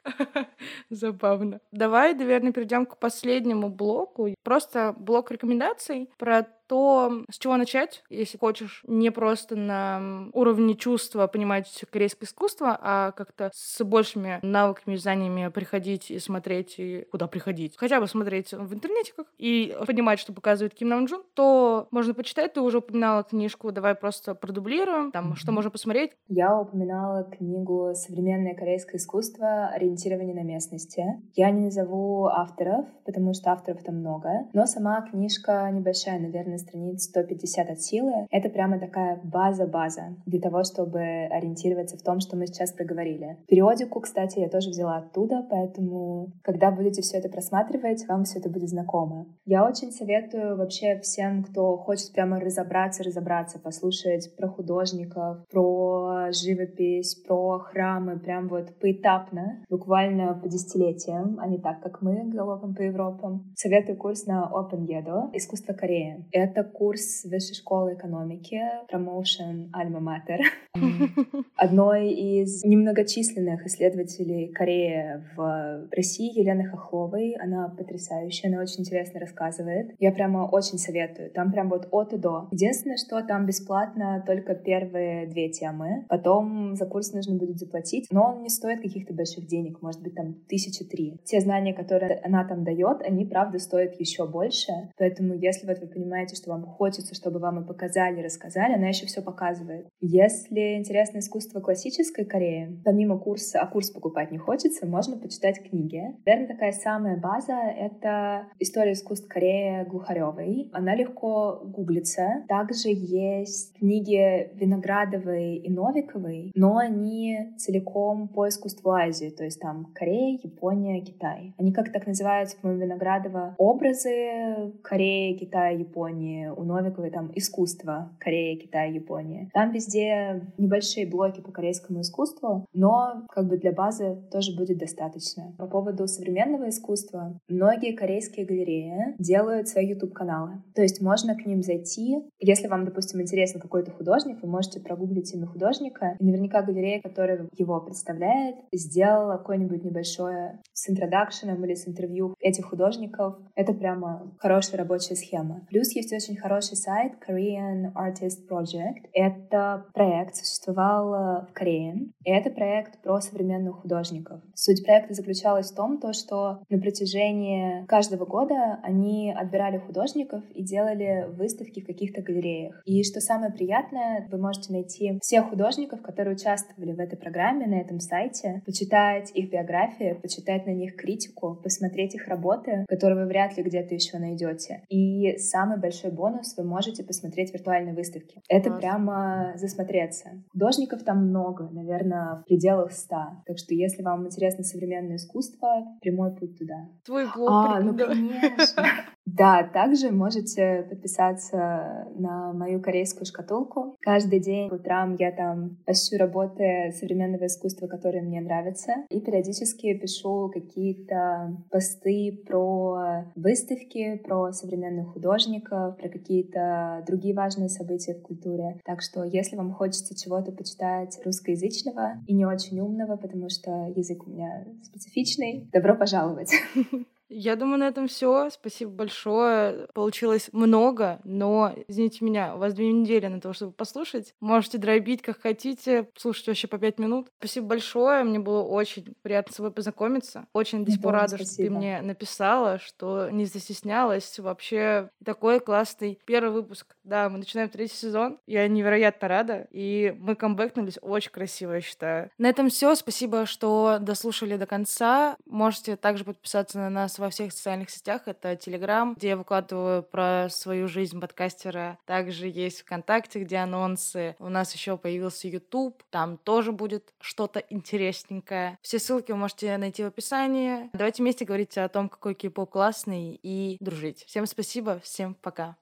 Забавно. 0.89 1.59
Давай, 1.71 2.13
наверное, 2.13 2.53
перейдем 2.53 2.85
к 2.85 2.97
последнему 2.97 3.69
блоку. 3.69 4.33
Просто 4.43 4.95
блок 4.97 5.31
рекомендаций 5.31 6.09
про 6.17 6.47
то 6.67 7.23
с 7.29 7.37
чего 7.37 7.57
начать, 7.57 8.03
если 8.09 8.37
хочешь 8.37 8.83
не 8.87 9.09
просто 9.09 9.55
на 9.55 10.29
уровне 10.33 10.75
чувства 10.75 11.27
понимать 11.27 11.85
корейское 11.91 12.27
искусство, 12.27 12.77
а 12.81 13.11
как-то 13.11 13.51
с 13.53 13.83
большими 13.83 14.39
навыками 14.41 14.95
и 14.95 14.97
знаниями 14.97 15.49
приходить 15.49 16.11
и 16.11 16.19
смотреть, 16.19 16.75
и 16.77 17.05
куда 17.11 17.27
приходить. 17.27 17.75
Хотя 17.77 17.99
бы 17.99 18.07
смотреть 18.07 18.51
в 18.51 18.73
интернете 18.73 19.13
как 19.15 19.27
и 19.37 19.75
понимать, 19.85 20.19
что 20.19 20.33
показывает 20.33 20.73
Ким 20.73 20.89
Нам 20.89 21.05
Джун, 21.05 21.23
то 21.33 21.87
можно 21.91 22.13
почитать. 22.13 22.53
Ты 22.53 22.61
уже 22.61 22.79
упоминала 22.79 23.23
книжку, 23.23 23.71
давай 23.71 23.95
просто 23.95 24.35
продублируем, 24.35 25.11
там, 25.11 25.35
что 25.35 25.51
можно 25.51 25.71
посмотреть. 25.71 26.11
Я 26.27 26.59
упоминала 26.59 27.23
книгу 27.23 27.93
«Современное 27.93 28.55
корейское 28.55 28.99
искусство. 28.99 29.67
Ориентирование 29.67 30.35
на 30.35 30.43
местности». 30.43 31.03
Я 31.35 31.51
не 31.51 31.65
назову 31.65 32.25
авторов, 32.25 32.85
потому 33.05 33.33
что 33.33 33.51
авторов 33.51 33.83
там 33.83 33.95
много, 33.95 34.47
но 34.53 34.65
сама 34.65 35.01
книжка 35.01 35.69
небольшая, 35.71 36.19
наверное, 36.19 36.56
страниц 36.57 37.03
150 37.03 37.69
от 37.69 37.81
силы. 37.81 38.27
Это 38.31 38.49
прямо 38.49 38.79
такая 38.79 39.19
база-база 39.23 40.15
для 40.25 40.39
того, 40.39 40.63
чтобы 40.63 40.99
ориентироваться 40.99 41.97
в 41.97 42.01
том, 42.01 42.19
что 42.19 42.35
мы 42.35 42.47
сейчас 42.47 42.71
проговорили. 42.71 43.37
Периодику, 43.47 43.99
кстати, 43.99 44.39
я 44.39 44.49
тоже 44.49 44.69
взяла 44.69 44.97
оттуда, 44.97 45.45
поэтому, 45.49 46.31
когда 46.43 46.71
будете 46.71 47.01
все 47.01 47.17
это 47.17 47.29
просматривать, 47.29 48.07
вам 48.07 48.23
все 48.23 48.39
это 48.39 48.49
будет 48.49 48.69
знакомо. 48.69 49.27
Я 49.45 49.65
очень 49.65 49.91
советую 49.91 50.57
вообще 50.57 50.99
всем, 51.01 51.43
кто 51.43 51.77
хочет 51.77 52.11
прямо 52.13 52.39
разобраться, 52.39 53.03
разобраться, 53.03 53.59
послушать 53.59 54.35
про 54.35 54.47
художников, 54.47 55.45
про 55.51 56.31
живопись, 56.31 57.15
про 57.27 57.59
храмы, 57.59 58.19
прям 58.19 58.47
вот 58.47 58.77
поэтапно, 58.79 59.63
буквально 59.69 60.33
по 60.33 60.47
десятилетиям, 60.47 61.37
а 61.39 61.47
не 61.47 61.59
так, 61.59 61.81
как 61.81 62.01
мы 62.01 62.29
галопом 62.29 62.75
по 62.75 62.81
Европам. 62.81 63.53
Советую 63.55 63.97
курс 63.97 64.25
на 64.25 64.49
OpenEdu 64.53 65.29
«Искусство 65.33 65.73
Кореи». 65.73 66.25
Это 66.31 66.46
курс 66.63 67.23
Высшей 67.25 67.55
школы 67.55 67.93
экономики, 67.93 68.61
промоушен 68.89 69.69
Альма 69.73 69.99
Матер, 69.99 70.39
одной 71.55 72.11
из 72.11 72.63
немногочисленных 72.63 73.65
исследователей 73.65 74.47
Кореи 74.49 75.23
в 75.35 75.87
России, 75.91 76.39
Елены 76.39 76.65
Хохловой. 76.65 77.33
Она 77.33 77.69
потрясающая, 77.69 78.49
она 78.49 78.61
очень 78.61 78.81
интересно 78.81 79.19
рассказывает. 79.19 79.95
Я 79.99 80.11
прямо 80.11 80.47
очень 80.49 80.77
советую. 80.77 81.31
Там 81.31 81.51
прям 81.51 81.69
вот 81.69 81.87
от 81.91 82.13
и 82.13 82.17
до. 82.17 82.47
Единственное, 82.51 82.97
что 82.97 83.21
там 83.23 83.45
бесплатно 83.45 84.23
только 84.25 84.55
первые 84.55 85.27
две 85.27 85.49
темы. 85.49 86.05
Потом 86.09 86.75
за 86.75 86.85
курс 86.85 87.13
нужно 87.13 87.35
будет 87.35 87.57
заплатить, 87.57 88.07
но 88.11 88.31
он 88.31 88.43
не 88.43 88.49
стоит 88.49 88.81
каких-то 88.81 89.13
больших 89.13 89.47
денег, 89.47 89.81
может 89.81 90.01
быть, 90.01 90.15
там 90.15 90.35
тысячи 90.47 90.85
три. 90.85 91.19
Те 91.23 91.39
знания, 91.41 91.73
которые 91.73 92.19
она 92.23 92.45
там 92.45 92.63
дает, 92.63 93.01
они, 93.01 93.25
правда, 93.25 93.59
стоят 93.59 93.99
еще 93.99 94.27
больше. 94.27 94.71
Поэтому, 94.97 95.33
если 95.33 95.67
вот 95.67 95.79
вы 95.79 95.87
понимаете, 95.87 96.35
что 96.37 96.51
вам 96.51 96.65
хочется, 96.65 97.15
чтобы 97.15 97.39
вам 97.39 97.63
и 97.63 97.67
показали, 97.67 98.21
рассказали, 98.21 98.73
она 98.73 98.87
еще 98.87 99.05
все 99.05 99.21
показывает. 99.21 99.87
Если 99.99 100.75
интересно 100.77 101.19
искусство 101.19 101.59
классической 101.59 102.25
Кореи, 102.25 102.81
помимо 102.85 103.19
курса, 103.19 103.59
а 103.59 103.67
курс 103.67 103.89
покупать 103.89 104.31
не 104.31 104.37
хочется, 104.37 104.85
можно 104.85 105.17
почитать 105.17 105.61
книги. 105.61 106.01
Наверное, 106.25 106.47
такая 106.47 106.71
самая 106.71 107.17
база— 107.17 107.53
это 107.77 108.47
история 108.59 108.93
искусств 108.93 109.27
Кореи 109.27 109.85
Глухаревой. 109.85 110.69
Она 110.73 110.95
легко 110.95 111.61
гуглится. 111.65 112.45
Также 112.47 112.89
есть 112.89 113.77
книги 113.77 114.51
Виноградовой 114.55 115.55
и 115.57 115.69
Новиковой, 115.69 116.51
но 116.55 116.77
они 116.77 117.55
целиком 117.57 118.27
по 118.27 118.47
искусству 118.47 118.91
Азии, 118.91 119.29
то 119.29 119.43
есть 119.43 119.59
там 119.59 119.85
Корея, 119.93 120.39
Япония, 120.43 121.01
Китай. 121.01 121.53
Они 121.57 121.71
как 121.71 121.91
так 121.91 122.07
называются, 122.07 122.57
по-моему, 122.61 122.83
Виноградова 122.83 123.55
образы 123.57 124.73
Кореи, 124.83 125.37
Китая, 125.37 125.69
Японии. 125.69 126.26
У 126.55 126.63
Новиковой 126.63 127.11
там 127.11 127.31
искусство 127.35 128.15
Корея, 128.19 128.57
Китай, 128.57 128.93
Япония. 128.93 129.49
Там 129.53 129.71
везде 129.71 130.51
небольшие 130.57 131.07
блоки 131.07 131.41
по 131.41 131.51
корейскому 131.51 132.01
искусству, 132.01 132.65
но 132.73 133.25
как 133.29 133.47
бы 133.47 133.57
для 133.57 133.71
базы 133.71 134.17
тоже 134.31 134.55
будет 134.55 134.77
достаточно. 134.77 135.53
По 135.57 135.67
поводу 135.67 136.07
современного 136.07 136.69
искусства, 136.69 137.39
многие 137.47 137.93
корейские 137.93 138.45
галереи 138.45 139.15
делают 139.19 139.67
свои 139.67 139.87
YouTube-каналы. 139.87 140.63
То 140.75 140.81
есть 140.81 141.01
можно 141.01 141.35
к 141.35 141.45
ним 141.45 141.61
зайти. 141.63 142.17
Если 142.39 142.67
вам, 142.67 142.85
допустим, 142.85 143.21
интересен 143.21 143.59
какой-то 143.59 143.91
художник, 143.91 144.41
вы 144.41 144.49
можете 144.49 144.79
прогуглить 144.79 145.33
имя 145.33 145.47
художника. 145.47 146.15
И 146.19 146.25
наверняка 146.25 146.61
галерея, 146.61 147.01
которая 147.01 147.47
его 147.57 147.79
представляет, 147.81 148.55
сделала 148.71 149.37
какое-нибудь 149.37 149.83
небольшое 149.83 150.61
с 150.73 150.89
интродакшеном 150.89 151.63
или 151.65 151.73
с 151.73 151.87
интервью 151.87 152.35
этих 152.39 152.65
художников. 152.65 153.35
Это 153.55 153.73
прямо 153.73 154.33
хорошая 154.39 154.79
рабочая 154.79 155.15
схема. 155.15 155.65
Плюс 155.69 155.91
есть 155.95 156.13
очень 156.17 156.35
хороший 156.35 156.75
сайт 156.75 157.13
Korean 157.27 157.93
Artist 157.93 158.47
Project. 158.49 159.07
Это 159.13 159.85
проект, 159.93 160.35
существовал 160.35 161.45
в 161.45 161.53
Корее. 161.53 162.07
И 162.25 162.31
это 162.31 162.49
проект 162.49 162.99
про 163.03 163.21
современных 163.21 163.81
художников. 163.81 164.41
Суть 164.55 164.83
проекта 164.83 165.13
заключалась 165.13 165.71
в 165.71 165.75
том, 165.75 165.99
то, 165.99 166.13
что 166.13 166.63
на 166.69 166.79
протяжении 166.79 167.85
каждого 167.85 168.25
года 168.25 168.79
они 168.81 169.31
отбирали 169.31 169.77
художников 169.77 170.43
и 170.55 170.63
делали 170.63 171.27
выставки 171.37 171.81
в 171.81 171.85
каких-то 171.85 172.23
галереях. 172.23 172.81
И 172.85 173.03
что 173.03 173.21
самое 173.21 173.51
приятное, 173.51 174.27
вы 174.31 174.39
можете 174.39 174.73
найти 174.73 175.19
всех 175.21 175.49
художников, 175.49 176.01
которые 176.01 176.33
участвовали 176.33 176.93
в 176.93 176.99
этой 176.99 177.17
программе, 177.17 177.67
на 177.67 177.79
этом 177.79 177.99
сайте, 177.99 178.63
почитать 178.65 179.29
их 179.35 179.51
биографии, 179.51 180.17
почитать 180.19 180.65
на 180.65 180.71
них 180.71 180.95
критику, 180.95 181.59
посмотреть 181.61 182.15
их 182.15 182.27
работы, 182.27 182.85
которые 182.89 183.23
вы 183.23 183.27
вряд 183.27 183.55
ли 183.55 183.61
где-то 183.61 183.93
еще 183.93 184.17
найдете. 184.17 184.81
И 184.89 185.37
самый 185.37 185.77
большой 185.77 186.06
бонус— 186.11 186.55
вы 186.57 186.63
можете 186.63 187.03
посмотреть 187.03 187.53
виртуальные 187.53 187.95
выставки. 187.95 188.41
Это 188.49 188.69
Класс. 188.69 188.81
прямо 188.81 189.53
засмотреться. 189.55 190.43
Художников 190.51 191.03
там 191.03 191.27
много, 191.27 191.69
наверное, 191.71 192.35
в 192.35 192.45
пределах 192.45 192.91
ста. 192.91 193.43
Так 193.45 193.57
что 193.57 193.73
если 193.73 194.03
вам 194.03 194.25
интересно 194.25 194.63
современное 194.63 195.17
искусство, 195.17 195.97
прямой 196.01 196.35
путь 196.35 196.57
туда. 196.57 196.89
Твой 197.05 197.25
блог. 197.33 197.49
А, 197.49 197.79
ну 197.79 197.95
конечно. 197.97 198.83
Да, 199.27 199.69
также 199.73 200.09
можете 200.09 200.87
подписаться 200.89 202.07
на 202.15 202.53
мою 202.53 202.81
корейскую 202.81 203.25
шкатулку. 203.25 203.97
Каждый 203.99 204.39
день 204.39 204.69
утром 204.71 205.15
я 205.19 205.33
там 205.33 205.77
ищу 205.85 206.17
работы 206.17 206.93
современного 206.97 207.47
искусства, 207.47 207.87
которые 207.87 208.23
мне 208.23 208.39
нравятся, 208.39 208.93
и 209.09 209.19
периодически 209.19 209.99
пишу 209.99 210.49
какие-то 210.53 211.57
посты 211.69 212.41
про 212.47 213.25
выставки, 213.35 214.15
про 214.23 214.53
современных 214.53 215.09
художников, 215.09 215.97
про 215.97 216.07
какие-то 216.07 217.03
другие 217.05 217.35
важные 217.35 217.67
события 217.67 218.13
в 218.13 218.21
культуре. 218.21 218.79
Так 218.85 219.01
что, 219.01 219.25
если 219.25 219.57
вам 219.57 219.73
хочется 219.73 220.15
чего-то 220.15 220.53
почитать 220.53 221.19
русскоязычного 221.25 222.21
и 222.27 222.33
не 222.33 222.45
очень 222.45 222.79
умного, 222.79 223.17
потому 223.17 223.49
что 223.49 223.91
язык 223.93 224.25
у 224.25 224.29
меня 224.29 224.65
специфичный, 224.83 225.69
добро 225.73 225.97
пожаловать! 225.97 226.53
Я 227.29 227.55
думаю, 227.55 227.79
на 227.79 227.87
этом 227.87 228.07
все. 228.07 228.49
Спасибо 228.49 228.91
большое. 228.91 229.87
Получилось 229.93 230.49
много, 230.51 231.19
но, 231.23 231.73
извините 231.87 232.23
меня, 232.23 232.55
у 232.55 232.59
вас 232.59 232.73
две 232.73 232.91
недели 232.91 233.27
на 233.27 233.41
то, 233.41 233.53
чтобы 233.53 233.73
послушать. 233.73 234.33
Можете 234.39 234.77
дробить, 234.77 235.21
как 235.21 235.41
хотите, 235.41 236.09
слушать 236.15 236.47
вообще 236.47 236.67
по 236.67 236.77
пять 236.77 236.99
минут. 236.99 237.27
Спасибо 237.39 237.67
большое. 237.67 238.23
Мне 238.23 238.39
было 238.39 238.63
очень 238.63 239.15
приятно 239.21 239.53
с 239.53 239.57
тобой 239.57 239.71
познакомиться. 239.71 240.47
Очень 240.53 240.85
до 240.85 240.91
сих 240.91 241.01
пор 241.01 241.13
рада, 241.13 241.35
спасибо. 241.35 241.45
что 241.45 241.63
ты 241.63 241.69
мне 241.69 242.01
написала, 242.01 242.79
что 242.79 243.29
не 243.29 243.45
застеснялась. 243.45 244.39
Вообще 244.39 245.09
такой 245.23 245.59
классный 245.59 246.19
первый 246.25 246.51
выпуск. 246.51 246.95
Да, 247.03 247.29
мы 247.29 247.39
начинаем 247.39 247.69
третий 247.69 247.95
сезон. 247.95 248.39
Я 248.47 248.67
невероятно 248.67 249.27
рада. 249.27 249.67
И 249.71 250.15
мы 250.17 250.35
камбэкнулись 250.35 250.97
очень 251.01 251.31
красиво, 251.31 251.73
я 251.73 251.81
считаю. 251.81 252.29
На 252.37 252.47
этом 252.49 252.69
все. 252.69 252.95
Спасибо, 252.95 253.45
что 253.45 253.97
дослушали 253.99 254.55
до 254.55 254.65
конца. 254.65 255.37
Можете 255.45 255.97
также 255.97 256.23
подписаться 256.23 256.77
на 256.77 256.89
нас 256.89 257.16
во 257.19 257.29
всех 257.29 257.51
социальных 257.51 257.89
сетях. 257.89 258.23
Это 258.25 258.55
Телеграм, 258.55 259.13
где 259.15 259.29
я 259.29 259.37
выкладываю 259.37 260.03
про 260.03 260.47
свою 260.49 260.87
жизнь 260.87 261.19
подкастера. 261.19 261.97
Также 262.05 262.47
есть 262.47 262.81
ВКонтакте, 262.81 263.43
где 263.43 263.57
анонсы. 263.57 264.35
У 264.39 264.49
нас 264.49 264.73
еще 264.73 264.97
появился 264.97 265.47
YouTube. 265.47 266.03
Там 266.09 266.37
тоже 266.37 266.71
будет 266.71 267.13
что-то 267.19 267.59
интересненькое. 267.69 268.77
Все 268.81 268.99
ссылки 268.99 269.31
вы 269.31 269.37
можете 269.37 269.77
найти 269.77 270.03
в 270.03 270.07
описании. 270.07 270.89
Давайте 270.93 271.23
вместе 271.23 271.45
говорить 271.45 271.77
о 271.77 271.87
том, 271.89 272.09
какой 272.09 272.33
кей 272.33 272.49
классный 272.49 273.39
и 273.41 273.77
дружить. 273.79 274.23
Всем 274.25 274.45
спасибо, 274.45 274.99
всем 274.99 275.35
пока. 275.35 275.75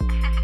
thank 0.00 0.10
you 0.10 0.35